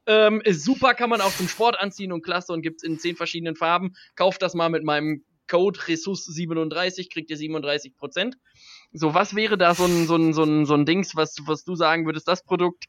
Ähm, 0.06 0.42
ist 0.42 0.64
super, 0.64 0.94
kann 0.94 1.10
man 1.10 1.20
auch 1.20 1.36
zum 1.36 1.50
Sport 1.50 1.78
anziehen 1.78 2.14
und 2.14 2.22
klasse 2.22 2.54
und 2.54 2.62
gibt's 2.62 2.84
in 2.84 2.98
zehn 2.98 3.18
verschiedenen 3.18 3.58
Farben. 3.58 3.94
Kauft 4.16 4.42
das 4.42 4.54
mal 4.54 4.70
mit 4.70 4.84
meinem 4.84 5.26
Code 5.48 5.80
Ressus37, 5.80 7.12
kriegt 7.12 7.30
ihr 7.30 7.38
37% 7.38 8.34
So, 8.92 9.14
was 9.14 9.36
wäre 9.36 9.58
da 9.58 9.74
so 9.74 9.86
ein, 9.86 10.06
so 10.06 10.16
ein, 10.16 10.34
so 10.34 10.44
ein, 10.44 10.66
so 10.66 10.74
ein 10.74 10.86
Dings, 10.86 11.16
was, 11.16 11.38
was 11.46 11.64
du 11.64 11.76
sagen 11.76 12.06
würdest, 12.06 12.28
das 12.28 12.44
Produkt 12.44 12.86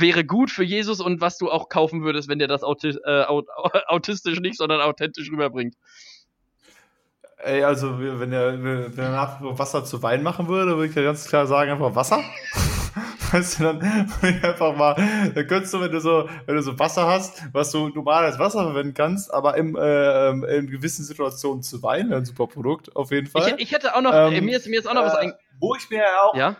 wäre 0.00 0.24
gut 0.24 0.50
für 0.50 0.64
Jesus 0.64 1.00
und 1.00 1.20
was 1.20 1.38
du 1.38 1.50
auch 1.50 1.68
kaufen 1.68 2.02
würdest, 2.02 2.28
wenn 2.28 2.38
der 2.38 2.48
das 2.48 2.62
auti 2.62 2.88
äh, 2.88 3.24
autistisch 3.86 4.40
nicht, 4.40 4.56
sondern 4.56 4.80
authentisch 4.80 5.30
rüberbringt? 5.30 5.74
Ey, 7.38 7.64
also 7.64 7.98
wenn 7.98 8.32
er, 8.32 8.62
wenn 8.62 8.96
er 8.96 9.10
nach 9.10 9.40
Wasser 9.40 9.84
zu 9.84 10.02
Wein 10.02 10.22
machen 10.22 10.48
würde, 10.48 10.76
würde 10.76 10.86
ich 10.86 10.94
ja 10.94 11.02
ganz 11.02 11.26
klar 11.26 11.46
sagen, 11.46 11.72
einfach 11.72 11.94
Wasser. 11.94 12.22
weißt 13.32 13.58
du, 13.58 13.64
dann 13.64 14.12
einfach 14.42 14.76
mal, 14.76 14.94
dann 15.34 15.46
könntest 15.46 15.74
du, 15.74 15.80
wenn 15.80 15.90
du 15.90 16.00
so, 16.00 16.28
wenn 16.46 16.54
du 16.54 16.62
so 16.62 16.78
Wasser 16.78 17.06
hast, 17.06 17.42
was 17.52 17.72
du 17.72 17.88
normal 17.88 18.24
als 18.24 18.38
Wasser 18.38 18.62
verwenden 18.62 18.94
kannst, 18.94 19.32
aber 19.32 19.56
im, 19.56 19.76
äh, 19.76 20.30
in 20.56 20.68
gewissen 20.68 21.04
Situationen 21.04 21.62
zu 21.62 21.82
Wein, 21.82 22.12
ein 22.12 22.24
super 22.24 22.46
Produkt, 22.46 22.94
auf 22.94 23.10
jeden 23.10 23.26
Fall. 23.26 23.54
Ich, 23.56 23.64
ich 23.64 23.72
hätte 23.72 23.96
auch 23.96 24.02
noch, 24.02 24.12
ähm, 24.14 24.44
mir 24.44 24.56
ist, 24.56 24.68
mir 24.68 24.78
ist 24.78 24.86
auch 24.86 24.94
noch 24.94 25.02
äh, 25.02 25.06
was 25.06 25.14
ein, 25.16 25.32
Wo 25.58 25.74
ich 25.74 25.90
mir 25.90 26.04
auch, 26.22 26.36
ja? 26.36 26.56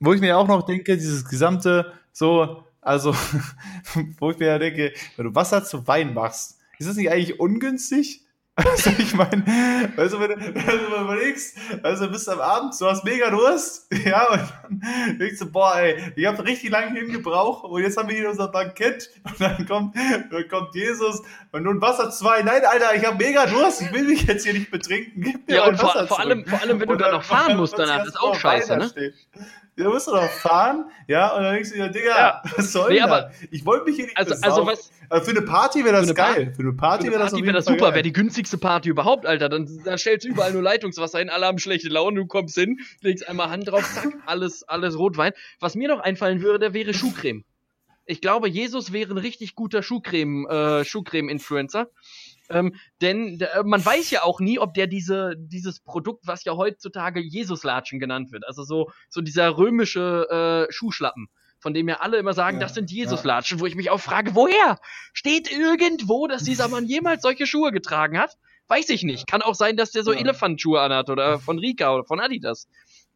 wo 0.00 0.12
ich 0.12 0.20
mir 0.20 0.36
auch 0.36 0.48
noch 0.48 0.62
denke, 0.62 0.96
dieses 0.96 1.28
gesamte, 1.28 1.92
so, 2.12 2.64
also, 2.80 3.14
wo 4.18 4.30
ich 4.30 4.38
mir 4.38 4.46
ja 4.46 4.58
denke, 4.58 4.92
wenn 5.16 5.26
du 5.26 5.34
Wasser 5.34 5.64
zu 5.64 5.86
Wein 5.86 6.14
machst, 6.14 6.58
ist 6.78 6.88
das 6.88 6.96
nicht 6.96 7.10
eigentlich 7.10 7.38
ungünstig? 7.38 8.26
Also 8.56 8.90
ich 8.98 9.14
meine, 9.14 9.42
weißt 9.96 10.12
du, 10.12 10.20
wenn 10.20 10.30
du, 10.30 10.54
wenn 10.54 10.66
du 10.66 11.02
überlegst, 11.02 11.56
also 11.82 12.10
bist 12.10 12.28
am 12.28 12.40
Abend, 12.40 12.78
du 12.78 12.86
hast 12.86 13.04
mega 13.04 13.30
Durst, 13.30 13.86
ja, 14.04 14.28
und 14.28 14.40
dann 14.62 15.18
denkst 15.18 15.38
du, 15.38 15.50
boah, 15.50 15.76
ey, 15.76 16.12
ich 16.14 16.26
habe 16.26 16.44
richtig 16.44 16.70
lange 16.70 16.98
hingebraucht 16.98 17.64
und 17.64 17.80
jetzt 17.80 17.96
haben 17.96 18.08
wir 18.08 18.16
hier 18.16 18.28
unser 18.28 18.48
Bankett 18.48 19.08
und 19.24 19.40
dann 19.40 19.66
kommt, 19.66 19.96
dann 19.96 20.48
kommt 20.48 20.74
Jesus 20.74 21.22
und 21.52 21.62
nun 21.62 21.80
Wasser 21.80 22.10
zwei. 22.10 22.42
Nein, 22.42 22.62
Alter, 22.64 22.94
ich 22.94 23.06
habe 23.06 23.16
mega 23.16 23.46
Durst, 23.46 23.82
ich 23.82 23.92
will 23.92 24.04
mich 24.04 24.24
jetzt 24.24 24.44
hier 24.44 24.52
nicht 24.52 24.70
betrinken. 24.70 25.42
Ja, 25.48 25.66
und 25.66 25.78
vor, 25.78 26.06
vor, 26.06 26.20
allem, 26.20 26.44
vor 26.44 26.60
allem, 26.60 26.80
wenn 26.80 26.88
du 26.88 26.96
dann 26.96 27.12
noch 27.12 27.24
fahren 27.24 27.56
musst 27.56 27.78
danach, 27.78 28.04
ist 28.04 28.20
auch 28.20 28.34
scheiße, 28.34 28.76
ne? 28.76 28.88
Steht 28.88 29.14
da 29.80 29.88
musst 29.90 30.06
du 30.06 30.12
doch 30.12 30.28
fahren, 30.30 30.90
ja, 31.06 31.34
und 31.36 31.42
dann 31.42 31.54
denkst 31.54 31.70
du 31.70 31.76
dir, 31.76 31.88
Digga, 31.88 32.16
ja. 32.16 32.42
was 32.56 32.72
soll 32.72 32.92
nee, 32.92 33.00
aber, 33.00 33.30
Ich 33.50 33.64
wollte 33.64 33.86
mich 33.86 33.96
hier 33.96 34.06
nicht 34.06 34.16
also, 34.16 34.34
also 34.42 34.66
was, 34.66 34.90
also 35.08 35.24
für 35.24 35.36
eine 35.36 35.42
Party 35.42 35.84
wäre 35.84 35.96
das 35.96 36.08
für 36.08 36.14
geil. 36.14 36.46
Pa 36.46 36.54
für 36.54 36.62
eine 36.62 36.72
Party 36.72 37.10
wäre 37.10 37.18
das, 37.18 37.32
wär 37.32 37.52
das 37.52 37.64
super. 37.64 37.92
Wäre 37.94 38.02
die 38.02 38.12
günstigste 38.12 38.58
Party 38.58 38.88
überhaupt, 38.88 39.26
Alter. 39.26 39.48
Dann, 39.48 39.68
dann 39.84 39.98
stellst 39.98 40.24
du 40.24 40.30
überall 40.30 40.52
nur 40.52 40.62
Leitungswasser 40.62 41.18
hin, 41.18 41.30
alle 41.30 41.46
haben 41.46 41.58
schlechte 41.58 41.88
Laune, 41.88 42.20
du 42.20 42.26
kommst 42.26 42.56
hin, 42.56 42.78
legst 43.00 43.28
einmal 43.28 43.50
Hand 43.50 43.68
drauf, 43.68 43.82
zack, 43.92 44.14
alles, 44.26 44.62
alles 44.62 44.96
Rotwein. 44.96 45.32
Was 45.58 45.74
mir 45.74 45.88
noch 45.88 46.00
einfallen 46.00 46.42
würde, 46.42 46.74
wäre 46.74 46.94
Schuhcreme. 46.94 47.44
Ich 48.06 48.20
glaube, 48.20 48.48
Jesus 48.48 48.92
wäre 48.92 49.10
ein 49.12 49.18
richtig 49.18 49.54
guter 49.54 49.82
Schuhcreme, 49.82 50.46
äh, 50.48 50.84
Schuhcreme-Influencer. 50.84 51.88
Ähm, 52.50 52.74
denn 53.00 53.40
äh, 53.40 53.62
man 53.64 53.84
weiß 53.84 54.10
ja 54.10 54.22
auch 54.24 54.40
nie, 54.40 54.58
ob 54.58 54.74
der 54.74 54.86
diese, 54.86 55.34
dieses 55.38 55.80
Produkt, 55.80 56.26
was 56.26 56.44
ja 56.44 56.56
heutzutage 56.56 57.20
Jesuslatschen 57.20 58.00
genannt 58.00 58.32
wird, 58.32 58.46
also 58.46 58.64
so, 58.64 58.90
so 59.08 59.20
dieser 59.20 59.56
römische 59.56 60.66
äh, 60.68 60.72
Schuhschlappen, 60.72 61.28
von 61.60 61.74
dem 61.74 61.88
ja 61.88 62.00
alle 62.00 62.18
immer 62.18 62.34
sagen, 62.34 62.56
ja, 62.56 62.62
das 62.62 62.74
sind 62.74 62.90
Jesuslatschen, 62.90 63.58
ja. 63.58 63.62
wo 63.62 63.66
ich 63.66 63.76
mich 63.76 63.90
auch 63.90 64.00
frage, 64.00 64.34
woher? 64.34 64.78
Steht 65.12 65.50
irgendwo, 65.50 66.26
dass 66.26 66.42
dieser 66.42 66.68
Mann 66.68 66.86
jemals 66.86 67.22
solche 67.22 67.46
Schuhe 67.46 67.70
getragen 67.70 68.18
hat? 68.18 68.36
Weiß 68.66 68.88
ich 68.90 69.02
nicht. 69.02 69.26
Kann 69.26 69.42
auch 69.42 69.54
sein, 69.54 69.76
dass 69.76 69.90
der 69.90 70.02
so 70.02 70.12
ja. 70.12 70.20
Elefantschuhe 70.20 70.80
anhat 70.80 71.10
oder 71.10 71.38
von 71.38 71.58
Rika 71.58 71.94
oder 71.94 72.04
von 72.04 72.20
Adidas. 72.20 72.68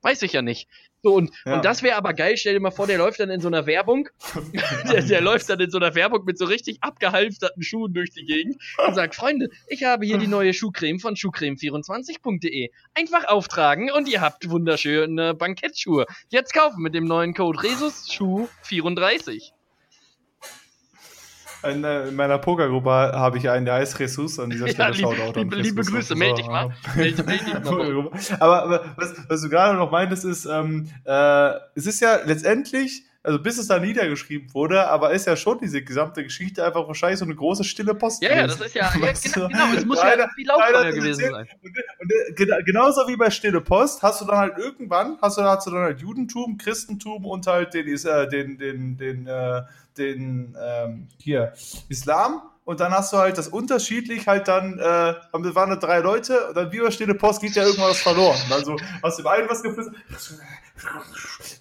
Weiß 0.03 0.23
ich 0.23 0.33
ja 0.33 0.43
nicht. 0.43 0.69
So, 1.05 1.13
und, 1.15 1.31
ja. 1.45 1.57
und 1.57 1.65
das 1.67 1.83
wäre 1.83 1.97
aber 1.97 2.15
geil. 2.15 2.39
Stell 2.39 2.55
dir 2.55 2.61
mal 2.61 2.71
vor, 2.71 2.87
der 2.87 2.97
läuft 2.97 3.21
dann 3.21 3.29
in 3.29 3.43
so 3.43 3.49
einer 3.49 3.67
Werbung. 3.67 4.09
der, 4.91 5.03
der 5.03 5.21
läuft 5.21 5.51
dann 5.51 5.61
in 5.61 5.71
so 5.71 5.77
einer 5.77 5.95
Werbung 5.95 6.25
mit 6.25 6.39
so 6.39 6.47
richtig 6.47 6.79
abgehalfterten 6.81 7.63
Schuhen 7.63 7.93
durch 7.93 8.11
die 8.13 8.25
Gegend 8.25 8.57
und 8.87 8.95
sagt, 8.95 9.15
Freunde, 9.15 9.51
ich 9.69 9.85
habe 9.85 10.07
hier 10.07 10.17
die 10.17 10.27
neue 10.27 10.55
Schuhcreme 10.55 10.99
von 10.99 11.15
schuhcreme24.de. 11.15 12.71
Einfach 12.95 13.29
auftragen 13.29 13.91
und 13.91 14.09
ihr 14.09 14.23
habt 14.23 14.49
wunderschöne 14.49 15.35
Bankettschuhe. 15.35 16.07
Jetzt 16.31 16.55
kaufen 16.55 16.83
mit 16.83 16.95
dem 16.95 17.05
neuen 17.05 17.35
Code 17.35 17.59
RESUSSchuh34 17.59 19.29
in, 19.31 19.39
äh, 19.39 19.64
in 21.65 22.15
meiner 22.15 22.39
Pokergruppe 22.39 22.91
habe 22.91 23.39
ich 23.39 23.49
einen, 23.49 23.65
der 23.65 23.75
heißt 23.75 23.99
Jesus 23.99 24.39
an 24.39 24.51
dieser 24.51 24.69
Stelle. 24.69 24.97
Ja, 24.97 25.11
lieb, 25.11 25.37
liebe, 25.37 25.57
liebe 25.57 25.83
Grüße, 25.83 26.15
melde 26.15 26.37
dich 26.37 26.47
mal. 26.47 26.75
Melde, 26.95 27.23
melde 27.25 27.45
dich 27.45 27.55
mal. 27.65 28.11
aber, 28.41 28.63
aber 28.63 28.85
was, 28.97 29.15
was, 29.29 29.43
du 29.43 29.49
gerade 29.49 29.77
noch 29.77 29.91
meintest, 29.91 30.25
ist, 30.25 30.45
ähm, 30.47 30.89
äh, 31.05 31.51
es 31.75 31.87
ist 31.87 32.01
ja 32.01 32.21
letztendlich 32.25 33.05
also 33.25 33.39
bis 33.39 33.57
es 33.57 33.67
da 33.67 33.79
niedergeschrieben 33.79 34.53
wurde, 34.53 34.87
aber 34.87 35.13
ist 35.13 35.27
ja 35.27 35.35
schon 35.35 35.59
diese 35.59 35.83
gesamte 35.83 36.23
Geschichte 36.23 36.63
einfach 36.65 36.87
wahrscheinlich 36.87 37.19
so 37.19 37.25
eine 37.25 37.35
große 37.35 37.65
stille 37.65 37.95
Post. 37.95 38.23
Ja, 38.23 38.37
ja, 38.37 38.47
das 38.47 38.61
ist 38.61 38.75
ja, 38.75 38.93
ja 39.01 39.13
genau, 39.13 39.49
genau, 39.49 39.73
es 39.75 39.85
muss 39.87 39.99
leider, 39.99 40.25
ja 40.25 40.31
wie 40.37 40.45
Lauffeuer 40.45 40.93
gewesen 40.93 41.31
sein. 41.31 41.49
Und, 41.63 41.71
und, 42.39 42.51
und, 42.51 42.67
genauso 42.67 43.09
wie 43.09 43.17
bei 43.17 43.31
Stille 43.31 43.63
Post 43.63 44.03
hast 44.03 44.21
du 44.21 44.27
dann 44.27 44.37
halt 44.37 44.59
irgendwann, 44.59 45.17
hast 45.23 45.39
du, 45.39 45.43
hast 45.43 45.67
du 45.67 45.71
dann 45.71 45.85
halt 45.85 46.01
Judentum, 46.01 46.59
Christentum 46.59 47.25
und 47.25 47.47
halt 47.47 47.73
den, 47.73 47.89
äh, 47.89 48.29
den, 48.29 48.59
den, 48.59 48.97
den, 48.99 49.27
äh, 49.27 49.63
den, 49.97 50.55
ähm, 50.63 51.09
hier, 51.19 51.55
Islam 51.89 52.43
und 52.65 52.81
dann 52.81 52.93
hast 52.93 53.13
du 53.13 53.19
halt 53.19 53.37
das 53.37 53.49
unterschiedlich 53.49 54.27
halt 54.27 54.49
dann, 54.49 54.79
äh, 54.79 55.15
wir 55.45 55.55
waren 55.55 55.71
da 55.71 55.77
drei 55.77 55.99
Leute 55.99 56.49
und 56.49 56.57
dann 56.57 56.93
Stille 56.93 57.15
Post 57.15 57.43
geht 57.43 57.55
ja 57.57 57.65
irgendwas 57.65 58.01
verloren. 58.01 58.39
Also 58.51 58.77
hast 59.03 59.19
du 59.19 59.23
im 59.23 59.29
einen 59.29 59.49
was 59.49 59.63
geflüstert, 59.63 59.97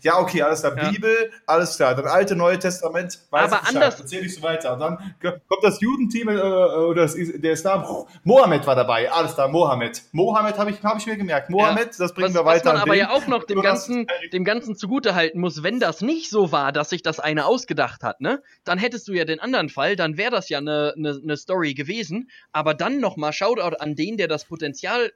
ja, 0.01 0.19
okay, 0.19 0.41
alles 0.41 0.61
klar. 0.61 0.77
Ja. 0.77 0.89
Bibel, 0.89 1.31
alles 1.45 1.75
klar. 1.75 1.95
Dann 1.95 2.07
Alte, 2.07 2.35
Neue 2.35 2.59
Testament, 2.59 3.19
weiß 3.29 3.51
Aber 3.51 3.67
anders. 3.67 3.99
Erzähl 3.99 4.25
ich 4.25 4.35
so 4.35 4.41
weiter. 4.41 4.73
Und 4.73 4.79
dann 4.79 5.15
kommt 5.21 5.63
das 5.63 5.79
Judenteam 5.79 6.29
äh, 6.29 6.33
oder 6.33 7.03
das, 7.03 7.15
der 7.15 7.53
Islam. 7.53 7.85
Mohammed 8.23 8.65
war 8.65 8.75
dabei. 8.75 9.11
Alles 9.11 9.35
klar, 9.35 9.47
Mohammed. 9.47 10.01
Mohammed 10.11 10.57
habe 10.57 10.71
ich, 10.71 10.83
hab 10.83 10.97
ich 10.97 11.05
mir 11.05 11.15
gemerkt. 11.15 11.49
Mohammed, 11.49 11.85
ja. 11.85 11.91
das 11.99 12.13
bringen 12.13 12.29
was, 12.29 12.41
wir 12.41 12.45
weiter. 12.45 12.65
Was 12.65 12.73
man 12.73 12.81
aber 12.81 12.95
ja 12.95 13.11
auch 13.11 13.27
noch 13.27 13.45
dem 13.45 13.61
Ganzen, 13.61 14.07
dem 14.33 14.43
Ganzen 14.43 14.75
zugutehalten 14.75 15.39
muss, 15.39 15.63
wenn 15.63 15.79
das 15.79 16.01
nicht 16.01 16.29
so 16.29 16.51
war, 16.51 16.71
dass 16.71 16.89
sich 16.89 17.03
das 17.03 17.19
eine 17.19 17.45
ausgedacht 17.45 18.03
hat, 18.03 18.19
ne? 18.19 18.41
Dann 18.65 18.77
hättest 18.77 19.07
du 19.07 19.13
ja 19.13 19.25
den 19.25 19.39
anderen 19.39 19.69
Fall, 19.69 19.95
dann 19.95 20.17
wäre 20.17 20.31
das 20.31 20.49
ja 20.49 20.57
eine 20.57 20.92
ne, 20.95 21.19
ne 21.21 21.37
Story 21.37 21.73
gewesen. 21.73 22.29
Aber 22.51 22.73
dann 22.73 22.99
nochmal 22.99 23.33
Shoutout 23.33 23.77
an 23.77 23.95
den, 23.95 24.17
der 24.17 24.27
das 24.27 24.45
Potenzial 24.45 25.11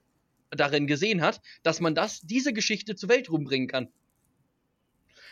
darin 0.51 0.87
gesehen 0.87 1.21
hat, 1.21 1.41
dass 1.63 1.81
man 1.81 1.95
das, 1.95 2.21
diese 2.21 2.53
Geschichte 2.53 2.95
zur 2.95 3.09
Welt 3.09 3.29
rumbringen 3.29 3.67
kann. 3.67 3.89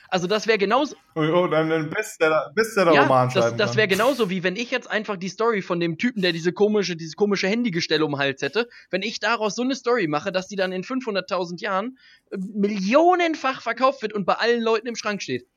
Also 0.09 0.27
das 0.27 0.45
wäre 0.47 0.57
genauso. 0.57 0.95
Oh, 1.15 1.22
oh 1.22 1.47
dann 1.47 1.72
ein 1.72 1.89
Bestseller, 1.89 2.51
Bestseller-Roman 2.53 3.30
ja, 3.30 3.34
Das, 3.34 3.55
das 3.55 3.76
wäre 3.76 3.88
genauso 3.88 4.30
wie 4.30 4.43
wenn 4.43 4.55
ich 4.55 4.69
jetzt 4.72 4.89
einfach 4.89 5.17
die 5.17 5.30
Story 5.30 5.61
von 5.61 5.80
dem 5.80 5.97
Typen, 5.97 6.22
der 6.22 6.31
diese 6.31 6.53
komische, 6.53 6.95
dieses 6.95 7.15
komische 7.15 7.47
Handygestell 7.47 8.03
um 8.03 8.11
den 8.11 8.19
Hals 8.19 8.41
hätte, 8.41 8.69
wenn 8.91 9.01
ich 9.01 9.19
daraus 9.19 9.55
so 9.55 9.63
eine 9.63 9.76
Story 9.76 10.07
mache, 10.07 10.31
dass 10.31 10.47
die 10.47 10.55
dann 10.55 10.72
in 10.72 10.84
500.000 10.84 11.59
Jahren 11.61 11.97
äh, 12.31 12.38
millionenfach 12.38 13.61
verkauft 13.61 14.01
wird 14.01 14.13
und 14.13 14.26
bei 14.26 14.35
allen 14.35 14.61
Leuten 14.61 14.88
im 14.88 14.95
Schrank 14.95 15.22
steht. 15.22 15.47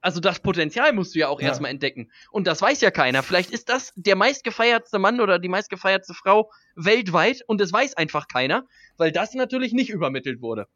Also 0.00 0.20
das 0.20 0.40
Potenzial 0.40 0.92
musst 0.92 1.14
du 1.14 1.18
ja 1.18 1.28
auch 1.28 1.40
ja. 1.40 1.48
erstmal 1.48 1.70
entdecken. 1.70 2.10
Und 2.30 2.46
das 2.46 2.62
weiß 2.62 2.80
ja 2.80 2.90
keiner. 2.90 3.22
Vielleicht 3.22 3.50
ist 3.50 3.68
das 3.68 3.92
der 3.96 4.16
meistgefeiertste 4.16 4.98
Mann 4.98 5.20
oder 5.20 5.38
die 5.38 5.48
meistgefeiertste 5.48 6.14
Frau 6.14 6.50
weltweit 6.74 7.42
und 7.46 7.60
es 7.60 7.72
weiß 7.72 7.96
einfach 7.96 8.28
keiner, 8.28 8.66
weil 8.96 9.12
das 9.12 9.34
natürlich 9.34 9.72
nicht 9.72 9.90
übermittelt 9.90 10.40
wurde. 10.40 10.66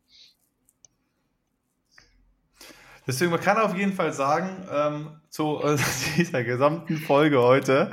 Deswegen, 3.07 3.33
man 3.33 3.41
kann 3.41 3.59
auf 3.59 3.77
jeden 3.77 3.93
Fall 3.93 4.15
sagen, 4.15 4.67
ähm, 4.73 5.21
zu 5.29 5.61
äh, 5.63 5.77
dieser 6.17 6.43
gesamten 6.43 6.97
Folge 6.97 7.39
heute, 7.39 7.91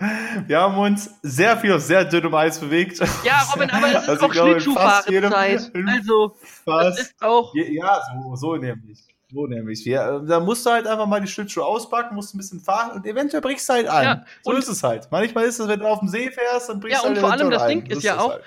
wir 0.47 0.61
haben 0.61 0.77
uns 0.77 1.19
sehr 1.21 1.57
viel 1.57 1.73
auf 1.73 1.81
sehr 1.81 2.05
dünnem 2.05 2.33
Eis 2.33 2.59
bewegt. 2.59 2.99
Ja, 3.25 3.41
Robin, 3.53 3.69
aber 3.71 3.87
es 3.87 4.03
ist 4.03 4.09
also 4.09 4.25
auch 4.25 4.33
Schlittschuhfahrenzeit. 4.33 5.71
Also, 5.85 6.37
das 6.65 6.99
ist 6.99 7.21
auch... 7.21 7.53
Ja, 7.55 7.99
so, 8.23 8.35
so 8.35 8.55
nämlich. 8.55 9.05
So 9.31 9.47
nämlich. 9.47 9.85
Ja, 9.85 10.19
da 10.19 10.39
musst 10.39 10.65
du 10.65 10.71
halt 10.71 10.87
einfach 10.87 11.05
mal 11.07 11.21
die 11.21 11.27
Schlittschuhe 11.27 11.65
auspacken, 11.65 12.15
musst 12.15 12.35
ein 12.35 12.37
bisschen 12.37 12.59
fahren 12.59 12.91
und 12.91 13.05
eventuell 13.05 13.41
brichst 13.41 13.69
du 13.69 13.73
halt 13.73 13.87
ein. 13.87 14.03
Ja, 14.03 14.25
so 14.43 14.51
ist 14.51 14.67
es 14.67 14.83
halt. 14.83 15.07
Manchmal 15.11 15.45
ist 15.45 15.59
es, 15.59 15.67
wenn 15.67 15.79
du 15.79 15.87
auf 15.87 15.99
dem 15.99 16.09
See 16.09 16.29
fährst, 16.31 16.69
dann 16.69 16.79
brichst 16.79 17.01
du 17.01 17.07
halt 17.07 17.17
Ja, 17.17 17.23
und 17.23 17.27
vor 17.27 17.31
allem 17.31 17.49
das 17.49 17.67
Ding 17.67 17.85
ist 17.85 18.03
ja 18.03 18.19
auch, 18.19 18.31
halt. 18.31 18.43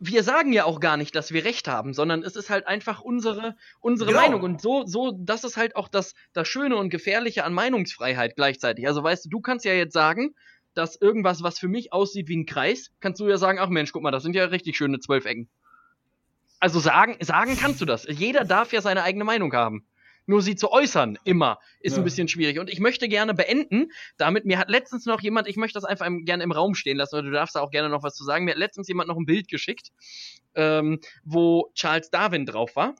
wir 0.00 0.22
sagen 0.24 0.52
ja 0.52 0.64
auch 0.64 0.80
gar 0.80 0.96
nicht, 0.96 1.14
dass 1.14 1.32
wir 1.32 1.44
recht 1.44 1.68
haben, 1.68 1.94
sondern 1.94 2.22
es 2.22 2.34
ist 2.34 2.50
halt 2.50 2.66
einfach 2.66 3.00
unsere, 3.00 3.54
unsere 3.80 4.10
genau. 4.10 4.22
Meinung. 4.22 4.42
Und 4.42 4.60
so, 4.60 4.84
so, 4.84 5.12
das 5.16 5.44
ist 5.44 5.56
halt 5.56 5.76
auch 5.76 5.88
das, 5.88 6.14
das 6.32 6.48
Schöne 6.48 6.76
und 6.76 6.90
Gefährliche 6.90 7.44
an 7.44 7.52
Meinungsfreiheit 7.52 8.34
gleichzeitig. 8.34 8.86
Also 8.88 9.02
weißt 9.02 9.26
du, 9.26 9.28
du 9.28 9.40
kannst 9.40 9.64
ja 9.64 9.72
jetzt 9.74 9.92
sagen, 9.92 10.34
dass 10.74 11.00
irgendwas, 11.00 11.42
was 11.42 11.58
für 11.58 11.68
mich 11.68 11.92
aussieht 11.92 12.28
wie 12.28 12.36
ein 12.36 12.46
Kreis, 12.46 12.90
kannst 13.00 13.20
du 13.20 13.28
ja 13.28 13.38
sagen, 13.38 13.58
ach 13.60 13.68
Mensch, 13.68 13.92
guck 13.92 14.02
mal, 14.02 14.10
das 14.10 14.22
sind 14.22 14.34
ja 14.34 14.44
richtig 14.44 14.76
schöne 14.76 14.98
zwölf 14.98 15.24
Ecken. 15.24 15.48
Also 16.58 16.80
sagen, 16.80 17.16
sagen 17.20 17.56
kannst 17.58 17.80
du 17.80 17.84
das. 17.84 18.06
Jeder 18.08 18.44
darf 18.44 18.72
ja 18.72 18.80
seine 18.80 19.02
eigene 19.02 19.24
Meinung 19.24 19.52
haben. 19.52 19.86
Nur 20.26 20.42
sie 20.42 20.56
zu 20.56 20.70
äußern, 20.72 21.18
immer, 21.24 21.58
ist 21.80 21.92
ja. 21.92 22.02
ein 22.02 22.04
bisschen 22.04 22.28
schwierig. 22.28 22.58
Und 22.58 22.68
ich 22.68 22.80
möchte 22.80 23.08
gerne 23.08 23.32
beenden, 23.32 23.92
damit 24.16 24.44
mir 24.44 24.58
hat 24.58 24.68
letztens 24.68 25.06
noch 25.06 25.20
jemand, 25.20 25.48
ich 25.48 25.56
möchte 25.56 25.76
das 25.76 25.84
einfach 25.84 26.08
gerne 26.24 26.42
im 26.42 26.52
Raum 26.52 26.74
stehen 26.74 26.96
lassen, 26.96 27.14
oder 27.14 27.24
du 27.24 27.30
darfst 27.30 27.54
da 27.54 27.60
auch 27.60 27.70
gerne 27.70 27.88
noch 27.88 28.02
was 28.02 28.14
zu 28.14 28.24
sagen. 28.24 28.44
Mir 28.44 28.52
hat 28.52 28.58
letztens 28.58 28.88
jemand 28.88 29.08
noch 29.08 29.16
ein 29.16 29.26
Bild 29.26 29.48
geschickt, 29.48 29.90
ähm, 30.54 31.00
wo 31.24 31.70
Charles 31.74 32.10
Darwin 32.10 32.44
drauf 32.44 32.76
war. 32.76 32.94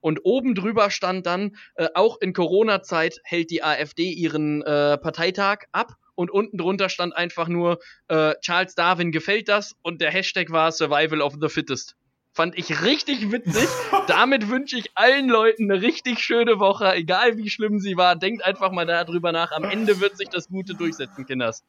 Und 0.00 0.20
oben 0.24 0.54
drüber 0.54 0.90
stand 0.90 1.24
dann, 1.24 1.56
äh, 1.76 1.88
auch 1.94 2.20
in 2.20 2.34
Corona-Zeit 2.34 3.20
hält 3.24 3.50
die 3.50 3.62
AfD 3.62 4.10
ihren 4.10 4.60
äh, 4.62 4.98
Parteitag 4.98 5.60
ab 5.72 5.96
und 6.14 6.30
unten 6.30 6.58
drunter 6.58 6.88
stand 6.88 7.16
einfach 7.16 7.48
nur 7.48 7.78
äh, 8.08 8.34
Charles 8.40 8.74
Darwin 8.74 9.12
gefällt 9.12 9.48
das 9.48 9.74
und 9.82 10.00
der 10.00 10.10
Hashtag 10.10 10.50
war 10.50 10.72
Survival 10.72 11.22
of 11.22 11.34
the 11.40 11.48
Fittest. 11.48 11.96
Fand 12.34 12.58
ich 12.58 12.82
richtig 12.82 13.30
witzig. 13.30 13.68
Damit 14.08 14.50
wünsche 14.50 14.76
ich 14.76 14.90
allen 14.96 15.28
Leuten 15.28 15.70
eine 15.70 15.80
richtig 15.80 16.18
schöne 16.18 16.58
Woche, 16.58 16.92
egal 16.92 17.36
wie 17.36 17.48
schlimm 17.48 17.78
sie 17.78 17.96
war. 17.96 18.16
Denkt 18.16 18.44
einfach 18.44 18.72
mal 18.72 18.84
darüber 18.84 19.30
nach. 19.30 19.52
Am 19.52 19.62
Ende 19.62 20.00
wird 20.00 20.18
sich 20.18 20.30
das 20.30 20.48
Gute 20.48 20.74
durchsetzen, 20.74 21.26
Kinders. 21.26 21.62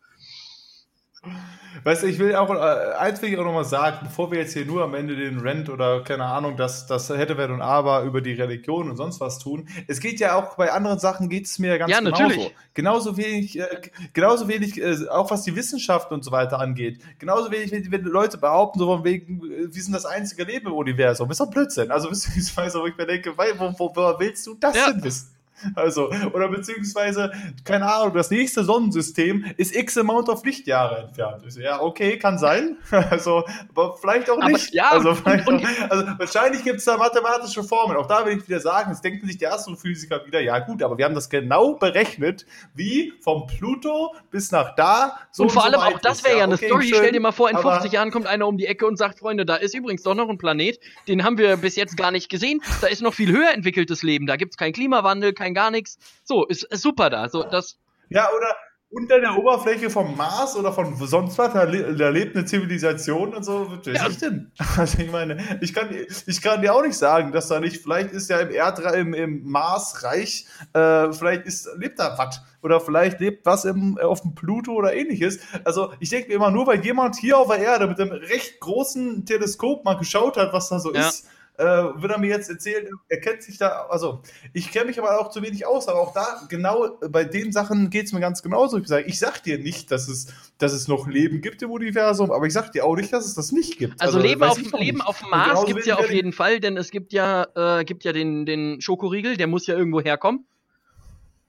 Weißt 1.83 2.03
du, 2.03 2.07
ich 2.07 2.19
will 2.19 2.35
auch, 2.35 2.49
äh, 2.49 2.93
eins 2.97 3.21
will 3.21 3.31
ich 3.31 3.37
auch 3.37 3.43
nochmal 3.43 3.65
sagen, 3.65 3.99
bevor 4.03 4.31
wir 4.31 4.39
jetzt 4.39 4.53
hier 4.53 4.65
nur 4.65 4.83
am 4.83 4.95
Ende 4.95 5.15
den 5.15 5.39
Rent 5.39 5.69
oder 5.69 6.03
keine 6.03 6.25
Ahnung, 6.25 6.57
das, 6.57 6.87
das 6.87 7.09
hätte, 7.09 7.37
wenn 7.37 7.51
und 7.51 7.61
aber 7.61 8.03
über 8.03 8.21
die 8.21 8.33
Religion 8.33 8.89
und 8.89 8.97
sonst 8.97 9.19
was 9.19 9.39
tun. 9.39 9.67
Es 9.87 9.99
geht 9.99 10.19
ja 10.19 10.35
auch 10.35 10.55
bei 10.55 10.71
anderen 10.71 10.99
Sachen 10.99 11.29
geht 11.29 11.45
es 11.45 11.59
mir 11.59 11.77
ganz 11.77 11.91
ja, 11.91 11.99
genauso. 11.99 12.23
Natürlich. 12.23 12.55
Genauso 12.73 13.17
wenig, 13.17 13.59
äh, 13.59 13.81
genauso 14.13 14.47
wenig, 14.47 14.81
äh, 14.81 15.07
auch 15.09 15.29
was 15.31 15.43
die 15.43 15.55
Wissenschaft 15.55 16.11
und 16.11 16.23
so 16.23 16.31
weiter 16.31 16.59
angeht. 16.59 17.01
Genauso 17.19 17.51
wenig, 17.51 17.71
wenn, 17.71 17.91
wenn 17.91 18.03
Leute 18.03 18.37
behaupten, 18.37 18.79
so 18.79 18.87
von 18.87 19.03
wegen, 19.03 19.41
äh, 19.45 19.73
wir 19.73 19.83
sind 19.83 19.93
das 19.93 20.05
einzige 20.05 20.43
Leben 20.43 20.67
im 20.67 20.73
Universum. 20.73 21.29
Ist 21.29 21.39
doch 21.39 21.49
Blödsinn. 21.49 21.91
Also, 21.91 22.09
beziehungsweise, 22.09 22.79
wo 22.79 22.87
ich 22.87 22.97
mir 22.97 23.05
denke, 23.05 23.37
wo, 23.37 23.73
wo, 23.77 23.95
wo 23.95 24.19
willst 24.19 24.47
du 24.47 24.55
das 24.55 24.75
ja. 24.75 24.91
denn 24.91 25.03
wissen? 25.03 25.34
Also, 25.75 26.11
oder 26.33 26.49
beziehungsweise, 26.49 27.31
keine 27.63 27.91
Ahnung, 27.91 28.13
das 28.13 28.29
nächste 28.31 28.63
Sonnensystem 28.63 29.45
ist 29.57 29.75
x 29.75 29.97
Amount 29.97 30.29
of 30.29 30.43
Lichtjahre 30.43 31.07
entfernt. 31.07 31.43
So, 31.47 31.59
ja, 31.59 31.81
okay, 31.81 32.17
kann 32.17 32.37
sein. 32.37 32.77
Also, 33.15 33.43
aber 33.69 33.95
vielleicht 33.97 34.29
auch 34.29 34.43
nicht. 34.47 34.67
Aber, 34.67 34.75
ja, 34.75 34.89
also, 34.89 35.15
vielleicht 35.15 35.47
und, 35.47 35.63
auch, 35.63 35.89
also, 35.89 36.05
wahrscheinlich 36.17 36.63
gibt 36.63 36.79
es 36.79 36.85
da 36.85 36.97
mathematische 36.97 37.63
Formeln. 37.63 37.97
Auch 37.97 38.07
da 38.07 38.25
will 38.25 38.37
ich 38.37 38.47
wieder 38.47 38.59
sagen, 38.59 38.91
es 38.91 39.01
denken 39.01 39.27
sich 39.27 39.37
die 39.37 39.47
Astrophysiker 39.47 40.25
wieder, 40.25 40.41
ja 40.41 40.59
gut, 40.59 40.81
aber 40.81 40.97
wir 40.97 41.05
haben 41.05 41.13
das 41.13 41.29
genau 41.29 41.75
berechnet, 41.75 42.45
wie 42.73 43.13
vom 43.19 43.47
Pluto 43.47 44.15
bis 44.31 44.51
nach 44.51 44.75
da. 44.75 45.19
So 45.31 45.43
und 45.43 45.51
vor 45.51 45.65
und 45.65 45.73
so 45.73 45.79
allem 45.79 45.93
auch 45.93 45.99
das 45.99 46.23
wäre 46.23 46.37
ja 46.37 46.43
eine 46.45 46.55
okay, 46.55 46.67
Story. 46.67 46.87
Schön, 46.87 46.97
Stell 46.97 47.11
dir 47.11 47.19
mal 47.19 47.31
vor, 47.31 47.49
in 47.49 47.57
50 47.57 47.91
Jahren 47.91 48.11
kommt 48.11 48.27
einer 48.27 48.47
um 48.47 48.57
die 48.57 48.65
Ecke 48.65 48.85
und 48.85 48.97
sagt, 48.97 49.19
Freunde, 49.19 49.45
da 49.45 49.55
ist 49.55 49.75
übrigens 49.75 50.03
doch 50.03 50.15
noch 50.15 50.29
ein 50.29 50.37
Planet, 50.37 50.79
den 51.07 51.23
haben 51.23 51.37
wir 51.37 51.57
bis 51.57 51.75
jetzt 51.75 51.97
gar 51.97 52.11
nicht 52.11 52.29
gesehen. 52.29 52.61
Da 52.81 52.87
ist 52.87 53.01
noch 53.01 53.13
viel 53.13 53.31
höher 53.31 53.51
entwickeltes 53.53 54.03
Leben. 54.03 54.25
Da 54.25 54.35
gibt 54.35 54.53
es 54.53 54.57
keinen 54.57 54.73
Klimawandel, 54.73 55.33
kein 55.33 55.44
kein 55.45 55.53
gar 55.53 55.71
nichts. 55.71 55.97
So, 56.23 56.45
ist, 56.45 56.63
ist 56.63 56.81
super 56.81 57.09
da. 57.09 57.29
So, 57.29 57.43
das 57.43 57.77
ja, 58.09 58.29
oder 58.35 58.55
unter 58.89 59.19
der 59.19 59.35
Oberfläche 59.37 59.89
vom 59.89 60.15
Mars 60.15 60.55
oder 60.55 60.71
von 60.71 60.95
sonst 60.95 61.37
was, 61.37 61.51
da, 61.53 61.65
da 61.65 62.09
lebt 62.09 62.35
eine 62.35 62.45
Zivilisation 62.45 63.33
und 63.33 63.43
so. 63.43 63.69
Was 63.69 63.85
ja. 63.85 64.07
ich 64.07 64.17
denn? 64.17 64.51
Also 64.77 64.99
ich 64.99 65.11
meine, 65.11 65.37
ich 65.61 65.73
kann, 65.73 65.89
ich 66.27 66.41
kann 66.41 66.61
dir 66.61 66.73
auch 66.73 66.81
nicht 66.81 66.97
sagen, 66.97 67.31
dass 67.31 67.47
da 67.47 67.59
nicht, 67.59 67.81
vielleicht 67.81 68.11
ist 68.11 68.29
ja 68.29 68.39
im 68.39 68.51
Erdreich, 68.51 68.95
im, 68.95 69.13
im 69.13 69.43
Marsreich, 69.43 70.45
äh, 70.73 71.11
vielleicht 71.11 71.45
ist, 71.45 71.67
lebt 71.77 71.99
da 71.99 72.17
was. 72.17 72.41
Oder 72.61 72.79
vielleicht 72.79 73.19
lebt 73.19 73.45
was 73.45 73.65
im, 73.65 73.97
auf 73.97 74.21
dem 74.21 74.33
Pluto 74.33 74.71
oder 74.73 74.93
ähnliches. 74.93 75.39
Also 75.65 75.91
ich 75.99 76.09
denke 76.09 76.29
mir 76.29 76.35
immer, 76.35 76.51
nur 76.51 76.65
weil 76.67 76.83
jemand 76.83 77.15
hier 77.17 77.37
auf 77.37 77.47
der 77.47 77.59
Erde 77.59 77.87
mit 77.87 77.99
einem 77.99 78.11
recht 78.11 78.59
großen 78.59 79.25
Teleskop 79.25 79.83
mal 79.83 79.97
geschaut 79.97 80.37
hat, 80.37 80.53
was 80.53 80.69
da 80.69 80.79
so 80.79 80.93
ja. 80.93 81.07
ist, 81.07 81.27
äh, 81.57 81.63
wird 81.63 82.11
er 82.11 82.17
mir 82.17 82.29
jetzt 82.29 82.49
erzählen, 82.49 82.87
er 83.07 83.19
kennt 83.19 83.43
sich 83.43 83.57
da, 83.57 83.87
also 83.89 84.21
ich 84.53 84.71
kenne 84.71 84.85
mich 84.85 84.99
aber 84.99 85.19
auch 85.19 85.29
zu 85.29 85.41
wenig 85.41 85.65
aus, 85.65 85.87
aber 85.87 85.99
auch 85.99 86.13
da, 86.13 86.41
genau 86.49 86.97
bei 87.09 87.23
den 87.23 87.51
Sachen 87.51 87.89
geht 87.89 88.05
es 88.05 88.13
mir 88.13 88.19
ganz 88.19 88.41
genauso. 88.41 88.77
Ich 88.77 88.87
sage, 88.87 89.05
ich 89.07 89.19
sag 89.19 89.41
dir 89.43 89.57
nicht, 89.57 89.91
dass 89.91 90.07
es, 90.07 90.33
dass 90.57 90.73
es 90.73 90.87
noch 90.87 91.07
Leben 91.07 91.41
gibt 91.41 91.61
im 91.61 91.71
Universum, 91.71 92.31
aber 92.31 92.45
ich 92.45 92.53
sag 92.53 92.71
dir 92.71 92.85
auch 92.85 92.95
nicht, 92.95 93.13
dass 93.13 93.25
es 93.25 93.35
das 93.35 93.51
nicht 93.51 93.77
gibt. 93.77 94.01
Also, 94.01 94.17
also 94.17 94.27
Leben, 94.27 94.43
auf, 94.43 94.57
Leben 94.79 95.01
auf 95.01 95.19
dem 95.19 95.29
Mars 95.29 95.65
gibt 95.65 95.81
es 95.81 95.85
ja 95.85 95.97
auf 95.97 96.11
jeden 96.11 96.33
Fall, 96.33 96.59
denn 96.59 96.77
es 96.77 96.91
gibt 96.91 97.13
ja, 97.13 97.47
äh, 97.55 97.85
gibt 97.85 98.03
ja 98.03 98.13
den, 98.13 98.45
den 98.45 98.81
Schokoriegel, 98.81 99.37
der 99.37 99.47
muss 99.47 99.67
ja 99.67 99.75
irgendwo 99.75 100.01
herkommen. 100.01 100.45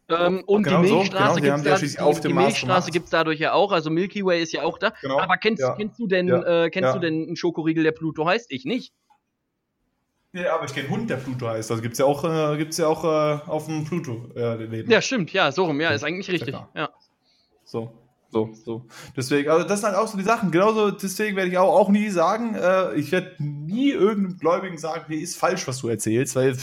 Ähm, 0.09 0.45
und 0.47 0.63
genau 0.63 0.83
die 0.83 0.93
Milchstraße 0.93 1.35
so, 1.35 1.41
genau, 1.41 1.57
gibt 1.57 1.67
es 1.67 1.95
da, 1.97 2.11
die, 2.13 2.29
die 2.29 2.35
Milchstraße 2.35 2.91
gibt's 2.93 3.11
dadurch 3.11 3.41
ja 3.41 3.55
auch, 3.55 3.73
also 3.73 3.91
Milky 3.91 4.25
Way 4.25 4.41
ist 4.41 4.53
ja 4.53 4.63
auch 4.63 4.79
da. 4.79 4.93
Genau, 5.03 5.19
aber 5.19 5.37
kennst, 5.37 5.61
ja. 5.61 5.75
kennst 5.75 5.99
du 5.99 6.07
denn, 6.07 6.29
ja, 6.29 6.65
äh, 6.65 6.71
kennst 6.71 6.89
ja. 6.89 6.93
du 6.93 7.01
denn 7.01 7.27
einen 7.27 7.37
Schokoriegel, 7.37 7.83
der 7.83 7.93
Pluto 7.93 8.25
heißt? 8.25 8.53
Ich 8.53 8.65
nicht. 8.65 8.93
Ja, 10.37 10.55
aber 10.55 10.67
ich 10.67 10.75
kenne 10.75 10.89
Hund, 10.91 11.09
der 11.09 11.17
Pluto 11.17 11.49
heißt. 11.49 11.71
Also 11.71 11.83
gibt 11.83 11.95
es 11.95 11.99
ja 11.99 12.05
auch, 12.05 12.25
äh, 12.25 12.57
gibt's 12.59 12.77
ja 12.77 12.87
auch 12.89 13.05
äh, 13.05 13.41
auf 13.49 13.67
dem 13.67 13.85
Pluto 13.85 14.31
äh, 14.37 14.65
Leben. 14.65 14.91
Ja, 14.91 15.01
stimmt, 15.01 15.33
ja, 15.33 15.51
so 15.51 15.65
rum, 15.65 15.81
ja, 15.81 15.91
ist 15.91 16.05
eigentlich 16.05 16.31
richtig. 16.31 16.55
Ja. 16.75 16.91
So, 17.65 17.91
so, 18.31 18.51
so. 18.53 18.85
Deswegen, 19.17 19.49
also 19.49 19.67
das 19.67 19.81
sind 19.81 19.89
halt 19.89 19.99
auch 19.99 20.09
so 20.09 20.19
die 20.19 20.25
Sachen. 20.25 20.51
Genauso, 20.51 20.91
deswegen 20.91 21.37
werde 21.37 21.51
ich 21.51 21.57
auch, 21.57 21.73
auch 21.73 21.89
nie 21.89 22.11
sagen, 22.11 22.55
äh, 22.55 22.95
ich 22.95 23.13
werde 23.13 23.37
nie 23.39 23.93
irgendeinem 23.93 24.39
Gläubigen 24.39 24.77
sagen, 24.77 25.07
nee, 25.09 25.17
ist 25.17 25.39
falsch, 25.39 25.67
was 25.67 25.79
du 25.79 25.89
erzählst, 25.89 26.37
weil 26.37 26.55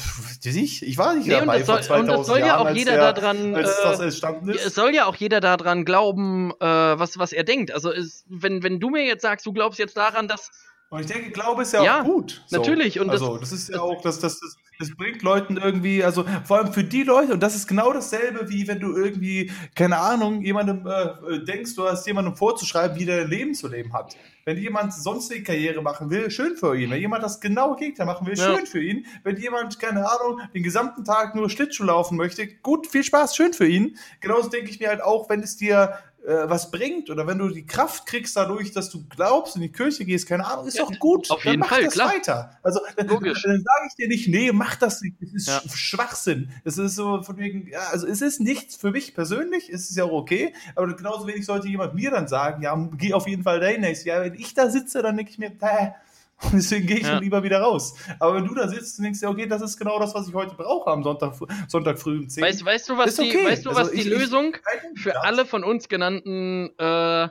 ich, 0.44 0.84
ich 0.84 0.98
war 1.00 1.16
nicht 1.16 1.28
nee, 1.28 1.34
dabei 1.34 1.64
soll, 1.64 1.78
vor 1.78 1.82
2000 1.82 2.10
und 2.12 2.20
das 2.20 2.28
soll 2.28 2.40
ja 2.40 2.60
auch 2.60 2.70
jeder 2.70 2.92
der, 2.92 3.14
daran, 3.14 3.56
äh. 3.56 3.62
Es 3.62 4.76
soll 4.76 4.94
ja 4.94 5.06
auch 5.06 5.16
jeder 5.16 5.40
daran 5.40 5.84
glauben, 5.84 6.52
äh, 6.60 6.66
was, 6.66 7.18
was 7.18 7.34
er 7.34 7.44
denkt. 7.44 7.72
Also 7.72 7.90
ist, 7.90 8.24
wenn, 8.30 8.62
wenn 8.62 8.80
du 8.80 8.92
mir 8.92 9.04
jetzt 9.04 9.24
sagst, 9.24 9.46
du 9.48 9.52
glaubst 9.52 9.80
jetzt 9.80 9.98
daran, 9.98 10.28
dass 10.28 10.52
und 10.94 11.02
ich 11.02 11.08
denke, 11.08 11.32
Glaube 11.32 11.64
ist 11.64 11.74
ja, 11.74 11.84
ja 11.84 12.02
auch 12.02 12.06
gut. 12.06 12.44
So. 12.46 12.58
Natürlich. 12.58 13.00
Und 13.00 13.10
also, 13.10 13.40
das, 13.40 13.50
das 13.50 13.60
ist 13.62 13.70
ja 13.70 13.82
auch, 13.82 14.04
das, 14.04 14.20
das, 14.20 14.40
das, 14.40 14.58
das 14.78 14.96
bringt 14.96 15.24
Leuten 15.24 15.58
irgendwie, 15.58 16.04
also 16.04 16.24
vor 16.44 16.60
allem 16.60 16.72
für 16.72 16.84
die 16.84 17.02
Leute, 17.02 17.34
und 17.34 17.40
das 17.42 17.56
ist 17.56 17.68
genau 17.68 17.92
dasselbe, 17.92 18.48
wie 18.52 18.68
wenn 18.68 18.80
du 18.80 18.96
irgendwie, 18.96 19.52
keine 19.74 19.98
Ahnung, 19.98 20.44
jemandem 20.44 20.86
äh, 20.86 21.40
denkst, 21.46 21.74
du 21.74 21.88
hast 21.88 22.06
jemandem 22.06 22.36
vorzuschreiben, 22.36 23.00
wie 23.00 23.06
der 23.06 23.26
Leben 23.26 23.56
zu 23.56 23.68
leben 23.70 23.92
hat. 23.92 24.16
Wenn 24.46 24.60
jemand 24.60 24.94
sonst 24.94 25.32
eine 25.32 25.42
Karriere 25.42 25.82
machen 25.82 26.12
will, 26.12 26.30
schön 26.30 26.58
für 26.58 26.78
ihn. 26.78 26.92
Wenn 26.92 27.00
jemand 27.00 27.24
das 27.24 27.42
genaue 27.42 27.76
Gegenteil 27.76 28.06
machen 28.06 28.28
will, 28.28 28.38
ja. 28.38 28.56
schön 28.56 28.68
für 28.68 28.84
ihn. 28.84 29.08
Wenn 29.24 29.38
jemand, 29.38 29.80
keine 29.80 30.08
Ahnung, 30.08 30.42
den 30.54 30.62
gesamten 30.62 31.04
Tag 31.06 31.34
nur 31.34 31.50
Schlittschuh 31.50 31.86
laufen 31.86 32.18
möchte, 32.18 32.46
gut, 32.58 32.86
viel 32.86 33.04
Spaß, 33.04 33.36
schön 33.36 33.54
für 33.54 33.66
ihn. 33.66 33.98
Genauso 34.20 34.50
denke 34.50 34.70
ich 34.70 34.80
mir 34.80 34.90
halt 34.90 35.02
auch, 35.02 35.28
wenn 35.28 35.40
es 35.40 35.58
dir 35.58 35.98
äh, 36.26 36.50
was 36.50 36.72
bringt 36.72 37.10
oder 37.10 37.28
wenn 37.28 37.38
du 37.38 37.50
die 37.50 37.66
Kraft 37.66 38.06
kriegst 38.06 38.36
dadurch, 38.38 38.72
dass 38.72 38.90
du 38.90 39.06
glaubst, 39.10 39.56
in 39.56 39.62
die 39.62 39.72
Kirche 39.72 40.06
gehst, 40.06 40.28
keine 40.28 40.46
Ahnung, 40.46 40.68
ist 40.68 40.78
ja, 40.78 40.86
doch 40.86 40.98
gut. 41.00 41.30
Auf 41.30 41.44
jeden 41.44 41.60
dann 41.60 41.60
mach 41.62 41.70
Fall, 41.70 41.84
das 41.84 41.94
klar. 41.94 42.14
weiter. 42.14 42.60
Also 42.64 42.80
dann, 42.96 43.08
dann 43.08 43.20
sage 43.34 43.88
ich 43.88 43.96
dir 43.98 44.08
nicht, 44.08 44.30
nee, 44.30 44.52
mach 44.54 44.76
das 44.76 45.02
nicht. 45.02 45.18
Das 45.22 45.34
ist 45.34 45.48
ja. 45.48 45.62
Schwachsinn. 45.74 46.50
Das 46.64 46.78
ist 46.78 46.96
so 46.96 47.22
von 47.24 47.38
wegen, 47.38 47.68
ja, 47.68 47.88
also 47.92 48.08
es 48.08 48.22
ist 48.22 48.40
nichts 48.40 48.76
für 48.76 48.92
mich 48.92 49.14
persönlich, 49.14 49.70
es 49.70 49.90
ist 49.90 49.98
ja 49.98 50.06
auch 50.06 50.12
okay, 50.12 50.54
aber 50.76 50.96
genauso 50.96 51.28
wenig 51.28 51.46
sollte 51.46 51.68
jemand 51.68 51.94
mir 51.94 52.12
dann 52.12 52.28
sagen, 52.28 52.64
ja, 52.64 52.74
geh 52.98 53.14
auf 53.14 53.28
jeden 53.28 53.44
Fall 53.44 53.60
dahin. 53.60 53.84
Ja, 54.06 54.22
wenn 54.22 54.36
ich 54.36 54.54
da 54.54 54.70
sitze, 54.70 55.02
dann 55.02 55.18
denke 55.18 55.32
ich 55.32 55.38
mir, 55.38 55.52
äh, 55.60 55.90
und 56.44 56.54
deswegen 56.54 56.88
gehe 56.88 56.98
ich 56.98 57.08
ja. 57.08 57.20
lieber 57.20 57.44
wieder 57.44 57.62
raus. 57.62 57.96
Aber 58.20 58.36
wenn 58.36 58.46
du 58.46 58.54
da 58.54 58.68
sitzt 58.68 58.98
und 58.98 59.06
denkst, 59.06 59.22
ja, 59.22 59.30
okay, 59.30 59.48
das 59.48 59.62
ist 59.62 59.78
genau 59.78 60.00
das, 60.00 60.14
was 60.14 60.28
ich 60.28 60.34
heute 60.34 60.56
brauche 60.56 60.90
am 60.90 61.04
Sonntag, 61.04 61.36
Sonntag 61.68 62.00
früh 62.00 62.20
um 62.20 62.30
10. 62.30 62.44
Weißt, 62.44 62.66
weißt 62.66 62.90
du, 62.90 62.98
was 62.98 63.16
die, 63.16 63.30
okay. 63.30 63.46
weißt 63.46 63.66
du, 63.66 63.70
was 63.70 63.78
also 63.78 63.92
die 63.92 64.00
ich, 64.00 64.06
Lösung 64.06 64.56
ich, 64.94 65.02
für 65.02 65.12
das. 65.12 65.24
alle 65.24 65.46
von 65.46 65.64
uns 65.64 65.88
genannten 65.88 66.78
äh, 66.78 67.30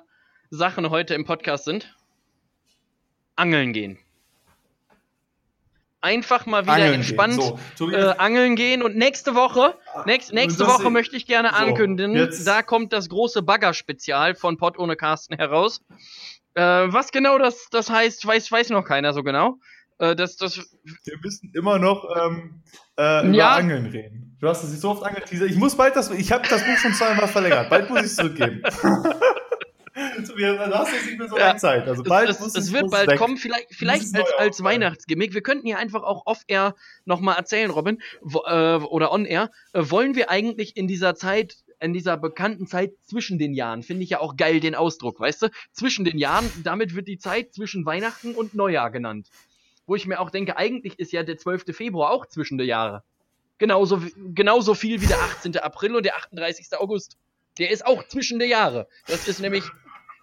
Sachen 0.51 0.91
heute 0.91 1.15
im 1.15 1.25
Podcast 1.25 1.65
sind? 1.65 1.97
Angeln 3.37 3.73
gehen. 3.73 3.99
Einfach 6.01 6.47
mal 6.47 6.65
wieder 6.65 6.75
angeln 6.75 6.95
entspannt 6.95 7.39
gehen. 7.39 7.59
So, 7.77 7.91
äh, 7.93 8.15
angeln 8.19 8.57
gehen 8.57 8.83
und 8.83 8.97
nächste 8.97 9.37
Woche, 9.37 9.79
ah, 9.95 10.03
nächst, 10.05 10.33
nächste 10.33 10.67
Woche 10.67 10.91
möchte 10.91 11.17
ich 11.17 11.27
gerne 11.27 11.55
ankündigen, 11.55 12.33
so, 12.33 12.45
da 12.45 12.63
kommt 12.63 12.93
das 12.93 13.09
große 13.09 13.43
Bagger-Spezial 13.43 14.35
von 14.35 14.57
Pott 14.57 14.79
ohne 14.79 14.97
Carsten 14.97 15.37
heraus. 15.37 15.81
Äh, 16.55 16.63
was 16.63 17.13
genau 17.13 17.39
das, 17.39 17.69
das 17.71 17.91
heißt, 17.91 18.27
weiß, 18.27 18.51
weiß 18.53 18.71
noch 18.71 18.85
keiner 18.85 19.13
so 19.13 19.23
genau. 19.23 19.59
Äh, 19.99 20.17
das, 20.17 20.37
das 20.37 20.57
Wir 21.05 21.19
müssen 21.23 21.53
immer 21.55 21.79
noch 21.79 22.05
ähm, 22.17 22.63
äh, 22.99 23.27
über 23.27 23.37
ja. 23.37 23.55
Angeln 23.55 23.87
reden. 23.87 24.37
Du 24.41 24.49
hast 24.49 24.65
es 24.65 24.81
so 24.81 24.91
oft 24.91 25.05
angeteasert. 25.05 25.51
Ich 25.51 25.57
muss 25.57 25.77
bald 25.77 25.95
das, 25.95 26.11
ich 26.11 26.33
habe 26.33 26.47
das 26.49 26.65
Buch 26.65 26.77
schon 26.77 26.93
zweimal 26.95 27.29
verlängert. 27.29 27.71
Bald 27.71 27.89
muss 27.89 28.01
ich 28.01 28.07
es 28.07 28.17
zurückgeben. 28.17 28.63
Du 29.95 30.75
hast 30.75 30.93
jetzt 30.93 31.07
nicht 31.07 31.19
mehr 31.19 31.29
so 31.29 31.37
lange 31.37 31.59
Zeit. 31.59 31.87
Also 31.87 32.03
bald 32.03 32.31
es, 32.31 32.41
es, 32.41 32.55
es 32.55 32.73
wird 32.73 32.91
bald 32.91 33.11
weg. 33.11 33.19
kommen, 33.19 33.37
vielleicht, 33.37 33.75
vielleicht 33.75 34.17
als, 34.17 34.33
als 34.39 34.63
Weihnachtsgimmick. 34.63 35.35
Wir 35.35 35.43
könnten 35.43 35.67
hier 35.67 35.79
einfach 35.79 36.03
auch 36.03 36.25
off-air 36.25 36.75
nochmal 37.05 37.37
erzählen, 37.37 37.71
Robin, 37.71 38.01
wo, 38.23 38.43
äh, 38.47 38.77
oder 38.77 39.13
on-air. 39.13 39.51
Äh, 39.73 39.83
wollen 39.91 40.15
wir 40.15 40.31
eigentlich 40.31 40.77
in 40.77 40.89
dieser 40.89 41.15
Zeit 41.15 41.57
in 41.83 41.93
dieser 41.93 42.17
bekannten 42.17 42.67
Zeit 42.67 42.93
zwischen 43.05 43.39
den 43.39 43.55
Jahren. 43.55 43.83
Finde 43.83 44.05
ich 44.05 44.11
ja 44.11 44.21
auch 44.21 44.37
geil 44.37 44.61
den 44.61 44.75
Ausdruck, 44.75 45.21
weißt 45.21 45.43
du? 45.43 45.49
Zwischen 45.73 46.05
den 46.05 46.19
Jahren, 46.19 46.51
damit 46.65 46.95
wird 46.95 47.09
die 47.09 47.19
Zeit 47.19 47.53
zwischen 47.55 47.85
Weihnachten 47.85 48.35
und 48.35 48.55
Neujahr 48.55 48.91
genannt. 48.91 49.29
Wo 49.87 49.97
ich 49.97 50.07
mir 50.07 50.21
auch 50.21 50.31
denke, 50.31 50.57
eigentlich 50.57 50.99
ist 50.99 51.13
ja 51.13 51.23
der 51.23 51.37
12. 51.37 51.75
Februar 51.77 52.11
auch 52.11 52.27
zwischen 52.27 52.57
der 52.57 52.67
Jahre. 52.67 53.03
Genauso, 53.59 54.01
genauso 54.35 54.75
viel 54.75 55.01
wie 55.01 55.07
der 55.07 55.19
18. 55.19 55.57
April 55.59 55.97
und 55.97 56.05
der 56.05 56.17
38. 56.17 56.69
August. 56.79 57.17
Der 57.59 57.71
ist 57.71 57.85
auch 57.85 58.07
zwischen 58.09 58.39
der 58.39 58.49
Jahre. 58.49 58.89
Das 59.07 59.29
ist 59.29 59.41
nämlich 59.41 59.65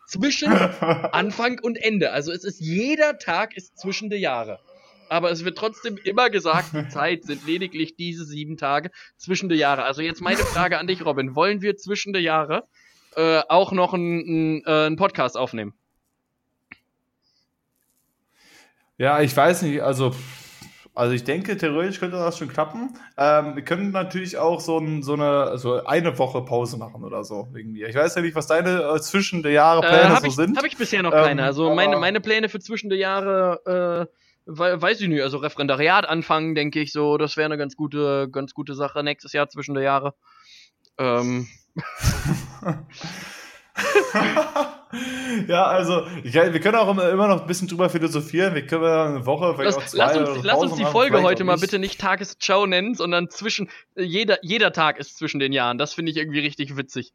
zwischen 0.07 0.51
Anfang 0.51 1.59
und 1.59 1.75
Ende. 1.77 2.11
Also 2.11 2.31
es 2.31 2.43
ist 2.43 2.59
jeder 2.59 3.19
Tag 3.19 3.55
ist 3.55 3.77
zwischen 3.77 4.09
der 4.09 4.19
Jahre 4.19 4.59
aber 5.09 5.31
es 5.31 5.43
wird 5.43 5.57
trotzdem 5.57 5.97
immer 6.03 6.29
gesagt, 6.29 6.73
die 6.73 6.87
Zeit 6.89 7.23
sind 7.23 7.45
lediglich 7.45 7.95
diese 7.95 8.25
sieben 8.25 8.57
Tage 8.57 8.91
zwischen 9.17 9.49
der 9.49 9.57
Jahre. 9.57 9.83
Also 9.83 10.01
jetzt 10.01 10.21
meine 10.21 10.37
Frage 10.37 10.77
an 10.77 10.87
dich, 10.87 11.05
Robin. 11.05 11.35
Wollen 11.35 11.61
wir 11.61 11.77
zwischen 11.77 12.13
der 12.13 12.21
Jahre 12.21 12.63
äh, 13.15 13.41
auch 13.49 13.71
noch 13.71 13.93
einen, 13.93 14.63
einen 14.65 14.93
äh, 14.93 14.95
Podcast 14.95 15.37
aufnehmen? 15.37 15.73
Ja, 18.97 19.21
ich 19.21 19.35
weiß 19.35 19.61
nicht, 19.61 19.81
also 19.81 20.13
Also 20.99 21.13
ich 21.13 21.23
denke, 21.23 21.55
theoretisch 21.55 21.99
könnte 22.01 22.17
das 22.17 22.37
schon 22.37 22.49
klappen. 22.49 22.89
Ähm, 23.17 23.55
wir 23.55 23.63
können 23.63 23.91
natürlich 23.91 24.37
auch 24.37 24.59
so, 24.59 24.79
ein, 24.79 25.01
so, 25.01 25.13
eine, 25.13 25.57
so 25.57 25.85
eine 25.85 26.17
Woche 26.17 26.41
Pause 26.41 26.77
machen 26.77 27.05
oder 27.05 27.23
so 27.23 27.47
irgendwie. 27.55 27.85
Ich 27.85 27.95
weiß 27.95 28.15
ja 28.15 28.21
nicht, 28.21 28.35
was 28.35 28.47
deine 28.47 28.81
äh, 28.81 28.99
zwischen 28.99 29.41
der 29.41 29.53
Jahre 29.53 29.85
äh, 29.85 29.89
Pläne 29.89 30.17
äh, 30.17 30.19
so 30.19 30.27
ich, 30.27 30.35
sind. 30.35 30.57
Habe 30.57 30.67
ich 30.67 30.75
bisher 30.75 31.01
noch 31.01 31.13
ähm, 31.13 31.23
keine. 31.23 31.43
Also 31.43 31.73
meine, 31.73 31.95
meine 31.97 32.19
Pläne 32.19 32.49
für 32.49 32.59
zwischen 32.59 32.89
der 32.89 32.97
Jahre, 32.97 34.09
äh, 34.09 34.13
weiß 34.57 35.01
ich 35.01 35.07
nicht. 35.07 35.21
Also 35.21 35.37
Referendariat 35.37 36.07
anfangen, 36.07 36.55
denke 36.55 36.79
ich 36.79 36.91
so. 36.91 37.17
Das 37.17 37.37
wäre 37.37 37.45
eine 37.45 37.57
ganz 37.57 37.75
gute, 37.75 38.29
ganz 38.31 38.53
gute 38.53 38.73
Sache 38.73 39.03
nächstes 39.03 39.33
Jahr 39.33 39.47
zwischen 39.49 39.75
der 39.75 39.83
Jahre. 39.83 40.15
Ähm. 40.97 41.47
ja, 45.47 45.63
also, 45.65 46.07
ich, 46.23 46.33
wir 46.33 46.59
können 46.59 46.75
auch 46.75 46.89
immer, 46.89 47.09
immer, 47.09 47.27
noch 47.27 47.41
ein 47.41 47.47
bisschen 47.47 47.67
drüber 47.67 47.89
philosophieren. 47.89 48.55
Wir 48.55 48.65
können 48.65 48.83
eine 48.83 49.25
Woche, 49.25 49.53
vielleicht 49.55 49.77
lass, 49.77 49.85
auch 49.85 49.89
zwei 49.89 50.17
lass 50.17 50.17
uns, 50.29 50.43
lass 50.43 50.57
uns 50.57 50.75
die 50.75 50.85
Folge 50.85 51.21
heute 51.21 51.43
mal 51.43 51.57
bitte 51.57 51.79
nicht 51.79 52.01
Tagesschau 52.01 52.65
nennen, 52.65 52.95
sondern 52.95 53.29
zwischen, 53.29 53.69
jeder, 53.95 54.39
jeder 54.41 54.73
Tag 54.73 54.97
ist 54.97 55.17
zwischen 55.17 55.39
den 55.39 55.53
Jahren. 55.53 55.77
Das 55.77 55.93
finde 55.93 56.11
ich 56.11 56.17
irgendwie 56.17 56.39
richtig 56.39 56.75
witzig. 56.75 57.13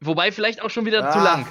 Wobei 0.00 0.32
vielleicht 0.32 0.62
auch 0.62 0.70
schon 0.70 0.86
wieder 0.86 1.08
ah. 1.08 1.12
zu 1.12 1.18
lang. 1.18 1.46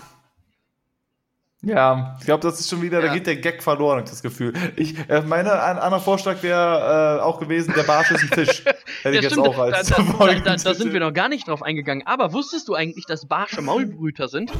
Ja, 1.65 2.17
ich 2.19 2.25
glaube, 2.25 2.41
das 2.41 2.59
ist 2.59 2.69
schon 2.69 2.81
wieder, 2.81 2.99
ja. 2.99 3.07
da 3.07 3.13
geht 3.13 3.25
der 3.25 3.37
Gag 3.37 3.63
verloren, 3.63 3.99
habe 3.99 4.03
ich 4.03 4.09
das 4.09 4.21
Gefühl. 4.21 4.51
Ich, 4.75 4.97
äh, 5.09 5.21
meine, 5.21 5.63
ein 5.63 5.77
anderer 5.77 6.01
Vorschlag 6.01 6.43
wäre 6.43 7.19
äh, 7.19 7.23
auch 7.23 7.39
gewesen, 7.39 7.73
der 7.73 7.83
Barsch 7.83 8.11
ist 8.11 8.21
ein 8.21 8.27
Fisch. 8.27 8.65
Hätte 9.01 9.15
ja, 9.15 9.21
ich 9.21 9.21
jetzt 9.21 9.37
auch 9.37 9.57
als 9.57 9.87
da, 9.87 9.95
da, 9.95 10.33
da, 10.39 10.55
da, 10.57 10.73
sind 10.73 10.91
wir 10.91 10.99
noch 10.99 11.13
gar 11.13 11.29
nicht 11.29 11.47
drauf 11.47 11.63
eingegangen. 11.63 12.05
Aber 12.05 12.33
wusstest 12.33 12.67
du 12.67 12.75
eigentlich, 12.75 13.05
dass 13.05 13.27
Barsche 13.27 13.61
Maulbrüter 13.61 14.27
sind? 14.27 14.51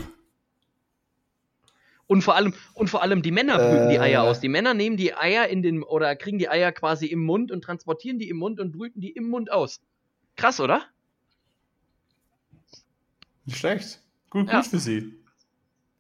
Und 2.08 2.22
vor 2.22 2.36
allem, 2.36 2.54
und 2.74 2.90
vor 2.90 3.02
allem 3.02 3.22
die 3.22 3.32
Männer 3.32 3.58
brüten 3.58 3.90
äh, 3.90 3.92
die 3.92 4.00
Eier 4.00 4.24
aus. 4.24 4.40
Die 4.40 4.50
Männer 4.50 4.74
nehmen 4.74 4.96
die 4.96 5.14
Eier 5.14 5.48
in 5.50 5.62
den, 5.62 5.84
oder 5.84 6.16
kriegen 6.16 6.40
die 6.40 6.48
Eier 6.48 6.72
quasi 6.72 7.08
im 7.08 7.20
Mund 7.20 7.52
und 7.52 7.66
transportieren 7.66 8.18
die 8.18 8.30
im 8.30 8.38
Mund 8.38 8.62
und 8.62 8.72
brüten 8.72 9.02
die 9.02 9.12
im 9.12 9.30
Mund 9.30 9.52
aus. 9.52 9.82
Krass, 10.38 10.62
oder? 10.62 10.84
Nicht 13.44 13.58
schlecht. 13.58 14.00
Gut, 14.30 14.46
gut 14.46 14.54
ja. 14.54 14.64
für 14.64 14.80
sie. 14.80 15.23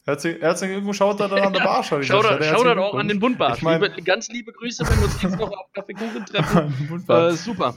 Herzlichen 0.06 0.74
Glückwunsch, 0.74 0.98
schaut 0.98 1.20
da 1.20 1.30
dann 1.30 1.40
an 1.40 1.54
der 1.54 1.62
Barsch. 1.62 1.88
Schaut 1.88 2.26
dann 2.26 2.80
auch 2.80 2.96
an 2.96 3.08
den 3.08 3.20
Bundbarsch. 3.20 3.60
Ich 3.60 3.64
mein, 3.64 3.82
ganz 4.04 4.28
liebe 4.28 4.52
Grüße, 4.52 4.84
wenn 4.86 4.98
wir 4.98 5.06
uns 5.06 5.24
nächste 5.24 5.40
Woche 5.40 5.58
auf 5.58 5.72
Kaffeekuchen 5.74 6.26
treffen. 6.26 7.04
äh, 7.08 7.32
super. 7.32 7.76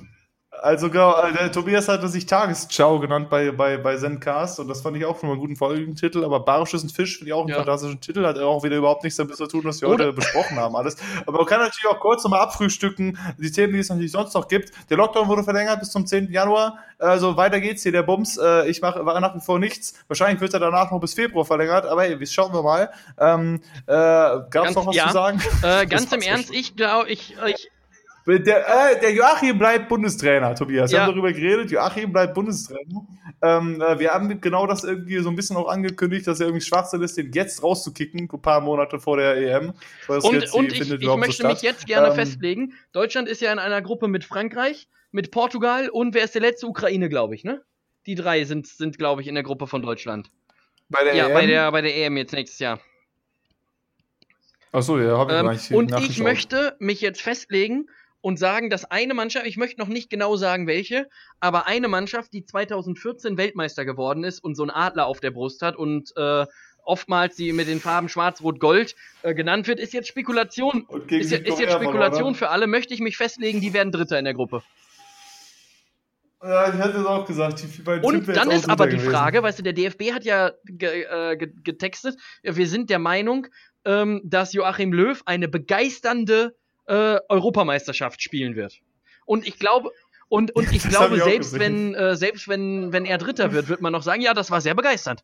Also 0.62 0.90
genau, 0.90 1.14
äh, 1.20 1.32
der 1.32 1.52
Tobias 1.52 1.88
hatte 1.88 2.08
sich 2.08 2.26
Tagesschau 2.26 2.98
genannt 2.98 3.28
bei, 3.28 3.50
bei, 3.50 3.76
bei 3.76 3.96
Zencast 3.96 4.58
und 4.60 4.68
das 4.68 4.80
fand 4.80 4.96
ich 4.96 5.04
auch 5.04 5.18
schon 5.18 5.28
mal 5.28 5.34
einen 5.34 5.40
guten 5.40 5.56
Folgentitel, 5.56 6.24
aber 6.24 6.40
Barisch 6.40 6.74
ist 6.74 6.84
ein 6.84 6.88
Fisch, 6.88 7.18
finde 7.18 7.30
ich 7.30 7.34
auch 7.34 7.40
einen 7.40 7.50
ja. 7.50 7.56
fantastischen 7.56 8.00
Titel, 8.00 8.24
hat 8.24 8.38
auch 8.38 8.62
wieder 8.62 8.76
überhaupt 8.76 9.04
nichts 9.04 9.16
damit 9.16 9.36
zu 9.36 9.46
tun, 9.46 9.62
was 9.64 9.80
wir 9.80 9.88
Oder 9.88 10.06
heute 10.06 10.12
besprochen 10.14 10.56
haben 10.56 10.74
alles. 10.76 10.96
Aber 11.26 11.38
man 11.38 11.46
kann 11.46 11.60
natürlich 11.60 11.86
auch 11.88 12.00
kurz 12.00 12.24
nochmal 12.24 12.40
abfrühstücken, 12.40 13.18
die 13.38 13.50
Themen, 13.50 13.74
die 13.74 13.80
es 13.80 13.88
natürlich 13.88 14.12
sonst 14.12 14.34
noch 14.34 14.48
gibt. 14.48 14.72
Der 14.90 14.96
Lockdown 14.96 15.28
wurde 15.28 15.44
verlängert 15.44 15.80
bis 15.80 15.90
zum 15.90 16.06
10. 16.06 16.30
Januar, 16.30 16.78
also 16.98 17.36
weiter 17.36 17.60
geht's 17.60 17.82
hier, 17.82 17.92
der 17.92 18.02
Bums. 18.02 18.38
Äh, 18.38 18.68
ich 18.68 18.80
mache 18.80 19.02
nach 19.02 19.34
wie 19.34 19.40
vor 19.40 19.58
nichts. 19.58 19.94
Wahrscheinlich 20.08 20.40
wird 20.40 20.54
er 20.54 20.60
danach 20.60 20.90
noch 20.90 21.00
bis 21.00 21.14
Februar 21.14 21.44
verlängert, 21.44 21.84
aber 21.86 22.02
hey, 22.02 22.26
schauen 22.26 22.52
wir 22.52 22.62
mal. 22.62 22.90
Ähm, 23.18 23.60
äh, 23.86 23.92
Gab 23.92 24.66
es 24.66 24.74
noch 24.74 24.86
was 24.86 24.96
ja. 24.96 25.08
zu 25.08 25.12
sagen? 25.12 25.42
Äh, 25.62 25.86
ganz 25.88 26.10
im 26.12 26.22
Ernst, 26.22 26.50
ich 26.52 26.76
glaube, 26.76 27.10
ich, 27.10 27.36
ich 27.46 27.70
der, 28.26 28.66
äh, 28.66 29.00
der 29.00 29.12
Joachim 29.12 29.56
bleibt 29.56 29.88
Bundestrainer, 29.88 30.54
Tobias. 30.54 30.90
Wir 30.90 31.00
haben 31.00 31.12
darüber 31.12 31.32
geredet, 31.32 31.70
Joachim 31.70 32.12
bleibt 32.12 32.34
Bundestrainer. 32.34 33.06
Ähm, 33.40 33.80
äh, 33.80 33.98
wir 33.98 34.12
haben 34.12 34.40
genau 34.40 34.66
das 34.66 34.82
irgendwie 34.82 35.18
so 35.18 35.28
ein 35.28 35.36
bisschen 35.36 35.56
auch 35.56 35.68
angekündigt, 35.68 36.26
dass 36.26 36.40
er 36.40 36.46
irgendwie 36.46 36.64
Schwachsinn 36.64 37.02
ist, 37.02 37.16
den 37.16 37.30
jetzt 37.32 37.62
rauszukicken, 37.62 38.28
ein 38.32 38.42
paar 38.42 38.60
Monate 38.60 38.98
vor 38.98 39.16
der 39.16 39.36
EM. 39.36 39.74
Und, 40.08 40.52
und 40.52 40.72
ich, 40.72 40.80
ich 40.80 41.16
möchte 41.16 41.42
so 41.42 41.48
mich 41.48 41.62
jetzt 41.62 41.86
gerne 41.86 42.08
ähm, 42.08 42.14
festlegen. 42.14 42.72
Deutschland 42.92 43.28
ist 43.28 43.40
ja 43.40 43.52
in 43.52 43.60
einer 43.60 43.80
Gruppe 43.80 44.08
mit 44.08 44.24
Frankreich, 44.24 44.88
mit 45.12 45.30
Portugal 45.30 45.88
und 45.88 46.14
wer 46.14 46.24
ist 46.24 46.34
der 46.34 46.42
letzte? 46.42 46.66
Ukraine, 46.66 47.08
glaube 47.08 47.36
ich, 47.36 47.44
ne? 47.44 47.62
Die 48.06 48.16
drei 48.16 48.44
sind, 48.44 48.66
sind 48.66 48.98
glaube 48.98 49.22
ich, 49.22 49.28
in 49.28 49.34
der 49.34 49.44
Gruppe 49.44 49.66
von 49.66 49.82
Deutschland. 49.82 50.30
Bei 50.88 51.04
der 51.04 51.14
ja, 51.14 51.28
EM? 51.28 51.34
Bei 51.34 51.46
der, 51.46 51.72
bei 51.72 51.80
der 51.80 51.96
EM 51.96 52.16
jetzt 52.16 52.32
nächstes 52.32 52.58
Jahr. 52.58 52.80
Achso, 54.72 54.98
ja, 54.98 55.16
habe 55.16 55.32
ich 55.32 55.38
ähm, 55.38 55.46
nicht 55.48 55.70
Und 55.72 56.00
ich 56.00 56.18
möchte 56.18 56.76
mich 56.80 57.00
jetzt 57.00 57.22
festlegen, 57.22 57.88
und 58.20 58.38
sagen, 58.38 58.70
dass 58.70 58.84
eine 58.84 59.14
Mannschaft, 59.14 59.46
ich 59.46 59.56
möchte 59.56 59.80
noch 59.80 59.88
nicht 59.88 60.10
genau 60.10 60.36
sagen 60.36 60.66
welche, 60.66 61.08
aber 61.40 61.66
eine 61.66 61.88
Mannschaft, 61.88 62.32
die 62.32 62.44
2014 62.44 63.36
Weltmeister 63.36 63.84
geworden 63.84 64.24
ist 64.24 64.42
und 64.42 64.54
so 64.54 64.62
einen 64.62 64.70
Adler 64.70 65.06
auf 65.06 65.20
der 65.20 65.30
Brust 65.30 65.62
hat 65.62 65.76
und 65.76 66.12
äh, 66.16 66.46
oftmals 66.86 67.36
die 67.36 67.52
mit 67.52 67.68
den 67.68 67.80
Farben 67.80 68.08
Schwarz, 68.08 68.40
Rot, 68.42 68.60
Gold 68.60 68.94
äh, 69.22 69.34
genannt 69.34 69.66
wird, 69.68 69.80
ist 69.80 69.92
jetzt 69.92 70.08
Spekulation. 70.08 70.86
Ist, 71.08 71.32
ist 71.32 71.58
jetzt 71.58 71.72
Spekulation 71.72 72.34
für 72.34 72.48
alle. 72.48 72.66
Möchte 72.66 72.94
ich 72.94 73.00
mich 73.00 73.16
festlegen, 73.16 73.60
die 73.60 73.72
werden 73.72 73.92
Dritter 73.92 74.18
in 74.18 74.24
der 74.24 74.34
Gruppe. 74.34 74.62
Ja, 76.42 76.68
ich 76.68 76.78
hätte 76.78 76.98
es 76.98 77.06
auch 77.06 77.26
gesagt. 77.26 77.64
und 78.02 78.28
dann 78.28 78.50
ist 78.50 78.68
aber 78.68 78.86
die 78.86 78.96
gewesen. 78.96 79.10
Frage, 79.10 79.42
weißt 79.42 79.58
du, 79.58 79.62
der 79.62 79.72
DFB 79.72 80.12
hat 80.12 80.24
ja 80.24 80.52
ge 80.64 81.02
äh, 81.02 81.36
getextet, 81.36 82.16
wir 82.42 82.68
sind 82.68 82.90
der 82.90 82.98
Meinung, 82.98 83.48
ähm, 83.84 84.20
dass 84.22 84.52
Joachim 84.52 84.92
Löw 84.92 85.20
eine 85.26 85.48
begeisternde 85.48 86.54
äh, 86.86 87.18
Europameisterschaft 87.28 88.22
spielen 88.22 88.56
wird. 88.56 88.80
Und 89.24 89.46
ich 89.46 89.58
glaube, 89.58 89.90
und, 90.28 90.54
und 90.54 90.72
ich 90.72 90.82
glaube, 90.88 91.16
ich 91.16 91.22
selbst 91.22 91.58
wenn, 91.58 91.94
äh, 91.94 92.16
selbst 92.16 92.48
wenn, 92.48 92.92
wenn 92.92 93.04
er 93.04 93.18
Dritter 93.18 93.52
wird, 93.52 93.68
wird 93.68 93.80
man 93.80 93.92
noch 93.92 94.02
sagen, 94.02 94.22
ja, 94.22 94.34
das 94.34 94.50
war 94.50 94.60
sehr 94.60 94.74
begeisternd. 94.74 95.22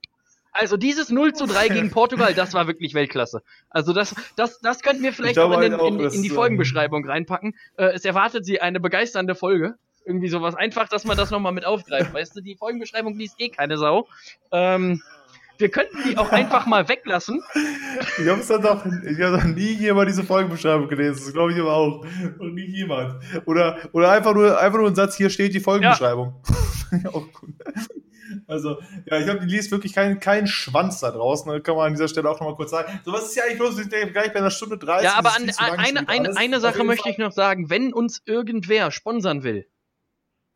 Also 0.54 0.76
dieses 0.76 1.08
0 1.08 1.32
zu 1.32 1.46
3 1.46 1.68
gegen 1.68 1.90
Portugal, 1.92 2.34
das 2.34 2.52
war 2.52 2.66
wirklich 2.66 2.92
Weltklasse. 2.92 3.42
Also 3.70 3.92
das, 3.92 4.14
das, 4.36 4.60
das 4.60 4.82
könnten 4.82 5.02
wir 5.02 5.12
vielleicht 5.12 5.38
auch 5.38 5.52
in, 5.52 5.72
den, 5.72 5.80
in, 5.80 6.00
in, 6.00 6.22
die 6.22 6.28
ähm, 6.28 6.34
Folgenbeschreibung 6.34 7.06
reinpacken. 7.06 7.54
Äh, 7.76 7.86
es 7.94 8.04
erwartet 8.04 8.44
sie 8.44 8.60
eine 8.60 8.78
begeisternde 8.78 9.34
Folge. 9.34 9.76
Irgendwie 10.04 10.28
sowas. 10.28 10.54
Einfach, 10.54 10.88
dass 10.88 11.04
man 11.04 11.16
das 11.16 11.30
nochmal 11.30 11.52
mit 11.52 11.64
aufgreift. 11.64 12.12
Weißt 12.12 12.36
du, 12.36 12.40
die 12.40 12.56
Folgenbeschreibung 12.56 13.16
liest 13.16 13.36
eh 13.38 13.48
keine 13.48 13.78
Sau. 13.78 14.08
Ähm, 14.50 15.00
wir 15.62 15.70
könnten 15.70 15.96
die 16.06 16.18
auch 16.18 16.30
einfach 16.30 16.66
mal 16.66 16.88
weglassen. 16.88 17.42
Ich 18.18 18.28
habe 18.28 18.42
doch, 18.60 18.84
ich 18.84 19.20
hab 19.20 19.32
noch 19.32 19.44
nie 19.44 19.72
jemand 19.72 20.08
diese 20.08 20.24
Folgenbeschreibung 20.24 20.88
gelesen. 20.88 21.22
Das 21.24 21.32
glaube 21.32 21.52
ich 21.52 21.60
aber 21.60 21.72
auch. 21.72 22.04
Und 22.38 22.54
nie 22.54 22.66
jemand. 22.66 23.22
Oder, 23.46 23.78
oder 23.92 24.10
einfach 24.10 24.34
nur, 24.34 24.60
einfach 24.60 24.78
nur 24.78 24.88
ein 24.88 24.94
Satz, 24.94 25.16
hier 25.16 25.30
steht 25.30 25.54
die 25.54 25.60
Folgenbeschreibung. 25.60 26.34
Ja. 26.90 27.08
auch 27.10 27.32
gut. 27.32 27.54
Also, 28.46 28.78
ja, 29.06 29.18
ich 29.18 29.24
glaube, 29.24 29.40
die 29.40 29.54
liest 29.54 29.70
wirklich 29.70 29.92
keinen 29.92 30.18
kein 30.20 30.46
Schwanz 30.46 31.00
da 31.00 31.10
draußen. 31.10 31.50
Das 31.50 31.62
kann 31.62 31.76
man 31.76 31.86
an 31.86 31.92
dieser 31.92 32.08
Stelle 32.08 32.28
auch 32.28 32.40
nochmal 32.40 32.56
kurz 32.56 32.70
sagen. 32.70 33.00
So, 33.04 33.12
was 33.12 33.26
ist 33.26 33.36
ja 33.36 33.44
eigentlich 33.44 33.58
los? 33.58 33.76
Wir 33.76 33.84
sind 33.84 34.12
gleich 34.12 34.32
bei 34.32 34.40
einer 34.40 34.50
Stunde 34.50 34.78
30. 34.78 35.04
Ja, 35.04 35.14
aber 35.14 35.36
an, 35.36 35.50
eine, 35.78 36.08
eine, 36.08 36.36
eine 36.36 36.60
Sache 36.60 36.82
möchte 36.84 37.08
ich 37.08 37.18
noch 37.18 37.32
sagen. 37.32 37.70
Wenn 37.70 37.92
uns 37.92 38.22
irgendwer 38.26 38.90
sponsern 38.90 39.42
will, 39.42 39.66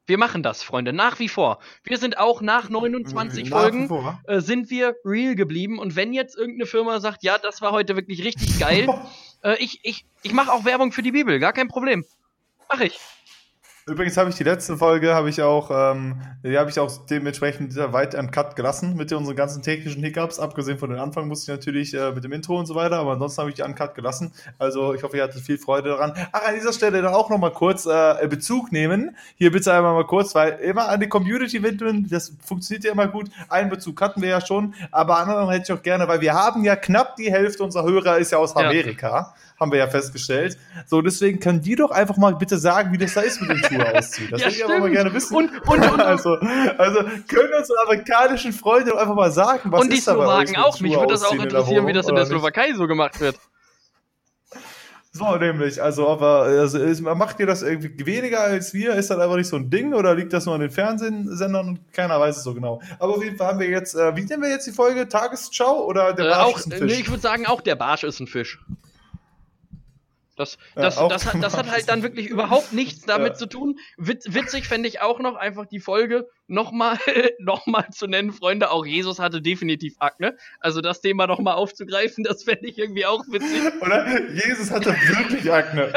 wir 0.07 0.19
machen 0.19 0.43
das, 0.43 0.63
Freunde, 0.63 0.93
nach 0.93 1.19
wie 1.19 1.29
vor. 1.29 1.59
Wir 1.85 1.99
sind 1.99 2.19
auch 2.19 2.41
nach 2.41 2.69
29 2.69 3.51
nach 3.51 3.61
Folgen 3.61 4.19
äh, 4.27 4.41
sind 4.41 4.71
wir 4.71 4.95
real 5.05 5.35
geblieben 5.35 5.79
und 5.79 5.97
wenn 5.97 6.13
jetzt 6.13 6.37
irgendeine 6.37 6.67
Firma 6.67 7.01
sagt, 7.01 7.23
ja, 7.23 7.39
das 7.39 7.61
war 7.61 7.73
heute 7.73 7.97
wirklich 7.97 8.25
richtig 8.25 8.59
geil, 8.59 8.89
äh, 9.43 9.57
ich 9.59 9.81
ich 9.83 10.07
ich 10.23 10.33
mache 10.33 10.53
auch 10.53 10.65
Werbung 10.65 10.93
für 10.93 11.03
die 11.03 11.13
Bibel, 11.13 11.39
gar 11.39 11.53
kein 11.53 11.69
Problem. 11.69 12.05
Mach 12.69 12.81
ich. 12.81 12.99
Übrigens 13.89 14.17
habe 14.17 14.31
ich 14.31 14.35
die 14.35 14.43
letzte 14.43 14.77
Folge, 14.77 15.15
habe 15.15 15.31
ich 15.31 15.41
auch, 15.43 15.71
ähm, 15.71 16.21
die 16.43 16.59
habe 16.59 16.69
ich 16.69 16.81
auch 16.81 16.91
dementsprechend 17.07 17.77
weit 17.77 18.17
am 18.17 18.33
Cut 18.33 18.57
gelassen 18.57 18.97
mit 18.97 19.13
unseren 19.13 19.37
ganzen 19.37 19.63
technischen 19.63 20.03
Hiccups. 20.03 20.41
Abgesehen 20.41 20.77
von 20.77 20.91
den 20.91 20.99
Anfang 20.99 21.29
musste 21.29 21.53
ich 21.53 21.57
natürlich 21.57 21.95
äh, 21.95 22.11
mit 22.11 22.25
dem 22.25 22.33
Intro 22.33 22.59
und 22.59 22.67
so 22.67 22.75
weiter, 22.75 22.97
aber 22.97 23.13
ansonsten 23.13 23.43
habe 23.43 23.51
ich 23.51 23.55
die 23.55 23.63
Uncut 23.63 23.95
gelassen. 23.95 24.33
Also 24.59 24.93
ich 24.93 25.05
hoffe, 25.05 25.19
ihr 25.19 25.23
hattet 25.23 25.41
viel 25.41 25.57
Freude 25.57 25.91
daran. 25.91 26.15
Ach, 26.33 26.49
an 26.49 26.57
dieser 26.57 26.73
Stelle 26.73 27.01
dann 27.01 27.15
auch 27.15 27.31
nochmal 27.31 27.53
kurz 27.53 27.87
äh, 27.87 28.27
Bezug 28.29 28.73
nehmen. 28.73 29.17
Hier 29.37 29.53
bitte 29.53 29.73
einmal 29.73 29.95
mal 29.95 30.05
kurz, 30.05 30.35
weil 30.35 30.55
immer 30.55 30.89
an 30.89 30.99
die 30.99 31.09
Community 31.09 31.63
wenden, 31.63 32.09
das 32.11 32.33
funktioniert 32.45 32.83
ja 32.83 32.91
immer 32.91 33.07
gut. 33.07 33.31
Einen 33.49 33.71
Bezug 33.71 34.01
hatten 34.01 34.21
wir 34.21 34.31
ja 34.31 34.45
schon, 34.45 34.75
aber 34.91 35.19
anderen 35.19 35.49
hätte 35.49 35.73
ich 35.73 35.79
auch 35.79 35.83
gerne, 35.85 36.09
weil 36.09 36.21
wir 36.21 36.35
haben 36.35 36.65
ja 36.65 36.75
knapp 36.75 37.15
die 37.15 37.31
Hälfte 37.31 37.63
unserer 37.63 37.85
Hörer 37.85 38.19
ist 38.19 38.33
ja 38.33 38.39
aus 38.39 38.57
Amerika. 38.57 39.09
Ja 39.09 39.35
haben 39.59 39.73
wir 39.73 39.79
ja 39.79 39.89
festgestellt. 39.89 40.59
So, 40.87 41.01
deswegen 41.01 41.41
können 41.41 41.63
die 41.63 41.77
doch 41.77 41.91
einfach 41.91 42.17
mal 42.17 42.35
bitte 42.35 42.59
sagen, 42.59 42.93
wie 42.93 42.99
das 42.99 43.15
da 43.15 43.23
ist 43.23 43.41
mit 43.41 43.51
den 43.51 43.59
Schuhe 43.59 43.95
ausziehen. 43.97 44.31
Das 44.31 44.41
ja, 44.41 44.47
würde 44.47 44.57
ich 44.57 44.65
aber 44.65 44.79
mal 44.79 44.91
gerne 44.91 45.15
wissen. 45.15 45.35
Und, 45.35 45.51
und, 45.69 45.91
und, 45.91 46.01
also, 46.01 46.35
also 46.35 47.01
können 47.29 47.51
unsere 47.59 47.79
amerikanischen 47.87 48.53
Freunde 48.53 48.91
doch 48.91 48.99
einfach 48.99 49.15
mal 49.15 49.31
sagen, 49.31 49.73
was 49.73 49.83
und 49.83 49.93
ist 49.93 50.07
da 50.07 50.15
bei 50.15 50.27
euch? 50.27 50.39
Und 50.39 50.49
die 50.49 50.53
Slowaken 50.53 50.57
auch. 50.57 50.81
Mich 50.81 50.95
würde 50.95 51.13
das 51.13 51.25
auch 51.25 51.33
interessieren, 51.33 51.87
wie 51.87 51.93
das 51.93 52.09
in 52.09 52.15
der 52.15 52.27
Slowakei 52.27 52.73
so 52.75 52.87
gemacht 52.87 53.21
wird. 53.21 53.37
So, 55.17 55.35
nämlich, 55.37 55.83
also, 55.83 56.09
aber 56.09 56.43
also, 56.43 56.79
macht 57.15 57.41
ihr 57.41 57.47
das 57.47 57.63
irgendwie 57.63 58.05
weniger 58.05 58.43
als 58.43 58.75
wir? 58.75 58.95
Ist 58.95 59.11
das 59.11 59.19
einfach 59.19 59.37
nicht 59.37 59.49
so 59.49 59.57
ein 59.57 59.71
Ding 59.71 59.95
oder 59.95 60.15
liegt 60.15 60.33
das 60.35 60.45
nur 60.45 60.55
an 60.55 60.61
den 60.61 60.71
Fernsehsendern 60.71 61.69
und 61.69 61.93
keiner 61.95 62.21
weiß 62.21 62.37
es 62.37 62.45
so 62.45 62.53
genau? 62.53 62.83
Aber 62.99 63.17
auf 63.17 63.25
jeden 63.25 63.39
Fall 63.39 63.49
haben 63.49 63.59
wir 63.59 63.69
jetzt, 63.69 63.95
äh, 63.95 64.15
wie 64.15 64.25
nennen 64.25 64.43
wir 64.43 64.51
jetzt 64.51 64.67
die 64.67 64.73
Folge? 64.73 65.09
Tagesschau 65.09 65.87
oder 65.87 66.13
der 66.13 66.27
äh, 66.27 66.29
Barsch 66.29 66.45
auch, 66.45 66.59
ist 66.59 66.67
ein 66.67 66.73
Fisch? 66.73 66.93
Nee, 66.93 67.01
ich 67.01 67.09
würde 67.09 67.23
sagen, 67.23 67.47
auch 67.47 67.63
der 67.63 67.77
Barsch 67.77 68.05
ist 68.05 68.21
ein 68.21 68.27
Fisch. 68.27 68.59
Das, 70.37 70.59
das, 70.75 70.97
ja, 70.97 71.09
das, 71.09 71.25
das, 71.25 71.35
hat, 71.35 71.43
das 71.43 71.57
hat 71.57 71.71
halt 71.71 71.89
dann 71.89 72.03
wirklich 72.03 72.29
überhaupt 72.29 72.73
nichts 72.73 73.03
damit 73.07 73.33
ja. 73.33 73.35
zu 73.35 73.47
tun. 73.47 73.79
Witz, 73.97 74.27
witzig 74.29 74.69
fände 74.69 74.89
ich 74.89 75.01
auch 75.01 75.19
noch, 75.19 75.37
einfach 75.37 75.67
die 75.67 75.81
Folge 75.81 76.29
nochmal 76.47 76.99
noch 77.39 77.67
mal 77.67 77.89
zu 77.91 78.07
nennen, 78.07 78.33
Freunde. 78.33 78.71
Auch 78.71 78.85
Jesus 78.87 79.19
hatte 79.19 79.43
definitiv 79.43 79.97
Akne. 79.99 80.37
Also 80.61 80.81
das 80.81 81.01
Thema 81.01 81.27
nochmal 81.27 81.55
aufzugreifen, 81.55 82.25
das 82.25 82.45
fände 82.45 82.67
ich 82.67 82.79
irgendwie 82.79 83.07
auch 83.07 83.25
witzig. 83.29 83.63
Oder? 83.81 84.31
Jesus 84.31 84.71
hatte 84.71 84.91
wirklich 84.91 85.51
Akne. 85.51 85.93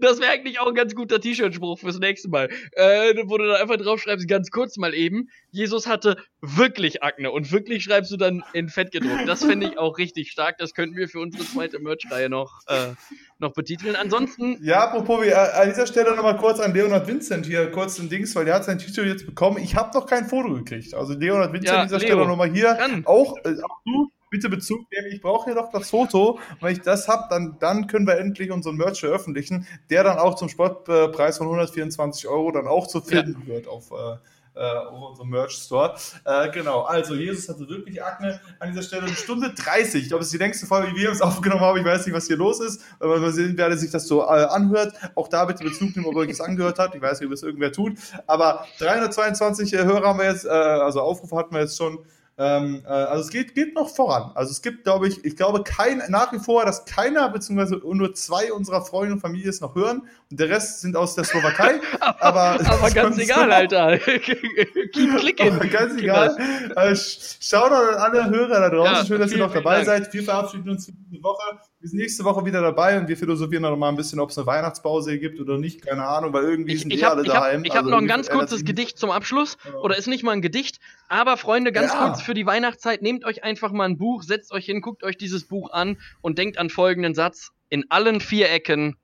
Das 0.00 0.20
wäre 0.20 0.32
eigentlich 0.32 0.58
auch 0.58 0.66
ein 0.66 0.74
ganz 0.74 0.94
guter 0.94 1.20
T-Shirt-Spruch 1.20 1.78
fürs 1.78 1.98
nächste 1.98 2.28
Mal. 2.28 2.48
Äh, 2.72 3.14
wo 3.26 3.38
du 3.38 3.46
dann 3.46 3.60
einfach 3.60 3.76
draufschreibst, 3.76 4.26
ganz 4.28 4.50
kurz 4.50 4.76
mal 4.76 4.94
eben, 4.94 5.28
Jesus 5.50 5.86
hatte 5.86 6.16
wirklich 6.40 7.02
Akne 7.02 7.30
und 7.30 7.52
wirklich 7.52 7.84
schreibst 7.84 8.10
du 8.10 8.16
dann 8.16 8.42
in 8.52 8.68
Fett 8.68 8.90
gedruckt. 8.90 9.26
Das 9.26 9.44
fände 9.44 9.66
ich 9.66 9.78
auch 9.78 9.98
richtig 9.98 10.32
stark. 10.32 10.58
Das 10.58 10.74
könnten 10.74 10.96
wir 10.96 11.08
für 11.08 11.20
unsere 11.20 11.44
zweite 11.44 11.78
Merch-Reihe 11.78 12.28
noch, 12.28 12.60
äh, 12.66 12.94
noch 13.38 13.52
betiteln. 13.52 13.94
Ansonsten. 13.96 14.58
Ja, 14.62 14.84
apropos, 14.84 15.24
äh, 15.24 15.32
an 15.32 15.68
dieser 15.68 15.86
Stelle 15.86 16.16
nochmal 16.16 16.36
kurz 16.36 16.58
an 16.58 16.74
Leonard 16.74 17.06
Vincent 17.06 17.46
hier, 17.46 17.70
kurz 17.70 17.98
ein 17.98 18.08
Dings, 18.08 18.34
weil 18.34 18.44
der 18.44 18.54
hat 18.54 18.64
sein 18.64 18.78
T-Shirt 18.78 19.06
jetzt 19.06 19.26
bekommen. 19.26 19.58
Ich 19.62 19.76
habe 19.76 19.90
doch 19.92 20.06
kein 20.06 20.26
Foto 20.26 20.54
gekriegt. 20.54 20.94
Also 20.94 21.14
Leonard 21.14 21.52
Vincent 21.52 21.72
ja, 21.72 21.80
an 21.82 21.86
dieser 21.86 21.98
Leo, 21.98 22.08
Stelle 22.08 22.26
nochmal 22.26 22.50
hier. 22.50 22.78
Auch, 23.04 23.36
äh, 23.44 23.54
auch 23.62 23.78
du 23.84 24.10
bitte 24.32 24.48
Bezug 24.48 24.90
nehmen. 24.90 25.12
Ich 25.12 25.20
brauche 25.20 25.44
hier 25.44 25.54
noch 25.54 25.70
das 25.70 25.90
Foto. 25.90 26.40
Wenn 26.60 26.72
ich 26.72 26.80
das 26.80 27.06
habe, 27.06 27.26
dann, 27.30 27.56
dann 27.60 27.86
können 27.86 28.06
wir 28.06 28.18
endlich 28.18 28.50
unseren 28.50 28.76
Merch 28.76 28.98
veröffentlichen, 28.98 29.68
der 29.90 30.02
dann 30.02 30.18
auch 30.18 30.34
zum 30.34 30.48
Sportpreis 30.48 31.38
von 31.38 31.46
124 31.46 32.26
Euro 32.26 32.50
dann 32.50 32.66
auch 32.66 32.88
zu 32.88 33.00
finden 33.00 33.42
ja. 33.46 33.54
wird 33.54 33.68
auf, 33.68 33.92
äh, 33.92 34.16
äh, 34.54 34.60
auf 34.60 35.10
unserem 35.10 35.30
Merch-Store. 35.30 35.94
Äh, 36.24 36.50
genau, 36.50 36.82
also 36.82 37.14
Jesus 37.14 37.48
hatte 37.48 37.68
wirklich 37.68 38.02
Akne 38.02 38.40
an 38.58 38.70
dieser 38.70 38.82
Stelle. 38.82 39.06
Eine 39.06 39.14
Stunde 39.14 39.52
30. 39.54 40.02
Ich 40.02 40.08
glaube, 40.08 40.20
das 40.20 40.28
ist 40.28 40.32
die 40.32 40.38
längste 40.38 40.66
Folge, 40.66 40.92
die 40.92 40.96
wir 40.96 41.10
uns 41.10 41.20
aufgenommen 41.20 41.60
haben. 41.60 41.78
Ich 41.78 41.84
weiß 41.84 42.06
nicht, 42.06 42.14
was 42.14 42.26
hier 42.26 42.36
los 42.36 42.60
ist. 42.60 42.82
Aber 43.00 43.18
mal 43.18 43.32
sehen, 43.32 43.52
wer 43.56 43.76
sich 43.76 43.90
das 43.90 44.06
so 44.06 44.22
äh, 44.22 44.44
anhört. 44.44 44.94
Auch 45.14 45.28
da 45.28 45.44
bitte 45.44 45.64
Bezug 45.64 45.94
nehmen, 45.94 46.06
ob 46.06 46.16
euch 46.16 46.28
das 46.28 46.40
angehört 46.40 46.78
habt. 46.78 46.94
Ich 46.94 47.02
weiß 47.02 47.20
nicht, 47.20 47.28
ob 47.28 47.34
es 47.34 47.42
irgendwer 47.42 47.72
tut. 47.72 47.98
Aber 48.26 48.66
322 48.78 49.74
äh, 49.74 49.84
Hörer 49.84 50.08
haben 50.08 50.18
wir 50.18 50.26
jetzt, 50.26 50.46
äh, 50.46 50.48
also 50.48 51.00
Aufrufe 51.00 51.36
hatten 51.36 51.54
wir 51.54 51.60
jetzt 51.60 51.76
schon. 51.76 51.98
Ähm, 52.38 52.82
äh, 52.86 52.88
also 52.88 53.24
es 53.24 53.30
geht, 53.30 53.54
geht 53.54 53.74
noch 53.74 53.88
voran. 53.88 54.32
Also 54.34 54.52
es 54.52 54.62
gibt, 54.62 54.84
glaube 54.84 55.06
ich, 55.06 55.24
ich 55.24 55.36
glaube 55.36 55.62
kein, 55.64 56.02
nach 56.08 56.32
wie 56.32 56.38
vor, 56.38 56.64
dass 56.64 56.86
keiner 56.86 57.28
beziehungsweise 57.28 57.80
nur 57.84 58.14
zwei 58.14 58.52
unserer 58.52 58.82
Freunde 58.82 59.14
und 59.14 59.20
Familie 59.20 59.50
es 59.50 59.60
noch 59.60 59.74
hören 59.74 60.08
und 60.30 60.40
der 60.40 60.48
Rest 60.48 60.80
sind 60.80 60.96
aus 60.96 61.14
der 61.14 61.24
Slowakei. 61.24 61.80
aber, 62.00 62.58
aber 62.66 62.90
ganz 62.90 63.18
egal, 63.18 63.52
Alter. 63.52 63.98
Keep 63.98 65.18
clicking. 65.18 65.58
ganz 65.70 66.00
egal. 66.00 66.36
Äh, 66.74 66.96
Shoutout 66.96 67.74
an 67.74 68.12
alle 68.12 68.30
Hörer 68.30 68.60
da 68.60 68.70
draußen. 68.70 68.94
Ja, 68.94 69.04
Schön, 69.04 69.20
dass 69.20 69.32
ihr 69.32 69.38
noch 69.38 69.52
dabei 69.52 69.84
Dank. 69.84 69.86
seid. 69.86 70.12
Wir 70.14 70.22
verabschieden 70.22 70.70
uns 70.70 70.86
für 70.86 70.92
diese 70.92 71.22
Woche. 71.22 71.58
Wir 71.82 71.88
sind 71.88 71.98
nächste 71.98 72.22
Woche 72.22 72.46
wieder 72.46 72.60
dabei 72.60 72.96
und 72.96 73.08
wir 73.08 73.16
philosophieren 73.16 73.62
noch 73.62 73.76
mal 73.76 73.88
ein 73.88 73.96
bisschen, 73.96 74.20
ob 74.20 74.30
es 74.30 74.38
eine 74.38 74.46
Weihnachtspause 74.46 75.18
gibt 75.18 75.40
oder 75.40 75.58
nicht. 75.58 75.84
Keine 75.84 76.06
Ahnung, 76.06 76.32
weil 76.32 76.44
irgendwie 76.44 76.76
sind 76.76 76.92
ich, 76.92 77.00
die 77.00 77.04
hab, 77.04 77.14
alle 77.14 77.22
ich 77.22 77.28
daheim. 77.28 77.64
ich 77.64 77.70
habe 77.70 77.80
also 77.80 77.90
noch 77.90 77.98
ein 77.98 78.06
ganz 78.06 78.30
kurzes 78.30 78.64
Gedicht 78.64 78.98
zum 78.98 79.10
Abschluss. 79.10 79.58
Genau. 79.64 79.82
Oder 79.82 79.96
ist 79.96 80.06
nicht 80.06 80.22
mal 80.22 80.30
ein 80.30 80.42
Gedicht. 80.42 80.78
Aber 81.08 81.36
Freunde, 81.36 81.72
ganz 81.72 81.92
ja. 81.92 82.06
kurz 82.06 82.22
für 82.22 82.34
die 82.34 82.46
Weihnachtszeit, 82.46 83.02
nehmt 83.02 83.24
euch 83.24 83.42
einfach 83.42 83.72
mal 83.72 83.86
ein 83.86 83.98
Buch, 83.98 84.22
setzt 84.22 84.52
euch 84.52 84.66
hin, 84.66 84.80
guckt 84.80 85.02
euch 85.02 85.16
dieses 85.16 85.44
Buch 85.44 85.72
an 85.72 85.98
und 86.20 86.38
denkt 86.38 86.56
an 86.56 86.70
folgenden 86.70 87.16
Satz. 87.16 87.50
In 87.68 87.84
allen 87.88 88.20
vier 88.20 88.48
Ecken 88.48 88.94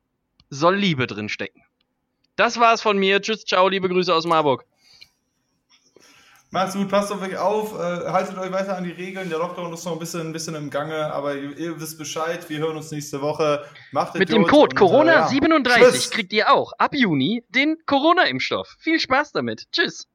soll 0.48 0.76
Liebe 0.76 1.08
drin 1.08 1.28
stecken. 1.28 1.62
Das 2.36 2.60
war's 2.60 2.80
von 2.80 2.96
mir. 2.96 3.20
Tschüss, 3.20 3.44
ciao, 3.44 3.66
liebe 3.66 3.88
Grüße 3.88 4.14
aus 4.14 4.24
Marburg. 4.24 4.64
Macht's 6.50 6.74
gut, 6.74 6.88
passt 6.88 7.12
auf 7.12 7.20
euch 7.20 7.36
auf, 7.36 7.74
äh, 7.74 8.10
haltet 8.10 8.38
euch 8.38 8.50
weiter 8.50 8.76
an 8.76 8.84
die 8.84 8.90
Regeln. 8.90 9.28
Der 9.28 9.38
Lockdown 9.38 9.72
ist 9.74 9.84
noch 9.84 9.92
ein 9.92 9.98
bisschen, 9.98 10.20
ein 10.28 10.32
bisschen 10.32 10.54
im 10.54 10.70
Gange, 10.70 11.12
aber 11.12 11.34
ihr, 11.34 11.56
ihr 11.58 11.80
wisst 11.80 11.98
Bescheid. 11.98 12.48
Wir 12.48 12.58
hören 12.58 12.76
uns 12.76 12.90
nächste 12.90 13.20
Woche. 13.20 13.66
Macht 13.92 14.14
Mit 14.14 14.30
dem 14.30 14.46
Code 14.46 14.74
Corona37 14.74 15.76
äh, 15.76 15.82
ja. 15.82 16.10
kriegt 16.10 16.32
ihr 16.32 16.50
auch 16.50 16.72
ab 16.78 16.94
Juni 16.94 17.44
den 17.50 17.76
Corona-Impfstoff. 17.84 18.76
Viel 18.78 18.98
Spaß 18.98 19.32
damit. 19.32 19.64
Tschüss. 19.72 20.06